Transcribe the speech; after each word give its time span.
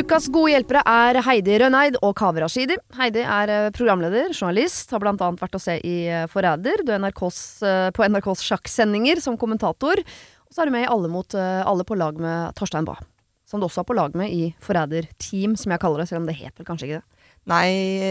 Ukas 0.00 0.30
gode 0.32 0.54
hjelpere 0.54 0.80
er 0.88 1.18
Heidi 1.26 1.58
Røneid 1.60 1.98
og 2.00 2.14
Kaveh 2.16 2.40
Rashidi. 2.40 2.76
Heidi 2.96 3.20
er 3.20 3.50
eh, 3.52 3.66
programleder, 3.76 4.30
journalist, 4.32 4.88
har 4.94 5.02
bl.a. 5.02 5.12
vært 5.36 5.56
å 5.58 5.60
se 5.60 5.74
i 5.84 5.96
eh, 6.08 6.22
Forræder, 6.30 6.80
du 6.86 6.92
er 6.94 7.02
NRKs, 7.02 7.40
eh, 7.68 7.88
på 7.92 8.06
NRKs 8.06 8.44
sjakksendinger 8.46 9.20
som 9.20 9.36
kommentator. 9.40 10.00
Og 10.00 10.54
så 10.56 10.62
er 10.62 10.70
du 10.70 10.72
med 10.72 10.86
i 10.86 10.88
Alle 10.88 11.10
mot 11.12 11.36
alle 11.36 11.84
på 11.84 11.98
lag 12.00 12.16
med 12.16 12.56
Torstein 12.56 12.88
Bae. 12.88 13.02
Som 13.44 13.60
du 13.60 13.66
også 13.66 13.82
er 13.82 13.88
på 13.90 13.96
lag 13.98 14.16
med 14.16 14.32
i 14.32 14.54
Forræder 14.64 15.10
Team, 15.20 15.58
som 15.60 15.74
jeg 15.74 15.82
kaller 15.82 16.00
det, 16.00 16.08
selv 16.08 16.22
om 16.22 16.30
det 16.30 16.38
heter 16.38 16.64
kanskje 16.64 16.88
ikke 16.88 17.02
det. 17.02 17.26
Nei, 17.50 17.66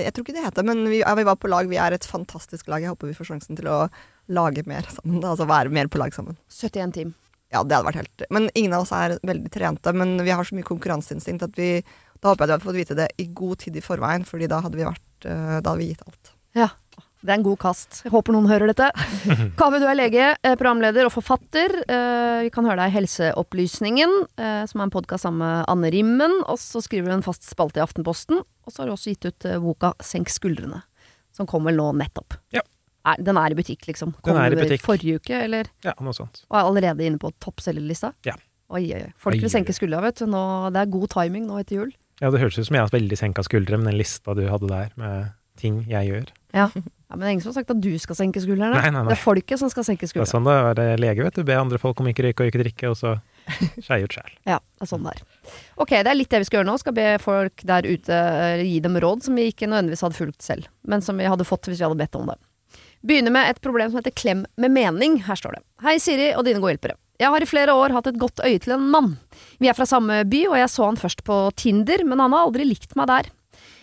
jeg 0.05 0.13
tror 0.13 0.27
ikke 0.27 0.37
det 0.37 0.45
heter 0.45 0.67
men 0.69 0.85
vi, 0.91 1.01
ja, 1.01 1.15
vi 1.17 1.25
var 1.25 1.39
på 1.41 1.49
lag. 1.49 1.71
Vi 1.71 1.79
er 1.81 1.97
et 1.97 2.05
fantastisk 2.05 2.69
lag. 2.69 2.85
Jeg 2.85 2.93
håper 2.93 3.09
vi 3.09 3.17
får 3.17 3.31
sjansen 3.31 3.57
til 3.57 3.71
å 3.71 3.79
lage 4.29 4.61
mer 4.69 4.85
sammen. 4.93 5.23
Altså 5.23 5.49
være 5.49 5.73
mer 5.73 5.89
på 5.89 6.03
lag 6.03 6.13
sammen. 6.13 6.37
71 6.53 6.93
team. 6.99 7.17
Ja, 7.49 7.63
det 7.65 7.73
hadde 7.73 7.87
vært 7.87 8.01
helt 8.03 8.25
Men 8.33 8.49
ingen 8.53 8.75
av 8.77 8.85
oss 8.85 8.93
er 8.95 9.17
veldig 9.25 9.51
trente. 9.53 9.93
Men 9.95 10.19
vi 10.25 10.33
har 10.33 10.45
så 10.45 10.57
mye 10.57 10.67
konkurranseinstinkt 10.67 11.47
at 11.47 11.57
vi 11.57 11.79
Da 12.21 12.31
håper 12.31 12.45
jeg 12.45 12.49
du 12.49 12.53
hadde 12.55 12.67
fått 12.67 12.77
vite 12.77 12.99
det 12.99 13.09
i 13.17 13.29
god 13.33 13.63
tid 13.65 13.79
i 13.79 13.85
forveien, 13.85 14.27
Fordi 14.27 14.49
da 14.51 14.61
hadde 14.65 14.77
vi 14.79 14.85
vært 14.85 15.25
eh, 15.25 15.57
Da 15.57 15.71
hadde 15.71 15.79
vi 15.81 15.89
gitt 15.93 16.05
alt. 16.05 16.35
Ja. 16.57 16.69
Det 17.19 17.33
er 17.33 17.35
en 17.35 17.43
god 17.43 17.59
kast. 17.59 17.97
Jeg 18.05 18.13
håper 18.13 18.31
noen 18.31 18.45
hører 18.47 18.69
dette. 18.71 18.85
Kaveh, 19.59 19.81
du 19.83 19.89
er 19.91 19.97
lege, 19.97 20.27
eh, 20.39 20.53
programleder 20.55 21.09
og 21.09 21.11
forfatter. 21.11 21.73
Eh, 21.83 22.45
vi 22.45 22.51
kan 22.55 22.63
høre 22.63 22.79
deg 22.79 22.93
i 22.93 22.95
Helseopplysningen, 22.95 24.13
som 24.39 24.79
er 24.79 24.85
en 24.85 24.93
podkast 24.93 25.27
sammen 25.27 25.43
med 25.43 25.65
Anne 25.67 25.91
Rimmen. 25.91 26.37
Og 26.47 26.55
så 26.63 26.79
skriver 26.79 27.11
du 27.11 27.17
en 27.17 27.25
fast 27.25 27.43
spalte 27.43 27.81
i 27.81 27.83
Aftenposten. 27.83 28.39
Og 28.39 28.71
så 28.71 28.85
har 28.85 28.87
du 28.87 28.95
også 28.95 29.11
gitt 29.11 29.27
ut 29.27 29.49
boka 29.65 29.91
Senk 29.99 30.31
skuldrene, 30.31 30.79
som 31.35 31.49
kom 31.49 31.67
vel 31.67 31.75
nå 31.81 31.89
nettopp. 31.99 32.39
Ja. 32.55 32.63
Er, 33.07 33.21
den 33.23 33.39
er 33.39 33.53
i 33.53 33.57
butikk, 33.57 33.87
liksom? 33.87 34.11
Den 34.25 34.37
er 34.39 34.53
i 34.53 34.59
butikk. 34.59 34.83
Forrige 34.83 35.21
uke, 35.21 35.39
eller? 35.45 35.69
Ja, 35.85 35.95
noe 36.03 36.15
sånt. 36.15 36.43
Og 36.49 36.59
er 36.59 36.67
allerede 36.67 37.05
inne 37.07 37.21
på 37.21 37.31
toppselgerlista? 37.43 38.11
Ja. 38.27 38.35
Oi, 38.69 38.83
oi, 38.93 39.01
oi. 39.07 39.13
Folk 39.17 39.39
vil 39.41 39.49
senke 39.51 39.73
skuldra, 39.73 40.03
vet 40.03 40.21
du. 40.21 40.27
Nå, 40.29 40.41
det 40.75 40.83
er 40.83 40.93
god 40.93 41.09
timing 41.15 41.47
nå 41.49 41.61
etter 41.61 41.79
jul. 41.79 41.93
Ja, 42.19 42.29
det 42.33 42.41
høres 42.41 42.59
ut 42.59 42.67
som 42.67 42.75
jeg 42.75 42.83
har 42.83 42.91
veldig 42.93 43.17
senka 43.17 43.45
skuldre 43.47 43.79
med 43.79 43.93
den 43.93 43.99
lista 44.01 44.35
du 44.37 44.43
hadde 44.51 44.67
der, 44.69 44.91
med 44.99 45.31
ting 45.59 45.81
jeg 45.89 46.09
gjør. 46.11 46.27
Ja. 46.55 46.67
ja, 46.75 46.81
Men 47.15 47.23
det 47.23 47.27
er 47.27 47.33
ingen 47.35 47.43
som 47.43 47.51
har 47.51 47.57
sagt 47.59 47.71
at 47.73 47.81
du 47.83 47.89
skal 48.01 48.17
senke 48.17 48.41
skuldrene. 48.43 48.71
Nei, 48.75 48.91
nei, 48.91 49.01
nei. 49.01 49.11
Det 49.11 49.17
er 49.17 49.21
folket 49.21 49.61
som 49.61 49.71
skal 49.71 49.85
senke 49.87 50.07
Det 50.07 50.21
er 50.23 50.29
sånn 50.29 50.47
det 50.47 50.53
er 50.55 50.61
å 50.61 50.67
være 50.69 50.85
lege, 51.01 51.25
vet 51.25 51.39
du. 51.39 51.43
Be 51.47 51.57
andre 51.59 51.79
folk 51.81 52.01
om 52.03 52.09
ikke 52.11 52.27
røyke 52.27 52.45
og 52.45 52.51
ikke 52.51 52.61
drikke, 52.63 52.91
og 52.91 52.99
så 52.99 53.15
skeie 53.85 54.05
ut 54.05 54.15
sjæl. 54.15 54.35
Ja, 54.51 54.59
det 54.59 54.85
er 54.85 54.91
sånn 54.91 55.07
det 55.07 55.15
er. 55.15 55.23
Ok, 55.79 55.95
det 55.95 56.11
er 56.11 56.17
litt 56.19 56.31
det 56.33 56.43
vi 56.43 56.49
skal 56.49 56.61
gjøre 56.61 56.69
nå. 56.71 56.77
Skal 56.81 56.97
be 56.99 57.07
folk 57.23 57.65
der 57.71 57.87
ute 57.89 58.19
eh, 58.19 58.65
gi 58.67 58.77
dem 58.85 58.99
råd 59.01 59.25
som 59.25 59.39
vi 59.39 59.49
ikke 59.53 59.69
nødvendigvis 59.69 60.05
hadde 60.05 60.19
fulgt 60.19 60.45
selv, 60.45 60.69
men 60.89 61.05
som 61.05 61.19
vi 61.19 61.29
hadde 61.29 61.47
fått 61.47 61.71
hvis 61.71 61.81
vi 61.81 61.87
hadde 61.87 61.99
bedt 61.99 62.19
om 62.19 62.29
det. 62.31 62.39
Begynner 63.05 63.31
med 63.31 63.49
et 63.49 63.61
problem 63.63 63.91
som 63.91 64.01
heter 64.01 64.15
klem 64.15 64.45
med 64.59 64.73
mening. 64.75 65.21
Her 65.23 65.39
står 65.39 65.55
det. 65.55 65.63
Hei, 65.85 65.95
Siri 66.03 66.33
og 66.35 66.43
dine 66.47 66.59
gode 66.59 66.75
hjelpere. 66.75 66.97
Jeg 67.19 67.31
har 67.31 67.43
i 67.43 67.47
flere 67.47 67.73
år 67.75 67.91
hatt 67.95 68.07
et 68.07 68.19
godt 68.19 68.39
øye 68.43 68.59
til 68.63 68.75
en 68.75 68.87
mann. 68.91 69.13
Vi 69.59 69.67
er 69.67 69.75
fra 69.75 69.87
samme 69.87 70.21
by, 70.27 70.45
og 70.51 70.55
jeg 70.59 70.71
så 70.71 70.87
han 70.87 70.99
først 70.99 71.23
på 71.27 71.37
Tinder, 71.59 72.03
men 72.07 72.19
han 72.23 72.35
har 72.35 72.47
aldri 72.47 72.67
likt 72.67 72.95
meg 72.99 73.09
der. 73.11 73.29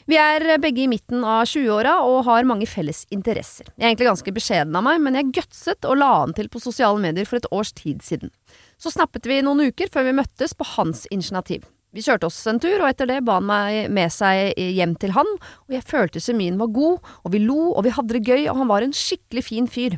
Vi 0.07 0.17
er 0.21 0.45
begge 0.63 0.85
i 0.85 0.89
midten 0.89 1.25
av 1.27 1.49
20-åra 1.51 1.97
og 2.07 2.21
har 2.29 2.47
mange 2.47 2.69
felles 2.71 3.03
interesser. 3.11 3.67
Jeg 3.75 3.83
er 3.83 3.91
egentlig 3.91 4.09
ganske 4.13 4.35
beskjeden 4.37 4.77
av 4.79 4.85
meg, 4.87 5.01
men 5.03 5.19
jeg 5.19 5.33
gutset 5.41 5.89
og 5.89 5.99
la 5.99 6.13
han 6.21 6.37
til 6.37 6.49
på 6.53 6.63
sosiale 6.63 7.03
medier 7.03 7.27
for 7.29 7.41
et 7.41 7.49
års 7.51 7.73
tid 7.75 8.05
siden. 8.07 8.31
Så 8.79 8.93
snappet 8.95 9.27
vi 9.27 9.41
noen 9.43 9.67
uker 9.67 9.91
før 9.93 10.07
vi 10.07 10.15
møttes 10.21 10.55
på 10.55 10.69
hans 10.77 11.09
initiativ. 11.11 11.67
Vi 11.97 12.03
kjørte 12.05 12.29
oss 12.29 12.43
en 12.51 12.59
tur, 12.61 12.75
og 12.83 12.91
etter 12.91 13.09
det 13.09 13.23
ba 13.25 13.39
han 13.39 13.47
meg 13.49 13.87
med 13.97 14.13
seg 14.13 14.53
hjem 14.61 14.93
til 15.01 15.15
han, 15.17 15.31
og 15.65 15.73
jeg 15.73 15.85
følte 15.89 16.21
semien 16.21 16.59
var 16.61 16.69
god, 16.75 16.99
og 17.25 17.33
vi 17.33 17.41
lo, 17.41 17.71
og 17.73 17.87
vi 17.87 17.93
hadde 17.97 18.19
det 18.19 18.27
gøy, 18.27 18.43
og 18.51 18.59
han 18.61 18.69
var 18.69 18.85
en 18.85 18.93
skikkelig 18.93 19.45
fin 19.47 19.69
fyr. 19.71 19.97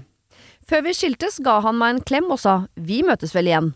Før 0.69 0.85
vi 0.87 0.93
skiltes 0.95 1.41
ga 1.43 1.57
han 1.65 1.79
meg 1.81 1.97
en 1.97 2.05
klem 2.07 2.29
og 2.31 2.39
sa 2.39 2.55
vi 2.77 3.01
møtes 3.03 3.35
vel 3.35 3.51
igjen. 3.51 3.73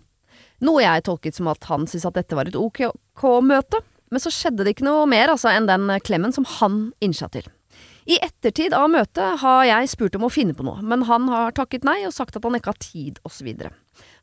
Noe 0.62 0.84
jeg 0.84 1.02
tolket 1.08 1.34
som 1.34 1.50
at 1.50 1.66
han 1.66 1.88
syntes 1.88 2.06
at 2.12 2.20
dette 2.20 2.38
var 2.38 2.46
et 2.46 2.58
ok-møte, 2.60 3.82
men 4.12 4.22
så 4.22 4.30
skjedde 4.30 4.62
det 4.62 4.76
ikke 4.76 4.86
noe 4.86 5.08
mer 5.10 5.32
altså, 5.32 5.50
enn 5.50 5.66
den 5.66 5.90
klemmen 6.06 6.36
som 6.36 6.46
han 6.60 6.92
innsa 7.02 7.26
til. 7.32 7.48
I 8.06 8.20
ettertid 8.22 8.74
av 8.74 8.86
møtet 8.92 9.42
har 9.42 9.64
jeg 9.66 9.90
spurt 9.90 10.14
om 10.18 10.28
å 10.28 10.30
finne 10.30 10.54
på 10.54 10.66
noe, 10.66 10.78
men 10.78 11.08
han 11.10 11.26
har 11.32 11.58
takket 11.58 11.82
nei 11.86 12.04
og 12.06 12.14
sagt 12.14 12.38
at 12.38 12.46
han 12.46 12.58
ikke 12.58 12.70
har 12.70 12.82
tid, 12.86 13.18
osv. 13.26 13.50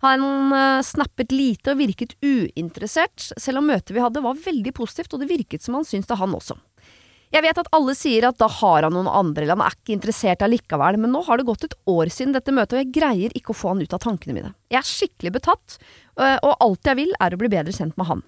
Han 0.05 0.53
eh, 0.55 0.81
snappet 0.85 1.33
lite 1.35 1.73
og 1.73 1.81
virket 1.81 2.15
uinteressert, 2.23 3.31
selv 3.35 3.61
om 3.61 3.69
møtet 3.69 3.91
vi 3.95 4.03
hadde 4.03 4.23
var 4.23 4.39
veldig 4.39 4.73
positivt, 4.75 5.13
og 5.13 5.23
det 5.23 5.31
virket 5.31 5.65
som 5.65 5.75
han 5.75 5.87
syntes 5.87 6.09
det 6.11 6.19
han 6.21 6.35
også. 6.37 6.55
Jeg 7.29 7.45
vet 7.45 7.59
at 7.61 7.67
alle 7.77 7.93
sier 7.93 8.25
at 8.25 8.39
da 8.41 8.47
har 8.49 8.88
han 8.88 8.95
noen 8.95 9.09
andre, 9.09 9.43
eller 9.43 9.59
han 9.59 9.67
er 9.67 9.75
ikke 9.75 9.93
interessert 9.93 10.41
allikevel, 10.45 10.97
men 10.97 11.11
nå 11.13 11.21
har 11.27 11.38
det 11.38 11.45
gått 11.45 11.67
et 11.67 11.75
år 11.91 12.09
siden 12.13 12.33
dette 12.33 12.53
møtet, 12.55 12.73
og 12.73 12.81
jeg 12.81 12.93
greier 12.95 13.35
ikke 13.38 13.53
å 13.53 13.59
få 13.59 13.73
han 13.75 13.83
ut 13.83 13.93
av 13.93 14.01
tankene 14.01 14.38
mine. 14.38 14.53
Jeg 14.73 14.81
er 14.81 14.89
skikkelig 14.89 15.35
betatt, 15.35 15.77
øh, 16.17 16.38
og 16.39 16.55
alt 16.55 16.89
jeg 16.89 16.97
vil 17.03 17.13
er 17.19 17.35
å 17.35 17.41
bli 17.41 17.51
bedre 17.53 17.75
kjent 17.75 17.99
med 17.99 18.09
han. 18.09 18.23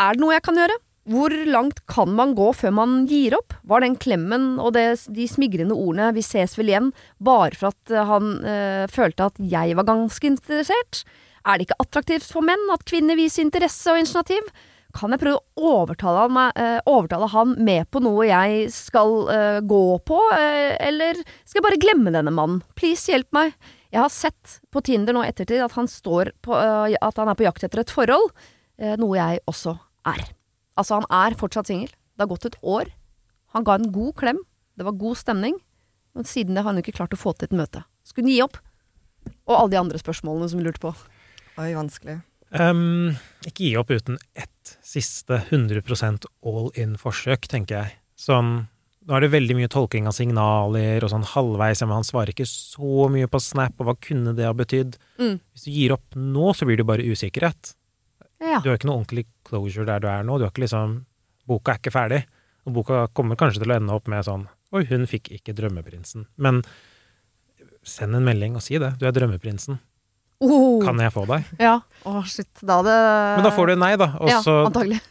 Er 0.00 0.16
det 0.16 0.24
noe 0.24 0.32
jeg 0.38 0.46
kan 0.46 0.56
gjøre? 0.56 0.78
Hvor 1.08 1.32
langt 1.48 1.80
kan 1.88 2.12
man 2.12 2.34
gå 2.36 2.50
før 2.52 2.74
man 2.76 3.06
gir 3.08 3.34
opp? 3.38 3.54
Var 3.64 3.80
den 3.80 3.96
klemmen 3.96 4.58
og 4.60 4.74
det, 4.76 5.06
de 5.08 5.26
smigrende 5.26 5.74
ordene 5.74 6.12
'vi 6.12 6.22
ses 6.22 6.58
vel 6.58 6.68
igjen' 6.68 6.92
bare 7.18 7.56
for 7.56 7.72
at 7.72 7.90
øh, 7.90 8.06
han 8.06 8.44
øh, 8.44 8.86
følte 8.88 9.24
at 9.24 9.36
jeg 9.40 9.76
var 9.76 9.88
ganske 9.88 10.26
interessert? 10.26 11.04
Er 11.46 11.56
det 11.56 11.68
ikke 11.68 11.80
attraktivt 11.80 12.28
for 12.28 12.44
menn 12.44 12.68
at 12.72 12.84
kvinner 12.84 13.16
viser 13.16 13.42
interesse 13.42 13.88
og 13.90 13.98
initiativ? 13.98 14.44
Kan 14.92 15.14
jeg 15.14 15.22
prøve 15.22 15.38
å 15.38 15.72
overtale 15.80 16.24
han, 16.26 16.52
eh, 16.58 16.80
overtale 16.90 17.28
han 17.30 17.54
med 17.62 17.88
på 17.90 18.02
noe 18.02 18.26
jeg 18.26 18.70
skal 18.74 19.28
øh, 19.30 19.60
gå 19.62 19.84
på, 20.04 20.18
eh, 20.34 20.76
eller 20.82 21.14
skal 21.44 21.60
jeg 21.60 21.66
bare 21.68 21.80
glemme 21.80 22.12
denne 22.12 22.34
mannen? 22.34 22.62
Please, 22.74 23.06
hjelp 23.10 23.30
meg. 23.32 23.54
Jeg 23.90 24.02
har 24.02 24.10
sett 24.10 24.58
på 24.70 24.82
Tinder 24.82 25.14
nå 25.14 25.22
ettertid 25.26 25.62
at 25.62 25.72
han, 25.78 25.86
på, 25.86 26.58
eh, 26.58 26.96
at 27.00 27.22
han 27.22 27.30
er 27.30 27.38
på 27.38 27.46
jakt 27.46 27.64
etter 27.64 27.80
et 27.80 27.94
forhold, 27.94 28.30
eh, 28.78 28.96
noe 28.98 29.16
jeg 29.16 29.40
også 29.50 29.78
er. 30.06 30.39
Altså, 30.80 30.96
han 30.96 31.08
er 31.12 31.36
fortsatt 31.38 31.68
singel. 31.68 31.90
Det 31.92 32.24
har 32.24 32.30
gått 32.30 32.48
et 32.48 32.58
år. 32.64 32.88
Han 33.54 33.66
ga 33.66 33.76
en 33.76 33.90
god 33.92 34.14
klem. 34.20 34.40
Det 34.78 34.86
var 34.86 34.96
god 34.96 35.18
stemning. 35.20 35.58
Men 36.16 36.26
siden 36.26 36.56
det 36.56 36.64
har 36.64 36.72
han 36.72 36.80
ikke 36.80 36.96
klart 36.96 37.14
å 37.14 37.20
få 37.20 37.34
til 37.36 37.50
et 37.50 37.56
møte. 37.56 37.84
Skulle 38.06 38.30
han 38.30 38.34
gi 38.34 38.42
opp? 38.46 38.58
Og 39.44 39.54
alle 39.56 39.74
de 39.74 39.80
andre 39.80 40.00
spørsmålene 40.00 40.48
som 40.50 40.60
vi 40.60 40.66
lurte 40.66 40.82
på. 40.82 40.94
Oi, 41.60 41.70
vanskelig. 41.76 42.20
Um, 42.50 43.12
ikke 43.46 43.68
gi 43.68 43.74
opp 43.78 43.92
uten 43.92 44.18
ett 44.34 44.74
siste 44.82 45.38
100% 45.52 46.26
all 46.46 46.70
in-forsøk, 46.78 47.46
tenker 47.50 47.82
jeg. 47.82 47.98
Sånn 48.18 48.68
Nå 49.08 49.14
er 49.16 49.24
det 49.24 49.30
veldig 49.32 49.54
mye 49.56 49.68
tolking 49.72 50.04
av 50.06 50.12
signaler 50.12 51.02
og 51.02 51.08
sånn 51.10 51.24
halvveis, 51.24 51.80
men 51.82 51.96
han 51.96 52.04
svarer 52.04 52.34
ikke 52.34 52.44
så 52.46 53.06
mye 53.10 53.30
på 53.32 53.40
Snap, 53.40 53.78
og 53.80 53.88
hva 53.88 53.94
kunne 53.96 54.34
det 54.36 54.44
ha 54.44 54.52
betydd? 54.54 54.98
Mm. 55.16 55.38
Hvis 55.40 55.64
du 55.64 55.70
gir 55.72 55.94
opp 55.96 56.18
nå, 56.18 56.50
så 56.54 56.68
blir 56.68 56.78
det 56.78 56.86
bare 56.86 57.06
usikkerhet. 57.08 57.72
Ja. 58.40 58.60
Du 58.64 58.70
har 58.70 58.78
ikke 58.78 58.88
noe 58.88 59.00
ordentlig 59.02 59.26
closure 59.46 59.86
der 59.88 60.02
du 60.02 60.08
er 60.10 60.24
nå. 60.26 60.38
Du 60.38 60.46
har 60.46 60.52
ikke 60.52 60.64
liksom 60.66 61.00
Boka 61.50 61.74
er 61.74 61.80
ikke 61.80 61.92
ferdig. 61.94 62.22
Og 62.68 62.74
boka 62.76 63.06
kommer 63.16 63.38
kanskje 63.40 63.62
til 63.62 63.72
å 63.72 63.76
ende 63.80 63.94
opp 63.96 64.08
med 64.10 64.24
sånn 64.26 64.46
Oi, 64.76 64.84
hun 64.86 65.02
fikk 65.10 65.32
ikke 65.34 65.54
drømmeprinsen. 65.58 66.28
Men 66.38 66.60
send 67.82 68.14
en 68.14 68.22
melding 68.26 68.54
og 68.54 68.62
si 68.62 68.78
det. 68.78 68.92
Du 69.00 69.06
er 69.08 69.14
drømmeprinsen. 69.16 69.80
Oh. 70.40 70.78
Kan 70.80 71.00
jeg 71.02 71.12
få 71.12 71.26
deg? 71.28 71.48
Ja. 71.60 71.74
Å, 72.08 72.22
shit. 72.24 72.48
Da 72.64 72.78
hadde 72.78 72.94
Men 73.36 73.44
da 73.44 73.50
får 73.52 73.72
du 73.72 73.74
nei, 73.82 73.90
da. 74.00 74.06
Og 74.22 74.30
Ja, 74.30 74.38
så 74.44 74.60
antagelig. 74.68 75.00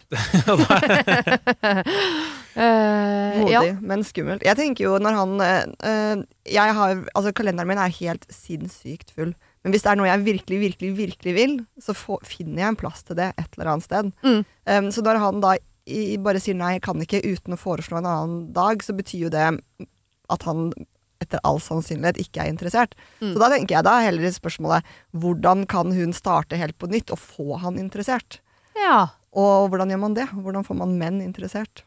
Uh, 2.59 2.59
Eh, 2.59 3.37
Modig, 3.39 3.53
ja. 3.53 3.61
men 3.79 4.01
skummelt. 4.03 4.41
Jeg 4.43 4.57
tenker 4.57 4.83
jo 4.83 4.95
når 4.99 5.15
han 5.15 5.35
eh, 5.45 5.59
eh, 5.85 6.23
Jeg 6.49 6.73
har 6.75 7.03
Altså, 7.13 7.31
kalenderen 7.37 7.69
min 7.69 7.79
er 7.79 7.93
helt 8.01 8.25
sinnssykt 8.33 9.13
full. 9.15 9.31
Men 9.63 9.73
hvis 9.73 9.83
det 9.83 9.91
er 9.91 9.97
noe 9.99 10.07
jeg 10.07 10.23
virkelig, 10.23 10.59
virkelig, 10.61 10.89
virkelig 10.97 11.33
vil, 11.35 11.55
så 11.83 11.95
få- 11.97 12.21
finner 12.23 12.61
jeg 12.63 12.67
en 12.73 12.79
plass 12.79 13.03
til 13.03 13.17
det 13.19 13.33
et 13.37 13.57
eller 13.57 13.73
annet 13.73 13.83
sted. 13.89 14.11
Mm. 14.23 14.39
Um, 14.71 14.87
så 14.95 15.03
når 15.03 15.19
han 15.19 15.41
da 15.43 15.55
i, 15.89 16.17
bare 16.21 16.39
sier 16.39 16.55
nei, 16.55 16.75
jeg 16.77 16.83
kan 16.85 17.01
ikke 17.01 17.19
uten 17.25 17.55
å 17.55 17.59
foreslå 17.59 17.97
en 17.99 18.07
annen 18.07 18.39
dag, 18.55 18.79
så 18.85 18.93
betyr 18.95 19.25
jo 19.27 19.31
det 19.33 19.47
at 20.29 20.43
han 20.47 20.69
etter 21.19 21.41
all 21.43 21.57
sannsynlighet 21.59 22.21
ikke 22.21 22.39
er 22.45 22.51
interessert. 22.53 22.93
Mm. 23.19 23.33
Så 23.33 23.41
da 23.41 23.49
tenker 23.51 23.75
jeg 23.75 23.83
da 23.89 23.97
er 23.99 24.05
heller 24.07 24.31
spørsmålet 24.31 24.87
hvordan 25.11 25.65
kan 25.67 25.91
hun 25.91 26.13
starte 26.15 26.55
helt 26.61 26.77
på 26.79 26.87
nytt 26.87 27.11
og 27.11 27.19
få 27.19 27.57
han 27.59 27.79
interessert? 27.81 28.39
ja. 28.79 29.07
Og 29.37 29.67
hvordan 29.69 29.91
gjør 29.93 29.99
man 30.01 30.15
det? 30.17 30.23
Hvordan 30.33 30.63
får 30.65 30.77
man 30.79 30.95
menn 30.97 31.19
interessert? 31.21 31.83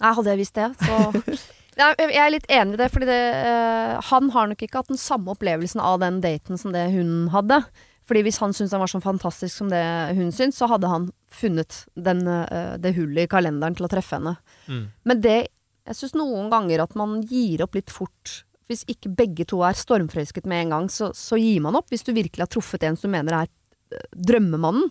Jeg 0.00 0.16
hadde 0.16 0.32
jeg 0.32 0.40
visst 0.40 0.56
det, 0.58 0.72
så 0.82 0.96
Nei, 1.78 1.90
Jeg 1.98 2.20
er 2.22 2.32
litt 2.32 2.46
enig 2.52 2.76
i 2.76 2.80
det, 2.80 2.90
fordi 2.92 3.08
det, 3.08 3.22
uh, 3.46 3.98
han 4.10 4.30
har 4.34 4.50
nok 4.50 4.62
ikke 4.62 4.82
hatt 4.82 4.92
den 4.92 5.00
samme 5.00 5.34
opplevelsen 5.34 5.82
av 5.82 5.98
den 6.02 6.20
daten 6.24 6.60
som 6.60 6.74
det 6.74 6.86
hun 6.94 7.28
hadde. 7.34 7.60
Fordi 8.04 8.20
hvis 8.26 8.38
han 8.42 8.52
syntes 8.52 8.74
han 8.76 8.82
var 8.84 8.92
så 8.92 9.00
fantastisk 9.00 9.56
som 9.56 9.70
det 9.72 9.82
hun 10.16 10.30
syntes, 10.34 10.60
så 10.60 10.68
hadde 10.70 10.90
han 10.92 11.08
funnet 11.32 11.82
den, 11.96 12.22
uh, 12.28 12.76
det 12.80 12.94
hullet 12.98 13.24
i 13.24 13.30
kalenderen 13.32 13.76
til 13.76 13.88
å 13.88 13.92
treffe 13.92 14.20
henne. 14.20 14.36
Mm. 14.68 14.86
Men 15.04 15.24
det 15.24 15.40
Jeg 15.84 15.98
syns 15.98 16.14
noen 16.16 16.46
ganger 16.48 16.80
at 16.80 16.94
man 16.96 17.18
gir 17.28 17.60
opp 17.60 17.74
litt 17.76 17.90
fort. 17.92 18.38
Hvis 18.70 18.86
ikke 18.88 19.10
begge 19.12 19.44
to 19.44 19.58
er 19.60 19.76
stormforelsket 19.76 20.46
med 20.48 20.62
en 20.62 20.70
gang, 20.72 20.86
så, 20.88 21.10
så 21.12 21.36
gir 21.36 21.58
man 21.60 21.76
opp. 21.76 21.90
Hvis 21.92 22.06
du 22.06 22.14
virkelig 22.16 22.40
har 22.40 22.48
truffet 22.48 22.86
en 22.88 22.96
som 22.96 23.10
du 23.10 23.12
mener 23.12 23.36
er 23.36 23.50
eh, 23.92 24.06
drømmemannen, 24.16 24.88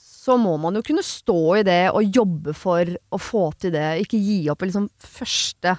så 0.00 0.38
må 0.40 0.54
man 0.62 0.78
jo 0.78 0.84
kunne 0.86 1.04
stå 1.04 1.58
i 1.58 1.66
det 1.68 1.90
og 1.90 2.08
jobbe 2.16 2.54
for 2.56 2.88
å 2.88 3.20
få 3.20 3.44
til 3.60 3.74
det. 3.76 3.84
Ikke 4.06 4.16
gi 4.16 4.38
opp 4.48 4.64
i 4.64 4.70
liksom 4.70 4.88
første 4.96 5.76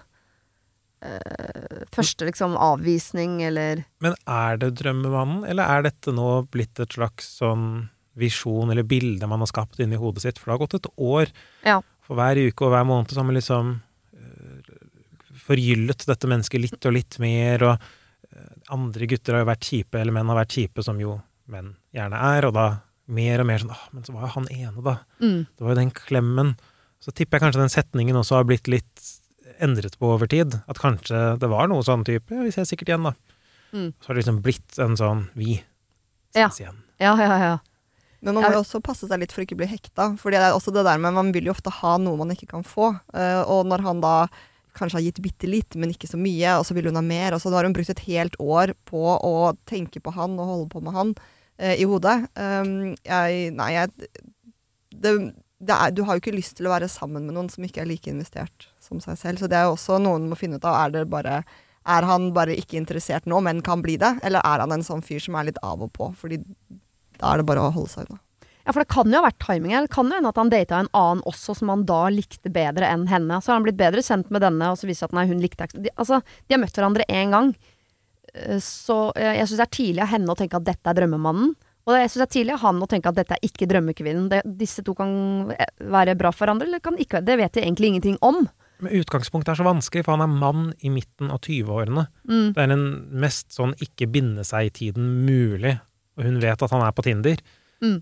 eh, 1.05 1.85
Første 1.95 2.27
liksom 2.27 2.57
avvisning, 2.59 3.39
eller 3.45 3.83
Men 4.03 4.15
er 4.27 4.59
det 4.61 4.73
drømmemannen, 4.81 5.45
eller 5.49 5.63
er 5.77 5.87
dette 5.89 6.13
nå 6.15 6.29
blitt 6.51 6.79
et 6.79 6.97
slags 6.97 7.29
sånn 7.39 7.89
visjon 8.19 8.71
eller 8.71 8.83
bilde 8.83 9.27
man 9.31 9.39
har 9.39 9.47
skapt 9.51 9.79
inni 9.79 9.99
hodet 9.99 10.25
sitt? 10.25 10.39
For 10.39 10.49
det 10.49 10.57
har 10.57 10.63
gått 10.65 10.77
et 10.79 10.91
år. 10.97 11.31
Ja. 11.67 11.79
For 12.05 12.19
hver 12.19 12.41
uke 12.49 12.67
og 12.67 12.73
hver 12.73 12.87
måned 12.89 13.13
så 13.13 13.21
har 13.21 13.29
man 13.29 13.37
liksom 13.39 13.71
eh, 14.17 14.75
forgyllet 15.47 16.05
dette 16.09 16.29
mennesket 16.29 16.63
litt 16.65 16.89
og 16.89 16.95
litt 16.97 17.19
mer, 17.23 17.65
og 17.69 17.89
eh, 18.33 18.51
andre 18.75 19.09
gutter 19.09 19.37
har 19.37 19.45
jo 19.45 19.51
vært 19.53 19.69
kjipe, 19.71 20.01
eller 20.01 20.15
menn 20.15 20.31
har 20.33 20.41
vært 20.41 20.57
kjipe, 20.57 20.85
som 20.85 20.99
jo 21.01 21.19
menn 21.49 21.73
gjerne 21.95 22.19
er, 22.35 22.49
og 22.49 22.57
da 22.57 22.67
mer 23.09 23.41
og 23.41 23.47
mer 23.49 23.63
sånn 23.63 23.73
Åh, 23.73 23.85
men 23.95 24.05
så 24.05 24.13
var 24.13 24.27
jo 24.27 24.33
han 24.35 24.51
ene, 24.53 24.83
da. 24.85 24.99
mm. 25.23 25.39
Det 25.57 25.65
var 25.65 25.73
jo 25.73 25.79
den 25.79 25.95
klemmen. 25.95 26.51
Så 27.01 27.13
tipper 27.15 27.37
jeg 27.37 27.45
kanskje 27.47 27.63
den 27.63 27.71
setningen 27.73 28.19
også 28.19 28.37
har 28.37 28.45
blitt 28.49 28.67
litt 28.69 29.05
endret 29.63 29.97
på 29.99 30.11
over 30.15 30.29
tid. 30.31 30.59
At 30.71 30.81
kanskje 30.81 31.37
det 31.39 31.49
var 31.51 31.69
noe 31.71 31.85
sånn 31.85 32.05
type 32.07 32.33
Ja, 32.33 32.43
vi 32.45 32.53
ses 32.55 32.71
sikkert 32.71 32.93
igjen, 32.93 33.09
da. 33.09 33.13
Mm. 33.73 33.91
Så 34.01 34.09
har 34.09 34.15
det 34.15 34.23
liksom 34.23 34.41
blitt 34.45 34.79
en 34.81 34.97
sånn 34.97 35.27
Vi 35.37 35.63
Ja. 36.35 36.49
igjen. 36.49 36.83
Ja, 36.99 37.15
ja, 37.17 37.37
ja. 37.39 37.57
Men 38.21 38.35
man 38.35 38.43
må 38.43 38.51
jo 38.57 38.63
også 38.63 38.81
passe 38.83 39.07
seg 39.07 39.21
litt 39.21 39.31
for 39.31 39.45
ikke 39.45 39.55
å 39.55 39.61
bli 39.61 39.69
hekta. 39.71 40.11
For 40.19 40.33
det 40.33 40.41
er 40.43 40.51
også 40.51 40.73
det 40.75 40.83
der 40.83 40.99
med 40.99 41.15
man 41.15 41.31
vil 41.31 41.47
jo 41.47 41.55
ofte 41.55 41.71
ha 41.71 41.97
noe 41.97 42.19
man 42.19 42.33
ikke 42.33 42.49
kan 42.51 42.65
få. 42.67 42.91
Eh, 43.13 43.41
og 43.47 43.65
når 43.69 43.85
han 43.85 44.01
da 44.03 44.15
kanskje 44.75 44.99
har 44.99 45.05
gitt 45.07 45.21
bitte 45.23 45.49
litt, 45.49 45.75
men 45.79 45.93
ikke 45.93 46.09
så 46.09 46.19
mye, 46.19 46.57
og 46.59 46.65
så 46.67 46.75
vil 46.75 46.89
hun 46.89 46.99
ha 46.99 47.03
mer, 47.03 47.35
og 47.35 47.41
så 47.41 47.51
har 47.53 47.67
hun 47.67 47.75
brukt 47.75 47.91
et 47.91 48.05
helt 48.07 48.35
år 48.39 48.75
på 48.89 49.01
å 49.15 49.53
tenke 49.69 50.01
på 50.03 50.13
han 50.15 50.37
og 50.39 50.51
holde 50.51 50.69
på 50.73 50.83
med 50.83 50.95
han 50.95 51.13
eh, 51.57 51.79
i 51.79 51.87
hodet. 51.89 52.17
Um, 52.35 52.95
jeg 53.07 53.53
Nei, 53.55 53.71
jeg 53.75 53.93
det, 54.99 55.13
det 55.59 55.75
er, 55.75 55.95
Du 55.95 56.03
har 56.03 56.17
jo 56.17 56.23
ikke 56.23 56.35
lyst 56.35 56.57
til 56.59 56.67
å 56.67 56.73
være 56.73 56.91
sammen 56.91 57.27
med 57.27 57.37
noen 57.37 57.49
som 57.51 57.63
ikke 57.65 57.83
er 57.83 57.89
like 57.89 58.11
investert 58.11 58.69
som 58.89 59.01
seg 59.03 59.17
selv. 59.21 59.41
Så 59.41 59.49
det 59.51 59.59
er 59.59 59.67
jo 59.69 59.75
også 59.77 59.99
noen 60.01 60.27
må 60.29 60.37
finne 60.39 60.59
ut 60.59 60.65
av. 60.67 60.77
Er 60.85 60.95
det 60.97 61.09
bare 61.13 61.43
er 61.89 62.05
han 62.05 62.31
bare 62.35 62.57
ikke 62.59 62.77
interessert 62.77 63.25
nå, 63.29 63.39
men 63.41 63.63
kan 63.65 63.81
bli 63.81 63.95
det? 64.01 64.17
Eller 64.25 64.43
er 64.45 64.65
han 64.65 64.73
en 64.75 64.85
sånn 64.85 65.03
fyr 65.05 65.21
som 65.23 65.37
er 65.39 65.47
litt 65.49 65.61
av 65.65 65.81
og 65.85 65.93
på? 65.95 66.11
Fordi 66.17 66.41
da 67.19 67.31
er 67.31 67.41
det 67.41 67.47
bare 67.49 67.63
å 67.63 67.71
holde 67.75 67.91
seg 67.93 68.09
unna. 68.09 68.19
Ja, 68.67 68.73
for 68.75 68.83
det 68.83 68.91
kan 68.91 69.09
jo 69.09 69.17
ha 69.17 69.25
vært 69.25 69.39
timing. 69.41 69.73
Det 69.73 69.89
kan 69.95 70.11
jo 70.11 70.13
hende 70.13 70.29
at 70.29 70.37
han 70.37 70.51
data 70.51 70.77
en 70.83 70.91
annen 70.93 71.23
også, 71.29 71.55
som 71.57 71.71
han 71.73 71.87
da 71.89 72.03
likte 72.13 72.51
bedre 72.53 72.85
enn 72.85 73.07
henne. 73.09 73.39
Så 73.41 73.49
har 73.49 73.57
han 73.57 73.65
blitt 73.65 73.79
bedre 73.79 74.03
kjent 74.05 74.29
med 74.29 74.43
denne, 74.45 74.67
og 74.69 74.77
så 74.77 74.85
viser 74.85 75.07
det 75.07 75.09
at 75.09 75.17
nei, 75.17 75.25
hun 75.31 75.41
likte 75.41 75.65
ikke 75.65 75.81
de, 75.87 75.93
Altså, 75.95 76.19
de 76.45 76.55
har 76.55 76.61
møtt 76.61 76.77
hverandre 76.77 77.07
én 77.09 77.33
gang. 77.33 77.49
Eh, 78.35 78.59
Så 78.61 78.99
eh, 79.15 79.39
jeg 79.39 79.49
syns 79.49 79.63
det 79.63 79.65
er 79.65 79.77
tidlig 79.79 80.05
av 80.05 80.13
henne 80.13 80.35
å 80.35 80.37
tenke 80.37 80.59
at 80.59 80.67
dette 80.67 80.91
er 80.91 80.99
drømmemannen. 81.01 81.55
Og 81.89 81.95
jeg 81.97 82.11
syns 82.11 82.21
det 82.21 82.27
er 82.27 82.35
tidlig 82.35 82.55
av 82.59 82.63
han 82.67 82.83
å 82.85 82.91
tenke 82.91 83.09
at 83.09 83.17
dette 83.17 83.39
er 83.39 83.49
ikke 83.49 83.67
drømmekvinnen. 83.71 84.29
Det, 84.29 84.43
disse 84.59 84.85
to 84.85 84.93
kan 84.99 85.17
eh, 85.55 85.73
være 85.89 86.17
bra 86.19 86.29
for 86.35 86.45
hverandre, 86.45 86.69
eller 86.69 86.83
kan 86.83 86.99
ikke 86.99 87.23
Det 87.25 87.39
vet 87.41 87.57
de 87.57 87.65
egentlig 87.65 87.95
ingenting 87.95 88.21
om. 88.21 88.43
Men 88.79 88.95
utgangspunktet 89.01 89.51
er 89.53 89.59
så 89.59 89.65
vanskelig, 89.67 90.05
for 90.07 90.15
han 90.15 90.23
er 90.23 90.31
mann 90.39 90.69
i 90.85 90.91
midten 90.93 91.31
av 91.33 91.41
20-årene. 91.43 92.05
Mm. 92.29 92.45
Det 92.55 92.63
er 92.63 92.69
den 92.71 92.85
mest 93.19 93.51
sånn 93.55 93.73
ikke 93.83 94.07
binde 94.11 94.45
seg-tiden 94.47 95.09
mulig, 95.25 95.73
og 96.15 96.27
hun 96.27 96.37
vet 96.43 96.63
at 96.63 96.71
han 96.75 96.85
er 96.85 96.93
på 96.95 97.03
Tinder. 97.03 97.41
Mm. 97.83 97.97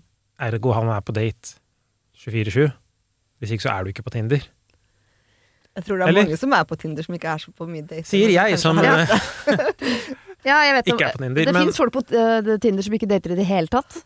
Ergo 0.48 0.74
han 0.76 0.90
er 0.94 1.02
på 1.02 1.14
date 1.16 1.56
24-7. 2.22 2.68
Hvis 3.38 3.54
ikke 3.54 3.66
så 3.66 3.72
er 3.74 3.84
du 3.86 3.90
ikke 3.92 4.06
på 4.06 4.14
Tinder. 4.14 4.46
Jeg 5.78 5.86
tror 5.86 5.98
det 6.00 6.06
er 6.06 6.10
Eller? 6.10 6.26
mange 6.26 6.38
som 6.40 6.54
er 6.56 6.64
på 6.66 6.78
Tinder 6.78 7.06
som 7.06 7.14
ikke 7.14 7.30
er 7.30 7.42
så 7.42 7.52
på 7.54 7.66
mye 7.70 7.86
date. 7.86 8.06
Sier 8.08 8.32
jeg 8.34 8.58
som 8.58 8.78
eh, 8.82 9.12
Ja, 10.48 10.56
jeg 10.66 10.74
vet 10.78 10.90
ikke 10.90 11.06
er 11.06 11.14
på 11.14 11.22
Tinder. 11.22 11.44
Det 11.46 11.54
Men 11.54 11.68
fins 11.68 11.78
folk 11.78 11.94
på 11.94 12.02
eh, 12.18 12.54
Tinder 12.62 12.86
som 12.86 12.96
ikke 12.98 13.10
dater 13.10 13.34
i 13.34 13.38
det 13.38 13.46
hele 13.46 13.70
tatt. 13.70 14.00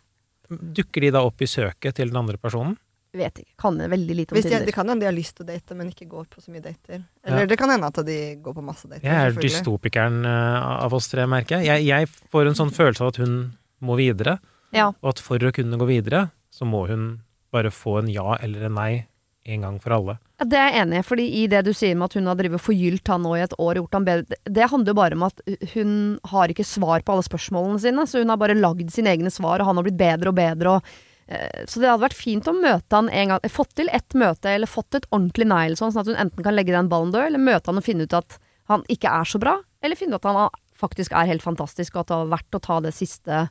dukker 0.52 1.00
de 1.06 1.12
da 1.14 1.22
opp 1.24 1.40
i 1.40 1.48
søket 1.48 1.96
til 1.96 2.12
den 2.12 2.19
andre 2.20 2.36
personen? 2.40 2.76
Vet 3.12 3.38
ikke. 3.42 3.52
Kan 3.60 3.76
veldig 3.76 4.14
lite 4.16 4.32
om 4.32 4.36
Hvis 4.38 4.44
de, 4.46 4.50
Tinder. 4.54 4.66
det 4.66 4.72
kan 4.74 4.88
hende 4.88 5.00
de 5.04 5.06
har 5.10 5.12
lyst 5.12 5.34
til 5.36 5.44
å 5.44 5.48
date, 5.52 5.74
men 5.76 5.90
ikke 5.92 6.06
går 6.08 6.24
på 6.32 6.40
så 6.40 6.48
mye 6.54 6.62
dater. 6.64 7.02
Eller 7.24 7.40
Ja. 7.42 7.46
det 7.46 7.58
kan 7.60 7.68
hende 7.68 7.86
at 7.90 8.00
de 8.06 8.36
går 8.40 8.54
på 8.56 8.64
masse 8.64 8.88
dater. 8.88 9.04
Jeg 9.04 9.12
er 9.12 9.32
dystopikeren 9.36 10.24
eh, 10.24 10.84
av 10.86 10.94
oss 10.94 11.08
tre, 11.12 11.26
merker 11.26 11.60
jeg. 11.60 11.66
jeg. 11.66 11.86
Jeg 11.86 12.08
får 12.32 12.46
en 12.48 12.54
sånn 12.54 12.72
følelse 12.80 13.02
av 13.04 13.08
at 13.12 13.16
hun 13.20 13.52
må 13.82 13.96
videre, 14.00 14.38
Ja. 14.72 14.88
og 15.02 15.08
at 15.12 15.18
for 15.20 15.36
å 15.38 15.52
kunne 15.52 15.76
gå 15.76 15.86
videre, 15.86 16.30
så 16.50 16.64
må 16.64 16.86
hun 16.88 17.20
bare 17.52 17.68
få 17.70 17.98
en 18.00 18.08
ja 18.08 18.38
eller 18.40 18.64
en 18.64 18.74
nei 18.74 19.06
en 19.44 19.60
gang 19.60 19.78
for 19.82 19.90
alle. 19.92 20.18
Ja, 20.40 20.44
Det 20.46 20.56
er 20.58 20.70
jeg 20.72 20.80
enig 20.86 20.98
i, 20.98 21.02
fordi 21.02 21.24
i 21.42 21.46
det 21.48 21.64
du 21.66 21.72
sier 21.74 21.94
med 21.96 22.04
at 22.08 22.14
hun 22.14 22.26
har 22.30 22.36
drevet 22.36 22.60
forgylt 22.62 23.06
han 23.08 23.22
nå 23.26 23.36
i 23.36 23.42
et 23.42 23.52
år, 23.58 23.74
gjort 23.76 23.92
han 23.92 24.04
bedre, 24.06 24.36
det- 24.48 24.70
handler 24.70 24.86
jo 24.94 24.94
bare 24.94 25.12
om 25.18 25.22
at 25.24 25.40
hun 25.74 26.18
har 26.24 26.48
ikke 26.48 26.64
svar 26.64 27.02
på 27.02 27.12
alle 27.12 27.22
spørsmålene 27.26 27.80
sine, 27.80 28.06
så 28.06 28.20
hun 28.22 28.28
har 28.30 28.38
bare 28.38 28.54
lagd 28.54 28.88
sine 28.90 29.08
egne 29.12 29.30
svar, 29.30 29.60
og 29.60 29.66
han 29.66 29.76
har 29.76 29.82
blitt 29.84 29.98
bedre 29.98 30.28
og 30.28 30.34
bedre, 30.36 30.66
og 30.78 30.82
så 31.28 31.80
det 31.80 31.88
hadde 31.88 32.02
vært 32.02 32.19
fint 32.19 32.48
å 32.50 32.54
møte 32.56 32.98
han 32.98 33.08
en 33.08 33.34
gang, 33.34 33.50
fått 33.52 33.76
til 33.78 33.90
ett 33.94 34.16
møte, 34.19 34.50
eller 34.50 34.70
fått 34.70 34.98
et 34.98 35.06
ordentlig 35.10 35.46
nei, 35.48 35.62
eller 35.69 35.78
sånn, 35.78 35.92
sånn 35.94 36.02
at 36.02 36.10
hun 36.10 36.20
enten 36.26 36.44
kan 36.44 36.56
legge 36.56 36.74
den 36.74 36.90
ballen 36.92 37.12
død, 37.14 37.28
eller 37.30 37.42
møte 37.42 37.70
han 37.70 37.80
og 37.80 37.86
finne 37.86 38.08
ut 38.08 38.16
at 38.19 38.38
han 38.72 38.84
ikke 38.92 39.12
er 39.12 39.28
så 39.28 39.40
bra, 39.42 39.58
eller 39.84 39.98
finne 39.98 40.19
ut 40.19 40.22
at 40.22 40.28
han 40.28 40.60
faktisk 40.82 41.14
er 41.14 41.30
helt 41.30 41.44
fantastisk, 41.44 41.94
og 41.94 42.04
at 42.04 42.10
det 42.10 42.20
var 42.24 42.34
verdt 42.36 42.58
å 42.58 42.62
ta 42.66 42.80
det 42.84 42.94
siste 42.96 43.46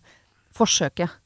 forsøket. 0.56 1.21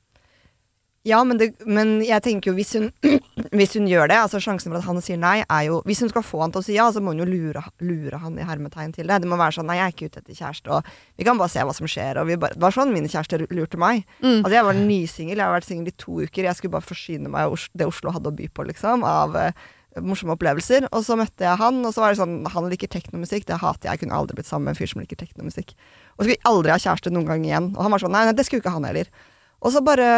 Ja, 1.06 1.19
men, 1.24 1.38
det, 1.38 1.52
men 1.69 2.00
jeg 2.02 2.18
tenker 2.25 2.50
jo 2.50 2.56
hvis 2.57 2.72
hun, 2.80 2.88
hvis 3.57 3.75
hun 3.78 3.86
gjør 3.90 4.10
det, 4.10 4.18
altså 4.24 4.40
sjansen 4.42 4.72
for 4.72 4.80
at 4.80 4.88
han 4.88 5.02
sier 5.06 5.19
nei, 5.22 5.38
er 5.44 5.68
jo 5.68 5.81
Hvis 5.86 6.02
hun 6.02 6.10
skal 6.10 6.25
få 6.25 6.42
han 6.42 6.54
til 6.54 6.63
å 6.63 6.66
si 6.66 6.78
ja, 6.78 6.88
så 6.94 7.04
må 7.04 7.13
hun 7.13 7.22
jo 7.22 7.28
lure, 7.30 7.62
lure 7.86 8.22
han 8.24 8.40
i 8.42 8.48
hermetegn 8.48 8.96
til 8.96 9.12
det. 9.12 9.19
Det 9.22 9.30
må 9.30 9.38
være 9.38 9.60
sånn 9.60 9.69
nei, 9.69 9.78
jeg 9.78 9.86
er 9.86 9.94
ikke 9.94 10.10
ute 10.10 10.24
etter 10.24 10.40
kjæreste, 10.40 10.80
og 10.80 10.90
vi 11.19 11.28
kan 11.28 11.38
bare 11.38 11.54
se 11.54 11.62
hva 11.62 11.78
som 11.78 11.90
skjer. 11.90 12.22
Og 12.22 12.30
vi 12.31 12.40
bare, 12.42 12.57
det 12.57 12.66
var 12.66 12.74
sånn 12.74 12.94
min 12.96 13.06
kjæreste 13.12 13.44
lurte 13.46 13.80
meg. 13.81 14.02
Mm. 14.24 14.42
Altså 14.42 14.56
Jeg 14.57 14.68
var 14.72 14.81
nysingel, 14.81 15.38
jeg 15.38 15.46
har 15.46 15.54
vært 15.54 15.69
singel 15.69 15.94
i 15.94 15.96
to 16.06 16.18
uker. 16.25 16.50
Jeg 16.50 16.57
skulle 16.57 16.74
bare 16.80 16.90
forsyne 16.90 17.31
meg 17.38 17.52
av 17.52 17.69
det 17.78 17.90
Oslo 17.92 18.16
hadde 18.16 18.34
å 18.34 18.38
by 18.42 18.50
på, 18.50 18.66
liksom. 18.72 19.06
Av 19.06 19.38
uh, 19.38 19.69
morsomme 20.02 20.34
opplevelser. 20.34 20.90
Og 20.90 21.06
så 21.06 21.19
møtte 21.22 21.46
jeg 21.46 21.62
han, 21.62 21.86
og 21.86 21.94
så 21.94 22.02
var 22.02 22.16
det 22.16 22.22
sånn 22.24 22.36
Han 22.56 22.74
liker 22.74 22.90
teknomusikk, 22.98 23.46
det 23.46 23.62
hater 23.62 23.92
jeg. 23.92 23.94
Jeg 23.94 24.07
kunne 24.07 24.18
aldri 24.24 24.42
blitt 24.42 24.50
sammen 24.50 24.72
med 24.72 24.74
en 24.74 24.81
fyr 24.81 24.90
som 24.90 25.06
liker 25.06 25.22
teknomusikk. 25.22 25.78
Og 26.18 26.25
så 26.25 26.25
skulle 26.25 26.40
jeg 26.40 26.48
aldri 26.50 26.74
ha 26.74 26.81
kjæreste 26.81 27.13
noen 27.13 27.30
gang 27.30 27.46
igjen. 27.46 27.74
Og 27.75 27.86
han 27.86 27.94
var 27.94 28.02
sånn 28.02 28.16
nei, 28.18 28.25
nei, 28.25 28.36
det 28.38 28.50
skulle 28.50 28.66
ikke 28.66 28.74
han 28.74 28.90
heller. 28.90 29.13
Og 29.62 29.74
så 29.74 29.86
bare 29.86 30.10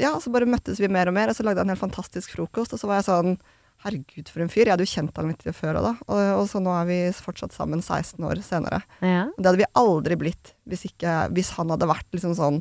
Ja, 0.00 0.14
så 0.20 0.32
bare 0.32 0.48
møttes 0.48 0.80
vi 0.80 0.88
mer 0.88 1.10
og 1.10 1.14
mer, 1.16 1.30
og 1.32 1.36
så 1.36 1.44
lagde 1.44 1.60
jeg 1.60 1.68
en 1.68 1.74
helt 1.74 1.82
fantastisk 1.82 2.32
frokost, 2.36 2.72
og 2.74 2.80
så 2.80 2.88
var 2.90 3.00
jeg 3.00 3.08
sånn 3.10 3.34
Herregud, 3.80 4.28
for 4.28 4.42
en 4.44 4.50
fyr. 4.52 4.66
Jeg 4.68 4.74
hadde 4.74 4.84
jo 4.84 4.90
kjent 4.92 5.16
han 5.16 5.30
litt 5.30 5.44
før 5.56 5.78
òg, 5.80 5.84
da. 5.86 5.92
Og, 6.12 6.18
og 6.42 6.48
så 6.50 6.60
nå 6.60 6.68
er 6.76 6.84
vi 6.84 6.96
fortsatt 7.16 7.54
sammen 7.56 7.80
16 7.80 8.20
år 8.28 8.42
senere. 8.44 8.82
Ja. 9.00 9.22
Det 9.38 9.46
hadde 9.48 9.62
vi 9.62 9.68
aldri 9.80 10.18
blitt 10.20 10.50
hvis, 10.68 10.82
ikke, 10.90 11.14
hvis 11.32 11.54
han 11.56 11.72
hadde 11.72 11.88
vært 11.88 12.04
liksom 12.12 12.34
sånn 12.36 12.58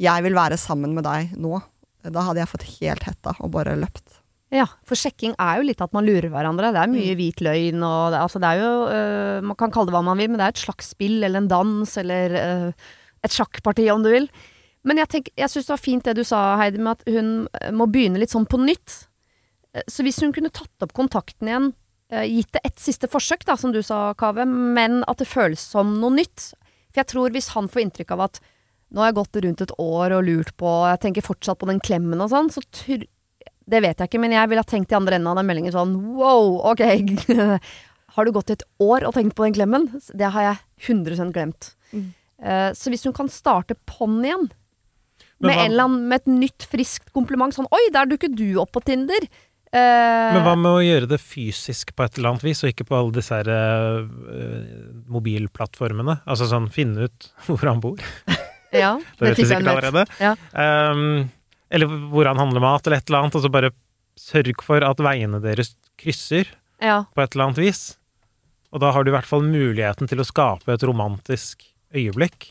Jeg 0.00 0.24
vil 0.24 0.32
være 0.38 0.56
sammen 0.56 0.94
med 0.96 1.04
deg 1.04 1.34
nå. 1.36 1.60
Da 2.08 2.24
hadde 2.24 2.40
jeg 2.40 2.48
fått 2.54 2.64
helt 2.80 3.04
hetta 3.04 3.34
og 3.44 3.52
bare 3.52 3.76
løpt. 3.76 4.16
Ja, 4.52 4.64
for 4.88 4.96
sjekking 4.96 5.36
er 5.40 5.60
jo 5.60 5.68
litt 5.68 5.84
at 5.84 5.92
man 5.92 6.08
lurer 6.08 6.32
hverandre. 6.32 6.72
Det 6.72 6.80
er 6.80 6.88
Mm. 6.88 6.96
mye 6.96 7.18
hvit 7.20 7.44
løgn 7.44 7.84
og 7.84 8.16
det, 8.16 8.24
altså 8.24 8.40
det 8.40 8.48
er 8.54 8.64
jo 8.64 8.72
øh, 8.96 9.42
Man 9.44 9.56
kan 9.60 9.70
kalle 9.76 9.92
det 9.92 9.94
hva 9.98 10.02
man 10.08 10.16
vil, 10.24 10.32
men 10.32 10.40
det 10.40 10.48
er 10.48 10.56
et 10.56 10.64
slags 10.64 10.88
spill 10.96 11.20
eller 11.22 11.44
en 11.44 11.48
dans 11.52 11.96
eller 12.00 12.32
øh, 12.40 12.72
et 13.28 13.30
sjakkparti, 13.36 13.90
om 13.92 14.02
du 14.02 14.08
vil. 14.08 14.30
Men 14.84 14.98
jeg, 14.98 15.08
tenker- 15.12 15.32
jeg 15.38 15.48
syns 15.52 15.66
det 15.68 15.74
var 15.76 15.82
fint 15.84 16.04
det 16.08 16.16
du 16.18 16.24
sa, 16.26 16.56
Heidi, 16.58 16.78
med 16.82 16.98
at 16.98 17.04
hun 17.14 17.28
øh, 17.46 17.70
må 17.78 17.86
begynne 17.92 18.18
litt 18.18 18.32
sånn 18.34 18.48
på 18.50 18.58
nytt. 18.58 19.06
Eh, 19.74 19.84
Så 19.88 20.02
hvis 20.02 20.18
hun 20.24 20.32
kunne 20.34 20.50
tatt 20.50 20.82
opp 20.82 20.92
kontakten 20.96 21.46
igjen, 21.50 21.68
eh, 22.10 22.24
gitt 22.26 22.50
det 22.52 22.60
et 22.64 22.78
siste 22.82 23.06
forsøk, 23.08 23.44
da, 23.46 23.54
som 23.56 23.72
du 23.72 23.80
sa, 23.82 24.12
Kave, 24.18 24.44
men 24.46 25.04
at 25.08 25.18
det 25.22 25.28
føles 25.30 25.60
som 25.62 25.94
noe 26.00 26.10
nytt. 26.16 26.52
For 26.92 27.00
jeg 27.04 27.06
tror 27.14 27.30
hvis 27.32 27.52
han 27.54 27.68
får 27.72 27.82
inntrykk 27.86 28.10
av 28.16 28.20
at 28.26 28.40
nå 28.92 29.00
har 29.00 29.12
jeg 29.12 29.20
gått 29.22 29.38
rundt 29.44 29.62
et 29.64 29.70
år 29.80 30.12
og 30.18 30.26
lurt 30.26 30.50
på, 30.60 30.68
jeg 30.90 31.00
tenker 31.00 31.24
fortsatt 31.24 31.58
på 31.62 31.68
den 31.70 31.80
klemmen 31.80 32.20
og 32.20 32.28
sånn, 32.28 32.50
så 32.52 32.60
tror 32.70 33.06
det 33.72 33.78
vet 33.80 33.96
jeg 34.02 34.10
ikke, 34.10 34.20
men 34.20 34.34
jeg 34.34 34.48
ville 34.50 34.60
ha 34.60 34.68
tenkt 34.68 34.90
i 34.92 34.96
andre 34.98 35.16
enden 35.16 35.30
av 35.30 35.38
den 35.38 35.46
meldingen 35.48 35.72
sånn 35.72 35.94
wow, 36.18 36.58
ok. 36.74 36.82
har 38.16 38.24
du 38.26 38.32
gått 38.34 38.50
et 38.52 38.64
år 38.82 39.06
og 39.08 39.14
tenkt 39.16 39.36
på 39.38 39.46
den 39.46 39.54
klemmen? 39.56 39.86
Det 40.12 40.28
har 40.34 40.42
jeg 40.50 40.58
100 40.90 41.30
glemt. 41.32 41.70
Mm. 41.94 42.10
Eh, 42.42 42.70
så 42.76 42.90
hvis 42.92 43.06
hun 43.06 43.14
kan 43.16 43.30
starte 43.32 43.78
på'n 43.88 44.18
igjen, 44.26 44.50
med, 45.42 45.56
en 45.58 45.70
eller 45.72 45.88
annen, 45.88 46.04
med 46.10 46.20
et 46.22 46.30
nytt, 46.30 46.66
friskt 46.70 47.10
kompliment, 47.16 47.54
sånn 47.56 47.68
oi, 47.74 47.82
der 47.94 48.06
dukker 48.10 48.30
du 48.32 48.46
opp 48.62 48.72
på 48.76 48.82
Tinder. 48.86 49.26
Uh, 49.72 50.34
Men 50.36 50.42
hva 50.44 50.52
med 50.60 50.68
å 50.68 50.82
gjøre 50.84 51.08
det 51.08 51.18
fysisk 51.22 51.94
på 51.96 52.04
et 52.04 52.18
eller 52.18 52.34
annet 52.34 52.44
vis, 52.44 52.60
og 52.62 52.72
ikke 52.72 52.84
på 52.90 52.96
alle 52.98 53.14
disse 53.16 53.38
her 53.38 53.48
uh, 53.48 54.02
mobilplattformene? 55.12 56.18
Altså 56.28 56.48
sånn 56.50 56.68
finne 56.72 57.08
ut 57.08 57.30
hvor 57.48 57.64
han 57.68 57.80
bor. 57.82 58.02
ja, 58.84 58.96
Det 59.18 59.30
vet 59.30 59.40
du 59.40 59.46
sikkert 59.46 59.72
allerede. 59.72 60.04
Ja. 60.20 60.34
Um, 60.52 61.30
eller 61.72 61.88
hvor 62.12 62.28
han 62.28 62.40
handler 62.40 62.64
mat, 62.64 62.86
eller 62.86 63.00
et 63.00 63.08
eller 63.08 63.24
annet. 63.24 63.38
Og 63.38 63.46
så 63.46 63.52
bare 63.52 63.72
sørg 64.20 64.60
for 64.64 64.84
at 64.84 65.00
veiene 65.00 65.40
deres 65.40 65.72
krysser 66.00 66.50
Ja. 66.82 67.04
på 67.14 67.22
et 67.24 67.32
eller 67.32 67.48
annet 67.50 67.62
vis. 67.62 67.82
Og 68.72 68.80
da 68.84 68.90
har 68.92 69.04
du 69.04 69.10
i 69.12 69.14
hvert 69.16 69.28
fall 69.28 69.44
muligheten 69.44 70.08
til 70.08 70.20
å 70.20 70.26
skape 70.28 70.72
et 70.72 70.84
romantisk 70.88 71.64
øyeblikk. 71.96 72.50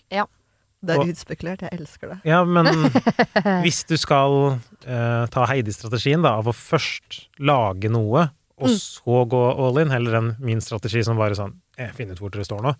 Det 0.82 0.96
er 0.96 1.00
Og- 1.04 1.10
utspekulert, 1.14 1.62
jeg 1.62 1.78
elsker 1.80 2.10
det. 2.10 2.20
Ja, 2.26 2.40
men 2.44 2.66
hvis 3.64 3.84
du 3.86 3.96
skal 4.02 4.60
eh, 4.86 5.26
ta 5.30 5.46
Heidi-strategien, 5.46 6.24
da, 6.26 6.36
av 6.40 6.48
å 6.50 6.56
først 6.58 7.28
lage 7.40 7.90
noe, 7.94 8.32
og 8.62 8.68
Mm. 8.70 8.78
så 8.78 9.20
gå 9.30 9.40
all 9.58 9.78
in, 9.82 9.90
heller 9.90 10.18
enn 10.20 10.36
min 10.40 10.60
strategi 10.62 11.04
som 11.04 11.18
bare 11.18 11.34
sånn 11.38 11.56
eh, 11.82 11.90
finner 11.98 12.14
ut 12.14 12.20
hvor 12.22 12.30
dere 12.34 12.46
står 12.46 12.62
nå. 12.62 12.74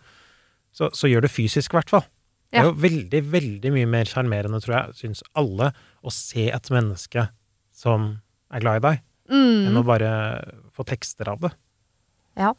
Så, 0.74 0.90
så 0.94 1.10
gjør 1.10 1.22
det 1.26 1.32
fysisk, 1.34 1.74
i 1.74 1.78
hvert 1.80 1.90
fall. 1.90 2.04
Det 2.52 2.60
er 2.60 2.68
jo 2.68 2.74
veldig, 2.84 3.22
veldig 3.32 3.72
mye 3.74 3.88
mer 3.90 4.06
sjarmerende, 4.06 4.60
tror 4.62 4.76
jeg, 4.76 4.94
syns 5.00 5.24
alle, 5.40 5.72
å 6.04 6.12
se 6.14 6.50
et 6.52 6.70
menneske 6.70 7.30
som 7.74 8.20
er 8.54 8.60
glad 8.64 8.82
i 8.82 8.86
deg, 8.90 9.02
enn 9.32 9.78
å 9.78 9.82
Mm. 9.82 9.88
bare 9.88 10.12
få 10.76 10.84
tekster 10.86 11.30
av 11.32 11.40
det. 11.40 11.52
Ja, 12.38 12.54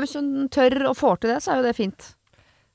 hvis 0.00 0.14
hun 0.14 0.48
tør 0.48 0.88
og 0.88 0.96
får 0.96 1.20
til 1.20 1.30
det, 1.34 1.42
så 1.42 1.52
er 1.52 1.56
jo 1.60 1.66
det 1.68 1.76
fint. 1.76 2.14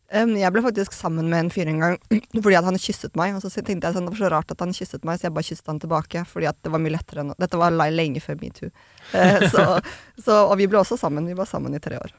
Um, 0.07 0.37
jeg 0.39 0.53
ble 0.55 0.61
faktisk 0.63 0.93
sammen 0.95 1.27
med 1.27 1.41
en 1.41 1.49
fyr 1.51 1.67
en 1.67 1.81
gang 1.83 1.97
fordi 2.43 2.55
at 2.55 2.67
han 2.67 2.79
kysset 2.79 3.17
meg. 3.19 3.35
Og 3.35 3.43
så 3.43 3.51
tenkte 3.59 3.89
jeg 3.89 3.97
sånn, 3.97 4.07
det 4.07 4.13
var 4.15 4.21
så 4.21 4.29
rart 4.31 4.53
at 4.53 4.63
han 4.63 4.75
kysset 4.75 5.07
meg, 5.07 5.19
så 5.19 5.27
jeg 5.27 5.35
bare 5.35 5.49
kysset 5.49 5.71
han 5.71 5.81
tilbake. 5.83 6.23
Fordi 6.29 6.47
at 6.51 6.59
det 6.63 6.71
var 6.73 6.83
mye 6.83 6.95
lettere 6.95 7.25
enn 7.25 7.33
Dette 7.35 7.59
var 7.59 7.75
lenge 7.75 8.23
før 8.23 8.39
metoo. 8.39 8.71
Eh, 9.11 9.43
så, 9.53 9.65
så, 10.15 10.39
og 10.45 10.55
vi 10.61 10.69
ble 10.71 10.79
også 10.79 10.99
sammen. 10.99 11.27
Vi 11.27 11.35
var 11.37 11.49
sammen 11.49 11.75
i 11.75 11.81
tre 11.83 11.99
år. 11.99 12.15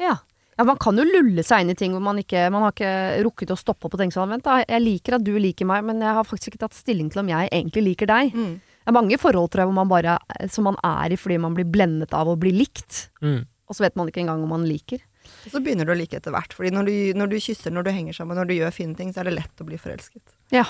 Ja. 0.00 0.14
ja, 0.56 0.64
man 0.64 0.80
kan 0.80 0.96
jo 0.96 1.04
lulle 1.04 1.44
seg 1.46 1.64
inn 1.64 1.72
i 1.72 1.76
ting 1.78 1.94
hvor 1.96 2.02
man 2.04 2.18
ikke 2.20 2.50
Man 2.52 2.66
har 2.66 2.74
ikke 2.74 3.22
rukket 3.24 3.54
å 3.54 3.56
stoppe 3.56 3.88
opp 3.88 3.94
og 3.96 4.02
tenke 4.02 4.12
sånn 4.12 4.28
Vent, 4.28 4.44
da, 4.44 4.58
jeg 4.60 4.82
liker 4.84 5.16
at 5.16 5.24
du 5.24 5.30
liker 5.40 5.64
meg, 5.64 5.86
men 5.88 6.02
jeg 6.04 6.12
har 6.18 6.28
faktisk 6.28 6.52
ikke 6.52 6.66
tatt 6.66 6.76
stilling 6.76 7.08
til 7.08 7.22
om 7.22 7.30
jeg 7.32 7.48
egentlig 7.48 7.84
liker 7.86 8.10
deg. 8.10 8.36
Mm. 8.36 8.54
Det 8.60 8.92
er 8.92 8.96
mange 8.96 9.18
forhold, 9.20 9.50
tror 9.50 9.64
jeg, 9.64 9.70
hvor 9.70 9.80
man 9.80 9.92
bare 9.92 10.16
Som 10.52 10.68
man 10.70 10.80
er 10.84 11.12
i 11.12 11.20
fordi 11.20 11.40
man 11.42 11.56
blir 11.56 11.68
blendet 11.68 12.16
av 12.16 12.28
å 12.32 12.38
bli 12.40 12.54
likt. 12.56 13.06
Mm. 13.24 13.44
Og 13.66 13.76
så 13.76 13.84
vet 13.84 13.96
man 13.98 14.08
ikke 14.08 14.22
engang 14.22 14.44
om 14.44 14.52
man 14.54 14.64
liker. 14.68 15.00
Og 15.46 15.52
så 15.54 15.62
begynner 15.62 15.86
du 15.86 15.92
å 15.94 15.98
like 15.98 16.18
etter 16.18 16.34
hvert. 16.34 16.52
Fordi 16.56 16.72
når 16.74 16.88
du, 16.90 16.96
når 17.18 17.30
du 17.30 17.36
kysser, 17.40 17.70
når 17.74 17.86
du 17.86 17.92
henger 17.94 18.16
sammen, 18.18 18.36
når 18.38 18.50
du 18.50 18.56
gjør 18.58 18.74
fine 18.74 18.96
ting, 18.98 19.12
så 19.14 19.22
er 19.22 19.30
det 19.30 19.36
lett 19.38 19.62
å 19.62 19.66
bli 19.68 19.78
forelsket. 19.80 20.34
Ja. 20.54 20.64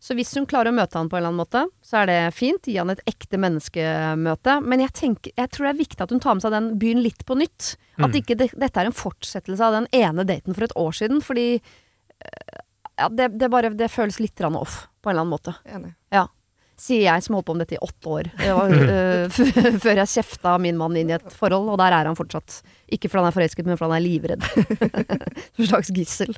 Så 0.00 0.14
hvis 0.16 0.30
hun 0.32 0.46
klarer 0.48 0.72
å 0.72 0.76
møte 0.78 0.96
han 0.96 1.10
på 1.12 1.18
en 1.18 1.20
eller 1.20 1.32
annen 1.34 1.42
måte, 1.42 1.64
så 1.84 1.98
er 2.00 2.06
det 2.08 2.18
fint. 2.32 2.64
Gi 2.64 2.78
han 2.80 2.88
et 2.94 3.02
ekte 3.10 3.36
menneskemøte. 3.42 4.54
Men 4.64 4.80
jeg, 4.86 4.94
tenker, 4.96 5.34
jeg 5.36 5.50
tror 5.52 5.66
det 5.68 5.74
er 5.74 5.80
viktig 5.82 6.04
at 6.06 6.14
hun 6.14 6.22
tar 6.24 6.38
med 6.38 6.46
seg 6.46 6.54
den 6.56 6.70
byen 6.80 7.02
litt 7.04 7.26
på 7.28 7.36
nytt. 7.36 7.74
At 7.98 8.08
Mm. 8.08 8.16
ikke 8.22 8.38
det, 8.40 8.48
dette 8.56 8.80
er 8.80 8.88
en 8.88 8.96
fortsettelse 8.96 9.60
av 9.66 9.76
den 9.76 9.90
ene 9.92 10.24
daten 10.24 10.56
for 10.56 10.64
et 10.64 10.76
år 10.78 10.96
siden. 10.96 11.20
Fordi 11.20 11.48
eh, 11.60 12.60
ja, 12.96 13.08
det, 13.12 13.28
det, 13.36 13.50
bare, 13.52 13.74
det 13.76 13.90
føles 13.92 14.20
litt 14.20 14.40
off, 14.40 14.86
på 15.02 15.10
en 15.10 15.18
eller 15.18 15.26
annen 15.26 15.34
måte. 15.36 15.54
Enig. 15.68 15.92
Sier 16.80 17.02
jeg 17.04 17.24
som 17.24 17.36
holdt 17.36 17.48
på 17.50 17.56
med 17.56 17.66
dette 17.66 17.76
i 17.76 17.82
åtte 17.84 18.08
år. 18.08 18.30
Det 18.40 18.52
var, 18.56 18.72
uh, 18.72 19.40
før 19.84 20.00
jeg 20.00 20.12
kjefta 20.14 20.54
min 20.62 20.78
mann 20.80 20.96
inn 20.96 21.12
i 21.12 21.16
et 21.18 21.34
forhold, 21.36 21.68
og 21.68 21.76
der 21.80 21.92
er 21.92 22.08
han 22.08 22.16
fortsatt. 22.16 22.62
Ikke 22.88 23.10
fordi 23.10 23.26
han 23.26 23.28
er 23.28 23.36
forelsket, 23.36 23.68
men 23.68 23.76
fordi 23.76 23.92
han 23.92 23.98
er 23.98 24.06
livredd. 24.06 24.46
En 25.60 25.68
slags 25.68 25.92
gissel. 25.92 26.32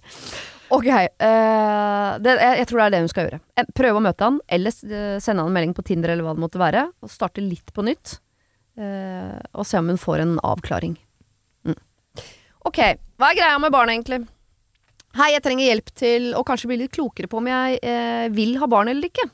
Ok, 0.73 0.89
uh, 0.91 2.11
det, 2.19 2.35
jeg, 2.35 2.59
jeg 2.59 2.69
tror 2.69 2.83
det 2.83 2.89
er 2.89 2.95
det 2.97 3.03
hun 3.05 3.13
skal 3.13 3.29
gjøre. 3.29 3.41
Eh, 3.61 3.71
Prøve 3.77 4.01
å 4.01 4.05
møte 4.09 4.27
han, 4.27 4.43
eller 4.59 4.75
sende 4.75 5.39
han 5.39 5.47
en 5.47 5.55
melding 5.55 5.77
på 5.79 5.87
Tinder 5.87 6.15
eller 6.15 6.27
hva 6.27 6.35
det 6.35 6.43
måtte 6.43 6.63
være, 6.63 6.89
og 7.05 7.13
starte 7.13 7.45
litt 7.45 7.71
på 7.77 7.87
nytt. 7.87 8.19
Uh, 8.75 9.39
og 9.53 9.69
se 9.69 9.79
om 9.79 9.91
hun 9.93 10.01
får 10.01 10.25
en 10.25 10.39
avklaring. 10.43 10.97
Mm. 11.69 11.79
Ok, 12.67 12.81
hva 13.21 13.31
er 13.31 13.39
greia 13.39 13.59
med 13.63 13.75
barn 13.75 13.93
egentlig? 13.95 14.25
Hei, 15.13 15.35
jeg 15.35 15.43
trenger 15.45 15.69
hjelp 15.69 15.91
til 15.93 16.31
å 16.39 16.41
kanskje 16.47 16.71
bli 16.71 16.79
litt 16.81 16.95
klokere 16.95 17.29
på 17.29 17.37
om 17.43 17.49
jeg 17.51 17.77
eh, 17.85 18.31
vil 18.33 18.55
ha 18.63 18.69
barn 18.71 18.89
eller 18.89 19.11
ikke. 19.11 19.27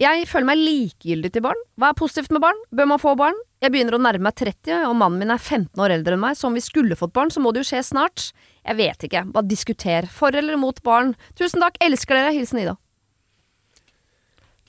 Jeg 0.00 0.24
føler 0.26 0.48
meg 0.48 0.58
likegyldig 0.58 1.30
til 1.36 1.44
barn. 1.44 1.60
Hva 1.78 1.92
er 1.92 1.98
positivt 1.98 2.32
med 2.34 2.42
barn? 2.42 2.58
Bør 2.74 2.88
man 2.90 2.98
få 3.02 3.12
barn? 3.18 3.36
Jeg 3.62 3.70
begynner 3.72 3.94
å 3.96 4.00
nærme 4.02 4.26
meg 4.26 4.34
30, 4.40 4.88
og 4.88 4.96
mannen 4.98 5.20
min 5.22 5.30
er 5.30 5.38
15 5.38 5.80
år 5.80 5.94
eldre 5.94 6.16
enn 6.16 6.22
meg, 6.24 6.34
så 6.36 6.48
om 6.48 6.56
vi 6.58 6.62
skulle 6.64 6.98
fått 6.98 7.14
barn, 7.14 7.30
så 7.30 7.40
må 7.40 7.52
det 7.54 7.62
jo 7.62 7.68
skje 7.70 7.82
snart. 7.86 8.32
Jeg 8.66 8.76
vet 8.80 9.06
ikke. 9.06 9.22
Bare 9.32 9.46
diskuter. 9.48 10.08
For 10.10 10.34
eller 10.34 10.58
mot 10.60 10.80
barn. 10.84 11.14
Tusen 11.38 11.62
takk, 11.62 11.78
elsker 11.84 12.18
dere. 12.18 12.34
Hilsen 12.34 12.60
Ida. 12.64 12.74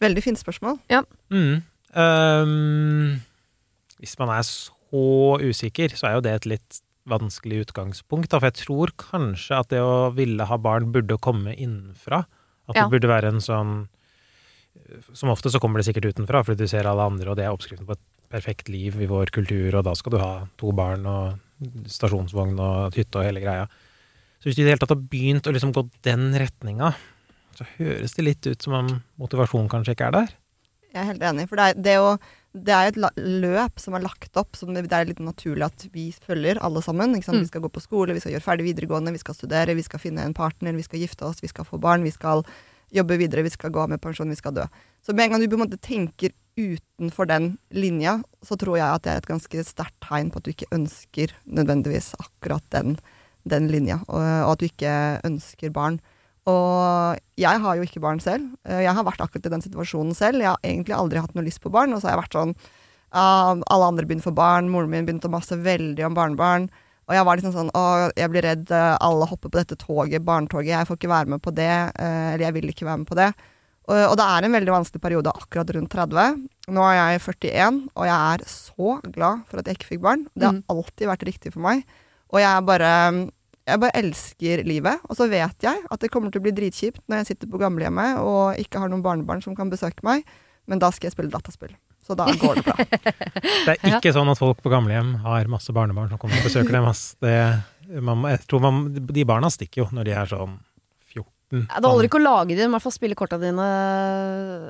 Veldig 0.03 0.23
fint 0.23 0.39
spørsmål. 0.39 0.77
Mm. 1.33 1.63
Um, 1.95 3.21
hvis 4.03 4.17
man 4.19 4.31
er 4.35 4.43
så 4.45 5.39
usikker, 5.41 5.95
så 5.97 6.09
er 6.09 6.17
jo 6.17 6.25
det 6.27 6.33
et 6.37 6.49
litt 6.53 6.81
vanskelig 7.09 7.65
utgangspunkt. 7.67 8.29
Da. 8.31 8.39
For 8.41 8.49
jeg 8.51 8.59
tror 8.65 8.93
kanskje 8.99 9.59
at 9.61 9.71
det 9.73 9.81
å 9.81 10.11
ville 10.15 10.47
ha 10.49 10.57
barn 10.61 10.91
burde 10.93 11.17
komme 11.21 11.55
innenfra. 11.55 12.25
At 12.69 12.75
Ja. 12.75 12.83
det 12.85 12.91
burde 12.95 13.11
være 13.11 13.29
en 13.33 13.41
sånn 13.41 13.87
Som 15.17 15.31
ofte 15.33 15.49
så 15.51 15.59
kommer 15.61 15.81
det 15.81 15.87
sikkert 15.87 16.11
utenfra, 16.13 16.43
fordi 16.45 16.65
du 16.65 16.71
ser 16.71 16.87
alle 16.87 17.07
andre, 17.07 17.31
og 17.31 17.39
det 17.39 17.47
er 17.47 17.55
oppskriften 17.55 17.87
på 17.87 17.95
et 17.95 18.05
perfekt 18.31 18.69
liv 18.69 18.97
i 19.01 19.09
vår 19.09 19.31
kultur, 19.33 19.79
og 19.79 19.85
da 19.87 19.95
skal 19.97 20.15
du 20.15 20.19
ha 20.21 20.31
to 20.59 20.71
barn 20.75 21.05
og 21.09 21.89
stasjonsvogn 21.89 22.57
og 22.59 22.95
hytte 22.97 23.21
og 23.21 23.27
hele 23.27 23.43
greia. 23.43 23.67
Så 24.39 24.49
hvis 24.49 24.57
du 24.57 24.61
i 24.61 24.65
det 24.65 24.75
hele 24.75 24.83
tatt 24.83 24.93
har 24.93 25.03
begynt 25.11 25.47
å 25.47 25.53
liksom 25.55 25.73
gå 25.73 25.85
den 26.05 26.27
retninga, 26.37 26.91
så 27.55 27.67
høres 27.77 28.15
det 28.17 28.25
litt 28.25 28.47
ut 28.49 28.65
som 28.65 28.75
om 28.77 28.89
motivasjonen 29.21 29.71
kanskje 29.71 29.95
ikke 29.95 30.09
er 30.09 30.17
der. 30.19 30.33
Jeg 30.91 31.01
er 31.01 31.09
helt 31.11 31.23
enig. 31.27 31.47
For 31.51 31.59
det 31.59 31.65
er, 31.65 31.79
det 31.87 31.95
å, 31.99 32.11
det 32.55 32.75
er 32.75 32.91
et 32.91 32.99
løp 33.19 33.81
som 33.83 33.97
er 33.97 34.03
lagt 34.05 34.39
opp, 34.39 34.55
som 34.59 34.75
det, 34.75 34.85
det 34.91 34.99
er 34.99 35.09
litt 35.09 35.23
naturlig 35.23 35.67
at 35.67 35.87
vi 35.95 36.09
følger, 36.13 36.59
alle 36.63 36.83
sammen. 36.83 37.15
Ikke 37.15 37.29
sant? 37.29 37.41
Mm. 37.41 37.47
Vi 37.47 37.51
skal 37.51 37.65
gå 37.65 37.71
på 37.71 37.83
skole, 37.83 38.15
vi 38.15 38.23
skal 38.23 38.35
gjøre 38.35 38.45
ferdig 38.45 38.69
videregående, 38.69 39.15
vi 39.15 39.23
skal 39.23 39.37
studere, 39.37 39.75
vi 39.75 39.87
skal 39.87 40.03
finne 40.03 40.27
en 40.27 40.35
partner, 40.35 40.75
vi 40.75 40.85
skal 40.87 41.03
gifte 41.03 41.27
oss, 41.27 41.43
vi 41.43 41.51
skal 41.51 41.67
få 41.67 41.79
barn, 41.83 42.05
vi 42.07 42.13
skal 42.15 42.45
jobbe 42.93 43.17
videre, 43.19 43.45
vi 43.45 43.53
skal 43.53 43.73
gå 43.73 43.81
av 43.81 43.91
med 43.91 44.01
pensjon, 44.03 44.29
vi 44.29 44.39
skal 44.39 44.55
dø. 44.55 44.65
Så 45.05 45.13
med 45.13 45.25
en 45.25 45.35
gang 45.35 45.43
du 45.43 45.49
på 45.49 45.57
en 45.59 45.65
måte 45.65 45.81
tenker 45.81 46.33
utenfor 46.55 47.27
den 47.27 47.55
linja, 47.75 48.19
så 48.45 48.55
tror 48.59 48.77
jeg 48.79 48.87
at 48.87 49.03
det 49.03 49.11
er 49.11 49.21
et 49.21 49.29
ganske 49.29 49.63
sterkt 49.67 49.97
tegn 50.05 50.31
på 50.31 50.39
at 50.39 50.47
du 50.47 50.53
ikke 50.53 50.71
ønsker 50.75 51.33
nødvendigvis 51.45 52.13
akkurat 52.21 52.63
den, 52.71 52.95
den 53.43 53.67
linja, 53.73 53.99
og, 54.07 54.21
og 54.21 54.53
at 54.53 54.61
du 54.61 54.69
ikke 54.69 54.93
ønsker 55.27 55.73
barn. 55.75 55.99
Og 56.45 57.17
jeg 57.41 57.61
har 57.61 57.77
jo 57.77 57.85
ikke 57.85 58.03
barn 58.03 58.21
selv. 58.21 58.51
Eh, 58.69 58.83
Jeg 58.85 58.93
har 58.93 59.05
vært 59.05 59.21
akkurat 59.23 59.47
i 59.49 59.53
den 59.55 59.65
situasjonen 59.65 60.13
selv. 60.13 60.43
Jeg 60.43 60.51
har 60.53 60.61
egentlig 60.61 60.93
aldri 60.93 61.21
hatt 61.21 61.33
noe 61.33 61.45
lyst 61.45 61.61
på 61.63 61.73
barn, 61.73 61.93
og 61.93 62.01
så 62.01 62.09
har 62.09 62.15
jeg 62.15 62.23
vært 62.23 62.37
sånn 62.37 62.53
uh, 62.53 63.53
Alle 63.73 63.87
andre 63.89 64.05
begynner 64.05 64.25
å 64.25 64.29
få 64.29 64.35
barn, 64.37 64.69
moren 64.69 64.91
min 64.93 65.07
begynte 65.07 65.29
å 65.29 65.33
masse 65.33 65.57
veldig 65.57 66.05
om 66.05 66.17
barnebarn. 66.17 66.69
Og 67.07 67.13
jeg 67.13 67.25
var 67.27 67.37
liksom 67.37 67.53
sånn 67.53 67.69
Å, 67.77 67.81
jeg 68.17 68.29
blir 68.33 68.41
redd, 68.47 68.71
eh, 68.73 68.97
alle 69.05 69.27
hopper 69.29 69.49
på 69.53 69.59
dette 69.61 69.75
toget, 69.77 70.23
barnetoget, 70.25 70.71
jeg 70.73 70.87
får 70.89 70.97
ikke 70.97 71.11
være 71.11 71.29
med 71.35 71.41
på 71.45 71.53
det. 71.53 71.69
eh, 71.99 72.33
Eller 72.33 72.45
jeg 72.47 72.53
vil 72.53 72.69
ikke 72.71 72.85
være 72.87 72.97
med 73.03 73.07
på 73.07 73.15
det. 73.19 73.27
Og, 73.87 73.99
og 74.09 74.15
det 74.17 74.25
er 74.25 74.43
en 74.47 74.55
veldig 74.57 74.73
vanskelig 74.73 75.01
periode 75.03 75.29
akkurat 75.29 75.69
rundt 75.75 75.91
30. 75.93 76.39
Nå 76.73 76.81
er 76.89 76.95
jeg 76.97 77.21
41, 77.21 77.83
og 77.93 78.05
jeg 78.09 78.15
er 78.33 78.45
så 78.49 78.95
glad 79.13 79.43
for 79.45 79.61
at 79.61 79.67
jeg 79.69 79.77
ikke 79.77 79.91
fikk 79.93 80.01
barn. 80.01 80.23
Det 80.33 80.47
har 80.47 80.55
Mm. 80.57 80.63
alltid 80.73 81.07
vært 81.11 81.25
riktig 81.29 81.53
for 81.53 81.61
meg. 81.61 81.83
Og 82.33 82.39
jeg 82.41 82.65
bare 82.65 82.93
jeg 83.67 83.79
bare 83.81 83.97
elsker 83.97 84.63
livet, 84.65 84.99
og 85.09 85.15
så 85.17 85.25
vet 85.29 85.57
jeg 85.65 85.77
at 85.89 85.99
det 85.99 86.11
kommer 86.13 86.29
til 86.31 86.37
å 86.41 86.43
bli 86.45 86.51
dritkjipt 86.53 87.01
når 87.09 87.17
jeg 87.23 87.25
sitter 87.31 87.47
på 87.49 87.57
gamlehjemmet 87.61 88.19
og 88.21 88.57
ikke 88.61 88.77
har 88.81 88.89
noen 88.89 89.01
barnebarn 89.01 89.41
som 89.41 89.55
kan 89.57 89.69
besøke 89.71 90.03
meg, 90.05 90.21
men 90.69 90.81
da 90.81 90.89
skal 90.93 91.09
jeg 91.09 91.15
spille 91.15 91.33
dataspill. 91.33 91.73
Så 92.05 92.13
da 92.17 92.27
går 92.29 92.59
det 92.59 92.63
bra. 92.67 92.75
Det 93.65 93.73
er 93.79 93.95
ikke 93.97 94.13
sånn 94.13 94.29
at 94.29 94.37
folk 94.37 94.59
på 94.61 94.69
gamlehjem 94.69 95.15
har 95.23 95.47
masse 95.49 95.73
barnebarn 95.73 96.11
som 96.11 96.19
kommer 96.21 96.37
og 96.37 96.45
besøker 96.45 96.75
dem. 96.75 96.85
Ass. 96.89 97.15
Det, 97.21 97.33
man, 98.05 98.21
jeg 98.29 98.43
tror 98.45 98.61
man, 98.61 98.83
de 98.93 99.25
barna 99.25 99.49
stikker 99.53 99.83
jo 99.83 99.87
når 99.95 100.05
de 100.09 100.13
er 100.13 100.29
sånn 100.29 100.53
14. 101.15 101.65
Ja, 101.65 101.79
det 101.81 101.89
holder 101.89 102.07
ikke 102.09 102.19
å 102.19 102.25
lage 102.25 102.57
dem, 102.57 102.69
i 102.69 102.73
hvert 102.75 102.85
fall 102.85 102.93
spille 102.93 103.17
korta 103.17 103.39
dine. 103.41 103.65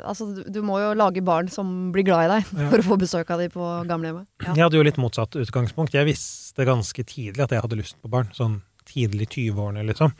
Altså, 0.07 0.29
du, 0.31 0.41
du 0.47 0.61
må 0.63 0.79
jo 0.83 0.93
lage 0.95 1.23
barn 1.25 1.51
som 1.51 1.91
blir 1.95 2.07
glad 2.07 2.27
i 2.27 2.31
deg, 2.37 2.49
Ja. 2.55 2.69
for 2.71 2.83
å 2.83 2.87
få 2.93 2.97
besøk 3.03 3.31
av 3.35 3.43
dem 3.43 3.51
på 3.53 3.67
gamlehjemmet. 3.89 4.27
Ja. 4.45 4.53
Jeg 4.53 4.65
hadde 4.67 4.79
jo 4.79 4.87
litt 4.87 4.99
motsatt 5.01 5.35
utgangspunkt. 5.39 5.95
Jeg 5.95 6.07
visste 6.07 6.67
ganske 6.67 7.03
tidlig 7.07 7.43
at 7.47 7.55
jeg 7.55 7.63
hadde 7.67 7.79
lyst 7.83 7.99
på 8.03 8.11
barn. 8.11 8.31
Sånn 8.35 8.61
tidlig 8.87 9.27
20-årene, 9.35 9.83
liksom. 9.91 10.13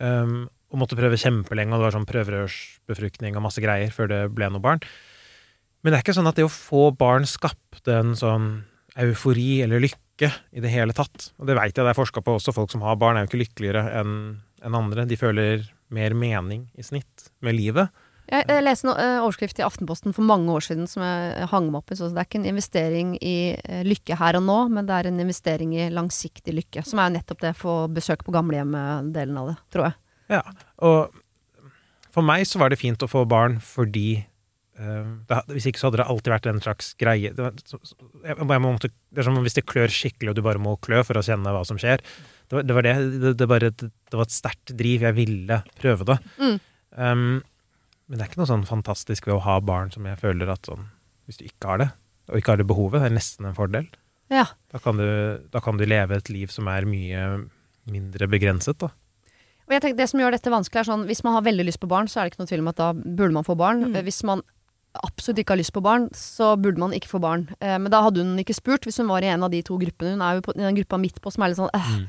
Um, 0.00 0.48
og 0.70 0.78
måtte 0.82 0.98
prøve 0.98 1.18
kjempelenge, 1.18 1.74
og 1.74 1.80
det 1.80 1.88
var 1.88 1.96
sånn 1.96 2.08
prøverørsbefruktning 2.08 3.38
og 3.38 3.44
masse 3.46 3.62
greier 3.62 3.90
før 3.94 4.10
det 4.12 4.20
ble 4.34 4.50
noe 4.52 4.62
barn. 4.62 4.82
Men 5.80 5.92
det 5.92 5.98
er 5.98 6.04
ikke 6.04 6.16
sånn 6.18 6.28
at 6.30 6.38
det 6.38 6.46
å 6.46 6.52
få 6.52 6.90
barn 6.96 7.26
skapte 7.28 7.96
en 7.96 8.12
sånn 8.18 8.50
eufori 9.00 9.62
eller 9.64 9.82
lykke 9.82 10.30
i 10.52 10.62
det 10.62 10.70
hele 10.72 10.94
tatt. 10.96 11.30
Og 11.40 11.48
det 11.48 11.56
veit 11.56 11.72
jeg 11.72 11.86
det 11.86 11.94
er 11.94 11.98
forska 11.98 12.22
på 12.22 12.36
også. 12.36 12.54
Folk 12.54 12.72
som 12.72 12.84
har 12.84 12.98
barn, 13.00 13.16
er 13.16 13.24
jo 13.24 13.30
ikke 13.30 13.42
lykkeligere 13.44 13.86
enn 14.00 14.14
en 14.60 14.76
andre. 14.76 15.06
De 15.08 15.16
føler 15.16 15.64
mer 15.90 16.14
mening 16.14 16.68
i 16.78 16.84
snitt 16.84 17.30
med 17.44 17.56
livet. 17.56 17.88
Jeg, 18.30 18.44
jeg 18.46 18.62
leste 18.62 18.86
en 18.86 18.92
uh, 18.94 19.24
overskrift 19.24 19.58
i 19.58 19.64
Aftenposten 19.66 20.14
for 20.14 20.22
mange 20.22 20.52
år 20.54 20.62
siden 20.62 20.86
som 20.86 21.02
jeg 21.02 21.48
hang 21.50 21.70
meg 21.72 21.80
opp 21.80 21.90
i. 21.90 21.98
Så 21.98 22.10
det 22.12 22.20
er 22.20 22.28
ikke 22.28 22.42
en 22.42 22.50
investering 22.52 23.16
i 23.18 23.38
eh, 23.56 23.80
lykke 23.86 24.18
her 24.20 24.38
og 24.38 24.44
nå, 24.46 24.58
men 24.76 24.86
det 24.86 24.98
er 24.98 25.08
en 25.10 25.18
investering 25.24 25.74
i 25.74 25.88
langsiktig 25.90 26.54
lykke. 26.54 26.84
Som 26.86 27.02
er 27.02 27.16
nettopp 27.16 27.42
det 27.42 27.56
få 27.58 27.80
besøk 27.90 28.22
på 28.26 28.34
gamlehjemmet-delen 28.36 29.40
av 29.40 29.50
det, 29.50 29.56
tror 29.74 29.88
jeg. 29.88 29.98
Ja, 30.30 30.44
og 30.86 31.16
for 32.14 32.26
meg 32.26 32.46
så 32.48 32.60
var 32.60 32.72
det 32.72 32.80
fint 32.80 33.02
å 33.02 33.10
få 33.10 33.24
barn 33.28 33.58
fordi 33.62 34.22
uh, 34.80 35.06
det, 35.28 35.38
Hvis 35.54 35.68
ikke 35.70 35.82
så 35.82 35.88
hadde 35.88 36.00
det 36.02 36.08
alltid 36.12 36.34
vært 36.34 36.48
en 36.50 36.62
slags 36.64 36.90
greie 37.00 37.32
det, 37.36 37.50
jeg, 37.70 38.34
jeg 38.34 38.62
måtte, 38.64 38.90
Det 39.10 39.22
er 39.22 39.28
som 39.28 39.38
hvis 39.42 39.58
det 39.58 39.66
klør 39.70 39.94
skikkelig, 39.94 40.32
og 40.32 40.38
du 40.38 40.44
bare 40.46 40.62
må 40.62 40.76
klø 40.82 41.02
for 41.06 41.18
å 41.18 41.24
kjenne 41.26 41.54
hva 41.54 41.62
som 41.66 41.78
skjer. 41.80 42.02
Det 42.50 42.58
var 42.58 42.66
det. 42.66 42.74
Var 42.74 42.88
det, 42.88 43.34
det, 43.38 43.48
bare, 43.50 43.70
det, 43.70 43.90
var 44.16 44.26
et 44.26 44.34
sterkt 44.34 44.74
driv. 44.78 45.06
Jeg 45.06 45.18
ville 45.18 45.60
prøve 45.78 46.06
det. 46.08 46.18
Mm. 46.40 46.58
Um, 46.98 47.26
men 48.10 48.18
det 48.18 48.24
er 48.24 48.30
ikke 48.32 48.40
noe 48.42 48.50
sånn 48.50 48.66
fantastisk 48.66 49.28
ved 49.28 49.36
å 49.36 49.44
ha 49.44 49.60
barn 49.62 49.92
som 49.94 50.06
jeg 50.08 50.18
føler 50.18 50.50
at 50.50 50.66
sånn 50.66 50.88
Hvis 51.30 51.38
du 51.38 51.44
ikke 51.46 51.68
har 51.70 51.82
det, 51.84 51.90
og 52.30 52.40
ikke 52.40 52.56
har 52.56 52.58
det 52.58 52.66
behovet, 52.66 53.04
det 53.04 53.10
er 53.10 53.14
nesten 53.14 53.46
en 53.46 53.54
fordel. 53.54 53.86
Ja. 54.30 54.48
Da 54.70 54.80
kan 54.82 54.98
du, 54.98 55.06
da 55.50 55.62
kan 55.62 55.78
du 55.78 55.86
leve 55.86 56.18
et 56.18 56.30
liv 56.30 56.50
som 56.50 56.66
er 56.70 56.86
mye 56.90 57.22
mindre 57.90 58.26
begrenset, 58.30 58.78
da. 58.82 58.90
Og 59.70 59.76
jeg 59.76 59.82
tenker, 59.84 59.98
det 60.02 60.08
som 60.10 60.18
gjør 60.18 60.34
dette 60.34 60.50
vanskelig, 60.50 60.80
er 60.82 60.88
sånn 60.88 61.04
hvis 61.06 61.20
man 61.22 61.36
har 61.36 61.44
veldig 61.46 61.64
lyst 61.68 61.78
på 61.78 61.88
barn, 61.90 62.08
så 62.10 62.18
er 62.20 62.26
det 62.26 62.32
ikke 62.34 62.42
noe 62.42 62.50
tvil 62.50 62.64
om 62.64 62.70
at 62.72 62.80
da 62.80 62.88
burde 62.98 63.34
man 63.36 63.46
få 63.46 63.54
barn. 63.58 63.84
Mm. 63.86 63.96
Eh, 64.00 64.02
Hvis 64.08 64.24
man 64.26 64.42
absolutt 65.06 65.38
ikke 65.44 65.54
har 65.54 65.60
lyst 65.60 65.72
på 65.76 65.82
barn, 65.84 66.08
så 66.18 66.56
burde 66.58 66.82
man 66.82 66.90
ikke 66.96 67.12
få 67.12 67.20
barn. 67.22 67.44
Eh, 67.62 67.76
men 67.78 67.86
da 67.94 68.00
hadde 68.02 68.24
hun 68.24 68.32
ikke 68.42 68.56
spurt, 68.58 68.82
hvis 68.88 68.98
hun 68.98 69.06
var 69.12 69.22
i 69.22 69.30
en 69.30 69.46
av 69.46 69.52
de 69.54 69.60
to 69.62 69.78
gruppene. 69.78 70.16
Hun 70.16 70.24
er 70.26 70.40
jo 70.40 70.42
på, 70.48 70.56
i 70.58 70.64
den 70.66 70.80
gruppa 70.80 70.98
midt 70.98 71.20
på 71.22 71.30
som 71.30 71.46
er 71.46 71.52
litt 71.54 71.62
sånn 71.62 71.70
eh, 71.78 71.92
Mm. 72.00 72.08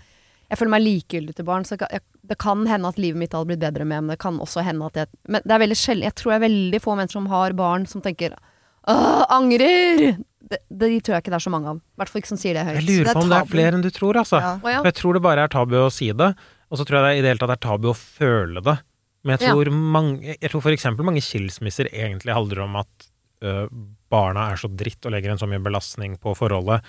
Jeg 0.52 0.60
føler 0.60 0.72
meg 0.74 0.82
likegyldig 0.84 1.34
til 1.38 1.46
barn, 1.48 1.64
så 1.64 1.78
jeg, 1.78 1.88
jeg, 1.96 2.02
det 2.28 2.36
kan 2.44 2.66
hende 2.68 2.90
at 2.90 2.98
livet 3.00 3.22
mitt 3.22 3.32
hadde 3.32 3.48
blitt 3.48 3.62
bedre 3.62 3.86
med, 3.88 4.04
men 4.04 4.12
det 4.12 4.18
kan 4.20 4.36
også 4.44 4.66
hende 4.68 4.90
at 4.90 4.98
jeg 5.00 5.08
Men 5.32 5.46
det 5.48 5.54
er 5.56 5.62
veldig 5.64 5.78
sjelden 5.80 6.04
Jeg 6.10 6.16
tror 6.20 6.34
det 6.34 6.36
er 6.36 6.44
veldig 6.44 6.82
få 6.84 6.96
mennesker 7.00 7.16
som 7.22 7.30
har 7.32 7.56
barn, 7.56 7.86
som 7.88 8.04
tenker 8.04 8.36
Åh, 8.92 9.22
angrer! 9.32 10.18
Det, 10.52 10.60
de 10.68 10.90
tror 11.00 11.16
jeg 11.16 11.24
ikke 11.24 11.32
det 11.32 11.38
er 11.38 11.46
så 11.46 11.54
mange 11.54 11.70
av. 11.72 11.78
I 11.80 12.02
hvert 12.02 12.12
fall 12.12 12.20
ikke 12.20 12.32
som 12.34 12.40
sier 12.42 12.58
det 12.58 12.66
høyt. 12.68 12.82
Jeg 12.82 12.88
lurer 12.90 13.12
er 13.14 13.16
på 13.16 13.22
om 13.24 13.30
det 13.32 13.38
er 13.40 13.48
flere 13.54 13.78
enn 13.78 13.86
du 13.86 13.92
tror, 13.96 14.18
altså. 14.20 14.42
Ja. 14.44 14.52
Å, 14.58 14.72
ja. 14.74 14.80
For 14.82 14.90
Jeg 14.90 14.98
tror 15.00 15.16
det 15.16 15.22
bare 15.24 15.46
er 15.46 15.54
tabu 15.54 15.76
å 15.80 15.88
si 15.94 16.10
det, 16.12 16.30
og 16.72 16.80
så 16.80 16.86
tror 16.88 17.02
jeg 17.02 17.06
det 17.08 17.20
i 17.20 17.22
det 17.26 17.32
hele 17.34 17.42
tatt 17.44 17.54
er 17.58 17.62
tabu 17.68 17.90
å 17.92 17.98
føle 17.98 18.64
det. 18.64 18.78
Men 19.24 19.38
jeg 19.38 19.48
Ja. 19.48 19.54
tror, 19.54 19.70
mange, 19.72 20.36
jeg 20.42 20.50
tror 20.50 20.62
for 20.64 20.72
eksempel 20.74 21.06
mange 21.06 21.22
skilsmisser 21.22 21.92
egentlig 21.94 22.34
handler 22.34 22.64
om 22.64 22.76
at 22.82 23.08
ø, 23.44 23.68
barna 24.10 24.48
er 24.52 24.56
så 24.62 24.70
dritt 24.70 25.06
og 25.06 25.12
legger 25.14 25.32
en 25.34 25.38
så 25.42 25.48
mye 25.50 25.62
belastning 25.62 26.16
på 26.22 26.34
forholdet. 26.38 26.82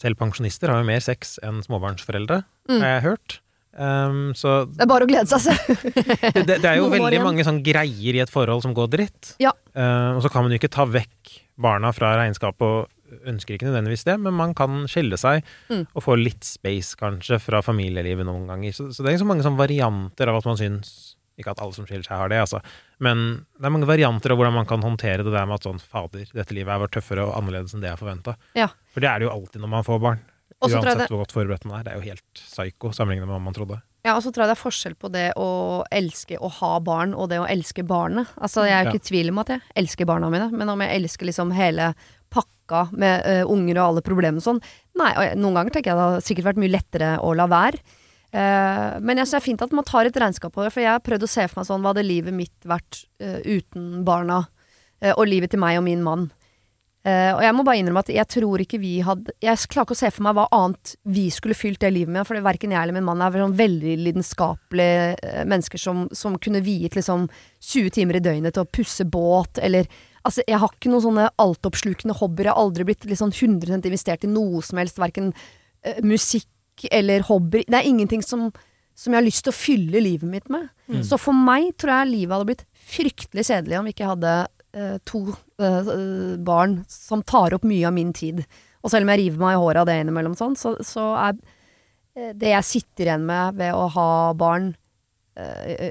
Selv 0.00 0.16
pensjonister 0.16 0.70
har 0.72 0.80
jo 0.80 0.86
mer 0.88 1.00
sex 1.04 1.38
enn 1.44 1.62
småbarnsforeldre, 1.64 2.42
Mm. 2.68 2.80
har 2.80 2.88
jeg 3.00 3.02
hørt. 3.04 3.38
Um, 3.76 4.32
så 4.36 4.66
Det 4.68 4.82
er 4.84 4.86
bare 4.86 5.04
å 5.04 5.08
glede 5.08 5.28
seg, 5.28 5.40
se. 5.40 5.52
det, 6.46 6.58
det 6.60 6.64
er 6.68 6.76
jo 6.76 6.90
veldig 6.92 7.22
mange 7.24 7.44
sånn 7.44 7.62
greier 7.64 8.14
i 8.14 8.20
et 8.20 8.30
forhold 8.32 8.62
som 8.62 8.74
går 8.76 8.88
dritt. 8.92 9.34
Ja. 9.40 9.52
Uh, 9.76 10.16
og 10.16 10.22
så 10.24 10.30
kan 10.32 10.42
man 10.44 10.52
jo 10.52 10.58
ikke 10.60 10.72
ta 10.72 10.84
vekk 10.84 11.38
barna 11.60 11.92
fra 11.96 12.14
regnskapet, 12.20 12.60
og 12.62 12.88
ønsker 13.26 13.54
ikke 13.56 13.68
nødvendigvis 13.70 14.04
det, 14.08 14.18
men 14.20 14.34
man 14.34 14.54
kan 14.54 14.84
skille 14.90 15.18
seg 15.20 15.42
Mm. 15.70 15.86
og 15.94 16.02
få 16.02 16.16
litt 16.18 16.44
space, 16.44 16.94
kanskje, 16.96 17.40
fra 17.40 17.60
familielivet 17.62 18.24
noen 18.26 18.46
ganger. 18.48 18.72
Så, 18.72 18.90
så 18.94 19.02
det 19.04 19.12
er 19.14 19.18
så 19.22 19.26
mange 19.28 19.42
sånn 19.44 19.56
varianter 19.58 20.28
av 20.28 20.36
at 20.42 20.44
man 20.46 20.56
syns 20.56 21.16
Ikke 21.40 21.50
at 21.54 21.60
alle 21.64 21.72
som 21.72 21.86
skiller 21.88 22.04
seg, 22.04 22.12
har 22.20 22.28
det, 22.28 22.36
altså. 22.44 22.58
Men 23.00 23.46
det 23.56 23.64
er 23.64 23.72
mange 23.72 23.86
varianter 23.88 24.30
av 24.34 24.36
hvordan 24.36 24.52
man 24.52 24.66
kan 24.68 24.82
håndtere 24.84 25.24
det 25.24 25.32
der 25.32 25.46
med 25.48 25.54
at 25.56 25.64
sånn 25.64 25.80
Fader, 25.80 26.26
dette 26.28 26.52
livet 26.52 26.68
er 26.68 26.78
vært 26.84 26.92
tøffere 26.92 27.24
og 27.24 27.32
annerledes 27.38 27.72
enn 27.72 27.80
det 27.80 27.88
jeg 27.88 27.98
forventa. 28.02 28.34
Ja. 28.54 28.66
For 28.92 29.00
det 29.00 29.08
er 29.08 29.18
det 29.18 29.26
jo 29.26 29.32
alltid 29.32 29.62
når 29.64 29.70
man 29.72 29.82
får 29.86 29.98
barn. 30.04 30.20
Og 30.60 30.68
så 30.68 30.76
tror 30.76 30.84
jeg 30.84 30.92
Uansett 30.92 30.98
det- 30.98 31.08
hvor 31.08 31.22
godt 31.24 31.32
forberedt 31.32 31.64
man 31.64 31.80
er. 31.80 31.82
Det 31.84 31.92
er 31.94 31.96
jo 31.96 32.04
helt 32.12 32.34
psyko 32.36 32.92
sammenlignet 32.92 33.26
med 33.26 33.32
hva 33.32 33.40
man 33.48 33.54
trodde. 33.56 33.80
Ja, 34.04 34.14
og 34.16 34.22
så 34.22 34.30
tror 34.30 34.44
jeg 34.44 34.52
det 34.52 34.58
er 34.58 34.62
forskjell 34.70 34.94
på 35.00 35.10
det 35.10 35.32
å 35.40 35.48
elske 35.90 36.36
å 36.38 36.50
ha 36.50 36.78
barn 36.80 37.14
og 37.14 37.30
det 37.30 37.38
å 37.40 37.48
elske 37.48 37.82
barnet. 37.82 38.28
Altså, 38.36 38.66
jeg 38.68 38.72
er 38.76 38.84
jo 38.84 38.90
ikke 38.92 39.00
i 39.02 39.08
tvil 39.08 39.28
om 39.32 39.38
at 39.38 39.48
jeg 39.48 39.60
elsker 39.74 40.04
barna 40.06 40.28
mine, 40.30 40.50
men 40.52 40.68
om 40.68 40.78
jeg 40.84 41.00
elsker 41.00 41.24
liksom 41.32 41.50
hele 41.56 41.94
pakka 42.32 42.86
med 42.96 43.26
uh, 43.26 43.50
unger 43.52 43.78
og 43.78 43.84
alle 43.86 44.04
problemene 44.04 44.40
og 44.42 44.46
sånn 44.46 44.62
Nei, 44.98 45.12
og 45.16 45.38
noen 45.40 45.56
ganger 45.56 45.74
tenker 45.74 45.92
jeg 45.92 45.98
det 45.98 46.06
har 46.08 46.24
sikkert 46.24 46.48
vært 46.50 46.60
mye 46.60 46.72
lettere 46.74 47.14
å 47.24 47.30
la 47.32 47.46
være. 47.48 47.78
Uh, 48.32 49.00
men 49.00 49.16
jeg 49.16 49.24
synes 49.24 49.32
det 49.32 49.38
er 49.38 49.46
fint 49.46 49.64
at 49.64 49.72
man 49.76 49.86
tar 49.88 50.08
et 50.08 50.18
regnskap 50.20 50.52
på 50.52 50.64
det, 50.64 50.72
for 50.74 50.84
jeg 50.84 50.92
har 50.92 51.04
prøvd 51.04 51.24
å 51.24 51.30
se 51.32 51.46
for 51.48 51.60
meg 51.60 51.68
sånn 51.68 51.80
Hva 51.84 51.94
hadde 51.94 52.04
livet 52.04 52.36
mitt 52.36 52.68
vært 52.68 53.04
uh, 53.24 53.40
uten 53.44 54.02
barna? 54.08 54.44
og 55.02 55.24
livet 55.26 55.50
til 55.50 55.58
meg 55.58 55.74
og 55.80 55.82
min 55.82 55.98
mann. 56.06 56.28
Og 57.02 57.40
jeg 57.42 57.54
må 57.58 57.64
bare 57.66 57.80
innrømme 57.80 58.04
at 58.04 58.10
jeg 58.14 58.28
tror 58.30 58.62
ikke 58.62 58.78
vi 58.78 58.92
hadde 59.02 59.32
Jeg 59.42 59.58
klarer 59.66 59.88
ikke 59.88 59.96
å 59.96 59.98
se 59.98 60.10
for 60.14 60.22
meg 60.22 60.36
hva 60.38 60.44
annet 60.54 60.92
vi 61.10 61.24
skulle 61.34 61.56
fylt 61.58 61.80
det 61.82 61.90
livet 61.90 62.14
med, 62.14 62.22
for 62.28 62.38
verken 62.38 62.70
jeg 62.70 62.78
eller 62.78 62.94
min 62.94 63.08
mann 63.08 63.24
er 63.26 63.34
sånn 63.34 63.56
veldig 63.58 63.96
lidenskapelige 63.98 65.42
mennesker 65.50 65.82
som, 65.82 66.04
som 66.14 66.38
kunne 66.38 66.62
viet 66.62 66.94
liksom 66.94 67.26
20 67.58 67.90
timer 67.98 68.20
i 68.20 68.22
døgnet 68.22 68.54
til 68.54 68.62
å 68.62 68.70
pusse 68.78 69.08
båt, 69.10 69.58
eller 69.58 69.90
Altså, 70.22 70.44
jeg 70.46 70.60
har 70.62 70.72
ikke 70.72 70.92
noen 70.92 71.04
sånne 71.04 71.28
altoppslukende 71.42 72.16
hobbyer. 72.18 72.48
Jeg 72.48 72.54
har 72.54 72.64
aldri 72.64 72.86
blitt 72.88 73.06
liksom 73.10 73.32
100 73.34 73.80
investert 73.80 74.26
i 74.26 74.30
noe 74.30 74.62
som 74.64 74.80
helst, 74.80 75.00
verken 75.02 75.32
uh, 75.34 75.98
musikk 76.06 76.86
eller 76.90 77.24
hobbyer. 77.26 77.66
Det 77.68 77.78
er 77.78 77.88
ingenting 77.88 78.22
som, 78.24 78.48
som 78.94 79.12
jeg 79.12 79.20
har 79.20 79.26
lyst 79.26 79.44
til 79.46 79.52
å 79.52 79.58
fylle 79.58 80.02
livet 80.02 80.28
mitt 80.30 80.50
med. 80.52 80.70
Så 81.06 81.16
for 81.20 81.32
meg 81.32 81.70
tror 81.80 81.94
jeg 81.94 82.10
livet 82.10 82.34
hadde 82.36 82.48
blitt 82.50 82.66
fryktelig 82.92 83.46
kjedelig 83.48 83.78
om 83.78 83.86
ikke 83.88 84.04
jeg 84.04 84.12
hadde 84.12 84.34
uh, 84.76 84.98
to 85.08 85.22
eh, 85.62 85.88
eh, 85.94 86.36
barn 86.38 86.82
som 86.88 87.22
tar 87.22 87.54
opp 87.56 87.64
mye 87.68 87.86
av 87.88 87.94
min 87.96 88.12
tid. 88.12 88.42
Og 88.82 88.90
selv 88.90 89.06
om 89.06 89.12
jeg 89.12 89.22
river 89.22 89.42
meg 89.42 89.56
i 89.56 89.60
håret 89.62 89.82
av 89.82 89.88
det 89.88 89.98
innimellom 90.02 90.36
sånn, 90.38 90.56
så, 90.58 90.74
så 90.84 91.12
er 91.20 91.36
eh, 92.16 92.32
det 92.34 92.54
jeg 92.54 92.68
sitter 92.68 93.08
igjen 93.10 93.26
med 93.28 93.60
ved 93.60 93.76
å 93.76 93.86
ha 93.94 94.08
barn 94.38 94.72
eh, 95.38 95.90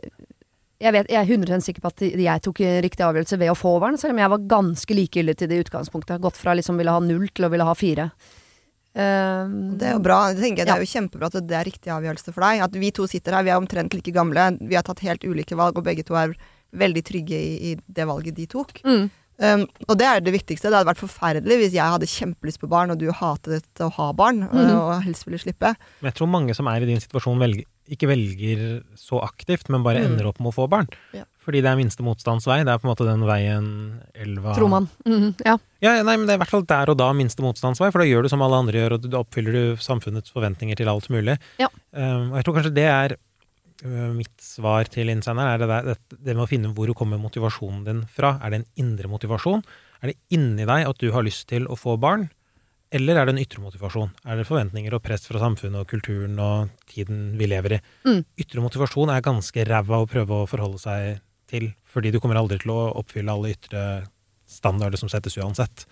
jeg, 0.81 0.93
vet, 0.95 1.09
jeg 1.13 1.21
er 1.21 1.29
100 1.37 1.61
sikker 1.65 1.81
på 1.85 1.91
at 1.93 2.01
jeg 2.25 2.41
tok 2.47 2.59
riktig 2.83 3.05
avgjørelse 3.05 3.37
ved 3.39 3.51
å 3.53 3.57
få 3.57 3.75
barn, 3.83 3.97
selv 4.01 4.15
om 4.15 4.21
jeg 4.23 4.31
var 4.33 4.45
ganske 4.57 4.97
likegyldig 4.97 5.35
til 5.37 5.51
det 5.51 5.59
i 5.59 5.63
utgangspunktet. 5.65 6.21
Gått 6.23 6.37
fra 6.41 6.55
liksom 6.57 6.77
ville 6.81 6.91
ha 6.95 6.99
null 7.05 7.27
til 7.29 7.45
å 7.45 7.51
ville 7.53 7.67
ha 7.67 7.75
fire. 7.77 8.09
Uh, 8.91 9.47
Det 9.79 9.87
er 9.87 9.93
jo 9.95 10.01
bra. 10.03 10.17
Det, 10.35 10.43
jeg, 10.51 10.65
det 10.67 10.73
er 10.73 10.81
jo 10.83 10.89
kjempebra 10.91 11.29
at 11.31 11.37
det 11.47 11.55
er 11.55 11.67
riktig 11.69 11.93
avgjørelse 11.95 12.33
for 12.35 12.43
deg. 12.43 12.63
At 12.65 12.75
vi 12.81 12.89
to 12.91 13.05
sitter 13.07 13.37
her, 13.37 13.45
vi 13.47 13.53
er 13.53 13.61
omtrent 13.61 13.93
like 13.95 14.11
gamle. 14.15 14.49
Vi 14.59 14.75
har 14.75 14.83
tatt 14.87 14.99
helt 15.05 15.23
ulike 15.23 15.55
valg, 15.59 15.77
og 15.79 15.85
begge 15.87 16.03
to 16.07 16.17
er 16.19 16.33
veldig 16.75 17.03
trygge 17.07 17.35
i, 17.39 17.71
i 17.71 17.75
det 17.87 18.05
valget 18.07 18.35
de 18.37 18.45
tok. 18.51 18.81
Mm. 18.87 19.09
Um, 19.41 19.63
og 19.89 19.95
det 19.97 20.05
er 20.05 20.19
det 20.21 20.33
viktigste. 20.35 20.69
Det 20.69 20.77
hadde 20.77 20.91
vært 20.91 21.01
forferdelig 21.01 21.55
hvis 21.63 21.73
jeg 21.73 21.93
hadde 21.95 22.05
kjempelyst 22.11 22.59
på 22.61 22.69
barn, 22.69 22.91
og 22.93 22.99
du 23.01 23.07
hatet 23.15 23.81
å 23.81 23.87
ha 23.95 24.11
barn, 24.13 24.43
Mhm. 24.45 24.67
uh, 24.69 24.75
og 24.91 25.03
helst 25.07 25.25
ville 25.25 25.39
slippe. 25.41 25.71
Men 26.01 26.11
jeg 26.11 26.19
tror 26.19 26.29
mange 26.29 26.53
som 26.57 26.67
er 26.69 26.83
i 26.83 26.89
din 26.91 26.99
situasjon, 27.01 27.39
velger, 27.41 27.65
ikke 27.91 28.07
velger 28.09 28.61
så 28.95 29.19
aktivt, 29.25 29.67
men 29.69 29.83
bare 29.83 29.99
Mm. 30.01 30.13
ender 30.13 30.29
opp 30.29 30.39
med 30.39 30.53
å 30.53 30.55
få 30.55 30.69
barn. 30.71 30.87
Ja. 31.13 31.25
Fordi 31.41 31.61
det 31.61 31.71
er 31.71 31.75
minste 31.79 32.03
motstands 32.05 32.45
vei. 32.45 32.59
Det 32.63 32.69
er 32.71 32.77
på 32.79 32.85
en 32.85 32.91
måte 32.93 33.05
den 33.07 33.25
veien 33.25 34.01
elva 34.13 34.53
Tror 34.55 34.69
man. 34.69 34.87
Mm, 35.05 35.33
ja. 35.43 35.57
Ja, 35.81 35.95
nei, 36.03 36.15
men 36.15 36.27
det 36.27 36.35
er 36.35 36.37
i 36.37 36.41
hvert 36.43 36.53
fall 36.53 36.63
der 36.69 36.91
og 36.93 36.97
da 37.01 37.09
minste 37.17 37.41
motstands 37.41 37.81
vei, 37.81 37.89
for 37.91 37.99
da 37.99 38.05
gjør 38.05 38.23
du 38.23 38.29
som 38.29 38.41
alle 38.45 38.59
andre 38.61 38.77
gjør, 38.77 38.93
og 38.93 39.09
da 39.09 39.23
oppfyller 39.23 39.51
du 39.57 39.75
samfunnets 39.81 40.31
forventninger 40.31 40.77
til 40.77 40.87
alt 40.87 41.09
mulig. 41.09 41.37
Ja. 41.59 41.67
Um, 41.91 42.31
og 42.31 42.37
jeg 42.37 42.45
tror 42.45 42.57
kanskje 42.59 42.73
det 42.77 42.85
er 42.87 43.15
uh, 43.83 44.11
mitt 44.13 44.37
svar 44.39 44.85
til 44.93 45.09
innsenderen, 45.09 45.49
er 45.55 45.57
det, 45.57 45.67
der, 45.67 45.81
det, 45.89 46.19
det 46.29 46.35
med 46.37 46.45
å 46.45 46.49
finne 46.51 46.73
hvor 46.77 46.93
kommer 46.93 47.17
motivasjonen 47.17 47.83
din 47.89 48.03
fra. 48.05 48.35
Er 48.43 48.51
det 48.53 48.61
en 48.61 48.69
indre 48.85 49.09
motivasjon? 49.09 49.65
Er 50.03 50.13
det 50.13 50.17
inni 50.29 50.65
deg 50.69 50.87
at 50.87 50.97
du 51.01 51.09
har 51.11 51.25
lyst 51.25 51.47
til 51.49 51.65
å 51.67 51.75
få 51.75 51.97
barn? 51.99 52.29
Eller 52.91 53.15
er 53.15 53.27
det 53.27 53.35
en 53.35 53.41
ytre 53.41 53.61
motivasjon? 53.63 54.09
Er 54.27 54.39
det 54.39 54.47
forventninger 54.49 54.93
og 54.95 55.03
press 55.05 55.23
fra 55.29 55.39
samfunnet 55.39 55.85
og 55.85 55.87
kulturen 55.87 56.35
og 56.43 56.71
tiden 56.91 57.37
vi 57.39 57.47
lever 57.47 57.77
i? 57.77 57.81
Mm. 58.03 58.23
Ytre 58.43 58.63
motivasjon 58.63 59.13
er 59.13 59.23
ganske 59.23 59.65
ræva 59.67 60.01
å 60.01 60.09
prøve 60.11 60.41
å 60.41 60.49
forholde 60.49 60.81
seg 60.81 61.21
til, 61.51 61.69
fordi 61.87 62.11
du 62.11 62.19
kommer 62.19 62.39
aldri 62.39 62.59
til 62.59 62.73
å 62.75 62.81
oppfylle 62.99 63.31
alle 63.31 63.53
ytre 63.55 63.83
standarder 64.51 64.99
som 64.99 65.11
settes 65.11 65.39
uansett. 65.39 65.85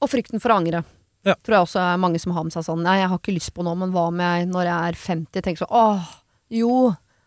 Og 0.00 0.08
frykten 0.08 0.40
for 0.40 0.54
å 0.54 0.60
angre. 0.62 0.82
Ja. 1.26 1.34
Tror 1.44 1.58
jeg 1.58 1.66
også 1.66 1.82
er 1.82 2.00
mange 2.00 2.20
som 2.22 2.32
har 2.32 2.46
med 2.46 2.54
seg 2.54 2.64
sånn 2.64 2.84
Nei, 2.86 3.00
jeg 3.00 3.10
har 3.10 3.18
ikke 3.20 3.34
lyst 3.34 3.50
på 3.56 3.64
noe, 3.66 3.76
men 3.76 3.92
hva 3.92 4.06
om 4.08 4.20
jeg 4.22 4.46
når 4.48 4.70
jeg 4.70 4.92
er 4.92 5.00
50 5.02 5.44
tenker 5.44 5.64
sånn 5.64 5.74
åh, 5.74 6.12
jo. 6.54 6.74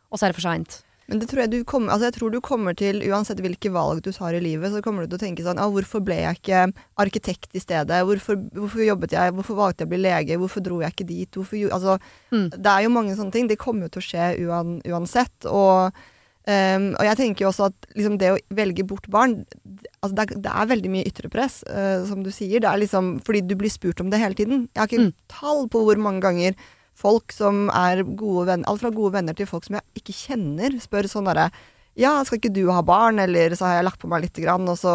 Og 0.09 0.17
så 0.17 0.25
er 0.25 0.31
det 0.31 0.39
for 0.39 0.47
seint. 0.47 0.79
Men 1.11 1.19
det 1.19 1.27
tror 1.27 1.41
jeg, 1.43 1.51
du 1.51 1.57
kommer, 1.67 1.91
altså 1.91 2.07
jeg 2.07 2.15
tror 2.15 2.31
du 2.31 2.37
kommer 2.39 2.75
til, 2.79 3.01
uansett 3.11 3.41
hvilke 3.43 3.67
valg 3.75 3.99
du 4.05 4.13
tar 4.15 4.31
i 4.37 4.39
livet, 4.39 4.71
så 4.71 4.79
kommer 4.81 5.03
du 5.03 5.11
til 5.11 5.19
å 5.19 5.23
tenke 5.25 5.43
sånn 5.43 5.59
ah, 5.59 5.67
Hvorfor 5.67 5.99
ble 6.07 6.15
jeg 6.21 6.39
ikke 6.39 6.61
arkitekt 7.03 7.51
i 7.59 7.59
stedet? 7.59 7.99
Hvorfor, 8.07 8.39
hvorfor 8.55 8.85
jobbet 8.85 9.11
jeg? 9.17 9.33
Hvorfor 9.35 9.59
valgte 9.59 9.83
jeg 9.83 9.89
å 9.89 9.91
bli 9.91 9.99
lege? 10.05 10.37
Hvorfor 10.39 10.63
dro 10.63 10.79
jeg 10.81 10.95
ikke 10.95 11.09
dit? 11.11 11.29
Hvorfor, 11.35 11.67
altså, 11.75 11.97
Mm. 12.31 12.47
Det 12.55 12.71
er 12.71 12.85
jo 12.87 12.89
mange 12.95 13.11
sånne 13.19 13.35
ting. 13.35 13.47
Det 13.51 13.57
kommer 13.59 13.89
jo 13.89 13.91
til 13.97 14.01
å 14.01 14.07
skje 14.07 14.25
uan, 14.47 14.69
uansett. 14.87 15.45
Og, 15.51 15.91
um, 16.47 16.85
og 16.95 17.03
jeg 17.09 17.17
tenker 17.19 17.43
jo 17.43 17.49
også 17.51 17.65
at 17.67 17.87
liksom 17.97 18.15
det 18.21 18.29
å 18.31 18.37
velge 18.55 18.85
bort 18.87 19.09
barn 19.11 19.41
altså 20.01 20.15
det, 20.15 20.23
er, 20.23 20.39
det 20.47 20.53
er 20.55 20.69
veldig 20.71 20.91
mye 20.93 21.09
ytre 21.11 21.29
press, 21.33 21.59
uh, 21.67 22.05
som 22.07 22.23
du 22.23 22.31
sier. 22.31 22.63
Det 22.63 22.69
er 22.71 22.79
liksom 22.85 23.17
fordi 23.27 23.43
du 23.51 23.57
blir 23.59 23.69
spurt 23.73 23.99
om 23.99 24.09
det 24.13 24.21
hele 24.23 24.39
tiden. 24.39 24.69
Jeg 24.71 24.79
har 24.79 24.87
ikke 24.87 25.09
Mm. 25.09 25.13
tall 25.27 25.67
på 25.67 25.83
hvor 25.83 25.99
mange 25.99 26.23
ganger 26.23 26.55
folk 26.97 27.31
som 27.33 27.69
er 27.73 28.03
gode 28.03 28.47
venner, 28.51 28.67
alt 28.69 28.81
fra 28.83 28.91
gode 28.93 29.13
venner 29.15 29.33
til 29.37 29.47
folk 29.49 29.65
som 29.65 29.77
jeg 29.79 30.01
ikke 30.01 30.13
kjenner, 30.13 30.75
spør 30.83 31.07
sånn 31.09 31.25
derre 31.31 31.49
Ja, 31.99 32.23
skal 32.23 32.37
ikke 32.39 32.53
du 32.53 32.69
ha 32.71 32.81
barn? 32.81 33.19
Eller 33.19 33.51
så 33.57 33.65
har 33.67 33.79
jeg 33.81 33.87
lagt 33.89 33.99
på 33.99 34.07
meg 34.07 34.21
lite 34.23 34.41
grann, 34.43 34.67
og 34.69 34.77
så 34.79 34.93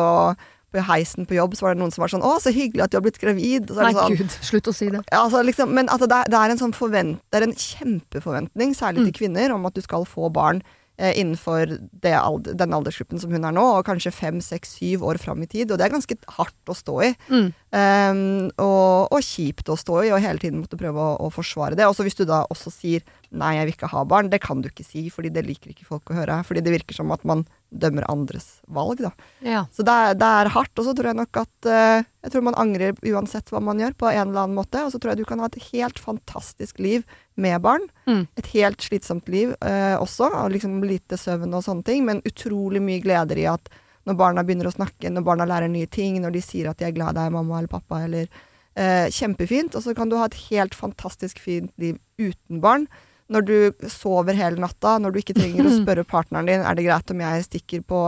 på 0.73 0.83
heisen 0.83 1.25
på 1.29 1.37
jobb 1.37 1.55
så 1.57 1.63
var 1.67 1.75
det 1.77 1.81
noen 1.81 1.93
som 1.95 2.03
var 2.03 2.11
sånn 2.13 2.25
Å, 2.27 2.37
så 2.43 2.51
hyggelig 2.53 2.83
at 2.85 2.91
du 2.91 2.97
har 2.99 3.05
blitt 3.05 3.21
gravid. 3.23 3.71
Nei, 3.71 3.93
sånn, 3.95 4.17
gud, 4.19 4.33
slutt 4.45 4.67
å 4.69 4.75
si 4.75 4.89
det. 4.91 5.03
ja, 5.13 5.21
altså 5.23 5.43
liksom, 5.47 5.71
men 5.77 5.89
at 5.93 6.01
det, 6.03 6.23
det 6.33 6.37
er 6.41 6.53
en 6.53 6.59
sånn 6.61 6.75
forvent, 6.77 7.21
det 7.31 7.39
er 7.41 7.47
en 7.47 7.55
kjempeforventning, 7.55 8.75
særlig 8.77 9.05
Mm. 9.05 9.07
til 9.11 9.17
kvinner, 9.21 9.55
om 9.55 9.67
at 9.67 9.75
du 9.75 9.81
skal 9.85 10.05
få 10.05 10.31
barn 10.33 10.63
innenfor 10.97 11.77
det 12.03 12.15
alder, 12.17 12.57
den 12.57 12.73
aldersgruppen 12.73 13.21
som 13.21 13.33
hun 13.35 13.45
er 13.45 13.55
nå, 13.55 13.65
og 13.79 13.87
kanskje 13.89 14.15
fem, 14.15 14.41
seks, 14.45 14.77
syv 14.79 15.05
år 15.05 15.21
fram 15.21 15.43
i 15.45 15.49
tid. 15.51 15.71
Og 15.71 15.81
det 15.81 15.87
er 15.87 15.93
ganske 15.93 16.17
hardt 16.39 16.73
å 16.73 16.77
stå 16.77 16.97
i. 17.05 17.11
Mm. 17.29 17.51
Um, 17.77 18.23
og, 18.63 19.13
og 19.13 19.21
kjipt 19.27 19.69
å 19.73 19.77
stå 19.77 20.01
i, 20.07 20.13
og 20.15 20.23
hele 20.25 20.41
tiden 20.43 20.63
måtte 20.63 20.81
prøve 20.81 21.03
å, 21.03 21.19
å 21.27 21.33
forsvare 21.35 21.77
det. 21.79 21.89
Og 21.89 21.97
så 21.99 22.07
hvis 22.07 22.19
du 22.19 22.25
da 22.29 22.45
også 22.53 22.73
sier 22.73 23.05
'nei, 23.31 23.57
jeg 23.59 23.69
vil 23.69 23.77
ikke 23.77 23.93
ha 23.93 24.05
barn', 24.09 24.31
det 24.33 24.41
kan 24.45 24.63
du 24.63 24.71
ikke 24.71 24.87
si, 24.87 25.09
fordi 25.13 25.35
det 25.35 25.45
liker 25.45 25.75
ikke 25.75 25.89
folk 25.89 26.11
å 26.11 26.19
høre. 26.21 26.41
Fordi 26.47 26.65
det 26.65 26.73
virker 26.73 26.97
som 26.97 27.13
at 27.13 27.25
man 27.29 27.45
dømmer 27.71 28.07
andres 28.11 28.61
valg, 28.73 29.01
da. 29.03 29.11
Ja. 29.45 29.65
Så 29.75 29.85
det 29.87 29.93
er, 29.93 30.17
det 30.19 30.29
er 30.41 30.51
hardt. 30.55 30.73
Og 30.79 30.87
så 30.87 30.95
tror 30.97 31.11
jeg 31.11 31.19
nok 31.19 31.41
at 31.43 31.69
uh, 31.69 32.05
Jeg 32.25 32.33
tror 32.33 32.45
man 32.49 32.59
angrer 32.59 32.99
uansett 33.13 33.51
hva 33.53 33.61
man 33.63 33.81
gjør, 33.83 33.97
på 33.99 34.11
en 34.11 34.29
eller 34.29 34.45
annen 34.45 34.59
måte. 34.59 34.85
Og 34.85 34.93
så 34.95 35.01
tror 35.01 35.13
jeg 35.13 35.23
du 35.23 35.29
kan 35.29 35.43
ha 35.43 35.49
et 35.51 35.59
helt 35.71 36.01
fantastisk 36.03 36.81
liv 36.83 37.07
med 37.35 37.61
barn. 37.65 37.87
Mm. 38.09 38.25
Et 38.41 38.53
helt 38.55 38.87
slitsomt 38.87 39.29
liv 39.33 39.55
uh, 39.61 39.97
også, 40.01 40.31
og 40.31 40.55
liksom 40.55 40.79
lite 40.87 41.19
søvn 41.21 41.55
og 41.57 41.65
sånne 41.67 41.87
ting, 41.87 42.07
men 42.09 42.25
utrolig 42.29 42.83
mye 42.83 43.03
gleder 43.05 43.43
i 43.43 43.49
at 43.51 43.73
når 44.07 44.19
barna 44.19 44.45
begynner 44.47 44.69
å 44.71 44.77
snakke, 44.77 45.11
når 45.11 45.25
barna 45.27 45.49
lærer 45.51 45.71
nye 45.71 45.89
ting, 45.91 46.21
når 46.23 46.37
de 46.37 46.43
sier 46.45 46.71
at 46.71 46.79
de 46.79 46.87
er 46.87 46.95
glad 46.95 47.17
i 47.17 47.19
deg, 47.19 47.33
mamma 47.35 47.59
eller 47.59 47.73
pappa, 47.73 48.05
eller 48.07 48.31
uh, 48.31 49.11
Kjempefint. 49.13 49.75
Og 49.75 49.83
så 49.83 49.97
kan 49.99 50.11
du 50.11 50.19
ha 50.21 50.29
et 50.31 50.39
helt 50.47 50.77
fantastisk 50.79 51.43
fint 51.43 51.73
liv 51.83 51.99
uten 52.23 52.63
barn. 52.63 52.87
Når 53.33 53.47
du 53.47 53.89
sover 53.91 54.37
hele 54.39 54.63
natta, 54.63 54.97
når 55.03 55.15
du 55.15 55.21
ikke 55.23 55.37
trenger 55.39 55.67
å 55.67 55.75
spørre 55.81 56.07
partneren 56.07 56.49
din 56.51 56.63
er 56.63 56.79
det 56.79 56.87
greit 56.87 57.11
om 57.13 57.25
jeg 57.25 57.47
stikker 57.49 57.83
på 57.89 58.03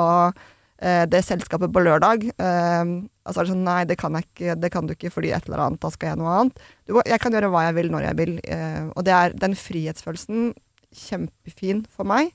eh, 0.83 1.04
det 1.11 1.24
selskapet 1.26 1.72
på 1.74 1.83
lørdag. 1.83 2.28
Eh, 2.31 2.92
altså 3.26 3.42
er 3.42 3.48
det 3.48 3.54
sånn 3.54 3.66
nei, 3.66 3.81
det 3.88 3.98
kan 4.00 4.18
jeg 4.18 4.28
ikke, 4.28 4.59
det 4.62 4.72
kan 4.74 4.88
du 4.88 4.94
ikke 4.94 5.12
fordi 5.14 5.33
et 5.35 5.50
eller 5.50 5.64
annet, 5.66 5.83
da 5.83 5.90
skal 5.94 6.12
jeg 6.12 6.20
noe 6.22 6.37
annet. 6.42 6.62
Du, 6.87 6.96
jeg 7.02 7.22
kan 7.22 7.35
gjøre 7.35 7.50
hva 7.54 7.66
jeg 7.68 7.78
vil 7.81 7.92
når 7.94 8.09
jeg 8.11 8.20
vil, 8.22 8.38
eh, 8.46 8.85
og 8.94 9.09
det 9.09 9.16
er 9.18 9.37
den 9.46 9.59
frihetsfølelsen 9.59 10.52
kjempefin 10.94 11.85
for 11.92 12.09
meg. 12.09 12.33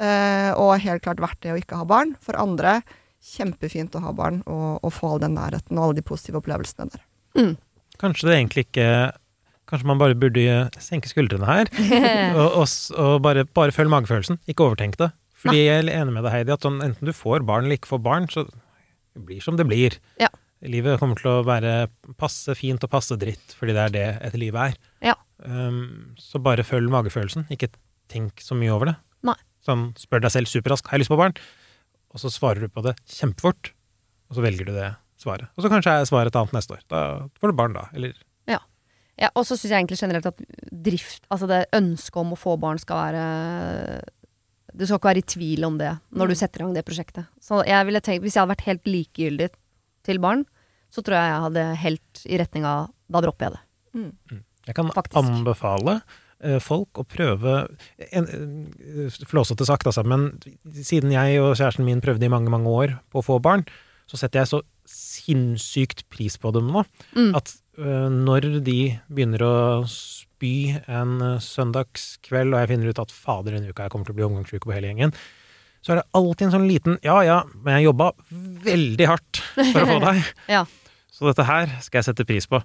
Eh, 0.00 0.50
og 0.56 0.78
helt 0.80 1.04
klart 1.04 1.20
verdt 1.20 1.42
det 1.44 1.52
å 1.54 1.60
ikke 1.60 1.82
ha 1.82 1.88
barn. 1.88 2.14
For 2.24 2.38
andre 2.40 2.80
kjempefint 3.20 3.96
å 3.98 4.04
ha 4.06 4.14
barn 4.16 4.40
og, 4.48 4.78
og 4.80 4.94
få 4.96 5.14
all 5.14 5.24
den 5.24 5.36
nærheten 5.36 5.76
og 5.76 5.90
alle 5.90 5.98
de 5.98 6.06
positive 6.06 6.40
opplevelsene 6.40 6.88
der. 6.94 7.02
Kanskje 8.00 8.30
det 8.30 8.36
egentlig 8.38 8.64
ikke 8.68 8.86
Kanskje 9.70 9.86
man 9.86 10.00
bare 10.00 10.18
burde 10.18 10.42
senke 10.82 11.10
skuldrene 11.10 11.46
her, 11.46 11.70
og, 12.40 12.60
og, 12.62 12.66
og 12.98 13.16
bare, 13.22 13.46
bare 13.46 13.74
følge 13.74 13.92
magefølelsen. 13.94 14.40
Ikke 14.50 14.66
overtenk 14.66 14.98
det. 15.00 15.12
Fordi 15.40 15.62
jeg 15.62 15.84
er 15.86 15.92
enig 16.02 16.12
med 16.12 16.26
deg, 16.26 16.34
Heidi, 16.34 16.52
at 16.52 16.66
sånn, 16.66 16.82
enten 16.84 17.08
du 17.08 17.14
får 17.16 17.46
barn 17.48 17.64
eller 17.64 17.78
ikke 17.78 17.94
får 17.94 18.02
barn, 18.04 18.26
så 18.28 18.44
det 18.50 19.22
blir 19.28 19.40
som 19.44 19.56
det 19.56 19.66
blir. 19.68 19.96
Ja. 20.20 20.28
Livet 20.68 21.00
kommer 21.00 21.16
til 21.16 21.30
å 21.30 21.44
være 21.46 21.88
passe 22.20 22.52
fint 22.58 22.82
og 22.84 22.92
passe 22.92 23.16
dritt, 23.20 23.54
fordi 23.56 23.76
det 23.76 23.86
er 23.86 23.94
det 23.94 24.08
et 24.28 24.36
liv 24.40 24.58
er. 24.60 24.74
Ja. 25.04 25.14
Um, 25.40 26.12
så 26.20 26.42
bare 26.42 26.66
følg 26.66 26.92
magefølelsen. 26.92 27.46
Ikke 27.54 27.70
tenk 28.12 28.42
så 28.44 28.58
mye 28.58 28.74
over 28.74 28.90
det. 28.92 28.96
Nei. 29.30 29.38
Sånn, 29.64 29.90
spør 30.00 30.26
deg 30.26 30.34
selv 30.34 30.50
superraskt 30.50 30.88
'har 30.88 30.98
jeg 30.98 31.04
lyst 31.04 31.14
på 31.14 31.20
barn?' 31.20 31.38
Og 32.10 32.18
så 32.18 32.28
svarer 32.32 32.60
du 32.60 32.68
på 32.68 32.82
det 32.82 32.96
kjempefort, 33.06 33.70
og 34.28 34.36
så 34.36 34.42
velger 34.42 34.66
du 34.66 34.72
det 34.74 34.96
svaret. 35.20 35.46
Og 35.54 35.62
så 35.62 35.70
kanskje 35.70 35.92
er 35.94 36.08
svaret 36.08 36.32
et 36.32 36.38
annet 36.40 36.56
neste 36.56 36.74
år. 36.74 36.82
Da 36.90 37.28
får 37.38 37.52
du 37.52 37.56
barn 37.56 37.76
da, 37.76 37.86
eller 37.94 38.16
Ja, 39.20 39.28
og 39.36 39.44
så 39.44 39.56
syns 39.58 39.70
jeg 39.70 39.78
egentlig 39.82 39.98
generelt 40.00 40.26
at 40.30 40.38
drift, 40.72 41.26
altså 41.30 41.46
det 41.50 41.66
ønsket 41.76 42.16
om 42.22 42.32
å 42.32 42.38
få 42.40 42.54
barn 42.60 42.78
skal 42.80 42.96
være 43.10 43.24
Du 44.72 44.86
skal 44.86 44.96
ikke 45.00 45.10
være 45.10 45.22
i 45.24 45.26
tvil 45.34 45.64
om 45.66 45.76
det 45.80 45.90
når 46.14 46.30
du 46.30 46.34
setter 46.38 46.60
i 46.60 46.64
gang 46.64 46.74
det 46.76 46.84
prosjektet. 46.86 47.26
Så 47.42 47.60
jeg 47.66 47.86
ville 47.88 48.00
tenkt, 48.00 48.22
Hvis 48.22 48.34
jeg 48.38 48.42
hadde 48.44 48.54
vært 48.54 48.66
helt 48.68 48.84
likegyldig 48.88 49.50
til 50.06 50.18
barn, 50.22 50.46
så 50.90 51.02
tror 51.04 51.18
jeg 51.18 51.28
jeg 51.34 51.44
hadde 51.46 51.64
helt 51.84 52.22
i 52.26 52.38
retning 52.40 52.64
av 52.64 52.88
Da 53.10 53.20
dropper 53.20 53.48
jeg 53.50 53.58
det. 53.58 54.40
Jeg 54.70 54.74
kan 54.78 54.90
Faktisk. 54.94 55.18
anbefale 55.18 56.00
eh, 56.40 56.58
folk 56.62 57.00
å 57.02 57.04
prøve 57.04 57.68
en, 58.12 58.26
eh, 58.30 59.10
Flåsete 59.26 59.66
sagt, 59.66 59.84
altså, 59.90 60.04
men 60.06 60.30
siden 60.72 61.10
jeg 61.12 61.40
og 61.42 61.56
kjæresten 61.58 61.84
min 61.84 62.00
prøvde 62.00 62.24
i 62.24 62.28
mange, 62.32 62.48
mange 62.48 62.68
år 62.70 62.94
på 63.10 63.20
å 63.20 63.24
få 63.26 63.40
barn, 63.42 63.66
så 64.08 64.16
setter 64.16 64.40
jeg 64.40 64.48
så 64.52 64.62
sinnssykt 64.86 66.04
pris 66.10 66.36
på 66.38 66.52
dem 66.52 66.70
nå, 66.72 66.84
Mm. 67.16 67.34
at 67.36 67.59
når 67.80 68.48
de 68.64 68.80
begynner 69.08 69.44
å 69.46 69.54
spy 69.88 70.76
en 70.88 71.20
eh, 71.20 71.38
søndagskveld, 71.44 72.54
og 72.54 72.62
jeg 72.62 72.70
finner 72.72 72.90
ut 72.90 73.02
at 73.02 73.12
fader, 73.12 73.56
denne 73.56 73.72
uka 73.72 73.86
jeg 73.86 73.92
kommer 73.92 74.08
til 74.08 74.16
å 74.16 74.18
bli 74.18 74.26
omgangssyk 74.26 74.66
på 74.66 74.74
hele 74.74 74.90
gjengen, 74.90 75.14
så 75.80 75.94
er 75.94 76.00
det 76.00 76.10
alltid 76.16 76.46
en 76.46 76.52
sånn 76.52 76.68
liten 76.68 76.98
Ja 77.04 77.22
ja, 77.24 77.38
men 77.64 77.78
jeg 77.78 77.86
jobba 77.88 78.10
veldig 78.66 79.06
hardt 79.08 79.40
for 79.56 79.80
å 79.80 79.88
få 79.88 79.98
deg. 80.04 80.20
Ja. 80.56 80.66
Så 81.10 81.28
dette 81.28 81.44
her 81.44 81.72
skal 81.84 82.00
jeg 82.00 82.08
sette 82.08 82.24
pris 82.28 82.46
på. 82.48 82.60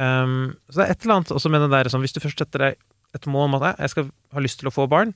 Um, 0.00 0.54
så 0.68 0.80
det 0.80 0.84
er 0.84 0.92
et 0.94 1.02
eller 1.04 1.18
annet 1.18 1.32
også 1.34 1.50
med 1.52 1.64
det 1.64 1.72
der 1.72 1.88
sånn, 1.90 2.04
Hvis 2.04 2.14
du 2.14 2.20
først 2.22 2.38
setter 2.40 2.62
deg 2.62 2.78
et 3.16 3.26
mål 3.28 3.48
om 3.48 3.56
at 3.58 3.80
jeg 3.82 3.92
skal 3.92 4.06
ha 4.36 4.44
lyst 4.44 4.60
til 4.60 4.70
å 4.70 4.72
få 4.72 4.86
barn, 4.88 5.10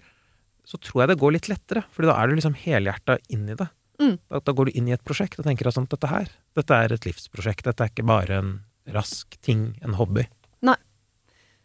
så 0.68 0.80
tror 0.80 1.04
jeg 1.04 1.12
det 1.12 1.20
går 1.22 1.36
litt 1.36 1.48
lettere, 1.52 1.84
Fordi 1.92 2.10
da 2.10 2.16
er 2.18 2.28
du 2.28 2.36
liksom 2.36 2.56
helhjerta 2.58 3.16
inn 3.32 3.46
i 3.52 3.56
det. 3.56 3.68
Mm. 4.02 4.16
Da, 4.18 4.40
da 4.42 4.56
går 4.56 4.68
du 4.68 4.76
inn 4.80 4.90
i 4.90 4.96
et 4.96 5.04
prosjekt 5.06 5.38
og 5.40 5.46
tenker 5.46 5.68
at 5.68 5.76
sånn, 5.76 5.88
dette 5.92 6.10
her, 6.10 6.28
dette 6.58 6.78
er 6.84 6.96
et 6.96 7.08
livsprosjekt. 7.08 7.64
Dette 7.68 7.84
er 7.84 7.92
ikke 7.92 8.08
bare 8.08 8.40
en 8.40 8.52
rask 8.90 9.36
ting, 9.40 9.72
en 9.82 9.94
hobby. 9.98 10.24
Nei. 10.66 10.76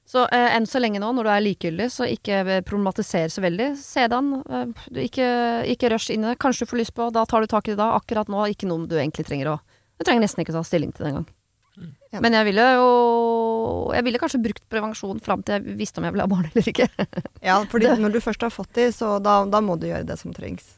Så 0.08 0.24
eh, 0.32 0.56
enn 0.56 0.68
så 0.70 0.80
lenge 0.80 1.02
nå, 1.04 1.10
når 1.16 1.28
du 1.28 1.32
er 1.34 1.46
likegyldig, 1.46 1.88
så 1.92 2.08
ikke 2.08 2.44
problematiser 2.44 2.68
problematisere 2.70 3.34
så 3.34 3.44
veldig. 3.44 3.70
Se 3.82 4.06
det 4.08 4.18
an. 4.18 4.30
Eh, 4.46 4.86
ikke, 5.08 5.30
ikke 5.74 5.92
rush 5.92 6.14
inn 6.14 6.24
i 6.24 6.32
det. 6.32 6.38
Kanskje 6.44 6.66
du 6.66 6.72
får 6.72 6.84
lyst 6.84 6.96
på, 6.96 7.10
da 7.16 7.26
tar 7.28 7.44
du 7.44 7.52
tak 7.52 7.68
i 7.68 7.74
det 7.74 7.82
da. 7.82 7.92
Akkurat 7.98 8.32
nå 8.32 8.46
ikke 8.54 8.70
noe 8.70 8.88
du 8.88 8.96
egentlig 9.00 9.28
trenger 9.28 9.56
å 9.56 9.58
Du 9.98 10.06
trenger 10.06 10.22
nesten 10.22 10.44
ikke 10.44 10.54
å 10.54 10.60
ta 10.60 10.68
stilling 10.68 10.94
til 10.94 11.04
det 11.04 11.12
engang. 11.12 11.28
Ja. 12.12 12.22
Men 12.24 12.34
jeg 12.34 12.48
ville 12.48 12.64
jo 12.74 12.86
Jeg 13.94 14.06
ville 14.08 14.18
kanskje 14.22 14.40
brukt 14.42 14.64
prevensjon 14.72 15.20
fram 15.22 15.44
til 15.46 15.60
jeg 15.60 15.78
visste 15.78 16.02
om 16.02 16.08
jeg 16.08 16.16
ville 16.16 16.26
ha 16.26 16.32
barn 16.32 16.48
eller 16.50 16.72
ikke. 16.72 16.88
Ja, 17.48 17.60
fordi 17.70 17.92
når 18.00 18.18
du 18.18 18.24
først 18.24 18.42
har 18.46 18.54
fått 18.54 18.74
de, 18.80 18.90
så 18.96 19.18
da, 19.24 19.42
da 19.46 19.62
må 19.62 19.78
du 19.78 19.88
gjøre 19.90 20.08
det 20.08 20.20
som 20.20 20.34
trengs. 20.34 20.78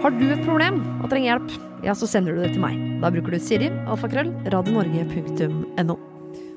Har 0.00 0.14
du 0.16 0.30
et 0.32 0.40
problem 0.46 0.78
og 1.02 1.10
trenger 1.10 1.34
hjelp, 1.34 1.50
ja, 1.84 1.92
så 1.92 2.06
sender 2.08 2.32
du 2.32 2.40
det 2.40 2.54
til 2.54 2.62
meg. 2.62 2.78
Da 3.02 3.10
bruker 3.12 3.34
du 3.34 3.42
Siri, 3.44 3.66
alfakrøll, 3.84 4.30
radionorge.no. 4.48 5.96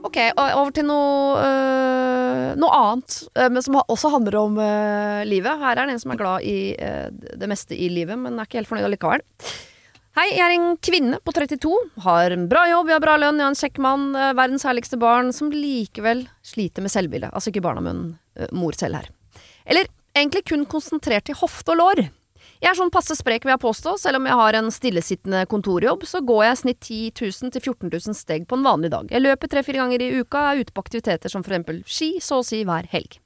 Ok, 0.07 0.19
over 0.39 0.71
til 0.75 0.87
noe, 0.87 1.41
øh, 1.43 2.53
noe 2.59 2.77
annet, 2.77 3.17
øh, 3.35 3.49
men 3.51 3.65
som 3.65 3.81
også 3.81 4.13
handler 4.13 4.39
om 4.39 4.55
øh, 4.63 5.25
livet. 5.27 5.59
Her 5.59 5.75
er 5.75 5.91
det 5.91 5.97
en 5.97 5.99
som 6.05 6.15
er 6.15 6.21
glad 6.23 6.47
i 6.47 6.55
øh, 6.79 7.11
det 7.11 7.51
meste 7.51 7.75
i 7.75 7.91
livet, 7.91 8.15
men 8.15 8.39
er 8.39 8.47
ikke 8.47 8.61
helt 8.61 8.71
fornøyd 8.71 8.87
allikevel. 8.87 9.27
Hei, 10.15 10.27
jeg 10.37 10.45
er 10.45 10.55
en 10.55 10.79
kvinne 10.79 11.19
på 11.19 11.35
32, 11.35 11.75
har 12.07 12.37
en 12.37 12.47
bra 12.47 12.63
jobb, 12.71 12.91
jeg 12.93 12.99
har 12.99 13.05
bra 13.09 13.19
lønn, 13.19 13.43
jeg 13.43 13.49
har 13.49 13.55
en 13.57 13.61
kjekk 13.65 13.83
mann, 13.83 14.09
eh, 14.15 14.31
verdens 14.39 14.63
herligste 14.63 15.03
barn, 15.03 15.35
som 15.35 15.51
likevel 15.51 16.29
sliter 16.47 16.85
med 16.85 16.95
selvbildet. 16.95 17.35
Altså 17.35 17.51
ikke 17.51 17.67
barna, 17.67 17.83
men 17.83 18.03
eh, 18.39 18.47
mor 18.55 18.79
selv 18.79 19.01
her. 19.01 19.11
Eller 19.67 19.91
egentlig 20.15 20.45
kun 20.47 20.67
konsentrert 20.69 21.27
til 21.27 21.43
hofte 21.43 21.75
og 21.75 21.81
lår. 21.83 22.07
Jeg 22.63 22.71
er 22.71 22.77
sånn 22.79 22.93
passe 22.95 23.15
sprek, 23.19 23.43
vil 23.43 23.51
jeg 23.51 23.59
påstå. 23.59 23.97
Selv 23.99 24.21
om 24.21 24.27
jeg 24.29 24.39
har 24.39 24.55
en 24.55 24.69
stillesittende 24.71 25.41
kontorjobb, 25.51 26.05
så 26.07 26.21
går 26.23 26.45
jeg 26.45 26.59
snitt 26.61 26.77
10 26.79 26.99
000 27.19 27.51
til 27.51 27.59
14 27.59 27.89
000 27.91 28.15
steg 28.15 28.45
på 28.47 28.55
en 28.55 28.63
vanlig 28.63 28.93
dag. 28.93 29.09
Jeg 29.11 29.19
løper 29.19 29.51
tre-fire 29.51 29.81
ganger 29.81 30.05
i 30.05 30.21
uka, 30.21 30.45
er 30.53 30.61
ute 30.63 30.71
på 30.71 30.83
aktiviteter 30.85 31.33
som 31.33 31.43
for 31.43 31.51
eksempel 31.51 31.81
ski, 31.83 32.13
så 32.23 32.39
å 32.39 32.45
si 32.47 32.61
hver 32.63 32.87
helg. 32.93 33.17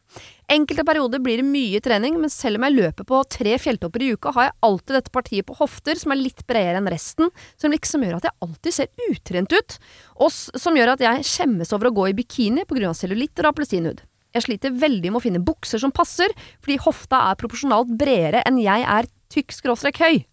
Enkelte 0.50 0.88
perioder 0.88 1.22
blir 1.22 1.44
det 1.44 1.46
mye 1.46 1.84
trening, 1.86 2.18
men 2.18 2.34
selv 2.34 2.58
om 2.58 2.66
jeg 2.66 2.78
løper 2.80 3.06
på 3.06 3.22
tre 3.30 3.54
fjelltopper 3.62 4.08
i 4.08 4.10
uka, 4.18 4.34
har 4.34 4.48
jeg 4.48 4.56
alltid 4.72 4.98
dette 4.98 5.14
partiet 5.14 5.46
på 5.46 5.58
hofter 5.60 6.02
som 6.02 6.16
er 6.16 6.22
litt 6.24 6.42
bredere 6.50 6.82
enn 6.82 6.90
resten, 6.90 7.30
som 7.62 7.76
liksom 7.76 8.08
gjør 8.08 8.18
at 8.18 8.30
jeg 8.32 8.38
alltid 8.48 8.78
ser 8.80 9.06
utrent 9.12 9.54
ut, 9.54 9.78
og 10.18 10.34
som 10.34 10.80
gjør 10.80 10.96
at 10.96 11.04
jeg 11.04 11.28
skjemmes 11.30 11.76
over 11.78 11.92
å 11.92 11.98
gå 12.00 12.10
i 12.10 12.18
bikini 12.18 12.66
pga. 12.66 12.96
cellulitt 12.98 13.38
og 13.44 13.52
appelsinhud. 13.52 14.02
Jeg 14.34 14.48
sliter 14.48 14.74
veldig 14.82 15.12
med 15.12 15.22
å 15.22 15.24
finne 15.24 15.44
bukser 15.46 15.82
som 15.82 15.94
passer, 15.94 16.34
fordi 16.58 16.82
hofta 16.84 17.22
er 17.30 17.38
proporsjonalt 17.40 17.94
bredere 18.00 18.42
enn 18.48 18.60
jeg 18.62 18.82
er 18.82 19.08
tykk 19.34 19.56
skråstrek 19.56 20.02
høy. 20.04 20.26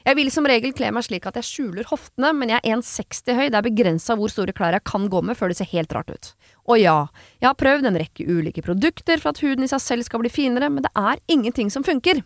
Jeg 0.00 0.16
vil 0.16 0.30
som 0.32 0.46
regel 0.48 0.72
kle 0.72 0.88
meg 0.96 1.04
slik 1.04 1.26
at 1.28 1.36
jeg 1.36 1.46
skjuler 1.46 1.88
hoftene, 1.90 2.32
men 2.32 2.54
jeg 2.54 2.62
er 2.62 2.78
1,60 2.78 3.36
høy, 3.36 3.46
det 3.52 3.58
er 3.58 3.66
begrensa 3.66 4.16
hvor 4.16 4.32
store 4.32 4.54
klær 4.56 4.72
jeg 4.78 4.86
kan 4.88 5.08
gå 5.12 5.20
med 5.28 5.36
før 5.36 5.52
det 5.52 5.58
ser 5.60 5.68
helt 5.74 5.92
rart 5.92 6.08
ut. 6.08 6.30
Og 6.72 6.80
ja, 6.80 6.96
jeg 7.42 7.50
har 7.50 7.58
prøvd 7.60 7.90
en 7.90 7.98
rekke 8.00 8.24
ulike 8.24 8.64
produkter 8.64 9.20
for 9.20 9.34
at 9.34 9.42
huden 9.44 9.66
i 9.66 9.70
seg 9.70 9.82
selv 9.84 10.08
skal 10.08 10.24
bli 10.24 10.32
finere, 10.32 10.70
men 10.72 10.86
det 10.86 10.92
er 10.96 11.20
ingenting 11.28 11.72
som 11.72 11.84
funker. 11.84 12.22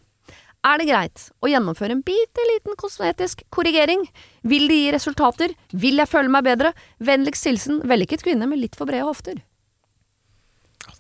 Er 0.65 0.81
det 0.81 0.87
greit 0.89 1.27
å 1.45 1.51
gjennomføre 1.51 1.93
en 1.93 2.05
bitte 2.07 2.45
liten 2.55 2.79
kosmetisk 2.81 3.43
korrigering? 3.53 4.07
Vil 4.49 4.71
det 4.71 4.79
gi 4.79 4.93
resultater? 4.95 5.53
Vil 5.75 6.01
jeg 6.01 6.09
føle 6.09 6.33
meg 6.33 6.47
bedre? 6.47 6.71
Vennligst 7.05 7.51
hilsen 7.51 7.83
vellykket 7.85 8.25
kvinne 8.25 8.49
med 8.49 8.63
litt 8.63 8.79
for 8.79 8.89
brede 8.89 9.05
hofter. 9.05 9.43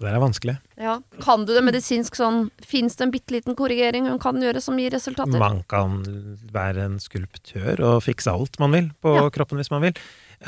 Det 0.00 0.08
er 0.10 0.18
vanskelig. 0.22 0.56
Ja. 0.80 0.96
Kan 1.22 1.44
du 1.46 1.52
det 1.54 1.62
medisinsk 1.64 2.16
sånn 2.18 2.50
Fins 2.64 2.96
det 2.96 3.04
en 3.06 3.12
bitte 3.14 3.30
liten 3.36 3.54
korrigering 3.58 4.08
hun 4.08 4.18
kan 4.18 4.36
gjøre 4.42 4.60
som 4.62 4.76
gir 4.78 4.90
resultater? 4.94 5.38
Man 5.38 5.62
kan 5.70 6.02
være 6.52 6.84
en 6.88 6.98
skulptør 7.02 7.80
og 7.80 8.02
fikse 8.02 8.32
alt 8.32 8.58
man 8.58 8.72
vil 8.72 8.90
på 9.02 9.14
Ja. 9.16 9.28
kroppen 9.30 9.58
hvis 9.60 9.70
man 9.70 9.82
vil. 9.82 9.94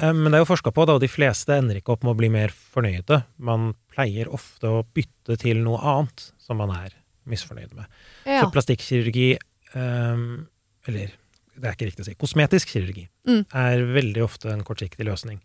Eh, 0.01 0.13
Men 0.13 0.33
det 0.33 0.35
er 0.41 0.45
jo 0.45 0.51
forska 0.55 0.73
på, 0.73 0.87
da, 0.87 0.95
og 0.95 1.01
de 1.01 1.09
fleste 1.09 1.49
ender 1.57 1.77
ikke 1.81 1.93
opp 1.95 2.03
med 2.05 2.15
å 2.15 2.19
bli 2.19 2.29
mer 2.29 2.49
fornøyde. 2.49 3.25
Man 3.39 3.75
pleier 3.95 4.27
ofte 4.29 4.67
å 4.69 4.85
bytte 4.95 5.39
til 5.39 5.63
noe 5.63 5.79
annet 5.79 6.33
som 6.39 6.57
man 6.59 6.71
er 6.71 6.91
misfornøyd 7.27 7.73
med. 7.75 7.87
Ja. 8.27 8.43
Så 8.45 8.53
plastikkirurgi, 8.53 9.39
eh, 9.75 10.17
eller 10.89 11.11
det 11.57 11.65
er 11.65 11.73
ikke 11.73 11.87
riktig 11.91 12.05
å 12.05 12.05
si, 12.05 12.15
kosmetisk 12.15 12.69
kirurgi, 12.75 13.09
Mm. 13.27 13.47
er 13.55 13.79
veldig 13.87 14.23
ofte 14.23 14.51
en 14.53 14.63
kortsiktig 14.63 15.05
løsning. 15.07 15.41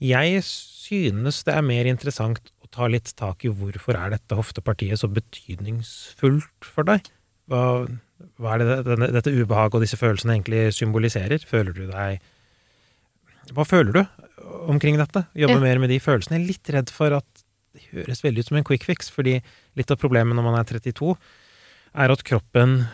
Jeg 0.00 0.42
synes 0.42 1.42
det 1.44 1.54
er 1.54 1.62
mer 1.62 1.84
interessant 1.84 2.40
ta 2.74 2.86
litt 2.90 3.10
tak 3.18 3.44
i 3.44 3.50
hvorfor 3.52 3.98
er 3.98 4.12
dette 4.14 4.36
hoftepartiet 4.38 5.00
så 5.00 5.10
betydningsfullt 5.10 6.66
for 6.66 6.86
deg? 6.86 7.08
Hva, 7.50 7.62
hva 8.38 8.54
er 8.54 8.62
det 8.62 8.78
denne, 8.86 9.08
dette 9.16 9.32
ubehaget 9.34 9.78
og 9.78 9.84
disse 9.84 9.98
følelsene 9.98 10.36
egentlig 10.36 10.68
symboliserer? 10.76 11.42
Føler 11.50 11.74
du 11.74 11.86
deg 11.90 12.20
Hva 13.50 13.64
føler 13.66 13.96
du 13.96 14.02
omkring 14.70 14.98
dette? 15.00 15.24
Jobbe 15.34 15.58
Ja. 15.58 15.64
mer 15.64 15.78
med 15.82 15.90
de 15.90 15.98
følelsene. 15.98 16.38
Jeg 16.38 16.44
er 16.44 16.50
litt 16.52 16.70
redd 16.76 16.90
for 16.94 17.16
at 17.16 17.44
det 17.74 17.82
høres 17.90 18.22
veldig 18.22 18.44
ut 18.44 18.48
som 18.50 18.58
en 18.58 18.66
quick 18.66 18.84
fix, 18.84 19.10
fordi 19.10 19.40
litt 19.78 19.90
av 19.90 19.98
problemet 19.98 20.34
når 20.36 20.46
man 20.46 20.58
er 20.58 20.64
32, 20.66 21.16
er 21.94 22.10
at 22.14 22.22
kroppen 22.26 22.86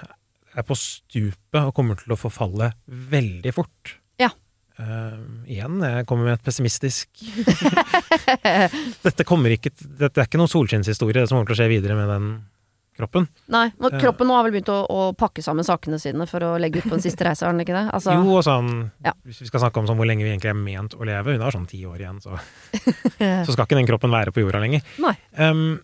er 0.57 0.65
på 0.65 0.77
stupet 0.77 1.61
og 1.61 1.75
kommer 1.77 1.99
til 2.01 2.13
å 2.15 2.21
forfalle 2.21 2.73
veldig 2.89 3.53
fort. 3.57 3.97
Eh, 4.77 5.21
igjen, 5.55 5.79
jeg 5.81 6.05
kommer 6.05 6.29
med 6.29 6.35
et 6.37 6.43
pessimistisk 6.45 7.09
Dette 9.07 9.25
kommer 9.25 9.55
ikke 9.55 9.71
Dette 9.73 10.21
er 10.21 10.27
ikke 10.29 10.37
noen 10.37 10.53
solskinnshistorie, 10.53 11.23
det 11.23 11.31
som 11.31 11.39
kommer 11.39 11.49
til 11.49 11.57
å 11.57 11.61
skje 11.63 11.71
videre 11.73 11.97
med 11.97 12.11
den 12.13 12.29
kroppen. 12.97 13.27
Nei, 13.53 13.67
men 13.77 13.93
Eh. 13.93 14.01
kroppen 14.01 14.29
nå 14.29 14.37
har 14.37 14.45
vel 14.47 14.55
begynt 14.55 14.71
å, 14.73 14.79
å 14.89 15.01
pakke 15.17 15.43
sammen 15.45 15.65
sakene 15.69 15.99
sine 16.01 16.25
for 16.29 16.41
å 16.45 16.55
legge 16.61 16.81
ut 16.81 16.89
på 16.89 16.97
en 16.97 17.03
siste 17.05 17.25
reise, 17.27 17.45
har 17.45 17.53
den 17.53 17.61
ikke 17.65 17.77
det? 17.77 17.83
Altså, 17.93 18.15
Jo, 18.17 18.39
og 18.39 18.45
sånn 18.45 18.71
Ja. 19.05 19.13
Hvis 19.25 19.43
vi 19.45 19.49
skal 19.51 19.61
snakke 19.67 19.81
om 19.81 19.89
sånn 19.89 19.99
hvor 20.01 20.09
lenge 20.09 20.25
vi 20.25 20.33
egentlig 20.33 20.53
er 20.53 20.61
ment 20.61 20.97
å 20.97 21.05
leve, 21.05 21.37
hun 21.37 21.45
har 21.45 21.53
sånn 21.53 21.69
ti 21.69 21.83
år 21.89 22.01
igjen, 22.01 22.21
så, 22.25 22.37
så 23.49 23.53
skal 23.53 23.67
ikke 23.67 23.77
den 23.81 23.89
kroppen 23.89 24.13
være 24.13 24.33
på 24.33 24.45
jorda 24.45 24.61
lenger. 24.65 24.85
Um, 25.37 25.81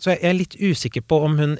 så 0.00 0.12
jeg 0.14 0.24
er 0.24 0.36
litt 0.36 0.56
usikker 0.60 1.04
på 1.04 1.20
om 1.24 1.36
hun 1.40 1.58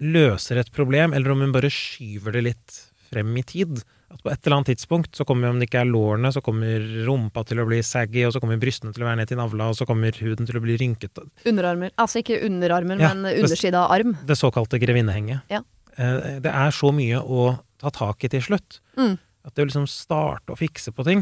løser 0.00 0.60
et 0.60 0.72
problem, 0.76 1.12
eller 1.16 1.32
om 1.32 1.40
hun 1.44 1.52
bare 1.54 1.72
skyver 1.72 2.36
det 2.36 2.44
litt 2.48 2.80
frem 3.10 3.32
i 3.40 3.44
tid. 3.48 3.80
At 4.12 4.22
på 4.22 4.30
et 4.30 4.46
eller 4.46 4.58
annet 4.58 4.70
tidspunkt 4.72 5.16
så 5.16 5.24
kommer, 5.26 5.50
om 5.50 5.58
det 5.58 5.68
ikke 5.68 5.80
er 5.82 5.88
lårene, 5.90 6.30
så 6.34 6.42
kommer 6.44 6.82
rumpa 7.06 7.42
til 7.48 7.62
å 7.62 7.66
bli 7.68 7.80
saggy, 7.82 8.22
og 8.28 8.34
så 8.34 8.42
kommer 8.42 8.60
brystene 8.62 8.92
til 8.94 9.02
å 9.04 9.08
være 9.08 9.22
ned 9.22 9.30
til 9.30 9.40
navla, 9.40 9.70
og 9.72 9.78
så 9.78 9.86
kommer 9.88 10.14
huden 10.20 10.46
til 10.48 10.58
å 10.60 10.62
bli 10.64 10.76
rynket. 10.80 11.22
Underarmer. 11.48 11.94
Altså 12.00 12.20
ikke 12.22 12.42
underarmer, 12.46 13.00
Ja, 13.00 13.14
men 13.14 13.30
undersida 13.32 13.84
av 13.86 13.94
arm. 13.96 14.16
Det 14.28 14.36
såkalte 14.38 14.78
grevinnehenget. 14.82 15.46
Ja. 15.50 15.62
Eh, 15.96 16.40
Det 16.44 16.52
er 16.52 16.70
så 16.74 16.92
mye 16.94 17.20
å 17.22 17.54
ta 17.80 17.90
tak 17.90 18.24
i 18.24 18.28
til 18.28 18.42
slutt. 18.44 18.80
Mm. 18.96 19.16
At 19.44 19.54
det 19.54 19.64
å 19.64 19.68
liksom 19.68 19.88
starte 19.90 20.54
å 20.54 20.56
fikse 20.56 20.92
på 20.96 21.04
ting 21.04 21.20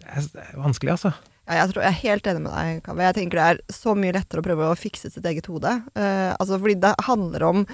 Det 0.00 0.08
er, 0.08 0.26
det 0.34 0.42
er 0.50 0.58
vanskelig, 0.60 0.96
altså. 0.96 1.12
Ja, 1.48 1.62
jeg, 1.62 1.70
tror, 1.72 1.82
jeg 1.82 1.90
er 1.90 2.02
helt 2.04 2.26
enig 2.30 2.42
med 2.44 2.52
deg, 2.54 2.82
Kaveh. 2.86 3.06
Jeg 3.08 3.16
tenker 3.16 3.40
det 3.40 3.46
er 3.50 3.60
så 3.74 3.94
mye 3.98 4.14
lettere 4.14 4.42
å 4.42 4.46
prøve 4.46 4.68
å 4.70 4.76
fikse 4.78 5.10
sitt 5.10 5.24
eget 5.26 5.48
hode. 5.50 5.72
Uh, 5.96 6.30
altså, 6.36 6.58
fordi 6.60 6.76
det 6.84 6.92
handler 7.08 7.46
om 7.48 7.64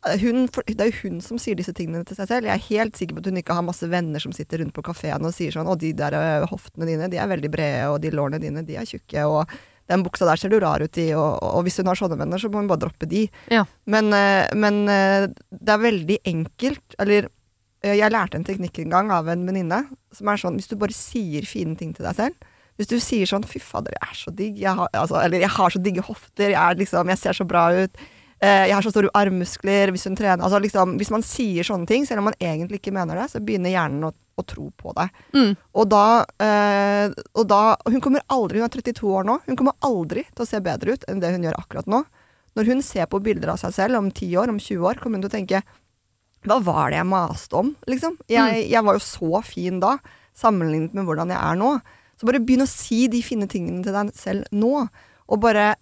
hun, 0.00 0.46
Det 0.48 0.80
er 0.80 0.88
jo 0.88 1.02
hun 1.04 1.18
som 1.20 1.38
sier 1.40 1.58
disse 1.58 1.74
tingene 1.76 2.04
til 2.08 2.16
seg 2.16 2.28
selv. 2.30 2.48
Jeg 2.48 2.56
er 2.56 2.68
helt 2.70 2.96
sikker 2.96 3.16
på 3.16 3.24
at 3.24 3.30
hun 3.30 3.40
ikke 3.40 3.56
har 3.56 3.66
masse 3.66 3.88
venner 3.90 4.22
som 4.22 4.32
sitter 4.32 4.62
rundt 4.62 4.74
på 4.76 4.84
kafeen 4.86 5.26
og 5.26 5.34
sier 5.36 5.52
sånn 5.52 5.68
Å, 5.68 5.76
de 5.76 5.92
der 5.96 6.16
eh, 6.16 6.46
hoftene 6.48 6.88
dine, 6.88 7.10
de 7.12 7.20
er 7.20 7.28
veldig 7.30 7.50
brede, 7.52 7.90
og 7.92 7.98
de 8.00 8.12
lårene 8.14 8.40
dine, 8.42 8.64
de 8.66 8.78
er 8.80 8.88
tjukke, 8.88 9.26
og 9.28 9.52
den 9.90 10.04
buksa 10.06 10.28
der 10.28 10.38
ser 10.40 10.52
du 10.52 10.60
rar 10.62 10.80
ut 10.80 11.00
i, 11.02 11.10
og, 11.18 11.42
og 11.42 11.66
hvis 11.66 11.80
hun 11.82 11.90
har 11.90 11.98
sånne 11.98 12.20
venner, 12.20 12.40
så 12.40 12.48
må 12.48 12.62
hun 12.62 12.70
bare 12.70 12.84
droppe 12.84 13.08
de. 13.10 13.26
Ja. 13.52 13.66
Men, 13.90 14.12
eh, 14.16 14.46
men 14.56 14.84
eh, 14.88 15.26
det 15.50 15.74
er 15.74 15.84
veldig 15.84 16.20
enkelt, 16.32 16.96
eller 17.02 17.28
jeg 17.80 18.12
lærte 18.12 18.36
en 18.36 18.44
teknikk 18.44 18.82
en 18.82 18.92
gang 18.92 19.12
av 19.12 19.28
en 19.32 19.44
venninne, 19.48 19.82
som 20.12 20.28
er 20.28 20.40
sånn 20.40 20.58
hvis 20.60 20.68
du 20.68 20.74
bare 20.80 20.92
sier 20.92 21.46
fine 21.48 21.72
ting 21.80 21.94
til 21.96 22.04
deg 22.04 22.18
selv 22.18 22.48
hvis 22.80 22.88
du 22.88 22.96
sier 22.96 23.28
sånn 23.28 23.44
'fy 23.44 23.60
fader, 23.60 23.92
jeg 23.92 24.08
er 24.08 24.16
så 24.16 24.30
digg', 24.32 24.60
jeg 24.62 24.72
har, 24.72 24.88
altså, 24.96 25.18
eller 25.20 25.42
'jeg 25.42 25.52
har 25.52 25.70
så 25.70 25.80
digge 25.84 26.00
hofter', 26.00 26.52
jeg, 26.56 26.78
liksom, 26.80 27.08
'jeg 27.12 27.18
ser 27.18 27.36
så 27.36 27.44
bra 27.44 27.68
ut', 27.76 27.96
'jeg 28.40 28.72
har 28.72 28.82
så 28.82 28.90
store 28.90 29.10
armmuskler', 29.12 29.90
hvis 29.92 30.06
hun 30.08 30.16
trener 30.16 30.42
altså, 30.42 30.60
liksom, 30.60 30.96
Hvis 30.96 31.10
man 31.10 31.22
sier 31.22 31.62
sånne 31.62 31.86
ting, 31.86 32.06
selv 32.06 32.18
om 32.18 32.24
man 32.30 32.38
egentlig 32.40 32.80
ikke 32.80 32.92
mener 32.92 33.14
det, 33.14 33.28
så 33.30 33.40
begynner 33.40 33.68
hjernen 33.68 34.06
å, 34.08 34.12
å 34.12 34.44
tro 34.48 34.70
på 34.70 34.94
det. 34.96 35.08
Mm. 35.34 35.56
Og 35.74 35.88
da, 35.90 36.24
eh, 36.40 37.12
og 37.34 37.44
da 37.48 37.76
Hun 37.84 38.00
kommer 38.00 38.24
aldri, 38.28 38.58
hun 38.58 38.64
er 38.64 38.72
32 38.72 39.12
år 39.12 39.28
nå, 39.28 39.38
hun 39.44 39.56
kommer 39.56 39.76
aldri 39.84 40.24
til 40.24 40.44
å 40.44 40.48
se 40.48 40.60
bedre 40.60 40.96
ut 40.96 41.04
enn 41.08 41.20
det 41.20 41.34
hun 41.34 41.44
gjør 41.44 41.60
akkurat 41.60 41.86
nå. 41.86 42.04
Når 42.56 42.64
hun 42.72 42.82
ser 42.82 43.06
på 43.06 43.20
bilder 43.22 43.52
av 43.52 43.60
seg 43.60 43.76
selv 43.76 44.00
om 44.00 44.10
10 44.10 44.36
år, 44.40 44.48
om 44.48 44.58
20 44.58 44.88
år, 44.88 44.98
kommer 44.98 45.20
hun 45.20 45.28
til 45.28 45.30
å 45.30 45.36
tenke 45.36 45.62
Hva 46.48 46.56
var 46.64 46.90
det 46.90 46.96
jeg 46.96 47.10
maste 47.10 47.56
om, 47.60 47.74
liksom? 47.86 48.16
Jeg, 48.32 48.64
jeg 48.70 48.84
var 48.84 48.96
jo 48.96 49.04
så 49.04 49.42
fin 49.44 49.80
da, 49.82 49.98
sammenlignet 50.32 50.96
med 50.96 51.04
hvordan 51.04 51.28
jeg 51.28 51.36
er 51.36 51.60
nå. 51.60 51.74
Så 52.16 52.24
bare 52.28 52.40
begynn 52.40 52.64
å 52.64 52.68
si 52.68 53.04
de 53.12 53.20
fine 53.24 53.44
tingene 53.48 53.84
til 53.84 53.92
deg 53.92 54.14
selv 54.16 54.48
nå, 54.52 54.86
og 55.28 55.40
bare 55.40 55.74
eh, 55.74 55.78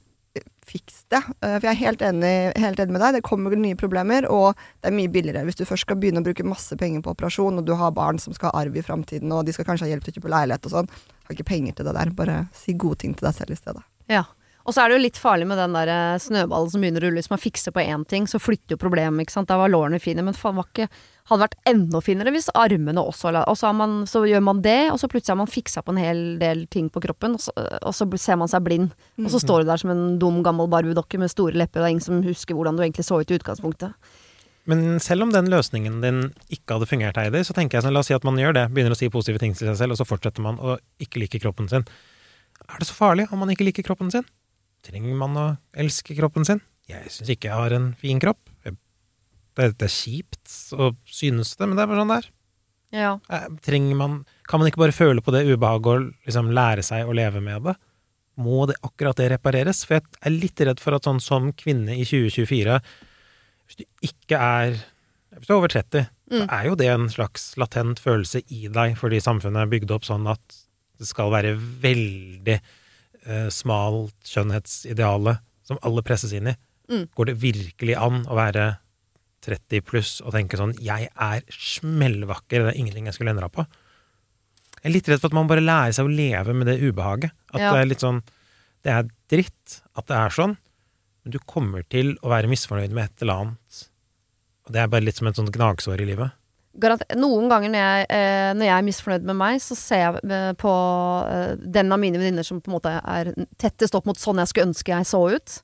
fiks 0.68 1.02
det. 1.12 1.20
Eh, 1.40 1.56
For 1.58 1.66
jeg 1.66 1.72
er 1.74 1.80
helt 1.80 2.04
enig, 2.04 2.32
helt 2.60 2.80
enig 2.82 2.94
med 2.96 3.02
deg, 3.04 3.18
det 3.18 3.24
kommer 3.26 3.56
nye 3.56 3.78
problemer, 3.78 4.28
og 4.30 4.54
det 4.82 4.90
er 4.90 4.96
mye 4.96 5.12
billigere. 5.12 5.44
Hvis 5.48 5.58
du 5.60 5.64
først 5.68 5.86
skal 5.88 5.98
begynne 6.00 6.22
å 6.22 6.26
bruke 6.28 6.46
masse 6.46 6.76
penger 6.78 7.02
på 7.04 7.14
operasjon, 7.16 7.60
og 7.60 7.66
du 7.68 7.74
har 7.78 7.94
barn 7.96 8.20
som 8.22 8.36
skal 8.36 8.52
ha 8.52 8.64
arv 8.64 8.76
i 8.76 8.84
framtiden, 8.84 9.32
og 9.34 9.46
de 9.48 9.56
skal 9.56 9.66
kanskje 9.68 9.88
ha 9.88 9.92
hjelp 9.94 10.06
til 10.06 10.14
å 10.14 10.20
kjøpe 10.20 10.34
leilighet 10.36 10.68
og 10.68 10.76
sånn, 10.76 10.90
har 11.28 11.36
ikke 11.36 11.48
penger 11.50 11.78
til 11.78 11.88
det 11.88 11.96
der. 11.98 12.12
Bare 12.18 12.40
si 12.56 12.76
gode 12.78 13.00
ting 13.04 13.16
til 13.16 13.28
deg 13.28 13.36
selv 13.36 13.56
i 13.56 13.60
stedet. 13.60 13.84
Ja. 14.12 14.24
Og 14.68 14.74
så 14.76 14.82
er 14.82 14.90
det 14.90 14.98
jo 14.98 15.04
litt 15.06 15.16
farlig 15.16 15.46
med 15.48 15.56
den 15.56 15.72
der 15.72 15.88
eh, 15.88 16.18
snøballen 16.20 16.68
som 16.68 16.82
begynner 16.84 17.00
å 17.00 17.08
rulle. 17.08 17.22
Hvis 17.22 17.30
man 17.32 17.40
fikser 17.40 17.72
på 17.72 17.80
én 17.80 18.02
ting, 18.08 18.26
så 18.28 18.36
flytter 18.36 18.76
jo 18.76 18.82
problemet, 18.82 19.24
ikke 19.24 19.32
sant. 19.38 19.48
Da 19.48 19.56
var 19.56 19.72
lårene 19.72 20.00
fine, 20.02 20.20
men 20.26 20.36
faen 20.36 20.58
var 20.60 20.68
ikke 20.68 20.90
Hadde 21.28 21.44
vært 21.44 21.58
enda 21.68 22.00
finere 22.00 22.32
hvis 22.32 22.46
armene 22.56 23.02
også 23.04 23.28
la 23.36 23.42
Og 23.52 23.58
så, 23.60 23.66
har 23.68 23.74
man, 23.76 23.98
så 24.08 24.22
gjør 24.24 24.40
man 24.46 24.62
det, 24.64 24.86
og 24.88 24.96
så 24.96 25.10
plutselig 25.12 25.34
har 25.34 25.40
man 25.42 25.50
fiksa 25.52 25.82
på 25.84 25.92
en 25.92 26.00
hel 26.00 26.22
del 26.40 26.62
ting 26.72 26.86
på 26.88 27.02
kroppen, 27.04 27.34
og 27.36 27.42
så, 27.44 27.52
og 27.82 27.92
så 27.92 28.06
ser 28.16 28.38
man 28.40 28.48
seg 28.48 28.64
blind. 28.64 28.94
Og 29.20 29.28
så 29.34 29.42
står 29.42 29.60
du 29.60 29.68
der 29.68 29.82
som 29.82 29.92
en 29.92 30.16
dum, 30.22 30.40
gammel 30.46 30.70
barbiedokke 30.72 31.20
med 31.20 31.28
store 31.28 31.52
lepper, 31.60 31.82
og 31.82 31.84
det 31.84 31.90
er 31.90 31.96
ingen 31.98 32.06
som 32.06 32.24
husker 32.24 32.56
hvordan 32.56 32.80
du 32.80 32.84
egentlig 32.86 33.04
så 33.04 33.20
ut 33.20 33.28
i 33.28 33.36
utgangspunktet. 33.36 34.16
Men 34.72 34.96
selv 35.04 35.26
om 35.26 35.36
den 35.36 35.52
løsningen 35.52 36.00
din 36.00 36.24
ikke 36.48 36.78
hadde 36.78 36.88
fungert, 36.88 37.20
Heidi, 37.20 37.44
så 37.44 37.56
tenker 37.56 37.76
jeg 37.76 37.84
sånn, 37.84 37.96
la 37.96 38.00
oss 38.00 38.08
si 38.08 38.16
at 38.16 38.24
man 38.24 38.40
gjør 38.40 38.56
det, 38.56 38.66
begynner 38.72 38.96
å 38.96 39.00
si 39.00 39.12
positive 39.12 39.44
ting 39.44 39.52
til 39.52 39.68
seg 39.68 39.82
selv, 39.82 39.96
og 39.96 40.00
så 40.00 40.08
fortsetter 40.08 40.44
man 40.44 40.56
å 40.56 40.80
ikke 41.04 41.20
like 41.26 41.44
kroppen 41.44 41.68
sin. 41.68 41.84
Er 42.68 42.80
det 42.80 42.88
så 42.88 42.96
farlig 42.96 43.28
om 43.32 43.44
man 43.44 43.52
ikke 43.52 43.68
liker 43.68 43.84
kroppen 43.84 44.12
sin? 44.12 44.24
Trenger 44.86 45.16
man 45.18 45.36
å 45.38 45.46
elske 45.78 46.16
kroppen 46.18 46.46
sin? 46.48 46.62
Jeg 46.88 47.10
syns 47.12 47.32
ikke 47.34 47.50
jeg 47.50 47.58
har 47.58 47.74
en 47.76 47.90
fin 47.98 48.20
kropp. 48.22 48.40
Det, 48.64 48.74
det 49.74 49.88
er 49.88 49.90
kjipt 49.92 50.52
å 50.78 50.92
synes 51.10 51.56
det, 51.58 51.66
men 51.66 51.74
det 51.76 51.82
er 51.84 51.90
bare 51.90 52.02
sånn 52.04 52.12
det 52.12 52.18
er. 52.22 52.28
Ja. 52.94 53.10
Eh, 53.28 53.48
Trenger 53.60 53.98
man 53.98 54.12
Kan 54.48 54.62
man 54.62 54.70
ikke 54.70 54.80
bare 54.80 54.96
føle 54.96 55.20
på 55.20 55.32
det 55.34 55.42
ubehaget 55.44 55.88
og 55.92 56.06
liksom 56.24 56.52
lære 56.56 56.84
seg 56.86 57.08
å 57.08 57.16
leve 57.16 57.42
med 57.44 57.66
det? 57.66 57.74
Må 58.38 58.62
det 58.70 58.78
akkurat 58.86 59.18
det 59.18 59.32
repareres? 59.34 59.82
For 59.84 59.98
jeg 59.98 60.06
er 60.22 60.32
litt 60.32 60.62
redd 60.64 60.80
for 60.80 60.96
at 60.96 61.04
sånn 61.04 61.20
som 61.20 61.50
kvinne 61.58 61.98
i 61.98 62.06
2024 62.06 62.78
Hvis 63.68 63.80
du 63.80 63.84
ikke 64.08 64.38
er 64.40 64.78
Hvis 65.34 65.50
du 65.50 65.52
er 65.52 65.58
over 65.58 65.74
30, 65.74 66.08
så 66.32 66.46
er 66.46 66.64
jo 66.70 66.78
det 66.78 66.88
en 66.92 67.10
slags 67.12 67.50
latent 67.60 68.00
følelse 68.00 68.40
i 68.52 68.66
deg, 68.72 68.96
fordi 69.00 69.20
samfunnet 69.20 69.66
er 69.66 69.70
bygd 69.74 69.92
opp 69.94 70.06
sånn 70.08 70.26
at 70.28 70.56
det 70.98 71.06
skal 71.06 71.30
være 71.30 71.52
veldig 71.82 72.56
eh, 73.28 73.48
smalt 73.52 74.16
skjønnhetsidealet 74.26 75.42
som 75.68 75.80
alle 75.84 76.04
presses 76.06 76.32
inn 76.36 76.50
i. 76.52 76.56
Mm. 76.88 77.08
Går 77.14 77.30
det 77.30 77.40
virkelig 77.42 77.96
an 78.00 78.22
å 78.26 78.36
være 78.38 78.70
30 79.44 79.84
pluss 79.86 80.18
og 80.24 80.32
tenke 80.34 80.58
sånn 80.58 80.74
'jeg 80.80 81.08
er 81.14 81.42
smellvakker', 81.52 82.64
det 82.64 82.74
er 82.74 82.78
ingenting 82.80 83.06
jeg 83.06 83.14
skulle 83.14 83.30
endra 83.30 83.48
på? 83.48 83.66
Jeg 84.82 84.90
er 84.90 84.94
litt 84.94 85.08
redd 85.08 85.20
for 85.20 85.28
at 85.28 85.34
man 85.34 85.48
bare 85.50 85.64
lærer 85.64 85.92
seg 85.94 86.06
å 86.06 86.14
leve 86.14 86.54
med 86.54 86.66
det 86.66 86.80
ubehaget. 86.80 87.30
At 87.52 87.60
Ja. 87.60 87.72
det 87.72 87.80
er 87.80 87.86
litt 87.86 88.00
sånn 88.00 88.22
Det 88.84 88.92
er 88.92 89.10
dritt 89.28 89.82
at 89.96 90.06
det 90.06 90.14
er 90.16 90.30
sånn, 90.30 90.56
men 91.24 91.32
du 91.32 91.38
kommer 91.40 91.82
til 91.90 92.14
å 92.22 92.28
være 92.30 92.46
misfornøyd 92.46 92.92
med 92.92 93.04
et 93.04 93.22
eller 93.22 93.34
annet. 93.34 93.88
Og 94.66 94.72
det 94.72 94.80
er 94.80 94.86
bare 94.86 95.02
litt 95.02 95.16
som 95.16 95.26
et 95.26 95.34
sånt 95.34 95.50
gnagsår 95.50 96.00
i 96.00 96.06
livet. 96.06 96.30
Noen 96.78 97.48
ganger 97.50 97.72
når 97.72 97.80
jeg, 97.82 98.08
eh, 98.14 98.50
når 98.54 98.68
jeg 98.68 98.74
er 98.76 98.84
misfornøyd 98.86 99.24
med 99.26 99.38
meg, 99.38 99.62
så 99.62 99.76
ser 99.78 100.04
jeg 100.04 100.20
eh, 100.30 100.52
på 100.58 100.74
eh, 101.26 101.54
den 101.58 101.94
av 101.94 101.98
mine 101.98 102.20
venninner 102.20 102.46
som 102.46 102.60
på 102.62 102.70
en 102.70 102.76
måte 102.76 102.92
er 102.98 103.32
tettest 103.58 103.96
opp 103.98 104.06
mot 104.06 104.18
sånn 104.18 104.38
jeg 104.42 104.52
skulle 104.52 104.70
ønske 104.70 104.94
jeg 104.94 105.08
så 105.08 105.22
ut. 105.34 105.56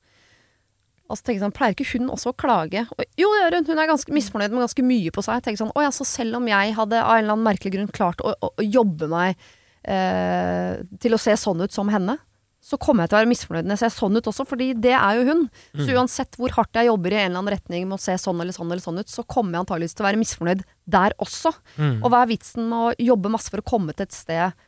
Og 1.05 1.18
så 1.18 1.20
tenker 1.20 1.37
jeg 1.37 1.44
sånn, 1.44 1.55
Pleier 1.55 1.77
ikke 1.77 1.87
hun 1.92 2.12
også 2.12 2.33
å 2.33 2.38
klage? 2.40 2.87
Og, 2.96 3.05
jo. 3.20 3.29
Hun 3.29 3.79
er 3.79 3.90
ganske 3.90 4.14
misfornøyd 4.16 4.55
med 4.55 4.64
ganske 4.64 4.87
mye 4.87 5.12
på 5.14 5.24
seg. 5.24 5.38
Jeg 5.38 5.46
tenker 5.46 5.62
sånn, 5.62 5.74
å 5.77 5.85
ja, 5.85 5.92
Så 5.94 6.07
selv 6.09 6.40
om 6.40 6.48
jeg 6.48 6.77
hadde 6.79 7.03
av 7.03 7.18
en 7.18 7.27
eller 7.27 7.37
annen 7.37 7.46
merkelig 7.46 7.74
grunn 7.77 7.92
klart 7.94 8.24
å, 8.24 8.33
å, 8.35 8.50
å 8.57 8.64
jobbe 8.64 9.11
meg 9.12 9.37
eh, 9.85 10.81
til 11.05 11.14
å 11.14 11.20
se 11.20 11.37
sånn 11.38 11.62
ut 11.62 11.77
som 11.77 11.92
henne, 11.92 12.16
så 12.64 12.79
kommer 12.81 13.05
jeg 13.05 13.12
til 13.12 13.18
å 13.18 13.20
være 13.20 13.29
misfornøyd 13.29 13.66
når 13.68 13.77
jeg 13.77 13.83
ser 13.83 13.92
sånn 13.92 14.16
ut 14.16 14.29
også, 14.31 14.46
fordi 14.48 14.70
det 14.87 14.94
er 14.96 15.18
jo 15.18 15.24
hun. 15.29 15.42
Så 15.77 15.88
uansett 15.92 16.38
hvor 16.40 16.55
hardt 16.57 16.79
jeg 16.79 16.88
jobber 16.88 17.12
i 17.12 17.18
en 17.20 17.27
eller 17.27 17.42
annen 17.42 17.53
retning 17.53 17.85
med 17.90 17.98
å 17.98 18.00
se 18.00 18.14
sånn 18.20 18.40
eller 18.40 18.57
sånn 18.57 18.70
eller 18.70 18.85
sånn 18.85 19.03
ut, 19.03 19.11
så 19.12 19.24
kommer 19.29 19.59
jeg 19.59 19.66
antageligvis 19.66 19.96
til 19.98 20.05
å 20.05 20.09
være 20.09 20.20
misfornøyd 20.22 20.62
der 20.96 21.16
også. 21.20 21.53
Mm. 21.77 21.98
Og 22.00 22.09
hva 22.09 22.22
er 22.24 22.31
vitsen 22.33 22.70
med 22.70 22.79
å 22.79 23.09
jobbe 23.12 23.33
masse 23.35 23.53
for 23.53 23.61
å 23.61 23.68
komme 23.68 23.92
til 23.92 24.09
et 24.09 24.16
sted 24.16 24.64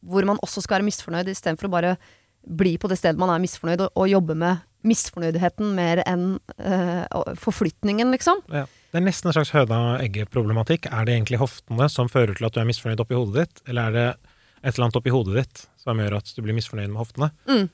hvor 0.00 0.24
man 0.28 0.40
også 0.44 0.64
skal 0.64 0.78
være 0.78 0.88
misfornøyd, 0.90 1.28
istedenfor 1.32 1.68
å 1.68 1.72
bare 1.72 1.94
bli 2.40 2.74
på 2.80 2.88
det 2.88 2.96
stedet 3.00 3.20
man 3.20 3.32
er 3.32 3.40
misfornøyd, 3.42 3.86
og, 3.86 3.96
og 4.00 4.12
jobbe 4.12 4.36
med 4.40 4.60
misfornøydheten 4.88 5.74
mer 5.76 6.00
enn 6.08 6.26
øh, 6.56 7.32
forflytningen, 7.40 8.12
liksom? 8.16 8.40
Ja. 8.52 8.66
Det 8.90 8.98
er 8.98 9.04
nesten 9.06 9.30
en 9.30 9.36
slags 9.36 9.52
høna-egget-problematikk. 9.54 10.88
Er 10.90 11.04
det 11.06 11.14
egentlig 11.14 11.38
hoftene 11.38 11.86
som 11.92 12.08
fører 12.10 12.32
til 12.34 12.48
at 12.48 12.56
du 12.56 12.62
er 12.62 12.66
misfornøyd 12.66 13.02
oppi 13.04 13.14
hodet 13.14 13.44
ditt, 13.44 13.60
eller 13.70 13.90
er 13.90 13.96
det 13.96 14.29
et 14.60 14.74
eller 14.74 14.86
annet 14.86 15.00
oppi 15.00 15.12
hodet 15.14 15.36
ditt 15.40 15.66
som 15.80 16.00
gjør 16.00 16.18
at 16.18 16.32
du 16.36 16.40
blir 16.44 16.56
misfornøyd 16.56 16.92
med 16.92 17.00
hoftene? 17.00 17.30
Mm. 17.48 17.68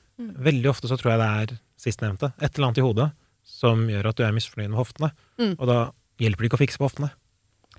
Veldig 0.47 0.69
ofte 0.71 0.89
så 0.89 0.97
tror 0.99 1.13
jeg 1.13 1.21
det 1.21 1.29
er 1.29 1.55
sistnevnte. 1.77 2.31
Et 2.39 2.49
eller 2.51 2.69
annet 2.69 2.81
i 2.81 2.85
hodet 2.85 3.07
som 3.47 3.87
gjør 3.91 4.11
at 4.11 4.19
du 4.19 4.25
er 4.27 4.35
misfornøyd 4.35 4.71
med 4.71 4.79
hoftene. 4.79 5.11
Mm. 5.39 5.55
Og 5.57 5.65
da 5.69 5.79
hjelper 6.21 6.43
det 6.43 6.49
ikke 6.51 6.59
å 6.59 6.63
fikse 6.63 6.81
på 6.81 6.87
hoftene. 6.87 7.11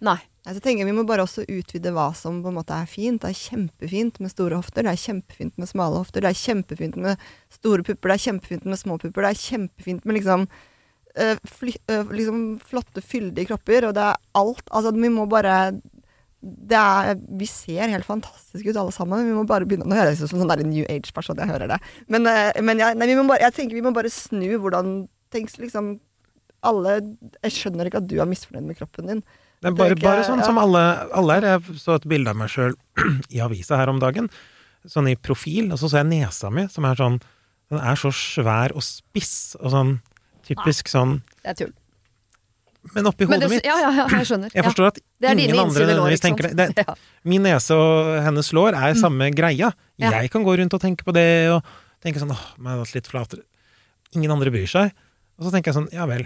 Nei. 0.04 0.20
Jeg 0.48 0.62
tenker 0.64 0.86
Vi 0.88 0.94
må 0.96 1.02
bare 1.04 1.26
også 1.26 1.42
utvide 1.44 1.90
hva 1.92 2.06
som 2.16 2.38
på 2.40 2.48
en 2.48 2.56
måte 2.56 2.72
er 2.72 2.88
fint. 2.88 3.20
Det 3.20 3.28
er 3.34 3.36
kjempefint 3.36 4.20
med 4.22 4.32
store 4.32 4.56
hofter, 4.56 4.86
det 4.86 4.94
er 4.94 5.02
kjempefint 5.02 5.58
med 5.60 5.68
smale 5.68 6.00
hofter, 6.00 6.24
det 6.24 6.30
er 6.30 6.40
kjempefint 6.40 6.96
med 7.04 7.26
store 7.52 7.84
pupper, 7.84 8.08
det 8.08 8.16
er 8.16 8.24
kjempefint 8.24 8.64
med 8.64 8.80
små 8.80 8.96
pupper, 9.02 9.26
det 9.26 9.32
er 9.34 9.42
kjempefint 9.42 10.08
med 10.08 10.16
liksom, 10.16 10.46
øh, 11.20 11.42
fly, 11.58 11.74
øh, 11.92 12.14
liksom 12.16 12.40
flotte, 12.64 13.04
fyldige 13.04 13.50
kropper, 13.50 13.90
og 13.90 13.98
det 13.98 14.06
er 14.06 14.22
alt. 14.40 14.64
Altså, 14.70 14.94
vi 14.96 15.12
må 15.12 15.28
bare 15.28 15.58
er, 16.42 17.16
Vi 17.38 17.46
ser 17.50 17.88
helt 17.90 18.06
fantastiske 18.06 18.70
ut 18.70 18.76
alle 18.78 18.92
sammen. 18.94 19.26
Vi 19.26 19.34
må 19.34 19.44
bare 19.48 19.66
begynne 19.66 19.88
Nå 19.88 19.96
høres 19.98 20.20
jeg 20.20 20.28
ut 20.28 20.32
som 20.34 20.42
sånn 20.42 20.52
der 20.52 20.62
New 20.66 20.84
Age-person, 20.88 21.38
jeg 21.38 21.50
hører 21.50 21.68
det. 21.74 21.78
Men, 22.08 22.26
øh, 22.30 22.60
men 22.62 22.78
jeg, 22.78 22.98
nei, 22.98 23.08
vi 23.10 23.16
må 23.18 23.26
bare, 23.28 23.42
jeg 23.42 23.56
tenker 23.56 23.74
vi 23.78 23.82
må 23.84 23.92
bare 23.96 24.12
snu 24.12 24.46
hvordan 24.62 25.08
Tenk 25.34 25.50
liksom 25.60 25.98
alle 26.64 26.94
Jeg 27.44 27.52
skjønner 27.52 27.86
ikke 27.90 28.00
at 28.00 28.06
du 28.08 28.16
er 28.18 28.26
misfornøyd 28.30 28.64
med 28.64 28.78
kroppen 28.78 29.06
din. 29.10 29.20
Det 29.60 29.68
er 29.68 29.74
bare, 29.74 29.94
ikke- 29.96 30.06
bare 30.06 30.24
sånn 30.24 30.38
ja. 30.40 30.46
som 30.46 30.58
alle, 30.58 30.80
alle 31.12 31.36
er. 31.36 31.46
Jeg 31.58 31.78
så 31.82 31.96
et 31.98 32.06
bilde 32.08 32.30
av 32.30 32.36
meg 32.38 32.48
sjøl 32.48 32.74
i 33.34 33.42
avisa 33.42 33.76
her 33.76 33.90
om 33.90 33.98
dagen. 33.98 34.30
Sånn 34.86 35.10
i 35.10 35.16
profil. 35.16 35.72
Og 35.72 35.78
så 35.78 35.90
så 35.90 36.00
jeg 36.00 36.06
nesa 36.12 36.50
mi, 36.50 36.68
som 36.70 36.84
er 36.86 36.94
sånn 36.98 37.20
Den 37.68 37.82
er 37.84 37.98
så 38.00 38.08
svær 38.14 38.72
og 38.74 38.80
spiss 38.82 39.56
og 39.60 39.70
sånn 39.74 40.00
typisk 40.46 40.88
sånn 40.88 41.18
Det 41.42 41.50
er 41.52 41.58
tull. 41.58 41.74
Men 42.94 43.08
oppi 43.10 43.26
hodet 43.26 43.42
det, 43.42 43.50
mitt 43.52 43.66
ja, 43.66 43.74
ja, 43.82 43.90
ja, 43.92 44.06
jeg 44.20 44.28
skjønner. 44.30 44.52
Jeg 44.56 44.64
forstår 44.64 44.86
at 44.92 45.00
er 45.20 45.34
ingen 45.34 45.58
andre 45.60 45.86
nødvendigvis 45.88 46.22
tenker 46.24 46.48
det. 46.54 46.68
det. 46.78 46.94
Min 47.28 47.42
nese 47.44 47.76
og 47.76 48.14
hennes 48.24 48.48
lår 48.56 48.76
er 48.78 48.96
samme 48.98 49.30
greia. 49.34 49.72
Jeg 50.00 50.30
kan 50.32 50.46
gå 50.46 50.56
rundt 50.60 50.76
og 50.78 50.82
tenke 50.82 51.06
på 51.06 51.14
det 51.16 51.26
og 51.52 51.66
tenke 52.04 52.22
sånn 52.22 52.32
åh, 52.32 52.44
meg 52.62 52.78
ha 52.78 52.86
litt 52.94 53.10
flatere. 53.10 53.44
Ingen 54.16 54.32
andre 54.32 54.52
bryr 54.54 54.70
seg. 54.70 54.94
Og 55.38 55.46
så 55.46 55.52
tenker 55.54 55.70
jeg 55.70 55.78
sånn, 55.78 55.90
ja 55.94 56.06
vel, 56.08 56.24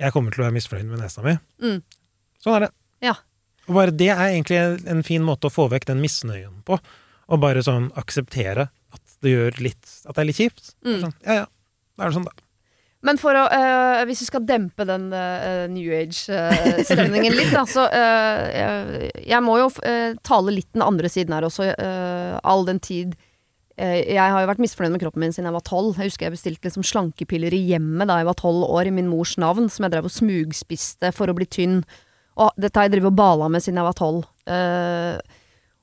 jeg 0.00 0.12
kommer 0.14 0.34
til 0.34 0.42
å 0.42 0.48
være 0.48 0.56
misfornøyd 0.56 0.90
med 0.90 1.02
nesa 1.04 1.22
mi. 1.24 1.36
Mm. 1.62 1.78
Sånn 2.42 2.56
er 2.56 2.66
det. 2.66 2.72
Ja. 3.04 3.14
Og 3.68 3.76
bare 3.76 3.94
det 3.94 4.10
er 4.12 4.26
egentlig 4.32 4.58
en 4.90 5.04
fin 5.06 5.24
måte 5.24 5.48
å 5.48 5.54
få 5.54 5.68
vekk 5.72 5.88
den 5.92 6.02
misnøyen 6.02 6.60
på. 6.66 6.80
Og 7.30 7.42
bare 7.44 7.62
sånn 7.64 7.90
akseptere 8.00 8.70
at 8.90 9.16
det 9.22 9.34
gjør 9.36 9.58
litt 9.62 9.90
At 10.08 10.16
det 10.16 10.22
er 10.22 10.28
litt 10.32 10.40
kjipt. 10.40 10.72
Er 10.82 10.88
Mm. 10.90 11.00
Sånn, 11.04 11.14
ja 11.26 11.34
ja, 11.42 11.46
da 11.96 12.04
er 12.04 12.10
det 12.10 12.16
sånn, 12.16 12.26
da. 12.26 12.49
Men 13.06 13.16
å, 13.16 13.30
eh, 13.48 14.02
hvis 14.04 14.20
vi 14.20 14.28
skal 14.28 14.44
dempe 14.44 14.84
den 14.84 15.08
eh, 15.16 15.64
New 15.72 15.88
Age-stemningen 15.96 17.32
litt, 17.32 17.54
da, 17.54 17.64
så 17.68 17.86
eh, 17.88 18.42
jeg, 18.52 19.10
jeg 19.30 19.44
må 19.46 19.56
jo 19.62 19.70
tale 20.26 20.52
litt 20.52 20.68
den 20.76 20.84
andre 20.84 21.08
siden 21.08 21.32
her 21.32 21.46
også, 21.48 21.70
all 22.44 22.66
den 22.68 22.80
tid 22.82 23.16
Jeg 23.80 24.18
har 24.18 24.42
jo 24.42 24.50
vært 24.50 24.60
misfornøyd 24.60 24.92
med 24.92 25.00
kroppen 25.00 25.24
min 25.24 25.32
siden 25.32 25.48
jeg 25.48 25.56
var 25.56 25.64
tolv. 25.64 25.96
Jeg 25.96 26.10
husker 26.10 26.26
jeg 26.26 26.34
bestilte 26.34 26.68
liksom 26.68 26.84
slankepiller 26.84 27.54
i 27.56 27.62
hjemmet 27.70 28.10
da 28.10 28.18
jeg 28.20 28.28
var 28.28 28.36
tolv 28.36 28.66
år, 28.68 28.90
i 28.90 28.92
min 28.92 29.08
mors 29.08 29.38
navn, 29.40 29.70
som 29.72 29.86
jeg 29.86 29.94
drev 29.94 30.10
og 30.10 30.12
smugspiste 30.12 31.14
for 31.16 31.32
å 31.32 31.36
bli 31.38 31.48
tynn. 31.48 31.80
Og 32.40 32.52
dette 32.60 32.76
har 32.76 32.88
jeg 32.88 32.98
drevet 32.98 33.14
og 33.14 33.16
bala 33.16 33.48
med 33.48 33.64
siden 33.64 33.80
jeg 33.80 33.88
var 33.88 33.96
tolv. 33.96 34.28
Eh, 34.44 35.40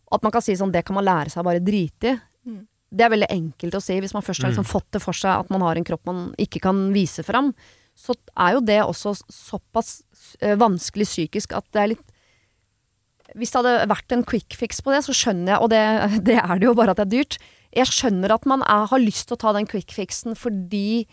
at 0.08 0.23
man 0.23 0.34
kan 0.36 0.45
si 0.45 0.53
sånn, 0.60 0.71
det 0.75 0.86
kan 0.86 0.99
man 0.99 1.08
lære 1.08 1.34
seg 1.34 1.41
å 1.41 1.47
bare 1.49 1.63
drite 1.63 2.13
i. 2.13 2.19
Mm. 2.47 2.62
Det 2.93 3.04
er 3.04 3.10
veldig 3.12 3.28
enkelt 3.30 3.76
å 3.76 3.82
si 3.84 3.97
hvis 4.00 4.13
man 4.15 4.23
først 4.23 4.41
har 4.43 4.52
liksom 4.52 4.63
Mm. 4.65 4.71
fått 4.71 4.91
det 4.95 5.02
for 5.04 5.13
seg 5.13 5.39
at 5.41 5.50
man 5.52 5.62
har 5.62 5.76
en 5.76 5.84
kropp 5.84 6.06
man 6.06 6.34
ikke 6.39 6.62
kan 6.63 6.93
vise 6.93 7.23
fram. 7.23 7.54
Så 7.97 8.13
er 8.38 8.54
jo 8.54 8.62
det 8.62 8.80
også 8.84 9.15
såpass 9.28 10.04
eh, 10.41 10.56
vanskelig 10.56 11.06
psykisk 11.10 11.54
at 11.58 11.65
det 11.73 11.82
er 11.82 11.88
litt 11.95 12.06
Hvis 13.36 13.52
det 13.52 13.60
hadde 13.60 13.89
vært 13.91 14.13
en 14.15 14.23
quick 14.23 14.56
fix 14.56 14.80
på 14.82 14.93
det, 14.93 15.02
så 15.04 15.12
skjønner 15.12 15.52
jeg, 15.56 15.62
og 15.62 15.69
det, 15.69 16.23
det 16.30 16.38
er 16.39 16.60
det 16.62 16.67
jo 16.69 16.73
bare 16.78 16.91
at 16.95 16.97
det 17.02 17.08
er 17.08 17.15
dyrt 17.17 17.38
Jeg 17.76 17.89
skjønner 17.91 18.32
at 18.38 18.45
man 18.47 18.62
er, 18.63 18.86
har 18.88 19.00
lyst 19.04 19.28
til 19.28 19.36
å 19.36 19.41
ta 19.41 19.52
den 19.58 19.67
quick 19.67 19.91
fixen 19.91 20.34
fordi 20.39 21.06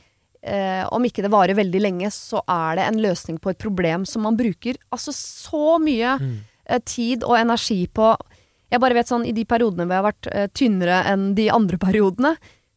eh, 0.45 0.85
om 0.95 1.03
ikke 1.05 1.25
det 1.25 1.33
varer 1.33 1.57
veldig 1.59 1.81
lenge, 1.83 2.11
så 2.15 2.43
er 2.47 2.77
det 2.79 2.85
en 2.87 3.01
løsning 3.03 3.41
på 3.43 3.51
et 3.51 3.59
problem 3.59 4.05
som 4.07 4.23
man 4.23 4.37
bruker 4.39 4.77
altså 4.95 5.11
så 5.17 5.79
mye 5.83 6.15
Mm. 6.21 6.37
eh, 6.69 6.79
tid 6.87 7.25
og 7.25 7.35
energi 7.41 7.87
på 7.89 8.13
Jeg 8.75 8.83
bare 8.83 8.99
vet 8.99 9.11
sånn, 9.11 9.25
i 9.29 9.33
de 9.37 9.47
periodene 9.47 9.87
hvor 9.87 9.95
jeg 9.97 10.03
har 10.03 10.11
vært 10.11 10.29
uh, 10.35 10.45
tynnere 10.59 11.01
enn 11.13 11.31
de 11.39 11.49
andre 11.55 11.79
periodene, 11.79 12.35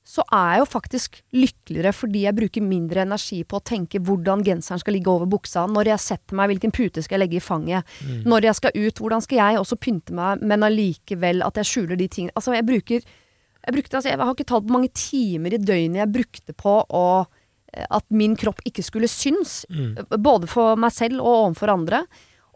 så 0.07 0.23
er 0.31 0.53
jeg 0.53 0.59
jo 0.61 0.67
faktisk 0.71 1.17
lykkeligere 1.35 1.91
fordi 1.91 2.21
jeg 2.23 2.35
bruker 2.37 2.63
mindre 2.63 3.01
energi 3.03 3.41
på 3.43 3.57
å 3.59 3.63
tenke 3.67 3.99
hvordan 3.99 4.39
genseren 4.45 4.79
skal 4.79 4.95
ligge 4.95 5.11
over 5.11 5.27
buksa, 5.27 5.65
når 5.67 5.89
jeg 5.91 5.99
setter 6.05 6.37
meg, 6.39 6.53
hvilken 6.53 6.71
pute 6.71 7.03
skal 7.03 7.17
jeg 7.17 7.23
legge 7.25 7.41
i 7.41 7.43
fanget, 7.43 7.83
Mm. 8.05 8.21
når 8.23 8.47
jeg 8.47 8.55
skal 8.61 8.71
ut, 8.77 9.01
hvordan 9.03 9.25
skal 9.25 9.37
jeg 9.41 9.59
også 9.59 9.75
pynte 9.83 10.15
meg, 10.15 10.45
men 10.47 10.63
allikevel 10.63 11.43
at 11.43 11.59
jeg 11.59 11.67
skjuler 11.73 11.99
de 11.99 12.07
tingene. 12.07 12.31
Altså, 12.39 12.55
jeg 12.55 12.65
bruker 12.69 13.01
jeg, 13.01 13.73
brukte, 13.75 13.97
altså, 13.99 14.09
jeg 14.13 14.21
har 14.21 14.31
ikke 14.31 14.47
talt 14.47 14.67
på 14.69 14.77
mange 14.77 14.93
timer 14.95 15.57
i 15.57 15.59
døgnet 15.59 15.99
jeg 15.99 16.13
brukte 16.13 16.55
på 16.55 16.77
å, 16.87 17.25
eh, 17.73 17.85
at 17.91 18.05
min 18.09 18.37
kropp 18.39 18.61
ikke 18.63 18.85
skulle 18.87 19.09
synes. 19.11 19.65
Mm. 19.67 20.07
Både 20.23 20.47
for 20.47 20.79
meg 20.79 20.95
selv 20.95 21.19
og 21.19 21.49
overfor 21.49 21.73
andre. 21.73 22.05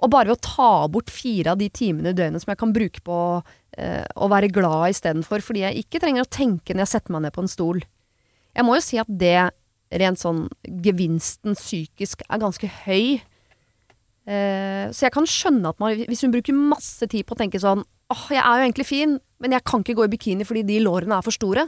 Og 0.02 0.10
bare 0.10 0.32
ved 0.32 0.40
å 0.40 0.46
ta 0.48 0.72
bort 0.90 1.12
fire 1.14 1.54
av 1.54 1.60
de 1.62 1.70
timene 1.70 2.12
i 2.12 2.18
døgnet 2.18 2.42
som 2.42 2.52
jeg 2.52 2.60
kan 2.62 2.74
bruke 2.74 3.04
på 3.06 3.18
eh, 3.78 4.06
å 4.18 4.30
være 4.32 4.50
glad 4.54 4.96
istedenfor, 4.96 5.44
fordi 5.46 5.66
jeg 5.66 5.84
ikke 5.86 6.02
trenger 6.02 6.26
å 6.26 6.32
tenke 6.32 6.74
når 6.74 6.88
jeg 6.88 6.94
setter 6.96 7.16
meg 7.16 7.28
ned 7.28 7.36
på 7.36 7.44
en 7.46 7.52
stol. 7.52 7.82
Jeg 8.58 8.68
må 8.68 8.78
jo 8.78 8.86
si 8.86 9.00
at 9.02 9.12
det, 9.22 9.52
rent 10.02 10.22
sånn 10.22 10.46
gevinsten 10.84 11.56
psykisk, 11.58 12.26
er 12.28 12.42
ganske 12.42 12.70
høy. 12.86 13.22
Eh, 14.26 14.86
så 14.90 15.06
jeg 15.06 15.14
kan 15.14 15.30
skjønne 15.30 15.74
at 15.74 15.82
man, 15.84 16.02
hvis 16.10 16.26
hun 16.26 16.34
bruker 16.34 16.58
masse 16.58 17.06
tid 17.12 17.28
på 17.28 17.38
å 17.38 17.42
tenke 17.42 17.62
sånn 17.62 17.86
åh, 18.12 18.26
jeg 18.34 18.42
er 18.42 18.58
jo 18.58 18.66
egentlig 18.66 18.88
fin, 18.90 19.16
men 19.42 19.56
jeg 19.56 19.66
kan 19.68 19.84
ikke 19.84 19.96
gå 20.00 20.08
i 20.08 20.12
bikini 20.12 20.48
fordi 20.48 20.66
de 20.68 20.82
lårene 20.84 21.18
er 21.18 21.26
for 21.26 21.36
store. 21.36 21.68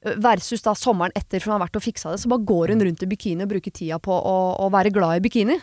Versus 0.00 0.64
da 0.64 0.72
sommeren 0.78 1.12
etter, 1.18 1.42
for 1.42 1.50
hun 1.50 1.58
har 1.58 1.66
vært 1.66 1.76
og 1.76 1.84
fiksa 1.84 2.14
det, 2.14 2.22
så 2.22 2.30
bare 2.32 2.46
går 2.48 2.72
hun 2.72 2.86
rundt 2.86 3.04
i 3.04 3.10
bikini 3.10 3.44
og 3.44 3.50
bruker 3.52 3.74
tida 3.74 3.98
på 4.00 4.14
å, 4.14 4.36
å 4.64 4.70
være 4.72 4.94
glad 4.94 5.18
i 5.18 5.24
bikini. 5.26 5.58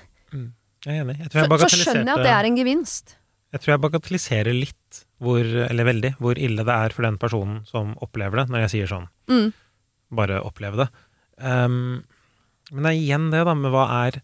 Jeg 0.87 0.95
er 0.95 1.03
enig. 1.03 1.17
Jeg 1.19 1.31
Så, 1.33 1.43
jeg, 1.43 1.59
så 1.59 1.79
skjønner 1.81 2.11
jeg 2.13 2.15
at 2.15 2.25
det 2.25 2.33
er 2.33 2.47
en 2.49 2.59
gevinst. 2.59 3.17
Jeg 3.51 3.63
tror 3.63 3.73
jeg 3.73 3.83
bagatelliserer 3.83 4.55
litt, 4.55 5.01
hvor, 5.23 5.43
eller 5.67 5.87
veldig, 5.87 6.13
hvor 6.23 6.39
ille 6.39 6.63
det 6.67 6.77
er 6.87 6.95
for 6.95 7.07
den 7.07 7.17
personen 7.19 7.59
som 7.67 7.93
opplever 8.03 8.41
det, 8.41 8.47
når 8.53 8.65
jeg 8.65 8.73
sier 8.75 8.91
sånn. 8.91 9.09
Mm. 9.31 9.51
Bare 10.19 10.39
oppleve 10.47 10.85
det. 10.85 10.87
Um, 11.43 12.01
men 12.71 12.87
det 12.87 12.91
er 12.93 12.99
igjen 13.01 13.29
det, 13.33 13.43
da, 13.47 13.55
med 13.55 13.75
hva 13.75 13.85
er 14.07 14.19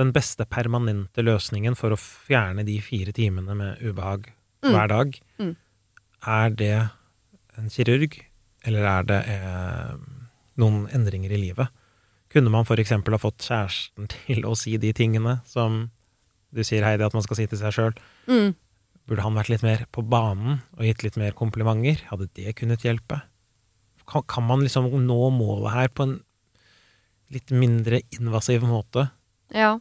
den 0.00 0.12
beste 0.16 0.46
permanente 0.48 1.24
løsningen 1.24 1.76
for 1.76 1.92
å 1.92 2.00
fjerne 2.00 2.64
de 2.68 2.78
fire 2.84 3.12
timene 3.16 3.56
med 3.56 3.82
ubehag 3.84 4.30
Mm. 4.62 4.70
hver 4.72 4.88
dag? 4.88 5.16
Mm. 5.38 5.56
Er 6.26 6.50
det 6.50 6.88
en 7.58 7.70
kirurg, 7.70 8.18
eller 8.64 8.84
er 8.86 9.02
det 9.08 9.20
eh, 9.26 9.94
noen 10.62 10.86
endringer 10.94 11.34
i 11.34 11.40
livet? 11.40 11.72
Kunne 12.32 12.50
man 12.50 12.64
eksempel 12.64 13.12
ha 13.16 13.18
fått 13.18 13.42
kjæresten 13.48 14.08
til 14.14 14.46
å 14.46 14.54
si 14.56 14.76
de 14.78 14.92
tingene 14.92 15.40
som 15.44 15.90
du 16.52 16.62
sier 16.66 16.84
Heidi 16.84 17.04
at 17.06 17.16
man 17.16 17.24
skal 17.24 17.38
si 17.38 17.46
til 17.48 17.60
seg 17.60 17.74
sjøl. 17.74 17.94
Mm. 18.28 18.52
Burde 19.08 19.24
han 19.24 19.38
vært 19.38 19.50
litt 19.50 19.64
mer 19.66 19.86
på 19.92 20.04
banen 20.06 20.60
og 20.76 20.84
gitt 20.86 21.04
litt 21.06 21.18
mer 21.20 21.34
komplimenter? 21.36 22.04
Hadde 22.10 22.28
det 22.38 22.54
kunnet 22.58 22.84
hjelpe? 22.86 23.22
Kan, 24.08 24.26
kan 24.30 24.46
man 24.46 24.62
liksom 24.64 24.90
nå 25.06 25.22
målet 25.34 25.74
her 25.74 25.90
på 25.94 26.06
en 26.06 26.18
litt 27.32 27.50
mindre 27.54 28.02
invasiv 28.14 28.66
måte? 28.68 29.08
Ja. 29.54 29.78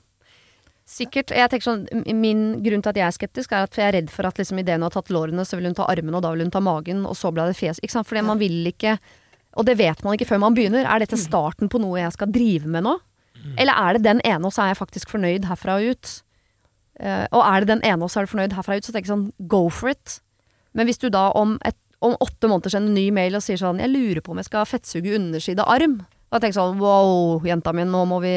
Sikkert. 0.87 1.31
Jeg 1.35 1.51
tenker 1.51 1.67
sånn, 1.67 1.83
Min 2.17 2.61
grunn 2.63 2.83
til 2.83 2.91
at 2.91 2.99
jeg 2.99 3.07
er 3.07 3.15
skeptisk, 3.15 3.53
er 3.53 3.67
at 3.67 3.77
jeg 3.79 3.87
er 3.87 3.95
redd 3.99 4.09
for 4.11 4.27
at 4.27 4.39
liksom 4.39 4.59
idet 4.59 4.79
hun 4.79 4.87
har 4.87 4.95
tatt 4.95 5.11
lårene, 5.13 5.45
så 5.47 5.59
vil 5.59 5.69
hun 5.69 5.77
ta 5.77 5.87
armene, 5.91 6.17
og 6.17 6.25
da 6.25 6.33
vil 6.33 6.43
hun 6.45 6.53
ta 6.53 6.63
magen, 6.63 7.05
og 7.07 7.15
så 7.19 7.31
ble 7.35 7.47
det 7.51 7.59
fjes. 7.59 7.79
Ikke 7.83 7.95
sant? 7.95 8.09
Fordi 8.09 8.23
man 8.27 8.41
vil 8.41 8.63
ikke 8.71 8.97
Og 9.51 9.65
det 9.67 9.73
vet 9.75 9.99
man 9.99 10.15
ikke 10.15 10.29
før 10.29 10.39
man 10.39 10.55
begynner. 10.55 10.85
Er 10.87 11.03
dette 11.03 11.17
starten 11.19 11.67
på 11.67 11.79
noe 11.83 11.99
jeg 11.99 12.13
skal 12.15 12.29
drive 12.31 12.69
med 12.71 12.85
nå? 12.85 12.93
Eller 13.59 13.75
er 13.75 13.97
det 13.97 14.05
den 14.05 14.21
ene, 14.23 14.47
og 14.47 14.53
så 14.55 14.63
er 14.63 14.69
jeg 14.71 14.79
faktisk 14.79 15.11
fornøyd 15.11 15.43
herfra 15.49 15.75
og 15.75 15.91
ut? 15.91 16.11
Eh, 17.01 17.25
og 17.33 17.41
er 17.41 17.63
det 17.63 17.71
den 17.73 17.85
ene, 17.87 18.05
og 18.05 18.13
så 18.13 18.21
er 18.21 18.27
du 18.27 18.33
fornøyd 18.35 18.55
herfra 18.57 18.77
ut, 18.77 18.85
så 18.85 18.93
tenker 18.93 19.09
jeg 19.09 19.15
sånn 19.15 19.49
go 19.51 19.65
for 19.73 19.91
it. 19.93 20.19
Men 20.77 20.87
hvis 20.87 21.01
du 21.01 21.09
da 21.11 21.29
om, 21.37 21.57
et, 21.67 21.77
om 22.05 22.15
åtte 22.21 22.49
måneder 22.49 22.73
sender 22.73 22.93
en 22.93 22.99
ny 22.99 23.07
mail 23.15 23.37
og 23.37 23.43
sier 23.45 23.59
sånn 23.59 23.81
jeg 23.81 23.91
lurer 23.91 24.21
på 24.23 24.33
om 24.33 24.39
jeg 24.39 24.47
skal 24.47 24.69
fettsuge 24.69 25.15
underside 25.17 25.65
arm, 25.65 25.99
da 26.31 26.39
tenker 26.39 26.53
jeg 26.53 26.59
sånn 26.61 26.79
wow, 26.79 27.41
jenta 27.43 27.73
mi, 27.75 27.83
nå 27.89 28.05
må 28.07 28.21
vi 28.23 28.35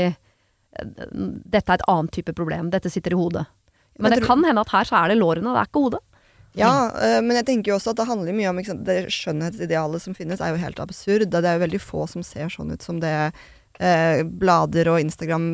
dette 0.75 1.71
er 1.71 1.79
et 1.79 1.87
annet 1.91 2.11
type 2.17 2.35
problem. 2.35 2.73
Dette 2.73 2.91
sitter 2.91 3.15
i 3.15 3.19
hodet. 3.19 3.45
Men 3.95 4.09
men 4.09 4.19
det 4.19 4.27
kan 4.27 4.43
hende 4.43 4.65
at 4.65 4.73
her 4.75 4.89
så 4.89 4.99
er 4.99 5.13
det 5.13 5.21
lårene, 5.21 5.53
det 5.55 5.61
er 5.61 5.71
ikke 5.71 5.85
hodet. 5.85 6.03
Ja, 6.59 6.73
eh, 7.03 7.21
men 7.23 7.39
jeg 7.39 7.47
tenker 7.47 7.73
jo 7.73 7.77
også 7.79 7.93
at 7.95 8.01
det 8.01 8.09
handler 8.09 8.35
mye 8.35 8.51
om 8.51 8.61
sant? 8.67 8.85
Det 8.87 9.11
skjønnhetsidealet 9.11 10.03
som 10.03 10.15
finnes, 10.15 10.43
er 10.43 10.55
jo 10.55 10.63
helt 10.63 10.81
absurd. 10.83 11.27
Det 11.31 11.43
er 11.43 11.59
jo 11.59 11.65
veldig 11.65 11.83
få 11.83 12.07
som 12.11 12.27
ser 12.27 12.51
sånn 12.51 12.75
ut 12.75 12.83
som 12.83 13.01
det 13.03 13.15
eh, 13.81 14.23
blader 14.25 14.91
og 14.93 15.01
Instagram 15.03 15.49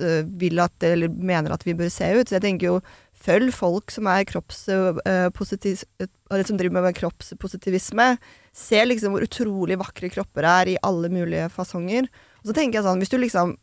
eh, 0.00 0.22
vil 0.40 0.62
at, 0.62 0.74
eller 0.86 1.12
mener 1.12 1.54
at 1.54 1.66
vi 1.66 1.76
bør 1.78 1.90
se 1.92 2.10
ut. 2.16 2.28
Så 2.28 2.38
jeg 2.38 2.44
tenker 2.46 2.70
jo 2.70 2.80
følg 3.18 3.52
folk 3.54 3.92
som 3.92 4.08
er 4.10 4.26
kroppspositiv... 4.28 5.82
eller 5.98 6.46
som 6.46 6.58
driver 6.58 6.80
med 6.80 6.98
kroppspositivisme. 6.98 8.10
Se 8.54 8.82
liksom 8.84 9.14
hvor 9.14 9.26
utrolig 9.26 9.78
vakre 9.80 10.10
kropper 10.12 10.46
er 10.48 10.74
i 10.74 10.78
alle 10.86 11.10
mulige 11.12 11.48
fasonger. 11.52 12.08
Og 12.42 12.50
så 12.50 12.56
tenker 12.56 12.78
jeg 12.78 12.88
sånn, 12.88 13.02
hvis 13.02 13.14
du 13.14 13.18
liksom 13.20 13.56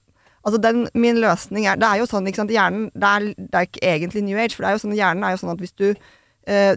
Altså 0.46 0.60
den, 0.62 0.84
Min 0.94 1.18
løsning 1.18 1.66
er 1.66 1.80
Det 1.82 1.88
er 1.88 1.98
jo 1.98 2.06
sånn, 2.06 2.28
ikke 2.30 2.44
sant, 2.44 2.52
hjernen 2.54 2.92
det 2.94 3.10
er, 3.10 3.24
det 3.34 3.58
er 3.58 3.66
ikke 3.66 3.82
egentlig 3.82 4.22
New 4.28 4.38
Age, 4.38 4.54
for 4.54 4.62
det 4.62 4.70
er 4.70 4.76
jo 4.76 4.82
sånn, 4.84 4.94
hjernen 4.94 5.26
er 5.26 5.34
jo 5.34 5.40
sånn 5.42 5.54
at 5.56 5.64
hvis 5.64 5.74
du 5.74 5.88
eh, 5.90 6.04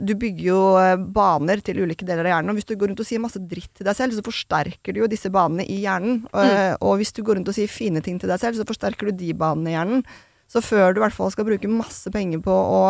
Du 0.00 0.14
bygger 0.16 0.44
jo 0.46 0.60
eh, 0.80 0.94
baner 0.96 1.60
til 1.60 1.82
ulike 1.84 2.06
deler 2.08 2.24
av 2.24 2.32
hjernen, 2.32 2.52
og 2.52 2.56
hvis 2.56 2.68
du 2.70 2.74
går 2.78 2.88
rundt 2.88 3.02
og 3.04 3.08
sier 3.08 3.20
masse 3.20 3.42
dritt 3.50 3.70
til 3.76 3.88
deg 3.88 3.98
selv, 3.98 4.16
så 4.16 4.24
forsterker 4.24 4.96
du 4.96 5.02
jo 5.02 5.10
disse 5.12 5.28
banene 5.34 5.66
i 5.68 5.82
hjernen. 5.82 6.22
Mm. 6.32 6.80
og 6.80 6.98
hvis 7.00 7.12
du 7.12 7.20
går 7.26 7.36
rundt 7.36 7.52
og 7.52 7.56
sier 7.58 7.68
fine 7.68 8.00
ting 8.04 8.16
til 8.20 8.32
deg 8.32 8.40
selv, 8.40 8.56
så 8.56 8.68
forsterker 8.68 9.10
du 9.10 9.20
de 9.20 9.34
banene 9.36 9.72
i 9.72 9.76
hjernen. 9.76 10.04
Så 10.48 10.64
før 10.64 10.94
du 10.94 11.02
i 11.02 11.04
hvert 11.04 11.16
fall 11.16 11.32
skal 11.34 11.44
bruke 11.48 11.68
masse 11.68 12.08
penger 12.14 12.40
på 12.44 12.54
å 12.54 12.82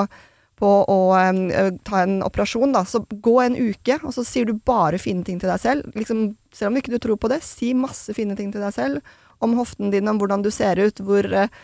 på 0.59 0.69
å 0.91 0.99
um, 1.15 1.79
ta 1.87 2.03
en 2.03 2.19
operasjon, 2.27 2.75
da. 2.75 2.85
Så 2.89 3.05
gå 3.23 3.37
en 3.45 3.57
uke, 3.57 3.99
og 4.03 4.15
så 4.15 4.25
sier 4.27 4.49
du 4.49 4.57
bare 4.67 5.01
fine 5.01 5.25
ting 5.27 5.39
til 5.41 5.51
deg 5.53 5.63
selv. 5.63 5.89
Liksom, 5.99 6.25
selv 6.55 6.73
om 6.73 6.79
ikke 6.81 6.95
du 6.95 6.99
tror 7.03 7.19
på 7.21 7.31
det, 7.31 7.45
si 7.47 7.73
masse 7.79 8.15
fine 8.17 8.37
ting 8.39 8.51
til 8.55 8.65
deg 8.65 8.75
selv. 8.75 9.19
Om 9.45 9.55
hoften 9.59 9.93
din, 9.95 10.11
om 10.11 10.19
hvordan 10.19 10.43
du 10.43 10.51
ser 10.55 10.81
ut, 10.83 11.03
hvor, 11.07 11.27
eh, 11.31 11.47
mm, 11.47 11.61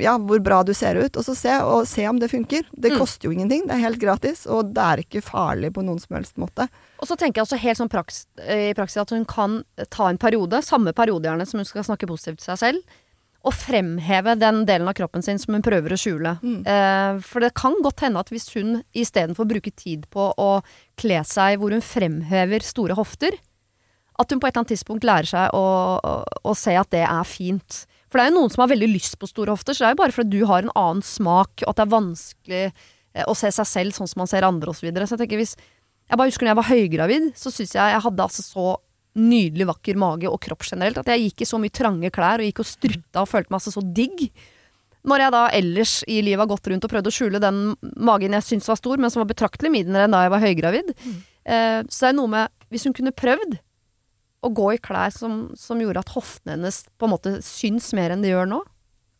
ja, 0.00 0.12
hvor 0.22 0.38
bra 0.44 0.60
du 0.62 0.72
ser 0.74 0.94
ut. 1.00 1.16
Og 1.18 1.24
så 1.26 1.34
se, 1.34 1.54
og 1.66 1.86
se 1.90 2.04
om 2.06 2.18
det 2.22 2.28
funker. 2.30 2.62
Det 2.72 2.92
Mm. 2.92 2.98
koster 3.00 3.26
jo 3.28 3.32
ingenting, 3.34 3.66
det 3.66 3.74
er 3.76 3.82
helt 3.88 3.98
gratis, 3.98 4.46
og 4.46 4.72
det 4.74 4.82
er 4.82 5.02
ikke 5.02 5.22
farlig 5.22 5.72
på 5.74 5.82
noen 5.84 5.98
som 6.00 6.14
helst 6.16 6.36
måte. 6.38 6.68
Og 7.00 7.08
så 7.08 7.16
tenker 7.18 7.40
jeg 7.40 7.46
også 7.48 7.58
helt 7.58 7.78
sånn 7.78 7.90
praks, 7.90 8.26
eh, 8.38 8.70
i 8.70 8.74
praksis 8.74 9.00
at 9.02 9.10
hun 9.10 9.24
kan 9.24 9.64
ta 9.90 10.06
en 10.08 10.18
periode, 10.18 10.62
samme 10.62 10.92
periode 10.94 11.24
gjerne, 11.26 11.46
som 11.46 11.58
hun 11.58 11.64
skal 11.64 11.82
snakke 11.82 12.06
positivt 12.06 12.38
til 12.38 12.54
seg 12.56 12.58
selv, 12.58 12.82
og 13.46 13.52
fremheve 13.54 14.36
den 14.38 14.64
delen 14.66 14.88
av 14.88 14.94
kroppen 14.94 15.22
sin 15.22 15.38
som 15.38 15.54
hun 15.54 15.62
prøver 15.62 15.90
å 15.94 15.98
skjule. 15.98 16.38
Eh, 16.66 17.18
for 17.20 17.40
det 17.40 17.54
kan 17.54 17.74
godt 17.82 18.00
hende 18.00 18.18
at 18.18 18.30
hvis 18.30 18.48
hun 18.54 18.82
istedenfor 18.94 19.46
bruker 19.46 19.70
tid 19.76 20.06
på 20.10 20.32
å 20.36 20.62
kle 20.96 21.20
seg 21.24 21.58
hvor 21.58 21.70
hun 21.70 21.80
fremhever 21.82 22.60
store 22.62 22.94
hofter, 22.94 23.32
at 24.18 24.30
hun 24.30 24.40
på 24.40 24.46
et 24.48 24.54
eller 24.54 24.64
annet 24.64 24.72
tidspunkt 24.78 25.04
lærer 25.04 25.26
seg 25.28 25.50
å, 25.54 26.00
å, 26.02 26.24
å 26.44 26.54
se 26.56 26.74
at 26.74 26.88
det 26.90 27.02
er 27.04 27.24
fint. 27.28 27.86
For 28.06 28.18
det 28.18 28.26
er 28.26 28.32
jo 28.32 28.38
noen 28.40 28.52
som 28.54 28.62
har 28.62 28.70
veldig 28.70 28.88
lyst 28.92 29.16
på 29.18 29.28
store 29.30 29.54
hofter, 29.54 29.74
så 29.74 29.84
det 29.84 29.88
er 29.88 29.96
jo 29.96 30.02
bare 30.02 30.14
fordi 30.14 30.38
du 30.38 30.48
har 30.48 30.62
en 30.62 30.74
annen 30.78 31.04
smak, 31.04 31.64
og 31.64 31.72
at 31.72 31.78
det 31.78 31.86
er 31.86 31.94
vanskelig 31.94 32.64
eh, 32.66 33.24
å 33.26 33.34
se 33.38 33.50
seg 33.54 33.70
selv 33.70 33.96
sånn 33.96 34.10
som 34.10 34.22
man 34.22 34.30
ser 34.30 34.46
andre 34.46 34.70
osv. 34.70 34.80
Så, 34.80 34.88
videre. 34.88 35.08
så 35.08 35.16
jeg 35.16 35.24
tenker 35.24 35.42
hvis 35.42 35.56
Jeg 36.06 36.18
bare 36.20 36.30
husker 36.30 36.46
når 36.46 36.52
jeg 36.52 36.60
var 36.60 36.70
høygravid, 36.70 37.24
så 37.34 37.50
syns 37.50 37.72
jeg 37.74 37.94
jeg 37.96 38.02
hadde 38.04 38.26
altså 38.28 38.44
så 38.46 38.66
nydelig 39.16 39.66
vakker 39.70 39.96
mage 39.98 40.28
og 40.28 40.38
kropp 40.44 40.62
generelt 40.68 41.00
at 41.00 41.08
jeg 41.10 41.24
gikk 41.24 41.42
i 41.42 41.48
så 41.48 41.58
mye 41.58 41.72
trange 41.74 42.10
klær 42.14 42.42
og 42.42 42.46
gikk 42.46 42.60
og 42.62 42.68
strutta 42.68 43.24
og 43.24 43.30
følte 43.30 43.50
meg 43.50 43.58
altså 43.58 43.72
så 43.74 43.82
digg. 43.96 44.26
Når 45.06 45.22
jeg 45.22 45.34
da 45.34 45.42
ellers 45.56 45.94
i 46.10 46.20
livet 46.22 46.44
har 46.44 46.50
gått 46.50 46.68
rundt 46.70 46.86
og 46.86 46.92
prøvd 46.92 47.10
å 47.10 47.14
skjule 47.14 47.42
den 47.42 47.60
magen 47.96 48.36
jeg 48.36 48.46
syntes 48.46 48.70
var 48.70 48.78
stor, 48.78 49.02
men 49.02 49.10
som 49.10 49.22
var 49.22 49.30
betraktelig 49.32 49.72
mindre 49.72 50.04
enn 50.06 50.14
da 50.14 50.24
jeg 50.24 50.34
var 50.34 50.44
høygravid. 50.44 50.92
Eh, 51.46 51.80
så 51.86 52.06
det 52.06 52.12
er 52.12 52.16
noe 52.18 52.32
med 52.32 52.54
Hvis 52.74 52.88
hun 52.88 52.94
kunne 52.96 53.14
prøvd 53.14 53.58
å 54.48 54.54
gå 54.56 54.70
i 54.74 54.80
klær 54.82 55.14
som, 55.14 55.46
som 55.58 55.80
gjorde 55.82 56.02
at 56.04 56.14
hoftene 56.14 56.56
hennes 56.56 56.82
på 56.98 57.08
en 57.08 57.14
måte 57.14 57.36
syns 57.44 57.92
mer 57.96 58.14
enn 58.14 58.24
de 58.24 58.32
gjør 58.32 58.48
nå, 58.50 58.62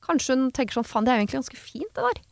kanskje 0.07 0.37
hun 0.37 0.51
tenker 0.55 0.79
sånn 0.79 0.87
faen, 0.87 1.07
det 1.07 1.13
er 1.13 1.19
jo 1.19 1.27
egentlig 1.27 1.41
ganske 1.43 1.61
fint, 1.61 1.91
det 1.97 2.11
der. 2.11 2.23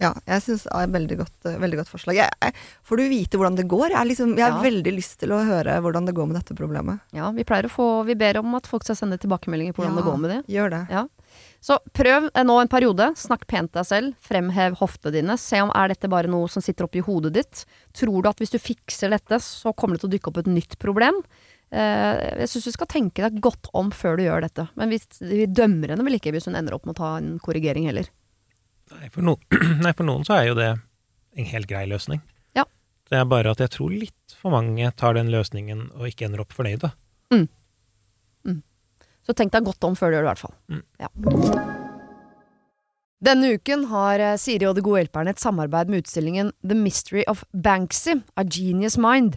Ja, 0.00 0.14
jeg 0.24 0.40
syns 0.46 0.62
det 0.64 0.72
er 0.72 0.86
et 0.86 0.92
veldig 0.94 1.16
godt, 1.20 1.34
eh, 1.44 1.58
veldig 1.60 1.78
godt 1.82 1.90
forslag. 1.92 2.16
Jeg, 2.16 2.32
jeg, 2.40 2.54
får 2.88 3.00
du 3.00 3.02
vite 3.10 3.36
hvordan 3.36 3.58
det 3.58 3.66
går? 3.68 3.92
Jeg, 3.92 4.08
liksom, 4.08 4.32
jeg 4.38 4.46
har 4.46 4.62
veldig 4.64 4.94
lyst 4.96 5.18
til 5.20 5.34
å 5.36 5.42
høre 5.44 5.74
hvordan 5.84 6.08
det 6.08 6.14
går 6.16 6.30
med 6.30 6.38
dette 6.38 6.56
problemet. 6.56 7.02
Ja, 7.16 7.28
vi 7.36 7.44
pleier 7.44 7.68
å 7.68 7.72
få 7.72 7.88
Vi 8.08 8.16
ber 8.16 8.38
om 8.40 8.54
at 8.56 8.68
folk 8.70 8.86
skal 8.86 8.96
sende 8.96 9.18
tilbakemeldinger 9.20 9.76
på 9.76 9.82
hvordan 9.82 9.98
Ja. 9.98 10.00
det 10.00 10.08
går 10.08 10.22
med 10.22 10.32
det. 10.32 10.38
Gjør 10.54 10.72
det. 10.72 10.80
Ja. 10.94 11.04
Så 11.60 11.76
prøv 11.92 12.30
eh, 12.32 12.46
nå 12.48 12.56
en 12.62 12.72
periode. 12.72 13.10
Snakk 13.20 13.44
pent 13.50 13.74
deg 13.76 13.84
selv. 13.90 14.16
Fremhev 14.24 14.80
hoftene 14.80 15.18
dine. 15.18 15.36
Se 15.36 15.60
om 15.60 15.72
er 15.76 15.92
dette 15.92 16.08
bare 16.08 16.32
noe 16.32 16.48
som 16.48 16.64
sitter 16.64 16.88
oppi 16.88 17.04
hodet 17.04 17.34
ditt. 17.36 17.66
Tror 17.92 18.24
du 18.24 18.32
at 18.32 18.40
hvis 18.40 18.56
du 18.56 18.60
fikser 18.62 19.12
dette, 19.12 19.36
så 19.44 19.76
kommer 19.76 19.98
det 19.98 20.06
til 20.06 20.14
å 20.14 20.16
dukke 20.16 20.32
opp 20.32 20.40
et 20.40 20.48
nytt 20.48 20.78
problem? 20.80 21.20
Eh, 21.70 22.22
jeg 22.42 22.50
syns 22.50 22.66
du 22.68 22.74
skal 22.74 22.90
tenke 22.90 23.22
deg 23.26 23.42
godt 23.42 23.70
om 23.76 23.92
før 23.94 24.18
du 24.18 24.24
gjør 24.26 24.46
dette. 24.46 24.66
Men 24.80 24.92
vi, 24.92 25.00
vi 25.22 25.46
dømmer 25.46 25.94
henne 25.94 26.06
vel 26.06 26.18
ikke 26.18 26.34
hvis 26.34 26.50
hun 26.50 26.58
ender 26.58 26.76
opp 26.76 26.88
med 26.88 26.96
å 26.96 27.00
ta 27.02 27.12
en 27.20 27.36
korrigering 27.42 27.88
heller. 27.90 28.10
Nei 28.90 29.10
for, 29.14 29.22
no 29.26 29.36
Nei, 29.84 29.94
for 29.94 30.06
noen 30.08 30.26
så 30.26 30.40
er 30.40 30.50
jo 30.50 30.58
det 30.58 30.72
en 30.74 31.52
helt 31.52 31.70
grei 31.70 31.84
løsning. 31.90 32.22
Ja. 32.58 32.66
Det 33.10 33.20
er 33.20 33.28
bare 33.30 33.54
at 33.54 33.62
jeg 33.62 33.74
tror 33.76 33.94
litt 33.94 34.34
for 34.40 34.54
mange 34.54 34.90
tar 34.98 35.14
den 35.18 35.30
løsningen 35.30 35.92
og 35.94 36.10
ikke 36.10 36.26
ender 36.26 36.42
opp 36.42 36.56
fornøyde. 36.56 36.90
Så 39.30 39.36
tenk 39.38 39.52
deg 39.54 39.66
godt 39.68 39.86
om 39.86 39.94
før 39.94 40.10
du 40.10 40.16
gjør 40.16 40.24
det, 40.24 40.26
i 40.26 40.32
hvert 40.32 40.42
fall. 40.42 40.56
Mm. 40.72 40.84
Ja. 40.98 41.08
Denne 43.20 43.50
uken 43.54 43.84
har 43.90 44.22
eh, 44.24 44.38
Siri 44.40 44.66
og 44.66 44.74
De 44.78 44.82
gode 44.84 45.02
hjelperne 45.04 45.34
et 45.34 45.42
samarbeid 45.42 45.92
med 45.92 46.02
utstillingen 46.02 46.50
The 46.64 46.74
Mystery 46.78 47.22
of 47.30 47.44
Banksy, 47.52 48.16
A 48.34 48.42
Genius 48.42 48.96
Mind. 48.98 49.36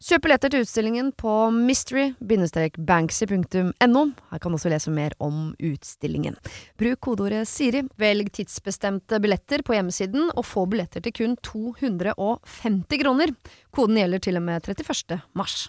Kjøp 0.00 0.22
billetter 0.24 0.48
til 0.48 0.62
utstillingen 0.64 1.10
på 1.12 1.52
mystery-banksy.no. 1.52 4.02
Her 4.32 4.40
kan 4.40 4.48
du 4.48 4.56
også 4.56 4.72
lese 4.72 4.88
mer 4.96 5.12
om 5.20 5.52
utstillingen. 5.60 6.40
Bruk 6.80 7.04
kodeordet 7.04 7.44
Siri, 7.50 7.82
velg 8.00 8.32
tidsbestemte 8.32 9.20
billetter 9.20 9.60
på 9.60 9.76
hjemmesiden, 9.76 10.32
og 10.32 10.48
få 10.48 10.64
billetter 10.72 11.04
til 11.04 11.12
kun 11.18 11.36
250 11.44 12.96
kroner. 13.02 13.28
Koden 13.76 14.00
gjelder 14.00 14.16
til 14.24 14.40
og 14.40 14.44
med 14.48 14.64
31. 14.72 15.20
mars. 15.36 15.68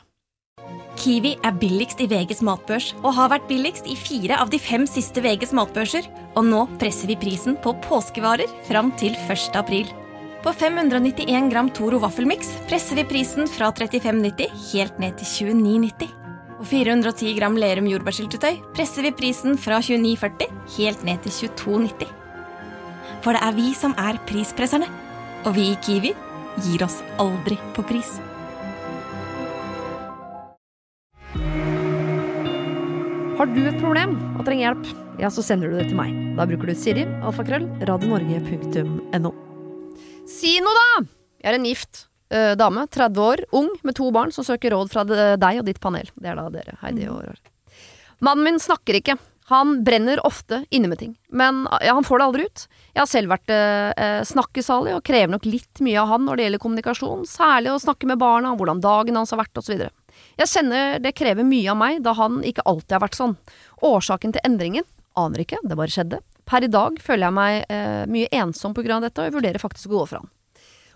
Kiwi 1.01 1.33
er 1.43 1.51
billigst 1.59 1.99
i 1.99 2.07
VGs 2.07 2.41
matbørs 2.45 2.93
og 3.01 3.15
har 3.17 3.31
vært 3.33 3.49
billigst 3.49 3.87
i 3.89 3.95
fire 3.99 4.37
av 4.39 4.49
de 4.53 4.59
fem 4.61 4.85
siste 4.87 5.21
VGs 5.23 5.53
matbørser. 5.57 6.05
Og 6.39 6.45
nå 6.47 6.67
presser 6.79 7.07
vi 7.11 7.17
prisen 7.19 7.57
på 7.59 7.73
påskevarer 7.83 8.47
fram 8.69 8.91
til 9.01 9.11
1. 9.27 9.55
april. 9.59 9.87
På 10.43 10.49
591 10.53 11.51
gram 11.51 11.69
Toro 11.69 11.99
vaffelmiks 12.01 12.55
presser 12.67 12.95
vi 12.97 13.03
prisen 13.05 13.45
fra 13.47 13.67
35,90 13.71 14.47
helt 14.71 14.95
ned 14.97 15.19
til 15.19 15.53
29,90. 15.53 16.07
På 16.57 16.65
410 16.65 17.33
gram 17.37 17.57
Lerum 17.61 17.85
jordbærsyltetøy 17.89 18.57
presser 18.73 19.05
vi 19.05 19.11
prisen 19.13 19.53
fra 19.61 19.77
29,40 19.85 20.47
helt 20.77 21.03
ned 21.05 21.21
til 21.27 21.51
22,90. 21.51 22.09
For 23.21 23.37
det 23.37 23.43
er 23.45 23.53
vi 23.53 23.67
som 23.77 23.93
er 24.01 24.17
prispresserne. 24.25 24.89
Og 25.45 25.53
vi 25.57 25.67
i 25.71 25.77
Kiwi 25.81 26.15
gir 26.65 26.85
oss 26.85 26.99
aldri 27.21 27.59
på 27.77 27.85
pris. 27.85 28.17
Har 33.37 33.53
du 33.53 33.61
et 33.61 33.77
problem 33.81 34.17
og 34.39 34.43
trenger 34.45 34.67
hjelp, 34.67 34.91
ja, 35.21 35.29
så 35.33 35.45
sender 35.45 35.69
du 35.69 35.77
det 35.77 35.87
til 35.89 36.01
meg. 36.01 36.17
Da 36.37 36.49
bruker 36.49 36.73
du 36.73 36.77
Siri, 36.77 37.05
alfakrøll, 37.21 37.69
radionorge.no. 37.89 39.50
Si 40.31 40.57
noe, 40.63 40.73
da! 40.77 41.03
Jeg 41.41 41.51
er 41.51 41.57
en 41.57 41.67
gift 41.67 42.05
eh, 42.33 42.53
dame, 42.59 42.85
30 42.91 43.25
år, 43.25 43.43
ung, 43.57 43.71
med 43.87 43.97
to 43.97 44.07
barn, 44.13 44.31
som 44.33 44.45
søker 44.47 44.73
råd 44.75 44.93
fra 44.93 45.03
deg 45.05 45.59
og 45.61 45.67
ditt 45.67 45.81
panel. 45.83 46.09
Det 46.15 46.31
er 46.31 46.39
da 46.39 46.47
dere, 46.53 46.77
Heidi 46.83 47.09
og 47.09 47.25
Roar. 47.25 47.41
Mannen 48.21 48.45
min 48.45 48.61
snakker 48.61 48.99
ikke. 48.99 49.17
Han 49.51 49.81
brenner 49.83 50.21
ofte 50.23 50.61
inne 50.71 50.87
med 50.87 51.01
ting, 51.01 51.15
men 51.27 51.65
ja, 51.83 51.95
han 51.97 52.05
får 52.07 52.21
det 52.21 52.25
aldri 52.29 52.43
ut. 52.47 52.61
Jeg 52.93 53.01
har 53.01 53.09
selv 53.09 53.33
vært 53.33 53.51
eh, 53.51 54.21
snakkesalig 54.29 54.93
og 54.95 55.03
krever 55.03 55.33
nok 55.33 55.47
litt 55.49 55.81
mye 55.83 55.97
av 55.99 56.13
han 56.13 56.23
når 56.23 56.39
det 56.39 56.45
gjelder 56.45 56.63
kommunikasjon, 56.63 57.25
særlig 57.27 57.73
å 57.73 57.81
snakke 57.81 58.07
med 58.07 58.21
barna, 58.21 58.53
hvordan 58.55 58.79
dagen 58.83 59.19
hans 59.19 59.33
har 59.35 59.41
vært 59.41 59.59
osv. 59.59 59.89
Jeg 60.39 60.51
kjenner 60.53 61.01
det 61.03 61.15
krever 61.17 61.43
mye 61.47 61.73
av 61.73 61.79
meg, 61.81 61.99
da 62.05 62.15
han 62.15 62.39
ikke 62.47 62.63
alltid 62.69 62.95
har 62.95 63.03
vært 63.03 63.19
sånn. 63.19 63.35
Årsaken 63.91 64.37
til 64.37 64.45
endringen 64.47 64.87
aner 65.19 65.43
ikke, 65.43 65.59
det 65.67 65.75
bare 65.75 65.91
skjedde. 65.91 66.21
Per 66.49 66.65
i 66.65 66.69
dag 66.71 66.99
føler 67.01 67.27
jeg 67.27 67.37
meg 67.37 67.71
eh, 67.71 68.03
mye 68.11 68.29
ensom 68.41 68.75
pga. 68.75 68.99
dette, 68.99 69.21
og 69.21 69.27
jeg 69.27 69.35
vurderer 69.35 69.61
faktisk 69.61 69.91
å 69.91 70.01
gå 70.01 70.05
fra 70.09 70.21
han. 70.21 70.31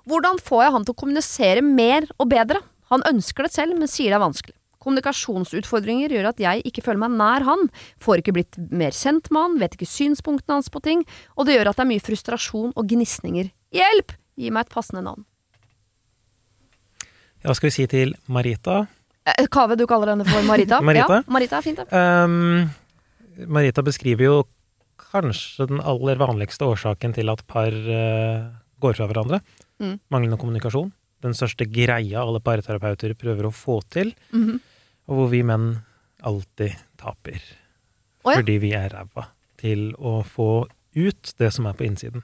Hvordan 0.05 0.37
får 0.41 0.63
jeg 0.63 0.73
han 0.75 0.85
til 0.85 0.93
å 0.93 1.01
kommunisere 1.01 1.65
mer 1.65 2.05
og 2.19 2.29
bedre? 2.29 2.61
Han 2.93 3.05
ønsker 3.09 3.47
det 3.47 3.53
selv, 3.55 3.77
men 3.77 3.89
sier 3.89 4.13
det 4.13 4.19
er 4.19 4.25
vanskelig. 4.25 4.55
Kommunikasjonsutfordringer 4.85 6.13
gjør 6.13 6.27
at 6.29 6.41
jeg 6.41 6.61
ikke 6.69 6.83
føler 6.85 7.01
meg 7.07 7.15
nær 7.17 7.45
han, 7.47 7.63
får 8.03 8.21
ikke 8.21 8.35
blitt 8.35 8.59
mer 8.69 8.93
kjent 8.93 9.31
med 9.33 9.41
han, 9.41 9.55
vet 9.63 9.77
ikke 9.77 9.89
synspunktene 9.89 10.59
hans 10.59 10.69
på 10.69 10.81
ting, 10.85 11.01
og 11.33 11.47
det 11.47 11.55
gjør 11.57 11.71
at 11.71 11.79
det 11.79 11.85
er 11.87 11.89
mye 11.89 12.03
frustrasjon 12.05 12.75
og 12.75 12.91
gnisninger. 12.91 13.49
Hjelp! 13.73 14.13
Gi 14.35 14.51
meg 14.51 14.67
et 14.67 14.75
passende 14.75 15.01
navn. 15.01 15.23
Hva 17.45 17.55
skal 17.55 17.69
vi 17.69 17.75
si 17.77 17.85
til 17.89 18.13
Marita? 18.29 18.83
Eh, 19.25 19.47
Kave, 19.49 19.77
du 19.79 19.85
kaller 19.89 20.13
henne 20.13 20.25
for 20.27 20.45
Marita? 20.45 20.81
Marita? 20.85 21.21
Ja, 21.21 21.33
Marita 21.33 21.57
er 21.57 21.65
fint, 21.65 21.81
det. 21.81 21.89
Um, 21.89 23.47
Marita 23.49 23.83
beskriver 23.85 24.27
jo 24.27 24.35
kanskje 24.99 25.67
den 25.69 25.81
aller 25.81 26.19
vanligste 26.21 26.67
årsaken 26.67 27.13
til 27.15 27.29
at 27.33 27.41
par 27.49 27.71
uh, 27.73 28.51
går 28.83 28.97
fra 28.97 29.07
hverandre. 29.09 29.41
Mm. 29.81 29.97
Manglende 30.13 30.39
kommunikasjon. 30.41 30.91
Den 31.25 31.33
største 31.37 31.65
greia 31.71 32.21
alle 32.21 32.41
parterapeuter 32.43 33.15
prøver 33.17 33.47
å 33.49 33.53
få 33.55 33.79
til, 33.89 34.13
Mhm. 34.31 34.59
og 35.07 35.15
hvor 35.17 35.29
vi 35.31 35.41
menn 35.43 35.81
alltid 36.25 36.75
taper. 36.97 37.41
Oh, 38.25 38.31
ja. 38.33 38.39
Fordi 38.41 38.57
vi 38.61 38.71
er 38.73 38.89
ræva 38.89 39.27
til 39.61 39.93
å 39.97 40.23
få 40.25 40.67
ut 40.95 41.33
det 41.37 41.51
som 41.53 41.65
er 41.67 41.73
på 41.77 41.85
innsiden. 41.85 42.23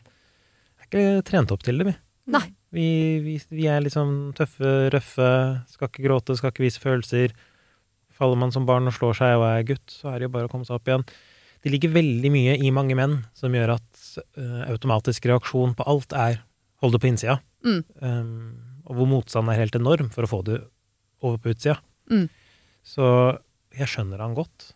Jeg 0.80 0.88
er 0.88 1.22
ikke 1.22 1.26
trent 1.30 1.52
opp 1.52 1.64
til 1.64 1.78
det, 1.78 1.86
vi. 1.92 1.96
Nei. 2.32 2.46
Vi, 2.72 2.86
vi, 3.20 3.34
vi 3.52 3.66
er 3.68 3.82
liksom 3.84 4.32
tøffe, 4.38 4.90
røffe, 4.94 5.30
skal 5.68 5.90
ikke 5.90 6.06
gråte, 6.06 6.38
skal 6.40 6.52
ikke 6.54 6.64
vise 6.64 6.80
følelser. 6.80 7.34
Faller 8.16 8.38
man 8.40 8.52
som 8.54 8.66
barn 8.66 8.88
og 8.88 8.94
slår 8.96 9.18
seg 9.18 9.36
og 9.40 9.46
er 9.50 9.66
gutt, 9.68 9.86
så 9.92 10.14
er 10.14 10.20
det 10.22 10.30
jo 10.30 10.34
bare 10.36 10.48
å 10.48 10.52
komme 10.54 10.66
seg 10.68 10.78
opp 10.78 10.88
igjen. 10.88 11.04
Det 11.62 11.70
ligger 11.74 11.94
veldig 11.94 12.32
mye 12.34 12.56
i 12.58 12.72
mange 12.74 12.96
menn 12.98 13.20
som 13.38 13.54
gjør 13.54 13.76
at 13.76 14.04
uh, 14.38 14.64
automatisk 14.72 15.28
reaksjon 15.30 15.76
på 15.78 15.86
alt 15.90 16.16
er 16.18 16.40
hold 16.82 16.96
det 16.96 17.02
på 17.04 17.10
innsida. 17.12 17.38
Mm. 17.66 17.82
Um, 18.02 18.32
og 18.90 18.98
hvor 18.98 19.10
motstanden 19.12 19.54
er 19.54 19.62
helt 19.62 19.78
enorm 19.78 20.10
for 20.14 20.26
å 20.26 20.32
få 20.32 20.42
det 20.48 20.58
over 21.22 21.38
på 21.38 21.54
utsida. 21.54 21.78
Mm. 22.10 22.26
Så 22.82 23.06
jeg 23.78 23.88
skjønner 23.92 24.24
han 24.26 24.34
godt, 24.36 24.72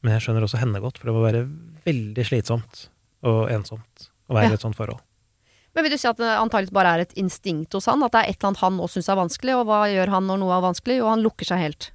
men 0.00 0.16
jeg 0.16 0.24
skjønner 0.24 0.46
også 0.46 0.62
henne 0.62 0.80
godt, 0.80 0.96
for 0.98 1.10
det 1.10 1.14
må 1.18 1.26
være 1.26 1.44
veldig 1.84 2.24
slitsomt 2.24 2.86
og 3.28 3.50
ensomt 3.52 4.08
å 4.30 4.36
være 4.38 4.48
Ja. 4.48 4.56
i 4.56 4.56
et 4.56 4.64
sånt 4.64 4.78
forhold. 4.78 5.02
Men 5.76 5.84
vil 5.84 5.92
du 5.92 5.98
si 6.00 6.08
at 6.08 6.18
det 6.18 6.30
antakeligvis 6.40 6.74
bare 6.74 6.94
er 6.96 7.04
et 7.04 7.12
instinkt 7.20 7.76
hos 7.76 7.86
han? 7.86 8.02
At 8.02 8.16
det 8.16 8.24
er 8.24 8.30
et 8.32 8.40
eller 8.40 8.48
annet 8.48 8.64
han 8.64 8.78
nå 8.80 8.88
syns 8.90 9.08
er 9.12 9.20
vanskelig, 9.20 9.54
og 9.60 9.68
hva 9.68 9.84
gjør 9.92 10.10
han 10.16 10.26
når 10.26 10.40
noe 10.40 10.56
er 10.56 10.64
vanskelig? 10.64 10.96
Og 11.04 11.10
han 11.12 11.22
lukker 11.22 11.46
seg 11.46 11.62
helt. 11.62 11.90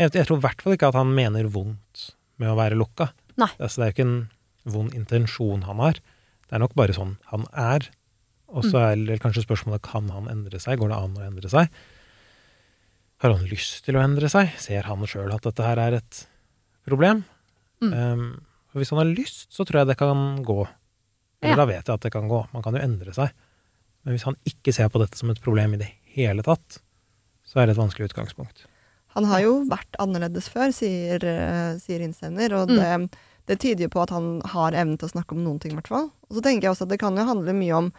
Jeg, 0.00 0.10
jeg 0.16 0.26
tror 0.26 0.40
i 0.40 0.44
hvert 0.48 0.64
fall 0.64 0.74
ikke 0.74 0.88
at 0.90 0.98
han 0.98 1.12
mener 1.14 1.46
vondt 1.52 2.08
med 2.40 2.50
å 2.50 2.56
være 2.58 2.78
lukka. 2.80 3.12
Nei. 3.40 3.48
Altså, 3.58 3.80
det 3.80 3.84
er 3.86 3.90
jo 3.90 3.96
ikke 3.96 4.08
en 4.08 4.30
vond 4.74 4.94
intensjon 4.94 5.64
han 5.66 5.80
har. 5.82 5.98
Det 6.48 6.56
er 6.56 6.62
nok 6.62 6.74
bare 6.78 6.94
sånn 6.96 7.16
han 7.32 7.46
er. 7.58 7.88
Og 8.52 8.66
så 8.68 8.76
er 8.92 9.00
det 9.08 9.20
kanskje 9.22 9.46
spørsmålet 9.46 9.80
kan 9.86 10.10
han 10.12 10.28
endre 10.28 10.58
seg. 10.60 10.76
Går 10.78 10.90
det 10.92 10.98
an 10.98 11.16
å 11.16 11.24
endre 11.24 11.48
seg? 11.48 11.70
Har 13.22 13.32
han 13.32 13.46
lyst 13.48 13.84
til 13.86 13.96
å 13.96 14.02
endre 14.02 14.28
seg? 14.28 14.50
Ser 14.60 14.84
han 14.90 15.04
sjøl 15.08 15.32
at 15.32 15.44
dette 15.46 15.64
her 15.64 15.80
er 15.80 15.96
et 16.00 16.24
problem? 16.88 17.22
Mm. 17.82 17.92
Um, 17.94 18.26
og 18.74 18.80
hvis 18.82 18.90
han 18.92 19.00
har 19.00 19.08
lyst, 19.08 19.48
så 19.54 19.64
tror 19.68 19.82
jeg 19.82 19.92
det 19.92 19.98
kan 20.00 20.42
gå. 20.44 20.60
Eller 21.42 21.56
Ja. 21.56 21.60
da 21.62 21.66
vet 21.70 21.86
jeg 21.86 21.94
at 21.94 22.00
det 22.04 22.12
kan 22.12 22.28
gå. 22.28 22.42
Man 22.52 22.62
kan 22.62 22.74
jo 22.76 22.82
endre 22.82 23.14
seg. 23.14 23.32
Men 24.04 24.14
hvis 24.14 24.24
han 24.26 24.36
ikke 24.44 24.74
ser 24.74 24.88
på 24.90 24.98
dette 25.00 25.16
som 25.18 25.30
et 25.30 25.40
problem 25.40 25.74
i 25.74 25.80
det 25.80 25.90
hele 26.14 26.42
tatt, 26.42 26.80
så 27.46 27.60
er 27.62 27.66
det 27.66 27.76
et 27.76 27.82
vanskelig 27.82 28.10
utgangspunkt. 28.10 28.66
Han 29.16 29.28
har 29.28 29.42
jo 29.44 29.52
vært 29.68 29.98
annerledes 30.02 30.48
før, 30.52 30.72
sier, 30.74 31.22
eh, 31.24 31.74
sier 31.82 32.04
innsender, 32.04 32.54
og 32.56 32.72
det, 32.72 32.92
det 33.50 33.58
tyder 33.60 33.86
jo 33.86 33.92
på 33.92 34.02
at 34.04 34.14
han 34.14 34.34
har 34.54 34.76
evnen 34.76 34.96
til 35.00 35.10
å 35.10 35.14
snakke 35.16 35.36
om 35.36 35.42
noen 35.44 35.60
ting, 35.62 35.74
i 35.74 35.80
hvert 35.80 35.90
fall. 35.92 36.08
Og 36.30 36.38
så 36.38 36.44
tenker 36.44 36.68
jeg 36.68 36.74
også 36.76 36.86
at 36.86 36.94
det 36.94 37.00
kan 37.02 37.18
jo 37.18 37.26
handle 37.28 37.54
mye 37.56 37.74
om, 37.76 37.90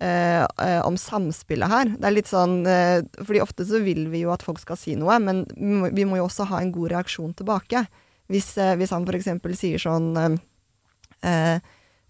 eh, 0.00 0.44
eh, 0.44 0.78
om 0.86 0.96
samspillet 1.00 1.72
her. 1.72 1.92
Det 1.96 2.08
er 2.08 2.16
litt 2.16 2.30
sånn 2.30 2.62
eh, 2.68 3.02
Fordi 3.20 3.42
ofte 3.44 3.66
så 3.68 3.82
vil 3.84 4.06
vi 4.12 4.24
jo 4.24 4.32
at 4.34 4.44
folk 4.46 4.62
skal 4.62 4.80
si 4.80 4.96
noe, 4.96 5.18
men 5.20 5.44
vi 5.56 5.74
må, 5.82 5.92
vi 5.92 6.08
må 6.08 6.20
jo 6.20 6.28
også 6.30 6.48
ha 6.52 6.62
en 6.62 6.72
god 6.74 6.94
reaksjon 6.94 7.36
tilbake. 7.36 7.84
Hvis, 8.32 8.54
eh, 8.56 8.74
hvis 8.80 8.94
han 8.94 9.04
f.eks. 9.04 9.30
sier 9.58 9.82
sånn 9.82 10.10
eh, 10.16 10.40
eh, 11.28 11.58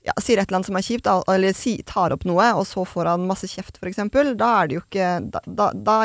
ja, 0.02 0.14
sier 0.18 0.40
et 0.40 0.48
eller 0.48 0.60
annet 0.60 0.70
som 0.70 0.78
er 0.78 0.86
kjipt, 0.86 1.08
eller 1.30 1.82
tar 1.88 2.14
opp 2.14 2.24
noe, 2.28 2.52
og 2.58 2.64
så 2.66 2.84
får 2.86 3.10
han 3.12 3.26
masse 3.28 3.48
kjeft, 3.50 3.78
f.eks., 3.78 4.02
da 4.36 4.54
er 4.60 4.70
det 4.70 4.78
jo 4.78 4.84
ikke 4.84 5.10
Da, 5.32 5.42
da, 5.46 5.68
da 5.72 5.98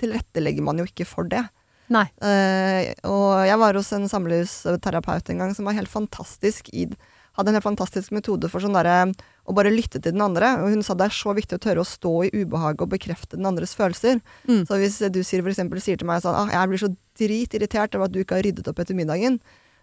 tilrettelegger 0.00 0.64
man 0.64 0.78
jo 0.80 0.86
ikke 0.88 1.04
for 1.04 1.28
det. 1.28 1.42
Nei. 1.90 2.06
Uh, 2.22 2.90
og 3.10 3.46
jeg 3.48 3.58
var 3.58 3.78
hos 3.78 3.92
en 3.96 4.10
samlivsterapeut 4.10 5.32
en 5.32 5.42
gang 5.42 5.56
som 5.56 5.66
var 5.66 5.74
helt 5.78 5.90
fantastisk 5.90 6.70
i 6.72 6.86
hadde 7.38 7.52
en 7.52 7.58
helt 7.58 7.66
fantastisk 7.66 8.12
metode 8.14 8.50
for 8.50 8.62
sånn 8.62 8.74
derre 8.76 9.12
å 9.48 9.54
bare 9.56 9.72
lytte 9.72 10.00
til 10.00 10.14
den 10.14 10.24
andre. 10.24 10.52
Og 10.62 10.74
hun 10.74 10.84
sa 10.86 10.96
det 10.98 11.08
er 11.08 11.16
så 11.16 11.34
viktig 11.36 11.56
å 11.56 11.62
tørre 11.62 11.84
å 11.84 11.88
stå 11.88 12.12
i 12.26 12.32
ubehaget 12.42 12.84
og 12.84 12.92
bekrefte 12.92 13.38
den 13.38 13.48
andres 13.48 13.74
følelser. 13.78 14.20
Mm. 14.48 14.62
Så 14.68 14.78
hvis 14.80 14.98
du 15.14 15.22
sier, 15.22 15.42
for 15.42 15.52
eksempel, 15.52 15.80
sier 15.82 16.00
til 16.00 16.10
meg 16.10 16.22
sånn 16.24 16.36
ah, 16.36 16.50
'Jeg 16.50 16.70
blir 16.70 16.82
så 16.82 16.92
dritirritert 17.18 17.94
over 17.96 18.08
at 18.10 18.14
du 18.14 18.20
ikke 18.22 18.38
har 18.38 18.46
ryddet 18.46 18.68
opp 18.68 18.78
etter 18.82 18.98
middagen', 18.98 19.40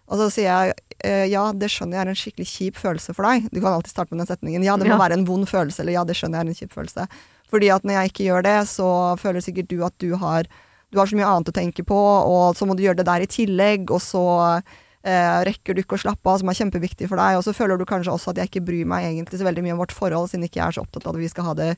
og 0.08 0.16
så 0.16 0.30
sier 0.32 0.48
jeg 0.48 0.74
eh, 1.04 1.26
'Ja, 1.28 1.52
det 1.52 1.68
skjønner 1.68 1.98
jeg 1.98 2.04
er 2.06 2.12
en 2.12 2.22
skikkelig 2.22 2.48
kjip 2.48 2.76
følelse 2.76 3.14
for 3.14 3.24
deg'. 3.24 3.48
Du 3.52 3.60
kan 3.60 3.72
alltid 3.72 3.92
starte 3.92 4.12
med 4.12 4.24
den 4.24 4.30
setningen. 4.32 4.64
'Ja, 4.64 4.76
det 4.76 4.86
må 4.86 4.96
Ja. 4.96 5.02
være 5.08 5.18
en 5.18 5.26
vond 5.26 5.48
følelse', 5.48 5.80
eller 5.80 5.92
'Ja, 5.92 6.04
det 6.04 6.16
skjønner 6.16 6.40
jeg 6.40 6.46
er 6.46 6.48
en 6.48 6.60
kjip 6.60 6.72
følelse'. 6.72 7.08
Fordi 7.48 7.68
at 7.72 7.82
når 7.82 7.92
jeg 7.96 8.12
ikke 8.12 8.28
gjør 8.28 8.42
det, 8.44 8.58
så 8.68 9.16
føler 9.16 9.40
sikkert 9.40 9.68
du 9.68 9.84
at 9.84 9.96
du 9.98 10.16
har 10.16 10.44
du 10.92 11.00
har 11.00 11.08
så 11.10 11.18
mye 11.18 11.28
annet 11.28 11.50
å 11.50 11.56
tenke 11.56 11.84
på, 11.86 11.96
og 11.98 12.56
så 12.56 12.68
må 12.68 12.76
du 12.76 12.84
gjøre 12.84 13.02
det 13.02 13.08
der 13.08 13.24
i 13.24 13.30
tillegg, 13.30 13.90
og 13.92 14.00
så 14.02 14.24
eh, 14.56 15.38
rekker 15.48 15.76
du 15.76 15.82
ikke 15.82 15.98
å 15.98 16.02
slappe 16.06 16.32
av, 16.32 16.40
som 16.40 16.50
er 16.50 16.58
kjempeviktig 16.58 17.10
for 17.10 17.20
deg, 17.20 17.38
og 17.38 17.44
så 17.46 17.54
føler 17.56 17.80
du 17.80 17.86
kanskje 17.88 18.14
også 18.14 18.32
at 18.32 18.42
jeg 18.42 18.52
ikke 18.52 18.66
bryr 18.70 18.88
meg 18.88 19.10
egentlig 19.10 19.40
så 19.40 19.48
veldig 19.48 19.66
mye 19.66 19.76
om 19.76 19.82
vårt 19.84 19.96
forhold, 19.96 20.30
siden 20.32 20.48
ikke 20.48 20.62
jeg 20.62 20.66
er 20.66 20.78
så 20.78 20.84
opptatt 20.86 21.06
av 21.06 21.16
at 21.16 21.22
vi 21.22 21.30
skal 21.32 21.50
ha 21.50 21.56
det 21.58 21.70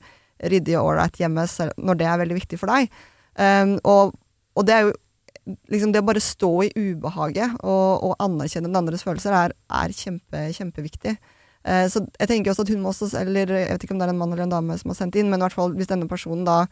ryddig 0.51 0.79
og 0.79 0.93
ålreit 0.93 1.21
hjemme, 1.21 1.47
selv, 1.51 1.75
når 1.77 2.01
det 2.01 2.09
er 2.09 2.23
veldig 2.23 2.39
viktig 2.39 2.61
for 2.61 2.73
deg. 2.73 3.01
Um, 3.41 3.77
og, 3.89 4.15
og 4.59 4.67
det 4.67 4.77
er 4.77 4.87
jo 4.87 4.95
liksom 5.73 5.93
det 5.93 6.03
å 6.03 6.07
bare 6.07 6.23
stå 6.23 6.51
i 6.67 6.71
ubehaget 6.77 7.61
og, 7.65 8.07
og 8.07 8.17
anerkjenne 8.23 8.69
den 8.69 8.79
andres 8.79 9.05
følelser 9.07 9.35
er, 9.35 9.55
er 9.81 9.95
kjempe, 9.97 10.47
kjempeviktig. 10.57 11.17
Eh, 11.69 11.87
så 11.93 12.03
jeg 12.17 12.31
tenker 12.31 12.53
også 12.53 12.65
at 12.65 12.73
hun 12.73 12.83
må 12.85 12.93
også, 12.93 13.11
eller 13.21 13.53
jeg 13.53 13.69
vet 13.69 13.85
ikke 13.85 13.97
om 13.97 14.01
det 14.01 14.09
er 14.09 14.15
en 14.15 14.21
mann 14.21 14.33
eller 14.33 14.47
en 14.47 14.55
dame 14.55 14.79
som 14.81 14.93
har 14.93 15.01
sendt 15.01 15.19
inn, 15.21 15.29
men 15.33 15.41
i 15.41 15.45
hvert 15.45 15.57
fall 15.57 15.75
hvis 15.77 15.91
denne 15.91 16.09
personen 16.11 16.47
da 16.49 16.63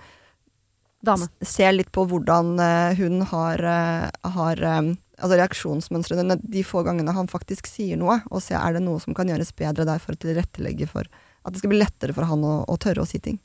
Dame. 1.05 1.29
ser 1.47 1.73
litt 1.77 1.93
på 1.95 2.05
hvordan 2.11 2.59
eh, 2.59 2.99
hun 2.99 3.23
har, 3.31 3.63
eh, 3.63 4.31
har 4.35 4.63
eh, 4.63 4.95
altså 5.19 5.39
reaksjonsmønstrene 5.39 6.39
de 6.43 6.65
få 6.67 6.83
gangene 6.87 7.15
han 7.15 7.31
faktisk 7.31 7.71
sier 7.71 7.99
noe, 8.01 8.21
og 8.31 8.43
se 8.43 8.57
er 8.59 8.75
det 8.75 8.83
noe 8.83 8.99
som 9.03 9.15
kan 9.15 9.31
gjøres 9.31 9.55
bedre 9.55 9.87
der 9.87 10.03
for 10.03 10.17
å 10.17 10.23
tilrettelegge 10.25 10.89
for 10.91 11.07
at 11.45 11.55
det 11.55 11.63
skal 11.63 11.71
bli 11.71 11.81
lettere 11.81 12.17
for 12.17 12.27
han 12.29 12.43
å, 12.45 12.65
å 12.67 12.77
tørre 12.83 13.05
å 13.05 13.09
si 13.09 13.21
ting. 13.23 13.39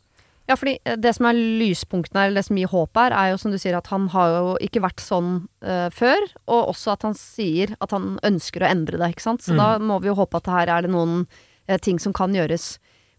Ja, 0.50 0.58
fordi 0.60 0.76
det 1.00 1.14
som 1.16 1.30
er 1.30 1.38
lyspunktene 1.40 2.20
her, 2.20 2.28
eller 2.28 2.42
det 2.42 2.50
som 2.50 2.58
gir 2.60 2.68
håp 2.68 3.00
her, 3.00 3.14
er 3.16 3.30
jo 3.32 3.38
som 3.40 3.54
du 3.54 3.60
sier 3.62 3.78
at 3.78 3.88
han 3.94 4.10
har 4.12 4.34
jo 4.34 4.56
ikke 4.66 4.82
vært 4.84 5.00
sånn 5.00 5.30
uh, 5.64 5.88
før, 5.94 6.26
og 6.52 6.74
også 6.74 6.98
at 6.98 7.06
han 7.08 7.16
sier 7.16 7.72
at 7.80 7.96
han 7.96 8.18
ønsker 8.28 8.66
å 8.66 8.68
endre 8.74 9.00
det, 9.00 9.14
ikke 9.14 9.24
sant. 9.24 9.46
Så 9.46 9.54
Mm. 9.56 9.62
da 9.62 9.70
må 9.80 10.02
vi 10.04 10.12
jo 10.12 10.18
håpe 10.20 10.42
at 10.42 10.50
her 10.52 10.68
er 10.68 10.84
det 10.84 10.92
noen 10.92 11.22
uh, 11.24 11.78
ting 11.80 11.96
som 12.02 12.12
kan 12.12 12.36
gjøres. 12.36 12.74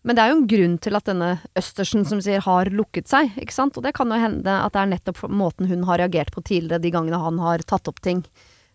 Men 0.05 0.17
det 0.17 0.23
er 0.25 0.31
jo 0.33 0.37
en 0.37 0.49
grunn 0.51 0.79
til 0.85 0.97
at 0.99 1.07
denne 1.09 1.31
Østersen, 1.57 2.05
som 2.05 2.19
sier, 2.21 2.43
har 2.45 2.69
lukket 2.69 3.09
seg, 3.09 3.31
ikke 3.41 3.55
sant. 3.57 3.79
Og 3.81 3.83
det 3.87 3.95
kan 3.97 4.11
jo 4.13 4.19
hende 4.21 4.57
at 4.61 4.75
det 4.75 4.83
er 4.83 4.91
nettopp 4.93 5.23
måten 5.33 5.67
hun 5.71 5.87
har 5.89 6.03
reagert 6.03 6.31
på 6.35 6.43
tidligere, 6.45 6.83
de 6.85 6.91
gangene 6.93 7.21
han 7.23 7.39
har 7.41 7.65
tatt 7.65 7.89
opp 7.89 8.03
ting. 8.05 8.21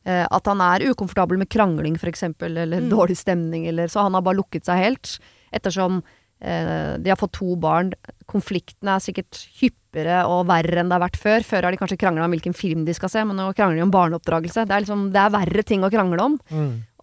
Eh, 0.09 0.25
at 0.25 0.45
han 0.49 0.61
er 0.65 0.88
ukomfortabel 0.89 1.38
med 1.38 1.49
krangling, 1.53 1.97
eksempel, 2.01 2.57
eller 2.57 2.82
Mm. 2.82 2.89
dårlig 2.89 3.17
stemning, 3.17 3.67
eller 3.67 3.88
Så 3.88 4.01
han 4.01 4.13
har 4.13 4.21
bare 4.25 4.38
lukket 4.41 4.65
seg 4.65 4.77
helt. 4.82 5.19
Ettersom 5.53 6.01
eh, 6.41 6.97
de 6.97 7.09
har 7.11 7.17
fått 7.19 7.34
to 7.34 7.55
barn. 7.57 7.91
Konfliktene 8.25 8.95
er 8.95 8.99
sikkert 9.03 9.45
hyppigere 9.59 10.25
og 10.25 10.47
verre 10.47 10.80
enn 10.80 10.88
det 10.89 10.95
har 10.97 11.03
vært 11.09 11.19
før. 11.19 11.43
Før 11.43 11.63
har 11.67 11.71
de 11.71 11.77
kanskje 11.77 11.97
krangla 11.99 12.23
om 12.25 12.32
hvilken 12.32 12.55
film 12.55 12.86
de 12.86 12.93
skal 12.93 13.09
se, 13.09 13.23
men 13.25 13.36
nå 13.36 13.53
krangler 13.53 13.75
de 13.75 13.84
om 13.84 13.91
barneoppdragelse. 13.91 14.65
Det 14.65 14.71
er, 14.71 14.82
liksom, 14.86 15.11
det 15.11 15.19
er 15.19 15.30
verre 15.36 15.63
ting 15.67 15.84
å 15.84 15.91
krangle 15.91 16.21
om. 16.23 16.39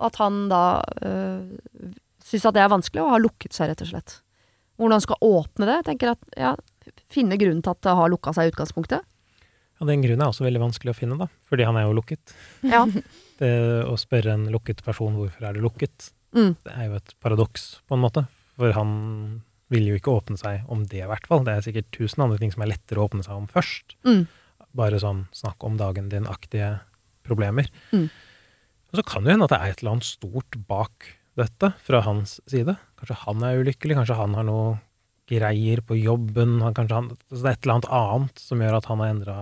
Og 0.01 0.07
at 0.09 0.17
han 0.17 0.49
da 0.49 0.63
øh, 1.05 1.93
syns 2.27 2.47
at 2.49 2.57
det 2.57 2.63
er 2.65 2.73
vanskelig, 2.73 3.03
og 3.05 3.13
har 3.15 3.23
lukket 3.23 3.55
seg, 3.57 3.71
rett 3.71 3.85
og 3.87 3.91
slett. 3.93 4.17
Hvordan 4.81 5.03
skal 5.05 5.23
åpne 5.25 5.69
det? 5.71 5.77
Tenker 5.91 6.15
at, 6.17 6.33
ja, 6.37 6.55
Finne 7.11 7.35
grunnen 7.39 7.63
til 7.67 7.73
at 7.73 7.81
det 7.83 7.93
har 7.99 8.11
lukka 8.13 8.31
seg 8.35 8.47
i 8.47 8.51
utgangspunktet. 8.53 9.03
Ja, 9.77 9.87
den 9.89 10.03
grunnen 10.05 10.23
er 10.23 10.31
også 10.31 10.45
veldig 10.47 10.61
vanskelig 10.63 10.93
å 10.93 10.97
finne, 10.97 11.17
da, 11.19 11.27
fordi 11.49 11.65
han 11.67 11.77
er 11.79 11.87
jo 11.89 11.97
lukket. 11.99 12.35
Ja. 12.67 12.85
Det 13.41 13.51
å 13.85 13.93
spørre 14.01 14.33
en 14.33 14.47
lukket 14.49 14.79
person 14.87 15.13
hvorfor 15.19 15.45
er 15.45 15.57
du 15.59 15.61
lukket, 15.67 16.13
Mm. 16.37 16.53
det 16.67 16.73
er 16.75 16.87
jo 16.91 16.97
et 16.99 17.13
paradoks, 17.23 17.63
på 17.89 17.97
en 17.97 18.03
måte. 18.03 18.23
For 18.59 18.73
han 18.77 18.91
vil 19.73 19.87
jo 19.89 19.95
ikke 19.97 20.13
åpne 20.13 20.37
seg 20.37 20.67
om 20.73 20.83
det, 20.85 20.99
i 21.01 21.09
hvert 21.09 21.27
fall. 21.29 21.45
Det 21.47 21.55
er 21.55 21.65
sikkert 21.65 21.89
tusen 21.95 22.25
andre 22.25 22.37
ting 22.43 22.53
som 22.53 22.65
er 22.65 22.71
lettere 22.75 23.01
å 23.01 23.07
åpne 23.09 23.25
seg 23.25 23.39
om 23.39 23.47
først. 23.49 23.95
Mm. 24.05 24.27
Bare 24.77 25.01
sånn 25.01 25.23
snakk 25.37 25.65
om 25.65 25.79
dagen 25.81 26.11
din-aktige 26.13 26.75
problemer. 27.25 27.71
Mm. 27.95 28.09
Og 28.93 29.01
så 29.01 29.05
kan 29.07 29.25
det 29.25 29.33
hende 29.35 29.49
at 29.49 29.55
det 29.55 29.61
er 29.63 29.73
et 29.73 29.81
eller 29.83 29.97
annet 29.97 30.09
stort 30.11 30.59
bak 30.69 31.09
dette 31.37 31.73
fra 31.85 32.03
hans 32.07 32.39
side. 32.49 32.77
Kanskje 32.99 33.19
han 33.23 33.45
er 33.45 33.61
ulykkelig, 33.61 33.99
kanskje 33.99 34.19
han 34.19 34.37
har 34.39 34.47
noe 34.49 34.77
greier 35.27 35.83
på 35.83 35.99
jobben, 35.99 36.61
han, 36.63 36.75
kanskje 36.75 37.01
han, 37.01 37.09
altså 37.27 37.43
det 37.43 37.51
er 37.51 37.57
et 37.57 37.65
eller 37.67 37.77
annet 37.77 37.89
annet 37.99 38.43
som 38.43 38.61
gjør 38.63 38.77
at 38.79 38.91
han 38.91 39.03
har 39.03 39.13
endra 39.13 39.37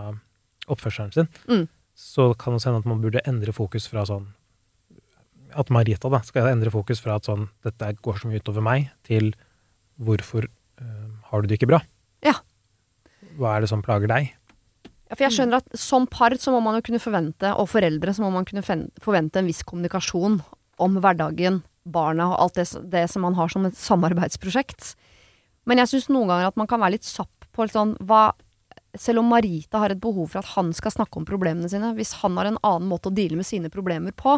oppførselen 0.73 1.13
sin. 1.13 1.29
Mm. 1.51 1.67
Så 1.95 2.31
kan 2.41 2.57
det 2.57 2.65
hende 2.65 2.81
at 2.81 2.89
man 2.89 3.03
burde 3.03 3.23
endre 3.29 3.53
fokus 3.55 3.87
fra 3.87 4.03
sånn 4.09 4.33
At 5.55 5.69
Marita 5.71 6.09
da 6.11 6.19
skal 6.27 6.49
endre 6.51 6.73
fokus 6.75 6.99
fra 6.99 7.21
at 7.21 7.29
sånn 7.29 7.45
dette 7.63 7.93
går 8.03 8.17
så 8.19 8.31
mye 8.31 8.41
utover 8.43 8.65
meg, 8.65 8.89
til 9.07 9.31
hvorfor 10.03 10.49
øh, 10.49 11.13
har 11.29 11.43
du 11.43 11.47
det 11.47 11.61
ikke 11.61 11.71
bra? 11.71 11.79
Ja. 12.27 12.41
Hva 13.39 13.53
er 13.55 13.63
det 13.63 13.71
som 13.71 13.85
plager 13.85 14.11
deg? 14.11 14.33
Ja, 15.05 15.15
for 15.15 15.27
jeg 15.27 15.37
skjønner 15.37 15.61
at 15.61 15.79
som 15.79 16.09
par 16.11 16.35
så 16.41 16.51
må 16.51 16.59
man 16.65 16.81
jo 16.81 16.83
kunne 16.89 17.03
forvente, 17.03 17.53
og 17.55 17.69
foreldre 17.71 18.17
så 18.17 18.25
må 18.25 18.33
man 18.35 18.49
kunne 18.49 18.65
forvente 18.65 19.39
en 19.39 19.47
viss 19.47 19.63
kommunikasjon 19.63 20.41
om 20.83 20.99
hverdagen, 20.99 21.61
barna 21.85 22.31
og 22.33 22.41
alt 22.41 22.59
det, 22.61 22.67
det 22.93 23.05
som 23.13 23.25
man 23.27 23.37
har 23.39 23.53
som 23.53 23.67
et 23.69 23.77
samarbeidsprosjekt. 23.79 24.95
Men 25.69 25.81
jeg 25.81 25.93
syns 25.93 26.11
noen 26.13 26.33
ganger 26.33 26.51
at 26.51 26.59
man 26.61 26.69
kan 26.71 26.83
være 26.83 26.99
litt 26.99 27.09
sapp 27.09 27.49
på 27.55 27.67
litt 27.67 27.77
sånn 27.77 27.97
hva 28.05 28.33
Selv 28.99 29.25
om 29.25 29.31
Marita 29.31 29.81
har 29.83 29.91
et 29.91 29.99
behov 29.99 30.29
for 30.31 30.39
at 30.39 30.53
han 30.55 30.69
skal 30.77 30.93
snakke 30.95 31.19
om 31.19 31.25
problemene 31.27 31.67
sine, 31.67 31.89
hvis 31.97 32.13
han 32.21 32.37
har 32.39 32.47
en 32.47 32.61
annen 32.63 32.87
måte 32.87 33.11
å 33.11 33.15
deale 33.15 33.35
med 33.35 33.47
sine 33.47 33.67
problemer 33.67 34.15
på, 34.15 34.37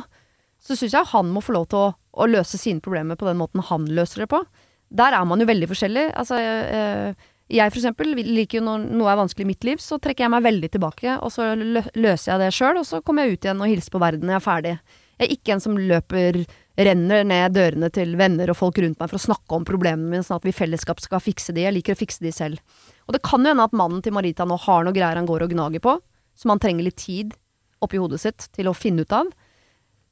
så 0.57 0.73
syns 0.73 0.95
jeg 0.97 1.11
han 1.11 1.29
må 1.29 1.43
få 1.45 1.53
lov 1.53 1.67
til 1.69 1.83
å, 1.83 1.91
å 1.93 2.29
løse 2.31 2.57
sine 2.57 2.81
problemer 2.81 3.19
på 3.21 3.29
den 3.29 3.37
måten 3.37 3.61
han 3.69 3.85
løser 3.85 4.25
det 4.25 4.31
på. 4.33 4.41
Der 4.89 5.13
er 5.13 5.27
man 5.29 5.45
jo 5.45 5.49
veldig 5.51 5.69
forskjellig. 5.69 6.07
Altså, 6.17 6.41
øh, 6.41 7.27
jeg 7.53 7.71
for 7.71 7.79
eksempel 7.83 8.15
liker 8.17 8.59
jo 8.59 8.65
når 8.67 8.87
noe 8.99 9.11
er 9.13 9.19
vanskelig 9.21 9.45
i 9.45 9.51
mitt 9.53 9.67
liv, 9.69 9.83
så 9.83 10.01
trekker 10.03 10.25
jeg 10.25 10.33
meg 10.35 10.47
veldig 10.47 10.71
tilbake, 10.75 11.19
og 11.23 11.31
så 11.35 11.53
løser 11.55 12.33
jeg 12.33 12.43
det 12.43 12.53
sjøl, 12.57 12.81
og 12.81 12.89
så 12.89 13.03
kommer 13.07 13.27
jeg 13.27 13.37
ut 13.37 13.47
igjen 13.47 13.63
og 13.63 13.71
hilser 13.71 13.95
på 13.95 14.03
verden 14.03 14.27
når 14.27 14.35
jeg 14.35 14.41
er 14.41 14.47
ferdig. 14.49 14.73
Jeg 15.17 15.27
er 15.27 15.35
ikke 15.37 15.55
en 15.55 15.63
som 15.63 15.77
løper, 15.79 16.41
renner 16.77 17.25
ned 17.25 17.55
dørene 17.57 17.89
til 17.93 18.17
venner 18.21 18.51
og 18.53 18.59
folk 18.59 18.79
rundt 18.83 19.01
meg 19.01 19.09
for 19.11 19.17
å 19.19 19.25
snakke 19.27 19.57
om 19.57 19.65
problemene 19.65 20.11
mine, 20.11 20.25
sånn 20.27 20.37
at 20.41 20.45
vi 20.45 20.53
i 20.53 20.57
fellesskap 20.57 21.01
skal 21.01 21.23
fikse 21.25 21.55
de. 21.57 21.65
Jeg 21.65 21.77
liker 21.79 21.97
å 21.97 22.01
fikse 22.01 22.25
de 22.25 22.33
selv. 22.35 22.61
Og 23.09 23.17
det 23.17 23.23
kan 23.25 23.45
jo 23.45 23.53
hende 23.55 23.65
at 23.65 23.77
mannen 23.77 24.03
til 24.05 24.13
Marita 24.17 24.45
nå 24.49 24.59
har 24.67 24.85
noe 24.85 24.97
greier 24.97 25.17
han 25.17 25.29
går 25.29 25.47
og 25.47 25.55
gnager 25.55 25.83
på, 25.85 25.97
som 26.37 26.53
han 26.53 26.61
trenger 26.63 26.89
litt 26.89 27.01
tid 27.01 27.37
oppi 27.85 28.01
hodet 28.01 28.21
sitt 28.23 28.49
til 28.57 28.69
å 28.69 28.77
finne 28.77 29.07
ut 29.07 29.15
av. 29.15 29.31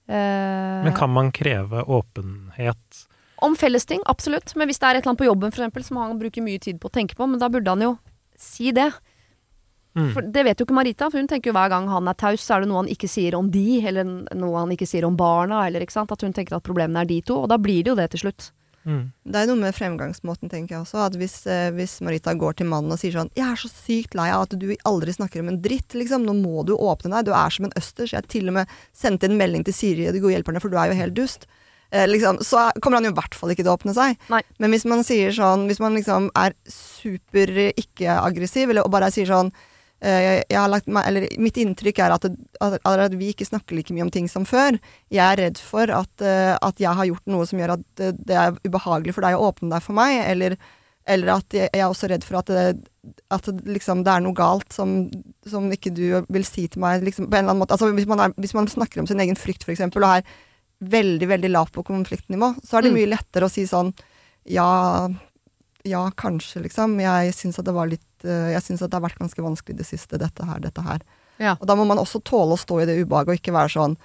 Eh, 0.09 0.85
Men 0.85 0.97
kan 0.97 1.12
man 1.12 1.33
kreve 1.33 1.85
åpenhet? 1.85 3.05
om 3.45 3.57
fellesting, 3.57 4.01
absolutt. 4.09 4.55
Men 4.57 4.71
hvis 4.71 4.79
det 4.81 4.89
er 4.89 4.97
et 4.97 5.03
eller 5.03 5.12
annet 5.12 5.21
på 5.21 5.29
jobben 5.29 5.53
for 5.53 5.61
eksempel, 5.61 5.85
som 5.85 5.99
han 6.01 6.19
bruker 6.21 6.45
mye 6.45 6.61
tid 6.62 6.79
på 6.81 6.89
å 6.89 6.95
tenke 6.95 7.17
på, 7.19 7.27
men 7.29 7.41
da 7.43 7.51
burde 7.53 7.75
han 7.75 7.83
jo 7.85 7.91
si 8.41 8.73
det. 8.73 8.89
Mm. 9.95 10.11
For 10.11 10.26
det 10.34 10.42
vet 10.42 10.59
jo 10.59 10.66
ikke 10.66 10.74
Marita, 10.74 11.07
for 11.11 11.22
hun 11.22 11.30
tenker 11.30 11.53
jo 11.53 11.55
hver 11.57 11.70
gang 11.70 11.86
han 11.90 12.11
er 12.11 12.18
taus, 12.18 12.42
så 12.42 12.57
er 12.57 12.64
det 12.64 12.70
noe 12.70 12.82
han 12.82 12.90
ikke 12.90 13.11
sier 13.11 13.36
om 13.38 13.51
de, 13.55 13.78
eller 13.86 14.09
noe 14.34 14.59
han 14.59 14.74
ikke 14.74 14.88
sier 14.90 15.07
om 15.07 15.16
barna, 15.18 15.62
eller 15.68 15.84
ikke 15.84 15.95
sant. 15.95 16.12
At 16.14 16.24
hun 16.26 16.34
tenker 16.34 16.59
at 16.59 16.66
problemene 16.66 17.05
er 17.05 17.11
de 17.11 17.20
to, 17.22 17.45
og 17.45 17.51
da 17.53 17.61
blir 17.62 17.84
det 17.84 17.95
jo 17.95 17.99
det 18.01 18.11
til 18.14 18.26
slutt. 18.26 18.51
Mm. 18.84 19.05
Det 19.24 19.40
er 19.40 19.49
noe 19.49 19.61
med 19.62 19.76
fremgangsmåten, 19.76 20.51
tenker 20.53 20.74
jeg 20.74 20.82
også. 20.82 21.07
At 21.07 21.14
hvis, 21.16 21.38
eh, 21.49 21.70
hvis 21.72 22.01
Marita 22.05 22.34
går 22.36 22.59
til 22.59 22.68
mannen 22.68 22.92
og 22.92 23.01
sier 23.01 23.14
sånn 23.16 23.30
'Jeg 23.32 23.47
er 23.49 23.57
så 23.57 23.70
sykt 23.70 24.14
lei 24.14 24.28
av 24.30 24.42
at 24.42 24.59
du 24.59 24.76
aldri 24.84 25.14
snakker 25.14 25.40
om 25.40 25.49
en 25.49 25.62
dritt', 25.62 25.95
liksom. 25.95 26.24
Nå 26.26 26.34
må 26.36 26.64
du 26.66 26.76
åpne 26.76 27.11
deg. 27.11 27.24
Du 27.26 27.32
er 27.32 27.51
som 27.51 27.64
en 27.64 27.72
østers. 27.76 28.12
Jeg 28.12 28.28
til 28.28 28.49
og 28.49 28.55
med 28.55 28.68
sendte 28.92 29.24
en 29.24 29.38
melding 29.38 29.64
til 29.64 29.72
Siri, 29.72 30.07
og 30.07 30.12
de 30.12 30.20
gode 30.20 30.34
hjelperne, 30.36 30.61
for 30.61 30.68
du 30.68 30.76
er 30.76 30.92
jo 30.92 31.01
helt 31.01 31.14
dust. 31.14 31.47
Eh, 31.90 32.07
liksom, 32.07 32.38
så 32.42 32.72
kommer 32.80 32.97
han 32.97 33.05
jo 33.05 33.12
i 33.12 33.20
hvert 33.20 33.34
fall 33.34 33.51
ikke 33.51 33.62
til 33.62 33.72
å 33.72 33.78
åpne 33.78 33.95
seg. 33.95 34.18
Nei. 34.28 34.42
Men 34.59 34.70
hvis 34.72 34.84
man 34.84 35.05
sier 35.05 35.30
sånn 35.30 35.68
Hvis 35.68 35.80
man 35.80 35.95
liksom 35.95 36.30
er 36.34 36.53
super 36.66 37.49
eh, 37.49 37.72
ikke-aggressiv, 37.72 38.70
eller 38.70 38.84
og 38.84 38.90
bare 38.90 39.12
sier 39.12 39.26
sånn 39.26 39.53
lagt 40.69 40.89
eller 40.89 41.27
Mitt 41.41 41.57
inntrykk 41.57 41.99
er 42.05 42.15
at, 42.15 42.27
at, 42.61 42.79
at 42.85 43.15
vi 43.17 43.33
ikke 43.33 43.47
snakker 43.49 43.77
like 43.79 43.95
mye 43.97 44.05
om 44.07 44.11
ting 44.13 44.29
som 44.29 44.45
før. 44.49 44.79
Jeg 45.11 45.25
er 45.25 45.41
redd 45.41 45.59
for 45.59 45.91
at, 45.91 46.25
eh, 46.25 46.55
at 46.61 46.81
jeg 46.83 46.93
har 46.99 47.09
gjort 47.09 47.27
noe 47.33 47.47
som 47.49 47.59
gjør 47.63 47.77
at 47.79 47.85
det, 48.01 48.13
det 48.29 48.37
er 48.37 48.57
ubehagelig 48.67 49.15
for 49.17 49.25
deg 49.27 49.37
å 49.39 49.49
åpne 49.51 49.73
deg 49.73 49.83
for 49.87 49.97
meg, 49.97 50.19
eller, 50.29 50.57
eller 51.07 51.35
at 51.37 51.57
jeg, 51.57 51.71
jeg 51.73 51.83
er 51.83 51.89
også 51.89 52.11
redd 52.13 52.25
for 52.25 52.41
at 52.41 52.53
det, 52.53 52.65
liksom, 53.69 54.05
det 54.05 54.13
er 54.15 54.25
noe 54.25 54.37
galt 54.37 54.73
som, 54.73 54.97
som 55.49 55.67
ikke 55.73 55.93
du 55.95 56.07
vil 56.33 56.45
si 56.49 56.67
til 56.69 56.85
meg. 56.85 57.05
Liksom, 57.05 57.29
på 57.29 57.37
en 57.37 57.45
eller 57.45 57.55
annen 57.55 57.65
måte. 57.65 57.77
Altså, 57.77 57.91
hvis, 57.97 58.09
man 58.11 58.21
er, 58.27 58.35
hvis 58.41 58.55
man 58.57 58.69
snakker 58.71 59.03
om 59.03 59.09
sin 59.11 59.21
egen 59.25 59.37
frykt, 59.37 59.67
eksempel, 59.69 60.05
og 60.05 60.19
er 60.21 60.35
veldig, 60.85 61.29
veldig 61.31 61.51
lavt 61.55 61.73
på 61.77 61.85
konfliktnivå, 61.87 62.55
så 62.65 62.77
er 62.79 62.83
det 62.85 62.93
Mm. 62.93 62.99
mye 62.99 63.13
lettere 63.17 63.47
å 63.47 63.53
si 63.53 63.65
sånn 63.65 63.95
Ja, 64.45 65.09
ja, 65.85 66.11
kanskje, 66.16 66.62
liksom. 66.64 66.97
Jeg 67.03 67.35
syns 67.37 67.59
at 67.61 67.66
det 67.68 67.74
var 67.76 67.91
litt 67.91 68.24
eh, 68.24 68.55
Jeg 68.55 68.64
syns 68.64 68.82
at 68.82 68.89
det 68.89 68.97
har 68.97 69.05
vært 69.05 69.20
ganske 69.20 69.45
vanskelig 69.45 69.76
i 69.76 69.80
det 69.82 69.89
siste, 69.89 70.20
dette 70.20 70.47
her, 70.49 70.62
dette 70.64 70.85
her. 70.85 71.05
Ja. 71.37 71.57
Og 71.59 71.66
da 71.68 71.76
må 71.76 71.85
man 71.89 72.01
også 72.01 72.22
tåle 72.24 72.57
å 72.57 72.61
stå 72.61 72.80
i 72.80 72.87
det 72.89 72.97
ubehaget, 73.03 73.35
og 73.35 73.41
ikke 73.41 73.55
være 73.57 73.74
sånn 73.74 73.97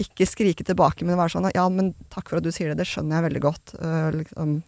Ikke 0.00 0.28
skrike 0.28 0.64
tilbake, 0.64 1.04
men 1.04 1.18
være 1.18 1.34
sånn 1.34 1.50
Ja, 1.52 1.66
men 1.72 1.92
takk 2.14 2.30
for 2.30 2.40
at 2.40 2.46
du 2.46 2.52
sier 2.54 2.72
det, 2.72 2.80
det 2.80 2.88
skjønner 2.88 3.18
jeg 3.18 3.26
veldig 3.28 3.44
godt. 3.44 3.74
Uh, 3.80 4.08
liksom, 4.16 4.58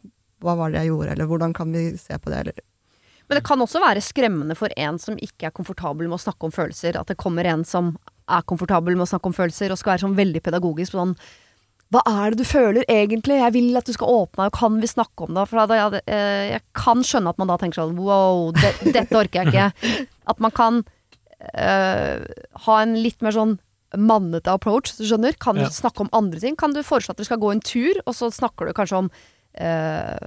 hva 0.45 0.57
var 0.59 0.73
det 0.73 0.83
jeg 0.83 0.93
gjorde, 0.93 1.15
eller 1.15 1.31
hvordan 1.31 1.57
kan 1.57 1.73
vi 1.73 1.89
se 2.01 2.19
på 2.21 2.33
det, 2.33 2.43
eller 2.45 2.61
Men 3.29 3.41
det 3.41 3.47
kan 3.49 3.65
også 3.65 3.81
være 3.81 4.05
skremmende 4.05 4.57
for 4.59 4.73
en 4.77 5.01
som 5.01 5.19
ikke 5.21 5.49
er 5.49 5.57
komfortabel 5.57 6.09
med 6.09 6.19
å 6.19 6.25
snakke 6.27 6.49
om 6.49 6.55
følelser, 6.55 7.01
at 7.01 7.09
det 7.09 7.19
kommer 7.21 7.49
en 7.49 7.65
som 7.65 7.95
er 8.29 8.45
komfortabel 8.49 8.97
med 8.97 9.07
å 9.07 9.13
snakke 9.15 9.31
om 9.31 9.37
følelser, 9.37 9.73
og 9.73 9.81
skal 9.81 9.95
være 9.95 10.05
sånn 10.05 10.17
veldig 10.19 10.45
pedagogisk 10.45 10.93
på 10.93 11.01
sånn 11.01 11.17
hva 11.91 12.03
er 12.07 12.31
det 12.35 12.39
du 12.39 12.45
føler 12.45 12.85
egentlig? 12.89 13.39
Jeg 13.41 13.53
vil 13.55 13.77
at 13.81 13.87
du 13.89 13.93
skal 13.97 14.09
åpne 14.13 14.45
deg, 14.45 14.53
kan 14.59 14.81
vi 14.83 14.87
snakke 14.91 15.25
om 15.25 15.35
det? 15.35 15.47
For 15.49 15.57
jeg, 15.73 16.03
eh, 16.07 16.51
jeg 16.53 16.63
kan 16.77 17.01
skjønne 17.03 17.31
at 17.33 17.39
man 17.39 17.49
da 17.49 17.57
tenker 17.57 17.81
sånn 17.81 17.97
wow, 17.97 18.51
det, 18.53 18.75
dette 18.93 19.17
orker 19.17 19.45
jeg 19.45 19.49
ikke. 19.49 20.07
At 20.29 20.39
man 20.45 20.51
kan 20.53 20.83
eh, 21.55 22.21
ha 22.67 22.81
en 22.83 22.97
litt 23.01 23.23
mer 23.25 23.33
sånn 23.33 23.57
mannete 23.97 24.53
approach, 24.53 24.93
du 24.99 25.07
skjønner? 25.09 25.33
Kan 25.41 25.57
du 25.57 25.63
Ja. 25.65 25.71
snakke 25.73 26.01
om 26.05 26.11
andre 26.13 26.41
ting? 26.41 26.57
Kan 26.61 26.75
du 26.77 26.83
foreslå 26.85 27.11
at 27.15 27.17
dere 27.17 27.25
skal 27.31 27.41
gå 27.41 27.53
en 27.55 27.61
tur, 27.65 27.97
og 28.07 28.13
så 28.15 28.29
snakker 28.31 28.67
du 28.69 28.75
kanskje 28.77 28.99
om 28.99 29.11
eh, 29.57 30.19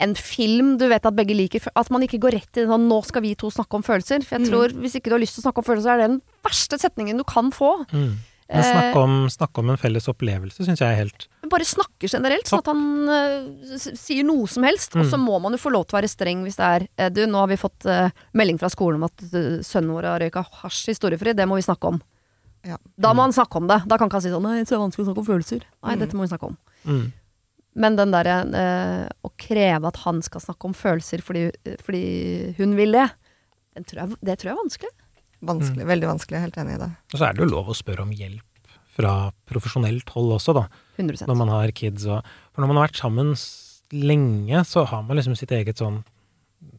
en 0.00 0.14
film 0.14 0.76
du 0.78 0.86
vet 0.88 1.04
at 1.04 1.16
begge 1.18 1.34
liker. 1.34 1.66
At 1.74 1.90
man 1.90 2.02
ikke 2.06 2.20
går 2.22 2.36
rett 2.38 2.56
i 2.62 2.66
sånn 2.70 2.86
'nå 2.88 3.00
skal 3.04 3.22
vi 3.22 3.34
to 3.34 3.50
snakke 3.50 3.74
om 3.74 3.82
følelser'. 3.82 4.22
For 4.22 4.38
jeg 4.38 4.46
Mm. 4.46 4.50
tror 4.52 4.68
hvis 4.80 4.94
ikke 4.94 5.10
du 5.10 5.16
har 5.18 5.18
lyst 5.18 5.34
til 5.34 5.42
å 5.42 5.50
snakke 5.50 5.58
om 5.58 5.64
følelser, 5.66 5.82
så 5.82 5.94
er 5.94 5.98
det 5.98 6.08
den 6.08 6.22
verste 6.46 6.78
setningen 6.78 7.16
du 7.18 7.24
kan 7.24 7.50
få. 7.50 7.84
Mm. 7.92 8.14
Men 8.48 8.64
Eh, 8.64 8.70
snakke 8.72 8.96
om, 9.04 9.14
snakk 9.28 9.58
om 9.60 9.70
en 9.70 9.76
felles 9.76 10.06
opplevelse 10.08 10.64
syns 10.64 10.80
jeg 10.80 10.88
er 10.88 10.96
helt 11.02 11.26
Bare 11.52 11.64
snakke 11.68 12.08
generelt, 12.08 12.46
sånn 12.48 12.60
at 12.62 12.70
han 12.70 13.08
uh, 13.08 13.76
sier 13.76 14.24
noe 14.24 14.46
som 14.48 14.62
helst. 14.64 14.96
Og 14.96 15.04
så 15.04 15.16
Mm. 15.18 15.24
må 15.26 15.38
man 15.40 15.52
jo 15.52 15.58
få 15.58 15.70
lov 15.72 15.84
til 15.86 15.96
å 15.96 16.00
være 16.00 16.08
streng 16.08 16.42
hvis 16.44 16.56
det 16.56 16.64
er 16.64 16.86
eh, 16.96 17.08
Du, 17.10 17.26
nå 17.26 17.38
har 17.42 17.48
vi 17.48 17.56
fått 17.60 17.84
uh, 17.84 18.08
melding 18.32 18.58
fra 18.58 18.68
skolen 18.72 18.96
om 19.02 19.04
at 19.04 19.20
uh, 19.34 19.60
sønnen 19.60 19.92
vår 19.92 20.04
har 20.08 20.20
røyka 20.20 20.44
hasj 20.62 20.88
historiefri. 20.94 21.34
Det 21.36 21.44
må 21.48 21.56
vi 21.60 21.66
snakke 21.68 21.88
om. 21.92 22.00
Ja. 22.64 22.76
Da 22.98 23.12
må 23.12 23.22
han 23.22 23.32
snakke 23.36 23.56
om 23.60 23.68
det. 23.68 23.82
Da 23.86 23.96
kan 23.98 24.08
ikke 24.08 24.16
han 24.20 24.22
si 24.24 24.32
sånn 24.32 24.42
'nei, 24.42 24.64
det 24.64 24.72
er 24.72 24.80
vanskelig 24.80 25.04
å 25.04 25.08
snakke 25.12 25.24
om 25.24 25.28
følelser'. 25.28 25.62
Nei, 25.84 25.94
Mm. 25.94 25.98
dette 26.00 26.16
må 26.16 26.24
vi 26.24 26.32
snakke 26.32 26.46
om. 26.48 26.56
mm. 26.86 27.12
Men 27.76 27.96
den 27.96 28.10
derre 28.10 29.08
å 29.22 29.30
kreve 29.38 29.86
at 29.86 29.96
han 30.02 30.20
skal 30.22 30.40
snakke 30.40 30.64
om 30.64 30.72
følelser 30.74 31.20
fordi, 31.22 31.52
fordi 31.84 32.54
hun 32.58 32.74
vil 32.74 32.90
det, 32.92 33.10
den 33.76 33.84
tror 33.84 34.00
jeg, 34.08 34.16
det 34.24 34.38
tror 34.38 34.48
jeg 34.50 34.56
er 34.56 34.62
vanskelig. 34.64 34.90
Vanskelig. 35.44 35.86
Veldig 35.86 36.08
vanskelig. 36.08 36.40
Helt 36.40 36.56
enig 36.58 36.74
i 36.74 36.82
det. 36.82 36.90
Og 37.12 37.18
så 37.18 37.28
er 37.28 37.32
det 37.34 37.44
jo 37.44 37.50
lov 37.52 37.68
å 37.70 37.76
spørre 37.76 38.02
om 38.02 38.10
hjelp 38.12 38.42
fra 38.98 39.30
profesjonelt 39.46 40.08
hold 40.10 40.32
også, 40.40 40.54
da. 40.54 40.66
100% 40.98 41.26
Når 41.30 41.36
man 41.38 41.48
har 41.48 41.70
kids 41.70 42.06
og 42.10 42.24
For 42.52 42.60
når 42.62 42.68
man 42.72 42.76
har 42.80 42.88
vært 42.88 42.98
sammen 42.98 43.34
lenge, 43.92 44.64
så 44.66 44.84
har 44.84 45.02
man 45.06 45.16
liksom 45.16 45.36
sitt 45.38 45.52
eget 45.54 45.78
sånn 45.78 46.02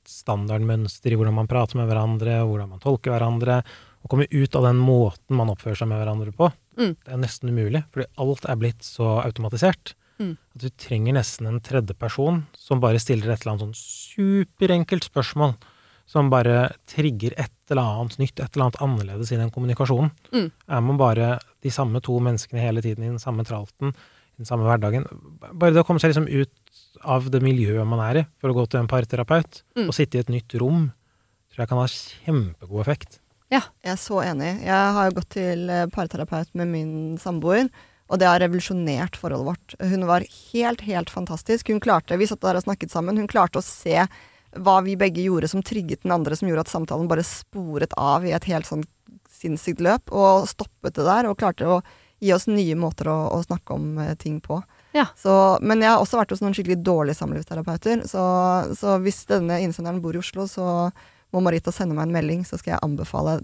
standardmønster 0.06 1.14
i 1.14 1.16
hvordan 1.18 1.38
man 1.38 1.48
prater 1.50 1.80
med 1.80 1.88
hverandre, 1.90 2.42
hvordan 2.46 2.74
man 2.76 2.82
tolker 2.84 3.14
hverandre. 3.14 3.62
Å 4.04 4.08
komme 4.12 4.28
ut 4.32 4.56
av 4.56 4.64
den 4.68 4.80
måten 4.80 5.36
man 5.40 5.52
oppfører 5.52 5.80
seg 5.82 5.90
med 5.92 6.00
hverandre 6.04 6.34
på, 6.36 6.52
Mm. 6.80 6.96
det 7.04 7.12
er 7.14 7.18
nesten 7.18 7.50
umulig. 7.50 7.84
Fordi 7.92 8.06
alt 8.18 8.46
er 8.46 8.56
blitt 8.56 8.82
så 8.84 9.20
automatisert. 9.24 9.94
Mm. 10.20 10.38
At 10.56 10.62
du 10.62 10.70
trenger 10.70 11.14
nesten 11.14 11.48
en 11.48 11.60
tredje 11.60 11.94
person 11.98 12.46
som 12.56 12.80
bare 12.80 13.00
stiller 13.00 13.32
et 13.32 13.42
eller 13.42 13.56
annet 13.58 13.66
sånn 13.68 13.76
superenkelt 13.76 15.04
spørsmål. 15.04 15.56
Som 16.10 16.32
bare 16.34 16.72
trigger 16.90 17.36
et 17.38 17.54
eller 17.70 17.86
annet 17.86 18.16
nytt, 18.18 18.40
et 18.42 18.50
eller 18.56 18.66
annet 18.66 18.80
annerledes 18.82 19.30
i 19.32 19.38
den 19.38 19.52
kommunikasjonen. 19.54 20.10
Mm. 20.34 20.48
Er 20.74 20.82
man 20.82 20.98
bare 20.98 21.28
de 21.62 21.70
samme 21.74 22.02
to 22.02 22.16
menneskene 22.26 22.64
hele 22.64 22.82
tiden 22.82 23.04
i 23.06 23.12
den 23.12 23.22
samme 23.22 23.46
tralten, 23.46 23.92
i 23.94 24.42
den 24.42 24.48
samme 24.50 24.66
hverdagen 24.66 25.04
Bare 25.54 25.74
det 25.76 25.84
å 25.84 25.86
komme 25.86 26.02
seg 26.02 26.14
liksom 26.16 26.26
ut 26.32 26.50
av 27.06 27.28
det 27.30 27.42
miljøet 27.46 27.86
man 27.88 28.02
er 28.08 28.22
i, 28.24 28.26
for 28.42 28.50
å 28.50 28.56
gå 28.58 28.64
til 28.72 28.80
en 28.82 28.90
parterapeut, 28.90 29.62
Mm. 29.78 29.88
og 29.88 29.94
sitte 29.94 30.18
i 30.18 30.24
et 30.24 30.32
nytt 30.34 30.56
rom, 30.60 30.88
tror 31.54 31.62
jeg 31.64 31.70
kan 31.70 31.78
ha 31.78 31.86
kjempegod 31.88 32.82
effekt. 32.82 33.20
Ja, 33.52 33.62
Jeg 33.84 33.92
er 33.94 33.98
så 34.02 34.20
enig. 34.26 34.64
Jeg 34.66 34.94
har 34.98 35.10
jo 35.10 35.16
gått 35.20 35.30
til 35.38 35.70
eh, 35.70 35.86
parterapeut 35.94 36.50
med 36.56 36.68
min 36.70 37.18
samboer, 37.18 37.70
og 38.10 38.18
det 38.20 38.28
har 38.28 38.40
revolusjonert 38.42 39.16
forholdet 39.16 39.46
vårt. 39.46 39.76
Hun 39.92 40.06
var 40.10 40.22
helt, 40.54 40.82
helt 40.82 41.10
fantastisk. 41.10 41.68
Hun 41.70 41.80
klarte, 41.80 42.18
Vi 42.18 42.26
satt 42.26 42.42
der 42.42 42.58
og 42.58 42.64
snakket 42.66 42.90
sammen. 42.90 43.18
Hun 43.18 43.28
klarte 43.30 43.62
å 43.62 43.64
se 43.64 44.08
hva 44.58 44.80
vi 44.86 44.96
begge 44.98 45.24
gjorde 45.26 45.50
som 45.52 45.64
trigget 45.66 46.04
den 46.04 46.14
andre, 46.16 46.36
som 46.36 46.50
gjorde 46.50 46.66
at 46.66 46.72
samtalen 46.72 47.10
bare 47.10 47.26
sporet 47.28 47.94
av 47.98 48.26
i 48.26 48.34
et 48.36 48.48
helt 48.50 48.70
sånn 48.70 48.86
sinnssykt 49.40 49.82
løp, 49.84 50.12
og 50.12 50.48
stoppet 50.50 50.98
det 50.98 51.06
der, 51.08 51.30
og 51.30 51.38
klarte 51.40 51.68
å 51.70 51.82
gi 52.20 52.34
oss 52.36 52.50
nye 52.52 52.76
måter 52.76 53.08
å, 53.08 53.18
å 53.38 53.40
snakke 53.46 53.76
om 53.78 53.94
eh, 54.04 54.16
ting 54.20 54.40
på. 54.44 54.58
Ja. 54.96 55.06
Så, 55.16 55.32
men 55.64 55.84
jeg 55.84 55.94
har 55.94 56.02
også 56.02 56.20
vært 56.20 56.34
hos 56.34 56.42
noen 56.44 56.56
skikkelig 56.58 56.82
dårlige 56.84 57.20
samlivsterapeuter, 57.22 58.04
så, 58.10 58.24
så 58.76 58.98
hvis 59.04 59.24
denne 59.30 59.62
innsenderen 59.64 60.02
bor 60.04 60.18
i 60.18 60.22
Oslo, 60.22 60.48
så 60.50 60.90
må 61.30 61.44
Marita 61.46 61.72
sende 61.72 61.96
meg 61.96 62.10
en 62.10 62.18
melding, 62.18 62.44
så 62.48 62.60
skal 62.60 62.76
jeg 62.76 62.84
anbefale 62.84 63.40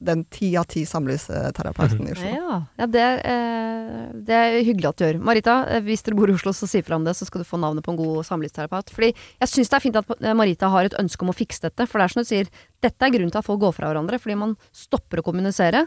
den 0.00 0.24
ti 0.32 0.56
av 0.56 0.64
ti 0.64 0.82
samlivsterapeuten 0.88 2.08
i 2.08 2.12
Oslo. 2.14 2.28
Ja, 2.32 2.58
ja 2.80 2.86
det, 2.88 3.06
eh, 3.28 3.96
det 4.26 4.36
er 4.36 4.56
hyggelig 4.64 4.90
at 4.90 5.00
du 5.00 5.04
gjør. 5.04 5.20
Marita, 5.24 5.56
eh, 5.68 5.82
hvis 5.84 6.04
dere 6.06 6.16
bor 6.16 6.30
i 6.30 6.36
Oslo, 6.36 6.52
så 6.56 6.68
si 6.68 6.82
fra 6.84 6.96
om 6.96 7.04
det, 7.04 7.14
så 7.16 7.28
skal 7.28 7.42
du 7.42 7.48
få 7.48 7.60
navnet 7.60 7.84
på 7.84 7.92
en 7.92 8.00
god 8.00 8.24
samlivsterapeut. 8.28 8.92
Fordi 8.94 9.12
jeg 9.12 9.52
syns 9.52 9.72
det 9.72 9.76
er 9.76 9.84
fint 9.84 10.00
at 10.00 10.14
eh, 10.16 10.36
Marita 10.36 10.70
har 10.72 10.88
et 10.88 10.96
ønske 11.00 11.26
om 11.26 11.32
å 11.32 11.36
fikse 11.36 11.64
dette. 11.66 11.88
For 11.88 12.00
det 12.00 12.08
er 12.08 12.14
som 12.14 12.24
du 12.24 12.28
sier, 12.28 12.48
dette 12.80 13.06
er 13.06 13.12
grunnen 13.12 13.32
til 13.32 13.42
at 13.42 13.48
folk 13.48 13.60
går 13.60 13.76
fra 13.76 13.90
hverandre. 13.92 14.20
Fordi 14.22 14.38
man 14.40 14.56
stopper 14.72 15.20
å 15.20 15.26
kommunisere. 15.26 15.86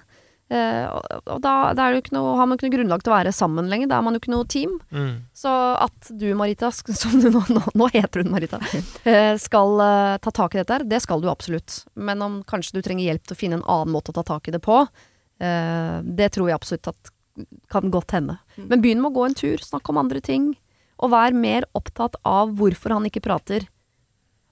Eh, 0.52 0.86
og 1.32 1.40
da, 1.42 1.54
da 1.74 1.86
er 1.86 1.94
det 1.94 1.98
jo 1.98 2.02
ikke 2.04 2.16
noe, 2.18 2.34
har 2.38 2.50
man 2.50 2.58
ikke 2.60 2.68
noe 2.68 2.76
grunnlag 2.76 3.04
til 3.04 3.14
å 3.14 3.16
være 3.16 3.34
sammen 3.36 3.70
lenger. 3.72 3.90
Da 3.90 3.98
er 3.98 4.06
man 4.06 4.18
jo 4.18 4.22
ikke 4.22 4.34
noe 4.34 4.50
team. 4.50 4.76
Så 5.38 5.54
at 5.86 6.12
du, 6.12 6.28
Marita, 6.38 6.70
som 7.02 7.16
du 7.22 7.30
nå, 7.34 7.44
nå, 7.54 7.64
nå 7.80 7.90
heter 7.96 8.24
hun 8.24 8.34
Marita, 8.34 8.60
eh, 9.10 9.34
skal 9.42 9.86
eh, 9.88 10.20
ta 10.24 10.36
tak 10.36 10.56
i 10.56 10.62
dette 10.62 10.78
her, 10.78 10.88
det 10.90 11.02
skal 11.06 11.24
du 11.24 11.30
absolutt. 11.32 11.84
Men 11.96 12.22
om 12.26 12.42
kanskje 12.50 12.78
du 12.78 12.86
trenger 12.86 13.08
hjelp 13.10 13.26
til 13.28 13.38
å 13.38 13.42
finne 13.46 13.62
en 13.62 13.68
annen 13.78 13.96
måte 13.96 14.14
å 14.14 14.20
ta 14.20 14.26
tak 14.36 14.50
i 14.50 14.56
det 14.56 14.62
på, 14.64 14.84
eh, 15.44 15.98
det 16.04 16.34
tror 16.36 16.52
jeg 16.52 16.60
absolutt 16.60 16.94
at 16.94 17.14
kan 17.74 17.90
godt 17.90 18.14
hende. 18.14 18.38
Men 18.60 18.84
begynn 18.84 19.02
med 19.02 19.10
å 19.10 19.16
gå 19.16 19.26
en 19.26 19.38
tur, 19.38 19.62
snakk 19.64 19.90
om 19.90 19.98
andre 19.98 20.22
ting, 20.22 20.52
og 21.02 21.10
vær 21.10 21.34
mer 21.34 21.66
opptatt 21.74 22.16
av 22.28 22.54
hvorfor 22.60 22.94
han 22.94 23.08
ikke 23.10 23.24
prater. 23.26 23.66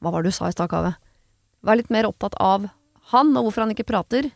Hva 0.01 0.09
var 0.15 0.23
det 0.23 0.31
du 0.31 0.35
sa 0.35 0.49
i 0.49 0.55
stad, 0.55 0.71
Kaveh? 0.71 0.97
Vær 1.61 1.77
litt 1.77 1.91
mer 1.93 2.07
opptatt 2.09 2.33
av 2.41 2.65
han, 3.11 3.35
og 3.37 3.45
hvorfor 3.45 3.65
han 3.65 3.73
ikke 3.75 3.85
prater. 3.85 4.31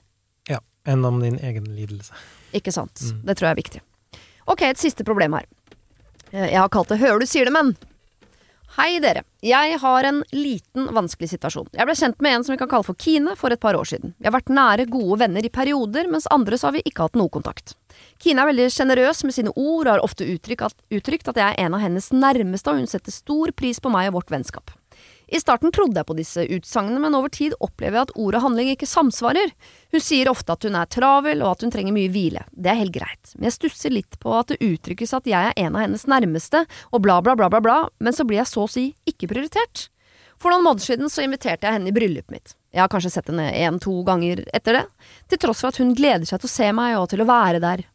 Enn 0.86 1.06
om 1.06 1.20
din 1.22 1.40
egen 1.42 1.66
lidelse. 1.76 2.14
Ikke 2.54 2.74
sant. 2.74 3.02
Mm. 3.02 3.22
Det 3.26 3.38
tror 3.38 3.50
jeg 3.50 3.56
er 3.56 3.62
viktig. 3.64 3.82
Ok, 4.46 4.62
et 4.68 4.82
siste 4.82 5.04
problem 5.04 5.34
her. 5.34 5.46
Eh, 6.32 6.52
Jeg 6.52 6.60
har 6.60 6.70
kalt 6.70 6.90
det 6.90 7.00
'Hører 7.00 7.20
du 7.20 7.26
sier 7.26 7.46
det, 7.46 7.54
men'. 7.54 7.76
Hei, 8.76 9.00
dere. 9.00 9.22
Jeg 9.42 9.78
har 9.80 10.04
en 10.04 10.18
liten, 10.36 10.90
vanskelig 10.92 11.30
situasjon. 11.32 11.70
Jeg 11.72 11.86
ble 11.88 11.94
kjent 11.96 12.20
med 12.20 12.34
en 12.36 12.44
som 12.44 12.54
vi 12.54 12.58
kan 12.58 12.68
kalle 12.68 12.84
for 12.84 12.98
Kine 13.00 13.36
for 13.40 13.54
et 13.54 13.60
par 13.62 13.74
år 13.74 13.86
siden. 13.88 14.14
Vi 14.20 14.28
har 14.28 14.34
vært 14.36 14.52
nære, 14.52 14.90
gode 14.90 15.20
venner 15.22 15.46
i 15.46 15.50
perioder, 15.50 16.10
mens 16.12 16.28
andre 16.30 16.58
så 16.58 16.68
har 16.68 16.74
vi 16.74 16.82
ikke 16.84 17.06
hatt 17.08 17.16
noe 17.16 17.30
kontakt. 17.30 17.76
Kine 18.20 18.42
er 18.44 18.52
veldig 18.52 18.68
sjenerøs 18.76 19.24
med 19.24 19.34
sine 19.34 19.54
ord 19.56 19.88
og 19.88 19.94
har 19.94 20.04
ofte 20.04 20.28
uttrykt 20.28 20.66
at, 20.68 20.76
uttrykt 20.92 21.30
at 21.32 21.40
jeg 21.40 21.56
er 21.56 21.66
en 21.66 21.74
av 21.74 21.80
hennes 21.86 22.10
nærmeste, 22.12 22.68
og 22.68 22.82
hun 22.84 22.88
setter 22.92 23.16
stor 23.16 23.54
pris 23.56 23.80
på 23.80 23.90
meg 23.90 24.10
og 24.10 24.18
vårt 24.20 24.34
vennskap. 24.36 24.72
I 25.28 25.40
starten 25.42 25.72
trodde 25.74 25.98
jeg 25.98 26.08
på 26.08 26.18
disse 26.18 26.44
utsagnene, 26.58 27.00
men 27.02 27.16
over 27.18 27.32
tid 27.34 27.56
opplever 27.64 27.98
jeg 27.98 28.08
at 28.08 28.14
ord 28.22 28.38
og 28.38 28.44
handling 28.46 28.70
ikke 28.74 28.90
samsvarer. 28.90 29.54
Hun 29.96 30.04
sier 30.04 30.30
ofte 30.30 30.54
at 30.54 30.68
hun 30.68 30.78
er 30.78 30.92
travel, 30.92 31.42
og 31.42 31.56
at 31.56 31.66
hun 31.66 31.74
trenger 31.74 31.96
mye 31.96 32.12
hvile. 32.14 32.46
Det 32.52 32.72
er 32.72 32.82
helt 32.84 32.96
greit, 32.96 33.34
men 33.36 33.50
jeg 33.50 33.58
stusser 33.58 33.94
litt 33.94 34.20
på 34.22 34.36
at 34.38 34.54
det 34.54 34.62
uttrykkes 34.62 35.16
at 35.18 35.30
jeg 35.30 35.52
er 35.52 35.66
en 35.66 35.74
av 35.74 35.88
hennes 35.88 36.06
nærmeste, 36.10 36.66
og 36.92 37.04
bla, 37.06 37.18
bla, 37.26 37.38
bla, 37.40 37.50
bla, 37.50 37.64
bla, 37.64 37.80
men 37.98 38.14
så 38.14 38.28
blir 38.28 38.44
jeg 38.44 38.52
så 38.52 38.68
å 38.68 38.72
si 38.72 38.92
ikke 39.10 39.32
prioritert. 39.34 39.88
For 40.42 40.52
noen 40.52 40.66
måneder 40.68 40.86
siden 40.86 41.10
så 41.10 41.24
inviterte 41.26 41.66
jeg 41.66 41.78
henne 41.78 41.90
i 41.90 41.96
bryllupet 41.96 42.34
mitt. 42.34 42.56
Jeg 42.76 42.84
har 42.84 42.92
kanskje 42.92 43.14
sett 43.14 43.30
henne 43.32 43.48
én-to 43.56 44.02
ganger 44.06 44.44
etter 44.54 44.82
det, 44.82 44.86
til 45.32 45.42
tross 45.42 45.64
for 45.64 45.72
at 45.72 45.80
hun 45.80 45.96
gleder 45.96 46.28
seg 46.28 46.42
til 46.44 46.52
å 46.52 46.56
se 46.58 46.72
meg 46.76 46.98
og 47.00 47.08
til 47.14 47.24
å 47.24 47.30
være 47.30 47.62
der. 47.64 47.86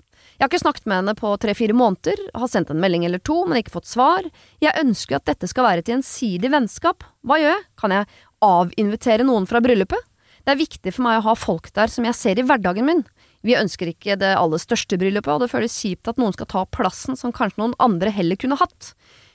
Jeg 0.41 0.47
har 0.47 0.49
ikke 0.55 0.63
snakket 0.63 0.87
med 0.89 0.97
henne 1.03 1.13
på 1.19 1.31
tre-fire 1.37 1.75
måneder, 1.77 2.21
har 2.33 2.49
sendt 2.49 2.71
en 2.73 2.79
melding 2.81 3.03
eller 3.05 3.21
to, 3.21 3.43
men 3.45 3.59
ikke 3.61 3.75
fått 3.75 3.91
svar. 3.91 4.25
Jeg 4.65 4.73
ønsker 4.81 5.19
at 5.19 5.27
dette 5.29 5.45
skal 5.51 5.67
være 5.67 5.83
et 5.85 5.91
gjensidig 5.93 6.49
vennskap. 6.49 7.05
Hva 7.29 7.37
gjør 7.37 7.53
jeg? 7.53 7.67
Kan 7.83 7.93
jeg 7.93 8.07
avinvitere 8.47 9.27
noen 9.29 9.45
fra 9.51 9.61
bryllupet? 9.61 10.07
Det 10.41 10.55
er 10.55 10.61
viktig 10.63 10.95
for 10.97 11.05
meg 11.05 11.19
å 11.19 11.27
ha 11.27 11.35
folk 11.37 11.69
der 11.77 11.93
som 11.93 12.07
jeg 12.09 12.17
ser 12.17 12.41
i 12.41 12.45
hverdagen 12.49 12.89
min. 12.89 13.03
Vi 13.45 13.53
ønsker 13.61 13.91
ikke 13.93 14.17
det 14.17 14.31
aller 14.33 14.63
største 14.65 14.97
bryllupet, 15.01 15.29
og 15.35 15.45
det 15.45 15.51
føles 15.53 15.77
kjipt 15.77 16.09
at 16.09 16.17
noen 16.21 16.33
skal 16.33 16.49
ta 16.49 16.63
plassen 16.73 17.21
som 17.21 17.35
kanskje 17.37 17.61
noen 17.61 17.77
andre 17.77 18.09
heller 18.17 18.41
kunne 18.41 18.57
hatt. 18.61 18.95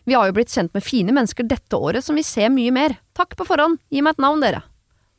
Vi 0.10 0.18
har 0.18 0.26
jo 0.30 0.36
blitt 0.38 0.54
kjent 0.54 0.74
med 0.74 0.86
fine 0.86 1.14
mennesker 1.14 1.46
dette 1.46 1.78
året 1.78 2.06
som 2.06 2.18
vi 2.18 2.26
ser 2.26 2.50
mye 2.54 2.74
mer. 2.74 2.98
Takk 3.14 3.38
på 3.38 3.46
forhånd, 3.46 3.78
gi 3.94 4.02
meg 4.02 4.18
et 4.18 4.26
navn, 4.26 4.42
dere. 4.42 4.64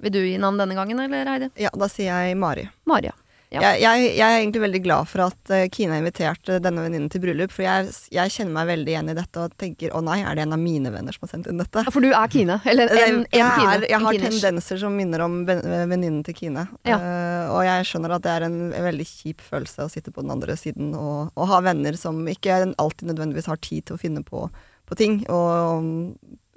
Vil 0.03 0.15
du 0.15 0.19
gi 0.23 0.35
navn 0.43 0.59
denne 0.59 0.75
gangen, 0.75 0.99
eller 1.07 1.31
Heidi? 1.31 1.49
Ja, 1.63 1.71
da 1.79 1.87
sier 1.91 2.11
jeg 2.27 2.35
Mari. 2.43 2.67
Mari, 2.91 3.13
Ja. 3.15 3.15
Jeg, 3.47 3.79
jeg, 3.79 4.07
jeg 4.19 4.27
er 4.27 4.41
egentlig 4.41 4.61
veldig 4.65 4.81
glad 4.83 5.07
for 5.07 5.23
at 5.29 5.51
eh, 5.55 5.69
Kine 5.71 5.95
har 5.95 6.01
invitert 6.03 6.49
eh, 6.51 6.59
denne 6.63 6.83
venninnen 6.83 7.11
til 7.13 7.23
bryllup, 7.23 7.53
for 7.55 7.63
jeg, 7.63 7.93
jeg 8.11 8.33
kjenner 8.35 8.57
meg 8.57 8.67
veldig 8.73 8.91
igjen 8.91 9.13
i 9.13 9.15
dette 9.15 9.45
og 9.45 9.55
tenker 9.61 9.95
å 9.95 10.01
nei, 10.03 10.17
er 10.27 10.35
det 10.35 10.43
en 10.47 10.57
av 10.57 10.61
mine 10.61 10.91
venner 10.91 11.15
som 11.15 11.27
har 11.27 11.31
sendt 11.31 11.51
inn 11.53 11.63
dette? 11.63 11.85
Ja, 11.87 11.93
For 11.95 12.03
du 12.03 12.11
er 12.11 12.33
Kine? 12.33 12.59
Eller 12.67 12.91
en, 12.91 13.21
en 13.23 13.31
Kine? 13.31 13.77
er, 13.77 13.87
jeg 13.93 14.03
har 14.03 14.19
tendenser 14.25 14.83
som 14.83 14.99
minner 14.99 15.23
om 15.29 15.39
venninnen 15.47 16.25
til 16.27 16.39
Kine. 16.41 16.67
Ja. 16.89 16.99
Uh, 16.99 17.55
og 17.55 17.63
jeg 17.69 17.87
skjønner 17.93 18.17
at 18.17 18.27
det 18.27 18.35
er 18.35 18.49
en 18.49 18.59
veldig 18.89 19.09
kjip 19.13 19.47
følelse 19.47 19.87
å 19.87 19.95
sitte 19.95 20.11
på 20.11 20.27
den 20.27 20.35
andre 20.35 20.59
siden 20.59 20.91
og, 20.99 21.31
og 21.39 21.51
ha 21.53 21.63
venner 21.69 21.95
som 22.01 22.19
ikke 22.31 22.59
alltid 22.75 23.13
nødvendigvis 23.13 23.51
har 23.53 23.63
tid 23.63 23.87
til 23.87 23.95
å 23.95 24.03
finne 24.03 24.27
på, 24.27 24.49
på 24.91 24.99
ting. 24.99 25.21
Og 25.31 25.87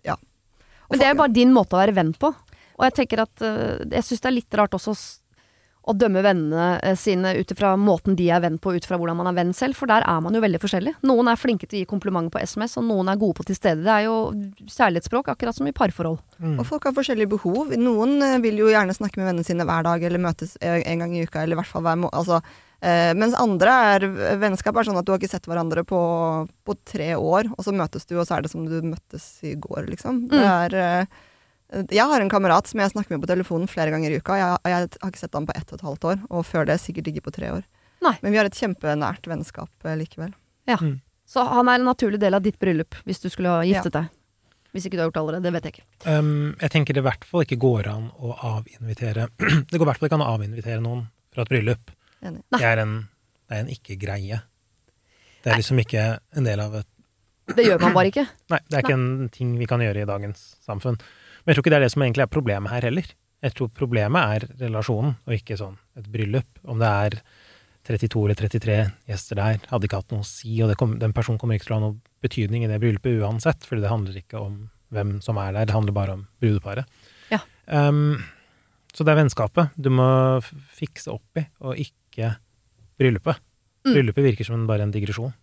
ja. 0.07 0.17
Og 0.17 0.95
Men 0.95 1.03
det 1.03 1.11
er 1.11 1.13
jo 1.13 1.21
bare 1.21 1.37
din 1.37 1.53
måte 1.53 1.77
å 1.77 1.83
være 1.83 1.97
venn 2.01 2.15
på. 2.17 2.33
Og 2.79 2.85
jeg 2.87 2.95
tenker 2.95 3.25
at 3.25 3.41
Jeg 3.43 4.05
syns 4.07 4.21
det 4.23 4.29
er 4.29 4.37
litt 4.37 4.55
rart 4.55 4.77
også 4.77 4.93
å 5.87 5.95
dømme 5.95 6.21
vennene 6.21 6.65
eh, 6.83 6.95
sine 6.99 7.31
ut 7.39 7.51
ifra 7.53 7.71
måten 7.79 8.17
de 8.19 8.27
er 8.29 8.41
venn 8.43 8.59
på, 8.61 8.73
ut 8.75 8.85
fra 8.85 8.97
hvordan 8.99 9.17
man 9.17 9.29
er 9.31 9.37
venn 9.37 9.53
selv, 9.57 9.77
for 9.79 9.89
der 9.89 10.03
er 10.05 10.19
man 10.21 10.35
jo 10.35 10.41
veldig 10.43 10.59
forskjellig. 10.61 10.93
Noen 11.07 11.31
er 11.31 11.39
flinke 11.39 11.69
til 11.69 11.79
å 11.79 11.83
gi 11.83 11.89
komplimenter 11.89 12.33
på 12.35 12.43
SMS, 12.43 12.75
og 12.81 12.85
noen 12.89 13.09
er 13.09 13.19
gode 13.21 13.39
på 13.39 13.47
til 13.47 13.57
stede. 13.57 13.85
Det 13.85 13.93
er 13.95 14.07
jo 14.09 14.17
kjærlighetsspråk, 14.67 15.31
akkurat 15.33 15.57
som 15.57 15.69
i 15.69 15.75
parforhold. 15.75 16.19
Og 16.59 16.65
folk 16.67 16.89
har 16.89 16.95
forskjellige 16.97 17.31
behov. 17.31 17.71
Noen 17.79 18.19
eh, 18.25 18.39
vil 18.43 18.59
jo 18.61 18.71
gjerne 18.73 18.95
snakke 18.97 19.21
med 19.21 19.31
vennene 19.31 19.47
sine 19.47 19.65
hver 19.67 19.87
dag, 19.87 20.03
eller 20.03 20.25
møtes 20.27 20.57
en 20.61 21.05
gang 21.05 21.15
i 21.15 21.23
uka, 21.23 21.43
eller 21.43 21.57
i 21.57 21.61
hvert 21.61 21.71
fall 21.71 21.85
hver 21.87 21.97
måned. 22.03 22.17
Altså, 22.19 22.41
eh, 22.83 23.13
mens 23.17 23.37
andre 23.39 23.79
er 23.95 24.07
Vennskap 24.43 24.77
er 24.77 24.89
sånn 24.91 24.99
at 24.99 25.07
du 25.07 25.13
har 25.15 25.21
ikke 25.23 25.31
sett 25.31 25.49
hverandre 25.49 25.85
på, 25.87 26.03
på 26.67 26.77
tre 26.85 27.13
år, 27.15 27.49
og 27.55 27.65
så 27.65 27.73
møtes 27.73 28.05
du, 28.05 28.17
og 28.19 28.27
så 28.27 28.37
er 28.37 28.45
det 28.45 28.53
som 28.53 28.67
du 28.67 28.77
møttes 28.83 29.31
i 29.47 29.55
går, 29.55 29.87
liksom. 29.95 30.27
Det 30.29 30.45
er 30.45 30.79
eh, 30.83 31.19
Jeg 31.69 32.05
har 32.09 32.23
en 32.23 32.31
kamerat 32.31 32.69
som 32.69 32.81
jeg 32.81 32.93
snakker 32.95 33.13
med 33.13 33.21
på 33.23 33.29
telefonen 33.29 33.69
flere 33.69 33.93
ganger 33.93 34.13
i 34.13 34.21
uka. 34.21 34.37
Jeg, 34.39 34.61
jeg 34.65 34.87
har 35.03 35.11
ikke 35.11 35.21
sett 35.21 35.35
ham 35.37 35.45
på 35.45 35.53
ett 35.53 35.69
og 35.69 35.77
et 35.77 35.85
halvt 35.85 36.07
år, 36.11 36.23
og 36.33 36.47
før 36.47 36.65
det 36.69 36.79
sikkert 36.81 37.11
ikke 37.11 37.27
på 37.27 37.35
tre 37.35 37.51
år. 37.59 37.67
Nei. 38.05 38.15
Men 38.23 38.33
vi 38.33 38.39
har 38.39 38.47
et 38.49 38.57
kjempenært 38.57 39.27
vennskap 39.29 39.85
eh, 39.85 39.97
likevel. 39.99 40.33
Så 41.29 41.43
han 41.45 41.69
er 41.69 41.77
en 41.77 41.85
naturlig 41.85 42.17
del 42.21 42.33
av 42.33 42.41
ditt 42.41 42.57
bryllup, 42.61 42.97
hvis 43.05 43.21
du 43.21 43.29
skulle 43.29 43.51
ha 43.53 43.65
giftet 43.67 43.93
deg. 43.93 44.09
Hvis 44.73 44.85
ikke 44.85 44.97
du 44.97 45.01
har 45.01 45.09
gjort 45.09 45.17
det 45.17 45.21
allerede, 45.23 45.45
det 45.45 45.53
vet 45.55 45.67
jeg 45.67 45.75
ikke. 45.75 45.85
Um, 46.05 46.55
jeg 46.61 46.73
tenker 46.73 46.95
det 46.95 47.01
i 47.01 47.05
hvert 47.07 47.25
fall 47.25 47.45
ikke 47.45 47.57
går 47.61 47.89
an 47.89 48.09
å 48.21 48.35
avinvitere 48.51 49.25
Det 49.69 49.79
går 49.79 49.85
i 49.85 49.89
hvert 49.89 50.01
fall 50.01 50.09
ikke 50.09 50.19
an 50.19 50.25
å 50.25 50.33
avinvitere 50.35 50.83
noen 50.85 51.07
fra 51.33 51.45
et 51.45 51.51
bryllup. 51.53 51.93
Enig. 52.25 52.43
Det 52.53 52.61
er 52.69 52.83
en, 52.83 52.93
en 53.57 53.71
ikke-greie. 53.73 54.41
Det 55.41 55.53
er 55.53 55.61
liksom 55.61 55.81
ikke 55.81 56.05
en 56.37 56.49
del 56.49 56.61
av 56.61 56.81
et 56.81 56.89
Det 57.55 57.65
gjør 57.65 57.81
man 57.81 57.97
bare 57.97 58.11
ikke. 58.13 58.25
Nei, 58.53 58.61
det 58.67 58.77
er 58.77 58.85
ikke 58.85 58.99
en 58.99 59.31
ting 59.33 59.55
vi 59.57 59.69
kan 59.69 59.81
gjøre 59.85 60.05
i 60.05 60.09
dagens 60.09 60.45
samfunn. 60.65 60.99
Men 61.49 61.55
jeg 61.55 61.57
tror 61.57 61.65
ikke 61.65 61.71
det 61.73 61.77
er 61.79 61.81
det 61.87 61.93
som 61.95 62.03
egentlig 62.05 62.21
er 62.21 62.29
problemet 62.29 62.69
her 62.69 62.85
heller. 62.85 63.05
Jeg 63.41 63.53
tror 63.57 63.69
problemet 63.73 64.33
er 64.35 64.43
relasjonen, 64.59 65.15
og 65.25 65.33
ikke 65.33 65.55
sånn 65.57 65.79
et 65.97 66.09
bryllup. 66.13 66.59
Om 66.69 66.77
det 66.77 66.89
er 67.07 67.15
32 67.89 68.21
eller 68.21 68.37
33 68.37 68.75
gjester 69.09 69.39
der, 69.39 69.57
hadde 69.71 69.89
ikke 69.89 70.01
hatt 70.03 70.13
noe 70.13 70.21
å 70.21 70.27
si, 70.29 70.59
og 70.61 70.75
kom, 70.77 70.93
den 71.01 71.15
personen 71.17 71.39
kommer 71.41 71.57
ikke 71.57 71.65
til 71.65 71.73
å 71.73 71.79
ha 71.79 71.83
noe 71.87 72.21
betydning 72.21 72.67
i 72.67 72.69
det 72.69 72.77
bryllupet 72.83 73.17
uansett, 73.23 73.65
fordi 73.65 73.81
det 73.81 73.89
handler 73.89 74.19
ikke 74.21 74.43
om 74.43 74.59
hvem 74.93 75.15
som 75.25 75.41
er 75.41 75.55
der, 75.57 75.65
det 75.71 75.73
handler 75.73 75.97
bare 75.97 76.19
om 76.19 76.23
brudeparet. 76.37 77.01
Ja. 77.33 77.41
Um, 77.65 78.21
så 78.93 79.01
det 79.01 79.15
er 79.15 79.21
vennskapet 79.23 79.73
du 79.73 79.89
må 79.89 80.07
fikse 80.77 81.17
opp 81.17 81.41
i, 81.41 81.47
og 81.65 81.81
ikke 81.81 82.35
bryllupet. 83.01 83.41
Mm. 83.87 83.95
Bryllupet 83.95 84.29
virker 84.35 84.53
som 84.53 84.69
bare 84.69 84.85
en 84.85 84.93
digresjon. 84.93 85.33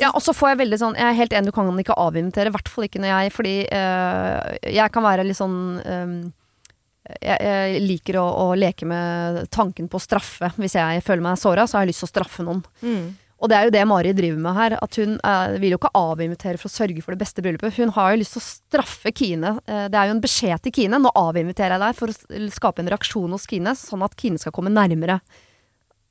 Ja, 0.00 0.10
og 0.10 0.22
så 0.24 0.32
får 0.34 0.50
jeg 0.50 0.58
veldig 0.64 0.78
sånn 0.80 0.96
Jeg 0.98 1.06
er 1.06 1.18
helt 1.20 1.34
enig, 1.36 1.52
du 1.52 1.54
kan 1.54 1.68
ikke 1.78 1.94
avinvitere. 2.02 2.50
I 2.50 2.54
hvert 2.56 2.70
fall 2.72 2.88
ikke 2.88 3.02
når 3.04 3.12
jeg 3.12 3.34
Fordi 3.36 3.54
øh, 3.70 4.56
jeg 4.74 4.92
kan 4.96 5.06
være 5.06 5.26
litt 5.28 5.38
sånn 5.38 5.58
øh, 5.78 6.16
jeg, 7.22 7.36
jeg 7.38 7.82
liker 7.84 8.18
å, 8.18 8.24
å 8.48 8.56
leke 8.58 8.88
med 8.88 9.44
tanken 9.54 9.86
på 9.86 10.00
å 10.00 10.02
straffe. 10.02 10.50
Hvis 10.58 10.74
jeg 10.74 11.04
føler 11.06 11.22
meg 11.22 11.38
såra, 11.38 11.68
så 11.68 11.78
har 11.78 11.86
jeg 11.86 11.92
lyst 11.92 12.02
til 12.02 12.08
å 12.08 12.14
straffe 12.14 12.42
noen. 12.46 12.64
mm, 12.82 13.04
Og 13.38 13.50
det 13.52 13.56
er 13.60 13.68
jo 13.68 13.74
det 13.76 13.84
Mari 13.86 14.14
driver 14.16 14.42
med 14.42 14.56
her. 14.58 14.74
At 14.82 14.98
hun 14.98 15.14
eh, 15.20 15.54
vil 15.62 15.76
jo 15.76 15.78
ikke 15.78 15.92
avinvitere 15.94 16.58
for 16.58 16.66
å 16.66 16.74
sørge 16.74 17.04
for 17.04 17.14
det 17.14 17.22
beste 17.22 17.44
bryllupet. 17.46 17.78
Hun 17.78 17.94
har 17.94 18.10
jo 18.10 18.20
lyst 18.24 18.34
til 18.34 18.42
å 18.42 18.46
straffe 18.48 19.12
Kine. 19.14 19.54
Eh, 19.68 19.86
det 19.92 20.00
er 20.00 20.10
jo 20.10 20.16
en 20.16 20.24
beskjed 20.24 20.66
til 20.66 20.74
Kine. 20.80 20.98
Nå 20.98 21.12
avinviterer 21.14 21.76
jeg 21.76 21.84
deg 21.84 21.98
for 22.02 22.10
å 22.10 22.50
skape 22.58 22.82
en 22.82 22.90
reaksjon 22.90 23.36
hos 23.38 23.46
Kine, 23.46 23.76
sånn 23.78 24.02
at 24.02 24.18
Kine 24.18 24.42
skal 24.42 24.56
komme 24.56 24.72
nærmere. 24.74 25.20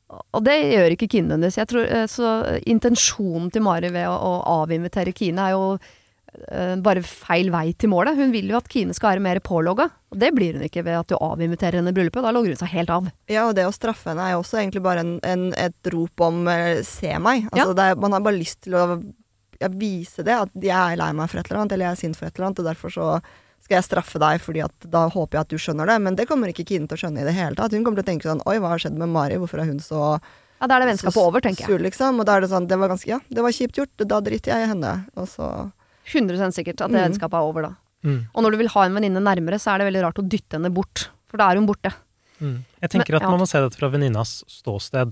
Og 0.09 0.41
det 0.45 0.55
gjør 0.69 0.93
ikke 0.93 1.09
Kine 1.09 1.31
nødvendigvis. 1.31 1.59
Jeg 1.61 1.69
tror, 1.71 1.85
eh, 1.89 2.07
Så 2.09 2.31
intensjonen 2.69 3.51
til 3.51 3.63
Mari 3.65 3.89
ved 3.93 4.07
å, 4.07 4.15
å 4.15 4.57
avinvitere 4.63 5.15
Kine 5.15 5.47
er 5.47 5.55
jo 5.55 5.63
uh, 5.75 6.75
bare 6.85 7.01
feil 7.01 7.49
vei 7.53 7.73
til 7.73 7.89
målet. 7.89 8.17
Hun 8.19 8.33
vil 8.35 8.51
jo 8.51 8.59
at 8.59 8.69
Kine 8.71 8.93
skal 8.93 9.15
være 9.15 9.25
mer 9.25 9.41
pålogga. 9.41 9.89
Og 10.13 10.21
det 10.21 10.31
blir 10.37 10.57
hun 10.57 10.67
ikke 10.67 10.85
ved 10.85 10.99
at 10.99 11.09
du 11.09 11.17
avinviterer 11.17 11.79
henne 11.79 11.93
i 11.93 11.97
bryllupet. 11.97 12.21
Da 12.25 12.33
logger 12.35 12.53
hun 12.53 12.61
seg 12.61 12.73
helt 12.75 12.93
av. 12.93 13.09
ja, 13.31 13.47
og 13.47 13.55
det 13.57 13.65
å 13.67 13.73
straffe 13.75 14.11
henne 14.11 14.27
er 14.27 14.35
jo 14.35 14.43
også 14.43 14.61
egentlig 14.61 14.85
bare 14.85 15.05
en, 15.05 15.15
en, 15.25 15.47
et 15.57 15.93
rop 15.93 16.25
om 16.27 16.45
uh, 16.47 16.81
'se 16.85 17.17
meg'. 17.17 17.49
Altså, 17.51 17.73
det 17.73 17.89
er, 17.89 18.03
man 18.05 18.13
har 18.13 18.25
bare 18.25 18.41
lyst 18.41 18.61
til 18.67 18.77
å 18.77 18.85
ja, 19.61 19.71
vise 19.71 20.23
det, 20.27 20.35
at 20.35 20.53
jeg 20.53 20.75
er 20.75 20.99
lei 20.99 21.11
meg 21.15 21.31
for 21.31 21.41
et 21.41 21.49
eller 21.49 21.63
annet, 21.63 21.75
eller 21.75 21.89
jeg 21.89 21.97
er 21.97 22.03
sint 22.03 22.19
for 22.19 22.27
et 22.27 22.37
eller 22.37 22.51
annet, 22.51 22.61
og 22.61 22.69
derfor 22.69 22.93
så 22.93 23.09
skal 23.65 23.79
jeg 23.79 23.87
straffe 23.87 24.19
deg, 24.21 24.39
fordi 24.45 24.61
at 24.63 24.87
da 24.93 25.07
håper 25.09 25.39
jeg 25.39 25.41
at 25.45 25.53
du 25.53 25.57
skjønner 25.57 25.89
det. 25.89 25.97
Men 26.05 26.15
det 26.19 26.27
kommer 26.29 26.51
ikke 26.53 26.65
Kine 26.69 26.85
til 26.87 26.97
å 26.97 27.01
skjønne 27.01 27.21
i 27.23 27.27
det 27.27 27.33
hele 27.33 27.57
tatt. 27.57 27.73
Hun 27.73 27.83
kommer 27.83 27.97
til 28.01 28.05
å 28.05 28.09
tenke 28.13 28.29
sånn 28.29 28.43
'oi, 28.45 28.57
hva 28.61 28.69
har 28.75 28.79
skjedd 28.83 28.97
med 28.97 29.09
Mari', 29.09 29.39
hvorfor 29.41 29.59
er 29.61 29.65
hun 29.71 29.79
så 29.81 30.19
Ja, 30.61 30.67
Da 30.67 30.77
er 30.77 30.85
det 30.85 30.95
vennskapet 30.95 31.17
over, 31.19 31.41
tenker 31.41 31.65
jeg. 31.65 31.67
sur, 31.67 31.79
liksom? 31.83 32.19
Og 32.19 32.25
da 32.25 32.37
er 32.37 32.41
det 32.41 32.49
sånn, 32.49 32.65
det 32.67 32.77
var 32.79 32.87
ganske, 32.87 33.07
ja, 33.11 33.19
det 33.29 33.41
var 33.43 33.51
kjipt 33.51 33.75
gjort, 33.75 33.91
da 34.07 34.21
driter 34.21 34.53
jeg 34.55 34.63
i 34.63 34.69
henne. 34.71 35.05
Og 35.17 35.27
så 35.27 35.71
100 36.07 36.53
sikkert 36.55 36.79
at 36.79 36.91
det 36.91 37.01
Mm. 37.01 37.11
vennskapet 37.11 37.33
er 37.33 37.43
over 37.43 37.61
da. 37.61 37.75
Mm. 38.05 38.27
Og 38.33 38.43
når 38.43 38.51
du 38.51 38.57
vil 38.57 38.67
ha 38.69 38.81
en 38.85 38.93
venninne 38.95 39.19
nærmere, 39.19 39.59
så 39.59 39.73
er 39.75 39.79
det 39.79 39.91
veldig 39.93 40.03
rart 40.05 40.15
å 40.21 40.29
dytte 40.29 40.53
henne 40.55 40.71
bort. 40.73 41.09
For 41.27 41.35
da 41.37 41.51
er 41.51 41.55
hun 41.55 41.67
borte. 41.67 41.91
Mm. 42.41 42.63
Jeg 42.81 42.89
tenker 42.89 43.09
Men- 43.11 43.15
at 43.15 43.21
ja. 43.23 43.29
man 43.31 43.39
må 43.39 43.47
se 43.47 43.59
dette 43.59 43.75
fra 43.75 43.89
venninnas 43.89 44.43
ståsted. 44.47 45.11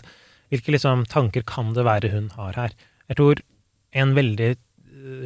Hvilke 0.52 0.72
liksom, 0.72 1.06
tanker 1.08 1.44
kan 1.46 1.74
det 1.74 1.84
være 1.84 2.12
hun 2.12 2.30
har 2.38 2.54
her? 2.54 2.70
Jeg 3.10 3.18
tror 3.18 3.42
en 3.94 4.14
veldig 4.16 4.56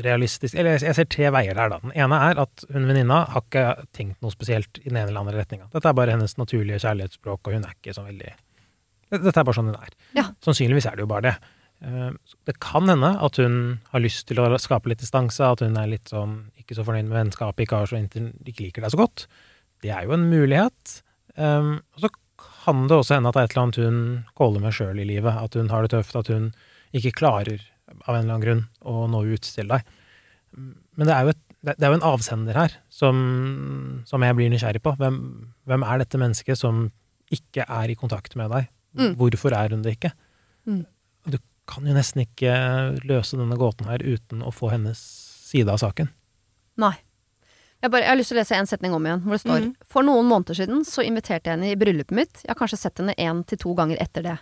realistisk 0.03 0.55
Eller 0.57 0.77
jeg- 0.79 0.95
ser 0.95 1.05
tre 1.05 1.29
veier 1.31 1.53
der, 1.55 1.69
da. 1.69 1.79
Den 1.83 1.91
ene 1.95 2.17
er 2.31 2.39
at 2.41 2.63
hun 2.73 2.87
venninna 2.89 3.25
har 3.29 3.41
ikke 3.41 3.65
tenkt 3.93 4.21
noe 4.21 4.31
spesielt 4.31 4.79
i 4.81 4.89
den 4.89 4.97
ene 4.97 5.09
eller 5.09 5.21
andre 5.21 5.37
retninga. 5.43 5.69
Dette 5.73 5.85
er 5.89 5.93
bare 5.93 6.11
hennes 6.15 6.35
naturlige 6.37 6.79
kjærlighetsspråk, 6.81 7.47
og 7.47 7.53
hun 7.53 7.65
er 7.65 7.73
ikke 7.77 7.93
så 7.95 8.05
veldig 8.07 8.33
Dette 9.09 9.37
er 9.39 9.43
bare 9.47 9.55
sånn 9.55 9.69
hun 9.71 9.75
er. 9.79 9.93
Ja. 10.17 10.23
Sannsynligvis 10.43 10.85
er 10.85 10.97
det 10.97 11.05
jo 11.05 11.07
bare 11.07 11.21
det. 11.21 11.35
Eh, 11.85 12.11
Det 12.45 12.59
kan 12.59 12.87
hende 12.89 13.13
at 13.23 13.37
hun 13.37 13.79
har 13.93 13.99
lyst 14.01 14.25
til 14.27 14.37
å 14.37 14.57
skape 14.59 14.87
litt 14.89 14.99
distanse, 14.99 15.39
at 15.39 15.59
hun 15.61 15.77
er 15.77 15.87
litt 15.87 16.09
sånn 16.09 16.51
ikke 16.59 16.75
så 16.75 16.83
fornøyd 16.83 17.07
med 17.07 17.15
vennskapet, 17.31 17.63
ikke, 17.67 17.87
så 17.87 17.95
ikke 18.01 18.59
liker 18.65 18.81
deg 18.81 18.91
så 18.91 18.97
godt. 18.97 19.27
Det 19.81 19.91
er 19.91 20.03
jo 20.03 20.11
en 20.13 20.29
mulighet. 20.29 21.01
Um, 21.37 21.81
og 21.95 22.01
så 22.01 22.09
kan 22.65 22.87
det 22.87 22.97
også 22.97 23.15
hende 23.15 23.29
at 23.29 23.35
det 23.35 23.39
er 23.41 23.45
et 23.45 23.55
eller 23.55 23.63
annet 23.63 23.75
hun 23.85 24.25
kåler 24.35 24.59
med 24.59 24.73
sjøl 24.73 24.99
i 24.99 25.05
livet. 25.05 25.33
At 25.37 25.53
hun 25.53 25.69
har 25.69 25.83
det 25.83 25.91
tøft, 25.91 26.15
at 26.17 26.27
hun 26.27 26.51
ikke 26.93 27.13
klarer 27.13 27.61
av 28.05 28.15
en 28.15 28.21
eller 28.21 28.33
annen 28.33 28.45
grunn 28.45 28.63
å 28.87 29.07
nå 29.11 29.23
ut 29.31 29.47
til 29.47 29.69
deg. 29.71 29.85
Men 30.57 31.09
det 31.09 31.13
er 31.13 31.27
jo, 31.27 31.33
et, 31.35 31.41
det 31.67 31.77
er 31.77 31.91
jo 31.91 31.99
en 31.99 32.07
avsender 32.09 32.57
her 32.57 32.77
som, 32.93 33.17
som 34.09 34.23
jeg 34.23 34.37
blir 34.37 34.51
nysgjerrig 34.53 34.81
på. 34.83 34.95
Hvem, 34.99 35.19
hvem 35.69 35.85
er 35.87 36.03
dette 36.03 36.21
mennesket 36.21 36.59
som 36.59 36.87
ikke 37.33 37.65
er 37.67 37.91
i 37.91 37.97
kontakt 37.99 38.37
med 38.39 38.51
deg? 38.53 38.69
Mm. 38.97 39.15
Hvorfor 39.19 39.53
er 39.53 39.75
hun 39.75 39.83
det 39.85 39.97
ikke? 39.97 40.13
Mm. 40.67 40.85
Du 41.27 41.39
kan 41.69 41.87
jo 41.87 41.95
nesten 41.95 42.23
ikke 42.23 42.53
løse 43.07 43.39
denne 43.39 43.59
gåten 43.59 43.89
her 43.91 44.03
uten 44.03 44.43
å 44.45 44.53
få 44.55 44.71
hennes 44.73 45.01
side 45.47 45.71
av 45.71 45.81
saken. 45.83 46.09
Nei. 46.81 46.95
Jeg, 47.77 47.91
bare, 47.93 48.07
jeg 48.07 48.09
har 48.09 48.17
lyst 48.17 48.31
til 48.33 48.37
å 48.37 48.41
lese 48.41 48.57
en 48.57 48.69
setning 48.69 48.93
om 48.95 49.05
igjen, 49.05 49.21
hvor 49.21 49.35
det 49.35 49.43
står 49.43 49.65
mm. 49.67 49.73
For 49.93 50.05
noen 50.05 50.25
måneder 50.25 50.57
siden 50.57 50.79
så 50.87 51.03
inviterte 51.05 51.51
jeg 51.51 51.59
henne 51.59 51.69
i 51.69 51.77
bryllupet 51.77 52.15
mitt. 52.17 52.39
Jeg 52.41 52.49
har 52.49 52.57
kanskje 52.57 52.79
sett 52.81 53.01
henne 53.03 53.13
én 53.21 53.43
til 53.45 53.59
to 53.61 53.75
ganger 53.77 54.01
etter 54.01 54.25
det. 54.25 54.37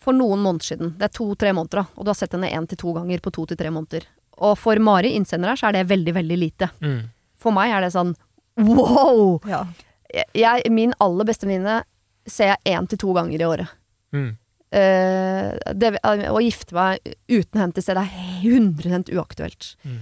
For 0.00 0.16
noen 0.16 0.40
måneder 0.40 0.64
siden. 0.70 0.94
Det 0.98 1.08
er 1.10 1.14
to-tre 1.16 1.52
måneder, 1.52 1.82
da. 1.82 1.98
Og 1.98 2.06
du 2.06 2.10
har 2.12 2.18
sett 2.18 2.32
henne 2.36 2.48
én 2.48 2.66
til 2.68 2.80
to 2.80 2.94
ganger 2.96 3.20
på 3.20 3.32
to 3.36 3.44
til 3.50 3.58
tre 3.60 3.72
måneder. 3.74 4.06
Og 4.40 4.56
for 4.56 4.80
Mari, 4.80 5.12
innsender 5.18 5.52
her, 5.52 5.60
så 5.60 5.68
er 5.68 5.76
det 5.76 5.88
veldig, 5.90 6.14
veldig 6.16 6.38
lite. 6.40 6.70
Mm. 6.80 7.00
For 7.40 7.52
meg 7.56 7.74
er 7.74 7.84
det 7.84 7.92
sånn 7.92 8.14
wow! 8.60 9.38
ja. 9.48 9.64
Jeg, 10.34 10.66
min 10.74 10.94
aller 10.98 11.28
beste 11.28 11.46
venninne 11.46 11.82
ser 12.26 12.54
jeg 12.54 12.74
én 12.74 12.88
til 12.90 12.98
to 13.00 13.12
ganger 13.14 13.40
i 13.40 13.46
året. 13.46 13.74
Mm. 14.16 14.30
Uh, 14.70 15.50
det, 15.74 15.92
å 16.02 16.40
gifte 16.42 16.74
meg 16.76 17.12
uten 17.30 17.60
henne 17.60 17.74
til 17.76 17.84
stede 17.84 18.02
er 18.06 18.40
100 18.46 19.12
uaktuelt. 19.14 19.74
Mm. 19.84 20.00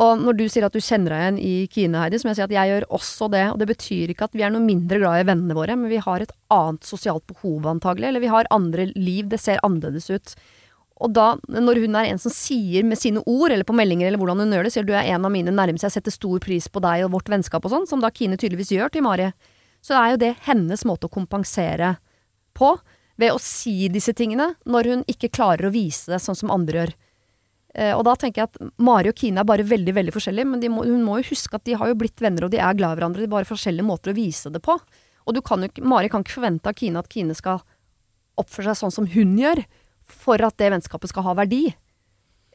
Og 0.00 0.22
når 0.22 0.38
du 0.38 0.46
sier 0.48 0.64
at 0.64 0.72
du 0.72 0.80
kjenner 0.80 1.12
deg 1.12 1.22
igjen 1.22 1.40
i 1.44 1.54
Kine, 1.68 2.00
Heidi, 2.00 2.20
så 2.20 2.26
må 2.26 2.32
jeg 2.32 2.38
si 2.38 2.46
at 2.46 2.54
jeg 2.54 2.70
gjør 2.70 2.86
også 2.96 3.28
det. 3.34 3.42
Og 3.52 3.58
det 3.60 3.68
betyr 3.68 4.12
ikke 4.12 4.30
at 4.30 4.36
vi 4.38 4.44
er 4.46 4.54
noe 4.54 4.64
mindre 4.64 5.00
glad 5.02 5.20
i 5.20 5.26
vennene 5.28 5.56
våre, 5.56 5.76
men 5.76 5.92
vi 5.92 6.00
har 6.00 6.24
et 6.24 6.32
annet 6.54 6.88
sosialt 6.88 7.26
behov 7.28 7.68
antagelig. 7.68 8.08
Eller 8.08 8.24
vi 8.24 8.32
har 8.32 8.48
andre 8.54 8.88
liv. 8.94 9.28
Det 9.28 9.40
ser 9.42 9.60
annerledes 9.66 10.08
ut. 10.08 10.32
Og 11.00 11.12
da, 11.16 11.34
når 11.48 11.82
hun 11.84 11.96
er 11.96 12.10
en 12.10 12.20
som 12.20 12.32
sier 12.32 12.84
med 12.84 13.00
sine 13.00 13.22
ord, 13.24 13.52
eller 13.52 13.64
på 13.68 13.76
meldinger, 13.76 14.08
eller 14.08 14.20
hvordan 14.20 14.42
hun 14.44 14.56
gjør 14.56 14.68
det, 14.68 14.72
sier 14.74 14.88
du 14.88 14.94
er 14.96 15.08
en 15.12 15.24
av 15.24 15.32
mine 15.32 15.52
nærmeste, 15.52 15.88
jeg 15.88 15.96
setter 15.96 16.16
stor 16.16 16.40
pris 16.44 16.68
på 16.68 16.82
deg 16.84 17.06
og 17.06 17.14
vårt 17.16 17.30
vennskap 17.32 17.64
og 17.64 17.72
sånn, 17.72 17.88
som 17.88 18.04
da 18.04 18.12
Kine 18.12 18.36
tydeligvis 18.40 18.72
gjør 18.76 18.92
til 18.92 19.04
Mari, 19.04 19.30
så 19.84 19.96
er 19.96 20.12
jo 20.12 20.20
det 20.20 20.34
hennes 20.44 20.84
måte 20.88 21.08
å 21.08 21.12
kompensere 21.12 21.94
på 22.56 22.74
ved 23.20 23.32
å 23.32 23.40
si 23.40 23.88
disse 23.92 24.12
tingene 24.16 24.50
når 24.68 24.90
hun 24.92 25.06
ikke 25.08 25.32
klarer 25.32 25.68
å 25.68 25.72
vise 25.72 26.12
det 26.12 26.20
sånn 26.20 26.36
som 26.36 26.52
andre 26.52 26.82
gjør. 26.82 26.92
Eh, 27.74 27.92
og 27.94 28.02
da 28.06 28.16
tenker 28.18 28.42
jeg 28.42 28.50
at 28.50 28.72
Mari 28.82 29.12
og 29.12 29.18
Kine 29.18 29.42
er 29.42 29.46
bare 29.48 29.66
veldig 29.66 29.94
veldig 29.94 30.14
forskjellige, 30.14 30.48
men 30.52 30.62
de 30.62 30.70
må, 30.72 30.84
hun 30.88 31.04
må 31.06 31.20
jo 31.20 31.30
huske 31.30 31.54
at 31.56 31.66
de 31.68 31.76
har 31.78 31.90
jo 31.90 31.98
blitt 31.98 32.22
venner 32.22 32.46
og 32.46 32.54
de 32.54 32.58
er 32.58 32.78
glad 32.78 32.96
i 32.96 33.00
hverandre. 33.00 33.22
De 33.22 33.28
er 33.28 33.36
bare 33.36 33.48
forskjellige 33.48 33.86
måter 33.86 34.12
å 34.12 34.18
vise 34.18 34.50
det 34.50 34.62
på. 34.64 34.76
Og 35.28 35.36
du 35.36 35.42
kan 35.46 35.62
jo, 35.62 35.70
Mari 35.86 36.10
kan 36.10 36.24
ikke 36.24 36.38
forvente 36.40 36.70
av 36.70 36.78
Kine 36.78 37.02
at 37.02 37.10
Kine 37.12 37.36
skal 37.38 37.62
oppføre 38.40 38.72
seg 38.72 38.80
sånn 38.82 38.94
som 38.94 39.08
hun 39.12 39.36
gjør, 39.38 39.62
for 40.10 40.42
at 40.42 40.56
det 40.58 40.72
vennskapet 40.72 41.12
skal 41.12 41.28
ha 41.28 41.36
verdi. 41.38 41.68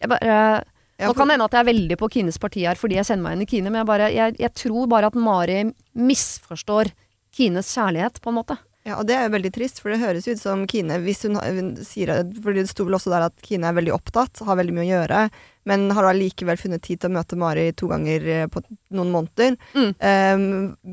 Jeg 0.02 0.12
bare, 0.12 0.64
nå 1.00 1.14
kan 1.16 1.30
det 1.30 1.38
hende 1.38 1.48
at 1.48 1.56
jeg 1.56 1.64
er 1.64 1.72
veldig 1.72 1.98
på 2.00 2.10
Kines 2.12 2.40
parti 2.42 2.66
her 2.68 2.80
fordi 2.80 2.98
jeg 2.98 3.08
sender 3.08 3.28
meg 3.28 3.38
inn 3.38 3.46
i 3.46 3.50
Kine, 3.50 3.72
men 3.72 3.82
jeg, 3.82 3.90
bare, 3.90 4.12
jeg, 4.12 4.36
jeg 4.42 4.52
tror 4.60 4.90
bare 4.92 5.12
at 5.12 5.20
Mari 5.20 5.62
misforstår 5.96 6.92
Kines 7.36 7.72
kjærlighet, 7.76 8.20
på 8.24 8.32
en 8.32 8.38
måte. 8.40 8.56
Ja, 8.86 9.00
og 9.00 9.08
det 9.10 9.16
er 9.18 9.24
jo 9.26 9.34
veldig 9.34 9.50
trist, 9.56 9.80
for 9.82 9.90
det 9.90 9.98
høres 9.98 10.28
ut 10.30 10.38
som 10.38 10.62
Kine 10.70 11.00
hvis 11.02 11.24
hun, 11.26 11.40
hun 11.42 11.72
sier 11.82 12.12
For 12.44 12.54
det 12.54 12.68
sto 12.70 12.86
vel 12.86 12.98
også 13.00 13.10
der 13.10 13.26
at 13.26 13.46
Kine 13.46 13.72
er 13.72 13.78
veldig 13.80 13.96
opptatt, 13.96 14.44
har 14.46 14.60
veldig 14.60 14.76
mye 14.76 14.84
å 14.84 14.92
gjøre, 14.92 15.22
men 15.66 15.88
har 15.98 16.06
allikevel 16.12 16.60
funnet 16.62 16.84
tid 16.86 17.02
til 17.02 17.10
å 17.10 17.16
møte 17.16 17.40
Mari 17.42 17.64
to 17.74 17.90
ganger 17.90 18.28
eh, 18.30 18.44
på 18.52 18.62
noen 18.94 19.10
måneder. 19.10 19.56
Mm. 19.74 19.90
Um, 19.98 20.44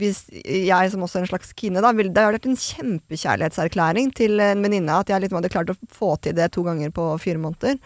hvis 0.01 0.23
jeg 0.33 0.93
som 0.95 1.05
også 1.05 1.21
er 1.21 1.27
en 1.27 1.33
slags 1.35 1.53
Kine, 1.53 1.83
da, 1.85 1.91
ville 1.97 2.15
det 2.17 2.25
vært 2.25 2.49
en 2.49 2.57
kjempekjærlighetserklæring 2.57 4.09
til 4.17 4.41
en 4.41 4.65
venninne 4.65 4.97
at 4.97 5.13
jeg 5.13 5.27
liksom 5.27 5.43
hadde 5.43 5.53
klart 5.53 5.75
å 5.75 5.77
få 5.93 6.15
til 6.25 6.39
det 6.39 6.49
to 6.57 6.65
ganger 6.65 6.95
på 6.97 7.11
fire 7.21 7.43
måneder. 7.45 7.77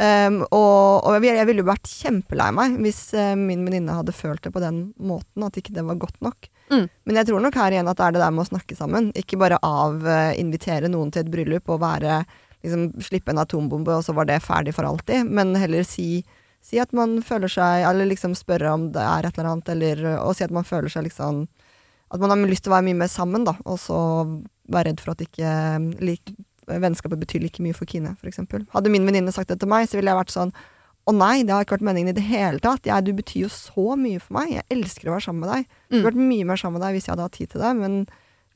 Um, 0.00 0.40
og, 0.46 1.04
og 1.04 1.18
jeg, 1.18 1.34
jeg 1.36 1.50
ville 1.50 1.60
jo 1.60 1.68
vært 1.68 1.92
kjempelei 1.92 2.48
meg 2.56 2.80
hvis 2.80 3.10
uh, 3.12 3.34
min 3.36 3.66
venninne 3.68 3.98
hadde 3.98 4.16
følt 4.16 4.40
det 4.46 4.54
på 4.54 4.64
den 4.64 4.86
måten, 4.96 5.44
at 5.44 5.60
ikke 5.60 5.76
det 5.76 5.84
var 5.84 6.00
godt 6.00 6.16
nok. 6.24 6.48
Mm. 6.70 6.86
Men 7.04 7.18
jeg 7.18 7.28
tror 7.28 7.42
nok 7.42 7.56
her 7.58 7.74
igjen 7.74 7.90
at 7.90 7.98
det 7.98 8.06
er 8.06 8.14
det 8.14 8.22
der 8.22 8.34
med 8.34 8.44
å 8.44 8.50
snakke 8.50 8.76
sammen. 8.78 9.10
Ikke 9.18 9.38
bare 9.40 9.58
avinvitere 9.66 10.90
noen 10.92 11.10
til 11.12 11.24
et 11.24 11.32
bryllup 11.32 11.72
og 11.72 11.82
være 11.82 12.20
liksom, 12.62 12.90
slippe 13.02 13.34
en 13.34 13.42
atombombe, 13.42 13.96
og 13.96 14.06
så 14.06 14.14
var 14.16 14.28
det 14.30 14.40
ferdig 14.44 14.74
for 14.76 14.88
alltid. 14.88 15.26
Men 15.26 15.54
heller 15.58 15.86
si, 15.88 16.22
si 16.64 16.80
at 16.82 16.94
man 16.96 17.18
føler 17.26 17.50
seg 17.50 17.86
Eller 17.88 18.10
liksom 18.10 18.36
spørre 18.38 18.74
om 18.76 18.90
det 18.94 19.02
er 19.02 19.26
et 19.26 19.38
eller 19.38 19.54
annet, 19.54 19.72
eller 19.74 20.04
og 20.18 20.36
si 20.36 20.46
at 20.46 20.54
man 20.54 20.68
føler 20.68 20.92
seg 20.92 21.08
liksom 21.08 21.46
At 22.10 22.20
man 22.20 22.32
har 22.34 22.50
lyst 22.50 22.66
til 22.66 22.72
å 22.72 22.76
være 22.76 22.88
mye 22.90 23.02
mer 23.02 23.10
sammen, 23.10 23.46
da. 23.48 23.56
Og 23.64 23.80
så 23.82 23.98
være 24.70 24.90
redd 24.90 25.02
for 25.02 25.14
at 25.14 25.24
ikke 25.24 25.54
like, 26.02 26.34
vennskapet 26.70 27.18
betyr 27.18 27.42
like 27.42 27.62
mye 27.62 27.74
for 27.74 27.90
Kine, 27.90 28.14
f.eks. 28.20 28.42
Hadde 28.74 28.92
min 28.92 29.06
venninne 29.06 29.32
sagt 29.34 29.50
det 29.50 29.58
til 29.62 29.70
meg, 29.70 29.88
så 29.90 29.98
ville 29.98 30.12
jeg 30.12 30.20
vært 30.20 30.34
sånn 30.34 30.54
å 31.10 31.16
nei, 31.16 31.42
det 31.44 31.52
har 31.54 31.64
ikke 31.66 31.76
vært 31.78 31.86
meningen 31.90 32.12
i 32.12 32.16
det 32.16 32.24
hele 32.28 32.62
tatt. 32.64 32.86
Jeg, 32.88 33.04
du 33.06 33.12
betyr 33.18 33.44
jo 33.44 33.50
så 33.52 33.96
mye 33.98 34.20
for 34.22 34.38
meg. 34.38 34.54
Jeg 34.56 34.66
elsker 34.78 35.10
å 35.10 35.16
være 35.16 35.26
sammen 35.26 35.44
med 35.44 35.52
deg. 35.54 35.66
Jeg 35.66 35.90
skulle 35.98 36.08
vært 36.10 36.22
mye 36.30 36.48
mer 36.52 36.60
sammen 36.62 36.78
med 36.78 36.86
deg 36.86 36.96
hvis 36.96 37.06
jeg 37.08 37.14
hadde 37.16 37.26
hatt 37.28 37.36
tid 37.38 37.50
til 37.54 37.64
det, 37.66 37.74
men 37.82 38.00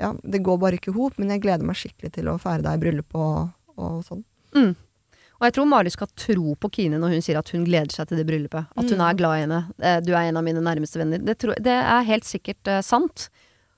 ja, 0.02 0.12
det 0.24 0.40
går 0.46 0.58
bare 0.62 0.78
ikke 0.80 0.90
i 0.94 0.96
hop. 0.96 1.18
Men 1.20 1.30
jeg 1.34 1.42
gleder 1.44 1.66
meg 1.68 1.76
skikkelig 1.78 2.12
til 2.16 2.30
å 2.32 2.38
feire 2.42 2.64
deg 2.66 2.78
i 2.78 2.82
bryllup 2.86 3.14
og, 3.20 3.52
og 3.78 4.00
sånn. 4.08 4.24
Mm. 4.56 4.72
Og 5.34 5.46
jeg 5.48 5.54
tror 5.56 5.66
Mari 5.66 5.90
skal 5.90 6.08
tro 6.14 6.52
på 6.62 6.68
Kine 6.76 6.98
når 7.02 7.16
hun 7.16 7.24
sier 7.26 7.36
at 7.40 7.48
hun 7.50 7.64
gleder 7.66 7.90
seg 7.92 8.06
til 8.08 8.20
det 8.20 8.26
bryllupet. 8.28 8.68
At 8.78 8.86
hun 8.86 9.00
Mm. 9.00 9.06
er 9.08 9.16
glad 9.18 9.34
i 9.36 9.40
henne. 9.44 9.58
Eh, 9.82 10.00
Du 10.06 10.12
er 10.14 10.28
en 10.30 10.36
av 10.38 10.44
mine 10.46 10.62
nærmeste 10.62 11.00
venner. 11.02 11.18
Det, 11.18 11.34
tror, 11.42 11.54
det 11.60 11.74
er 11.74 12.06
helt 12.06 12.24
sikkert 12.24 12.70
eh, 12.70 12.80
sant. 12.86 13.28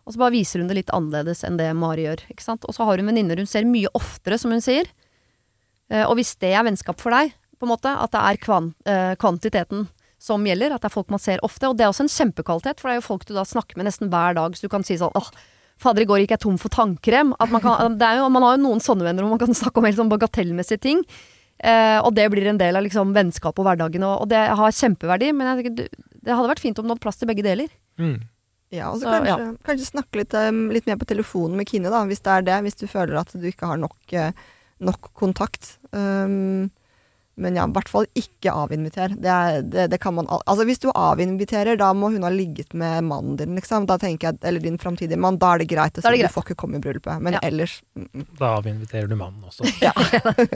Og 0.07 0.13
så 0.15 0.21
bare 0.21 0.37
viser 0.37 0.61
hun 0.61 0.69
det 0.69 0.77
litt 0.77 0.93
annerledes 0.95 1.41
enn 1.49 1.57
det 1.59 1.71
Mari 1.75 2.05
gjør. 2.05 2.21
Ikke 2.31 2.45
sant? 2.45 2.63
Og 2.69 2.77
så 2.77 2.85
har 2.87 3.01
hun 3.01 3.09
venninner 3.09 3.41
hun 3.41 3.49
ser 3.51 3.65
mye 3.67 3.89
oftere, 3.97 4.39
som 4.39 4.53
hun 4.55 4.61
sier. 4.63 4.87
Eh, 5.91 6.05
og 6.05 6.17
hvis 6.19 6.35
det 6.43 6.53
er 6.55 6.63
vennskap 6.67 7.01
for 7.03 7.11
deg, 7.17 7.33
på 7.59 7.67
en 7.67 7.73
måte, 7.73 7.93
at 7.93 8.13
det 8.15 8.23
er 8.23 8.41
kvan, 8.43 8.73
eh, 8.89 9.13
kvantiteten 9.21 9.87
som 10.23 10.45
gjelder, 10.47 10.75
at 10.75 10.83
det 10.83 10.89
er 10.89 10.97
folk 10.97 11.13
man 11.13 11.23
ser 11.23 11.43
ofte, 11.45 11.69
og 11.69 11.77
det 11.77 11.85
er 11.85 11.93
også 11.93 12.07
en 12.07 12.13
kjempekvalitet, 12.13 12.81
for 12.81 12.89
det 12.89 12.97
er 12.97 13.01
jo 13.03 13.09
folk 13.11 13.27
du 13.29 13.35
da 13.37 13.45
snakker 13.47 13.79
med 13.79 13.89
nesten 13.89 14.11
hver 14.13 14.37
dag, 14.39 14.57
så 14.57 14.65
du 14.65 14.73
kan 14.73 14.85
si 14.87 14.97
sånn 15.01 15.15
åh, 15.17 15.31
fader, 15.83 16.05
i 16.05 16.09
går 16.09 16.23
gikk 16.25 16.37
jeg 16.37 16.45
tom 16.47 16.59
for 16.61 16.73
tannkrem. 16.73 17.35
At 17.43 17.53
man, 17.53 17.63
kan, 17.65 17.99
det 18.01 18.07
er 18.07 18.21
jo, 18.21 18.29
man 18.33 18.47
har 18.47 18.57
jo 18.57 18.65
noen 18.65 18.83
sånne 18.83 19.07
venner 19.07 19.27
hvor 19.27 19.35
man 19.35 19.43
kan 19.43 19.57
snakke 19.57 19.81
om 19.81 19.89
helt 19.89 19.99
sånn 19.99 20.13
bagatellmessige 20.13 20.83
ting. 20.83 21.03
Eh, 21.57 21.99
og 22.03 22.13
det 22.17 22.29
blir 22.33 22.49
en 22.51 22.61
del 22.61 22.77
av 22.77 22.85
liksom, 22.85 23.13
vennskap 23.17 23.61
og 23.61 23.69
hverdagen, 23.69 24.05
og, 24.05 24.25
og 24.25 24.31
det 24.33 24.41
har 24.61 24.79
kjempeverdi. 24.79 25.33
Men 25.37 25.53
jeg 25.53 25.67
tenker, 25.67 26.09
det 26.27 26.33
hadde 26.33 26.53
vært 26.53 26.65
fint 26.65 26.81
om 26.81 26.89
du 26.89 26.95
hadde 26.95 27.05
plass 27.05 27.21
til 27.21 27.31
begge 27.31 27.45
deler. 27.47 27.69
Mm. 28.01 28.17
Ja, 28.75 28.91
og 28.91 28.99
så 29.01 29.13
kanskje, 29.13 29.37
ja. 29.37 29.51
kanskje 29.69 29.89
snakke 29.93 30.21
litt, 30.21 30.35
um, 30.35 30.65
litt 30.75 30.89
mer 30.89 30.99
på 30.99 31.07
telefonen 31.09 31.61
med 31.61 31.69
Kine, 31.71 31.93
da, 31.93 32.03
hvis 32.09 32.25
det 32.25 32.33
er 32.33 32.49
det. 32.49 32.57
Hvis 32.67 32.81
du 32.81 32.89
føler 32.91 33.21
at 33.21 33.31
du 33.37 33.47
ikke 33.47 33.69
har 33.71 33.79
nok, 33.81 33.99
eh, 34.17 34.33
nok 34.85 35.13
kontakt. 35.17 35.77
Um, 35.93 36.73
men 37.37 37.57
ja, 37.59 37.67
i 37.69 37.73
hvert 37.77 37.89
fall 37.93 38.07
ikke 38.17 38.53
avinviter. 38.53 39.13
Det, 39.21 39.29
er, 39.29 39.61
det, 39.63 39.87
det 39.93 39.99
kan 40.01 40.15
man 40.17 40.25
al 40.33 40.41
Altså 40.49 40.65
Hvis 40.65 40.81
du 40.81 40.89
avinviterer, 40.97 41.77
da 41.77 41.91
må 41.93 42.09
hun 42.15 42.25
ha 42.25 42.31
ligget 42.33 42.73
med 42.73 43.05
mannen 43.05 43.37
din, 43.37 43.55
liksom. 43.59 43.85
Da 43.91 43.99
tenker 44.01 44.31
jeg, 44.31 44.39
Eller 44.49 44.61
din 44.65 44.79
framtidige 44.81 45.19
mann. 45.21 45.37
Da 45.43 45.53
er 45.55 45.63
det 45.63 45.69
greit 45.69 46.01
å 46.01 46.01
er 46.01 46.07
si 46.17 46.23
det 46.23 46.31
du 46.31 46.35
får 46.35 46.47
ikke 46.49 46.59
komme 46.65 46.81
i 46.81 46.83
bryllupet. 46.87 47.21
Men 47.21 47.37
Ja. 47.37 47.43
ellers 47.45 47.83
mm, 47.95 48.09
mm. 48.15 48.27
Da 48.41 48.55
avinviterer 48.57 49.09
du 49.13 49.17
mannen 49.21 49.45
også, 49.45 49.69
Ja. 49.85 49.93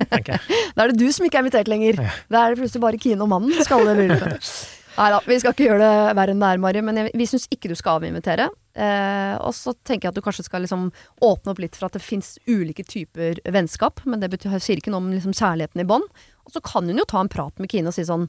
tenker 0.09 0.39
jeg. 0.39 0.61
Da 0.77 0.85
er 0.87 0.95
det 0.95 0.99
du 1.03 1.09
som 1.13 1.27
ikke 1.29 1.39
er 1.43 1.45
invitert 1.47 1.69
lenger. 1.69 2.01
Ja. 2.01 2.17
Da 2.33 2.45
er 2.47 2.55
det 2.55 2.63
plutselig 2.65 2.85
bare 2.89 3.01
Kine 3.01 3.23
og 3.29 3.33
mannen 3.37 3.53
som 3.59 3.69
skal 3.69 3.85
i 3.85 3.97
bryllupet. 4.01 4.51
Nei 5.01 5.09
da, 5.15 5.19
vi 5.25 5.39
skal 5.41 5.55
ikke 5.55 5.65
gjøre 5.65 5.81
det 5.81 6.17
verre 6.19 6.35
enn 6.35 6.43
det 6.43 6.49
er, 6.53 6.59
Mari, 6.61 6.81
men 6.85 6.99
jeg, 7.01 7.13
vi 7.17 7.27
syns 7.29 7.47
ikke 7.49 7.71
du 7.71 7.77
skal 7.79 8.03
avinvitere. 8.03 8.51
Eh, 8.77 9.37
og 9.41 9.55
så 9.57 9.73
tenker 9.73 10.07
jeg 10.07 10.13
at 10.13 10.19
du 10.19 10.25
kanskje 10.27 10.45
skal 10.45 10.61
liksom 10.61 10.91
åpne 11.25 11.55
opp 11.55 11.63
litt 11.63 11.79
for 11.79 11.89
at 11.89 11.97
det 11.97 12.05
fins 12.05 12.35
ulike 12.45 12.85
typer 12.85 13.41
vennskap, 13.49 14.03
men 14.05 14.21
det 14.21 14.29
betyr, 14.35 14.59
sier 14.61 14.83
ikke 14.83 14.93
noe 14.93 15.01
om 15.01 15.09
liksom 15.15 15.33
kjærligheten 15.33 15.81
i 15.81 15.87
bånd. 15.89 16.05
Og 16.45 16.53
så 16.53 16.61
kan 16.65 16.85
hun 16.85 17.01
jo 17.01 17.07
ta 17.09 17.23
en 17.25 17.33
prat 17.33 17.63
med 17.63 17.73
Kine 17.73 17.89
og 17.89 17.97
si 17.97 18.05
sånn 18.05 18.29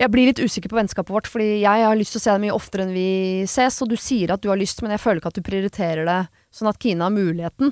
jeg 0.00 0.10
blir 0.10 0.26
litt 0.26 0.40
usikker 0.42 0.72
på 0.72 0.78
vennskapet 0.80 1.14
vårt, 1.14 1.28
fordi 1.30 1.60
jeg 1.62 1.84
har 1.86 1.94
lyst 1.94 2.16
til 2.16 2.18
å 2.18 2.24
se 2.24 2.32
deg 2.32 2.42
mye 2.42 2.54
oftere 2.56 2.86
enn 2.86 2.94
vi 2.96 3.44
ses, 3.46 3.76
og 3.84 3.92
du 3.92 3.94
sier 4.00 4.32
at 4.34 4.42
du 4.42 4.48
har 4.50 4.58
lyst, 4.58 4.80
men 4.82 4.90
jeg 4.94 5.02
føler 5.04 5.20
ikke 5.20 5.30
at 5.30 5.38
du 5.38 5.46
prioriterer 5.46 6.08
det, 6.08 6.18
sånn 6.50 6.70
at 6.72 6.80
Kine 6.82 7.06
har 7.06 7.14
muligheten 7.14 7.70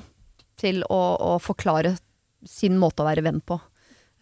til 0.61 0.85
å, 0.87 1.01
å 1.17 1.33
forklare 1.43 1.97
sin 2.47 2.77
måte 2.79 3.03
å 3.03 3.09
være 3.09 3.25
venn 3.25 3.41
på. 3.43 3.57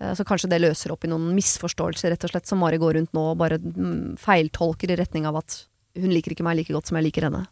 Eh, 0.02 0.14
Så 0.16 0.26
kanskje 0.28 0.50
det 0.50 0.62
løser 0.64 0.94
opp 0.96 1.06
i 1.06 1.12
noen 1.12 1.32
misforståelser, 1.38 2.14
rett 2.14 2.24
og 2.28 2.34
slett, 2.34 2.48
som 2.48 2.60
Mari 2.64 2.80
går 2.82 2.96
rundt 3.00 3.14
nå 3.14 3.32
og 3.34 3.38
bare 3.42 3.60
mm, 3.60 4.18
feiltolker 4.22 4.92
i 4.92 5.00
retning 5.00 5.28
av 5.30 5.40
at 5.44 5.64
hun 6.00 6.12
liker 6.14 6.32
ikke 6.36 6.46
meg 6.46 6.60
like 6.62 6.74
godt 6.74 6.88
som 6.88 7.00
jeg 7.00 7.10
liker 7.10 7.28
henne. 7.28 7.46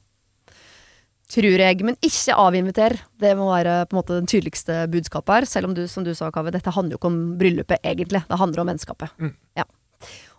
Tror 1.28 1.60
jeg, 1.60 1.82
men 1.84 1.98
ikke 2.00 2.36
avinviter. 2.40 2.94
Det 3.20 3.34
må 3.36 3.50
være 3.50 3.82
på 3.90 3.96
en 3.96 4.00
måte 4.00 4.16
den 4.16 4.30
tydeligste 4.32 4.86
budskapet 4.94 5.34
her. 5.34 5.48
Selv 5.50 5.68
om 5.68 5.74
du, 5.76 5.82
som 5.92 6.06
du 6.06 6.14
sa, 6.16 6.30
Kave, 6.32 6.54
dette 6.56 6.72
handler 6.72 6.96
jo 6.96 7.02
ikke 7.02 7.10
om 7.12 7.18
bryllupet, 7.42 7.82
egentlig. 7.84 8.22
Det 8.30 8.40
handler 8.40 8.64
om 8.64 8.72
vennskapet. 8.72 9.12
Mm. 9.20 9.34
Ja. 9.60 9.66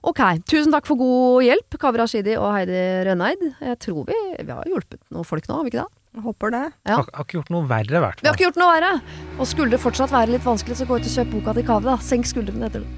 Ok, 0.08 0.22
tusen 0.48 0.72
takk 0.72 0.86
for 0.88 0.96
god 0.96 1.42
hjelp, 1.44 1.76
Kaveh 1.82 2.00
Rashidi 2.00 2.38
og 2.40 2.54
Heidi 2.54 2.80
Rønneid. 3.04 3.42
Jeg 3.66 3.80
tror 3.84 4.06
vi, 4.08 4.16
vi 4.38 4.54
har 4.54 4.70
hjulpet 4.70 5.02
noen 5.12 5.26
folk 5.28 5.48
nå, 5.50 5.58
har 5.58 5.66
vi 5.66 5.74
ikke 5.74 5.82
det? 5.84 5.97
Jeg 6.16 6.22
håper 6.24 6.48
det. 6.54 6.62
Ja. 6.88 6.94
Har, 6.96 7.04
har 7.14 7.24
ikke 7.26 7.36
gjort 7.38 7.50
noe 7.54 7.64
verre, 7.68 7.96
i 7.96 8.00
hvert 8.02 8.22
Vi 8.22 8.26
har 8.28 8.34
ikke 8.34 8.46
gjort 8.48 8.60
noe 8.60 8.72
verre! 8.72 8.92
Og 9.38 9.44
skulle 9.50 9.70
det 9.74 9.80
fortsatt 9.82 10.12
være 10.14 10.30
litt 10.34 10.46
vanskelig, 10.46 10.76
så 10.80 10.84
gå 10.88 10.94
ut 10.98 11.06
og 11.06 11.14
kjøp 11.14 11.28
boka 11.36 11.50
til 11.58 11.66
Kaveh, 11.68 11.88
da. 11.90 11.96
Senk 12.02 12.24
skuldrene 12.30 12.64
etter 12.70 12.80
det. 12.84 12.90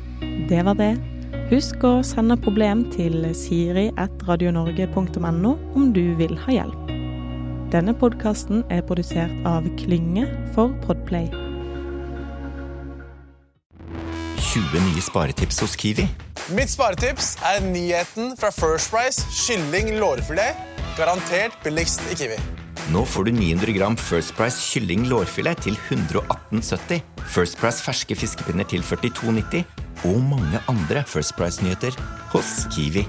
Det 0.51 0.61
var 0.67 0.77
det. 0.79 0.93
Husk 1.51 1.79
å 1.87 1.93
sende 2.07 2.37
problem 2.39 2.79
til 2.95 3.15
siri.radionorge.no 3.35 5.53
om 5.75 5.93
du 5.95 6.07
vil 6.19 6.35
ha 6.47 6.51
hjelp. 6.61 6.83
Denne 7.71 7.95
podkasten 7.95 8.65
er 8.71 8.83
produsert 8.87 9.33
av 9.47 9.65
Klynge 9.79 10.27
for 10.55 10.69
Podplay. 10.87 11.29
20 14.51 14.83
nye 14.83 15.03
sparetips 15.03 15.61
hos 15.63 15.77
Kiwi. 15.79 16.09
Mitt 16.57 16.71
sparetips 16.73 17.37
er 17.47 17.61
nyheten 17.63 18.35
fra 18.39 18.51
First 18.55 18.91
Price 18.91 19.23
kylling 19.31 19.95
lårfilet. 20.03 20.59
Garantert 20.99 21.55
billigst 21.63 22.03
i 22.11 22.19
Kiwi. 22.19 22.60
Nå 22.91 23.05
får 23.07 23.29
du 23.29 23.33
900 23.37 23.75
gram 23.77 23.97
First 23.97 24.35
Price 24.39 24.59
kylling 24.73 25.07
lårfilet 25.11 25.63
til 25.67 25.79
118,70. 25.91 27.03
First 27.31 27.61
Price 27.61 27.85
ferske 27.85 28.17
fiskepinner 28.19 28.65
til 28.65 28.83
42,90. 28.87 29.63
Og 30.09 30.19
mange 30.25 30.63
andre 30.69 31.05
First 31.07 31.37
Price-nyheter 31.37 31.97
hos 32.33 32.67
Kiwi. 32.73 33.07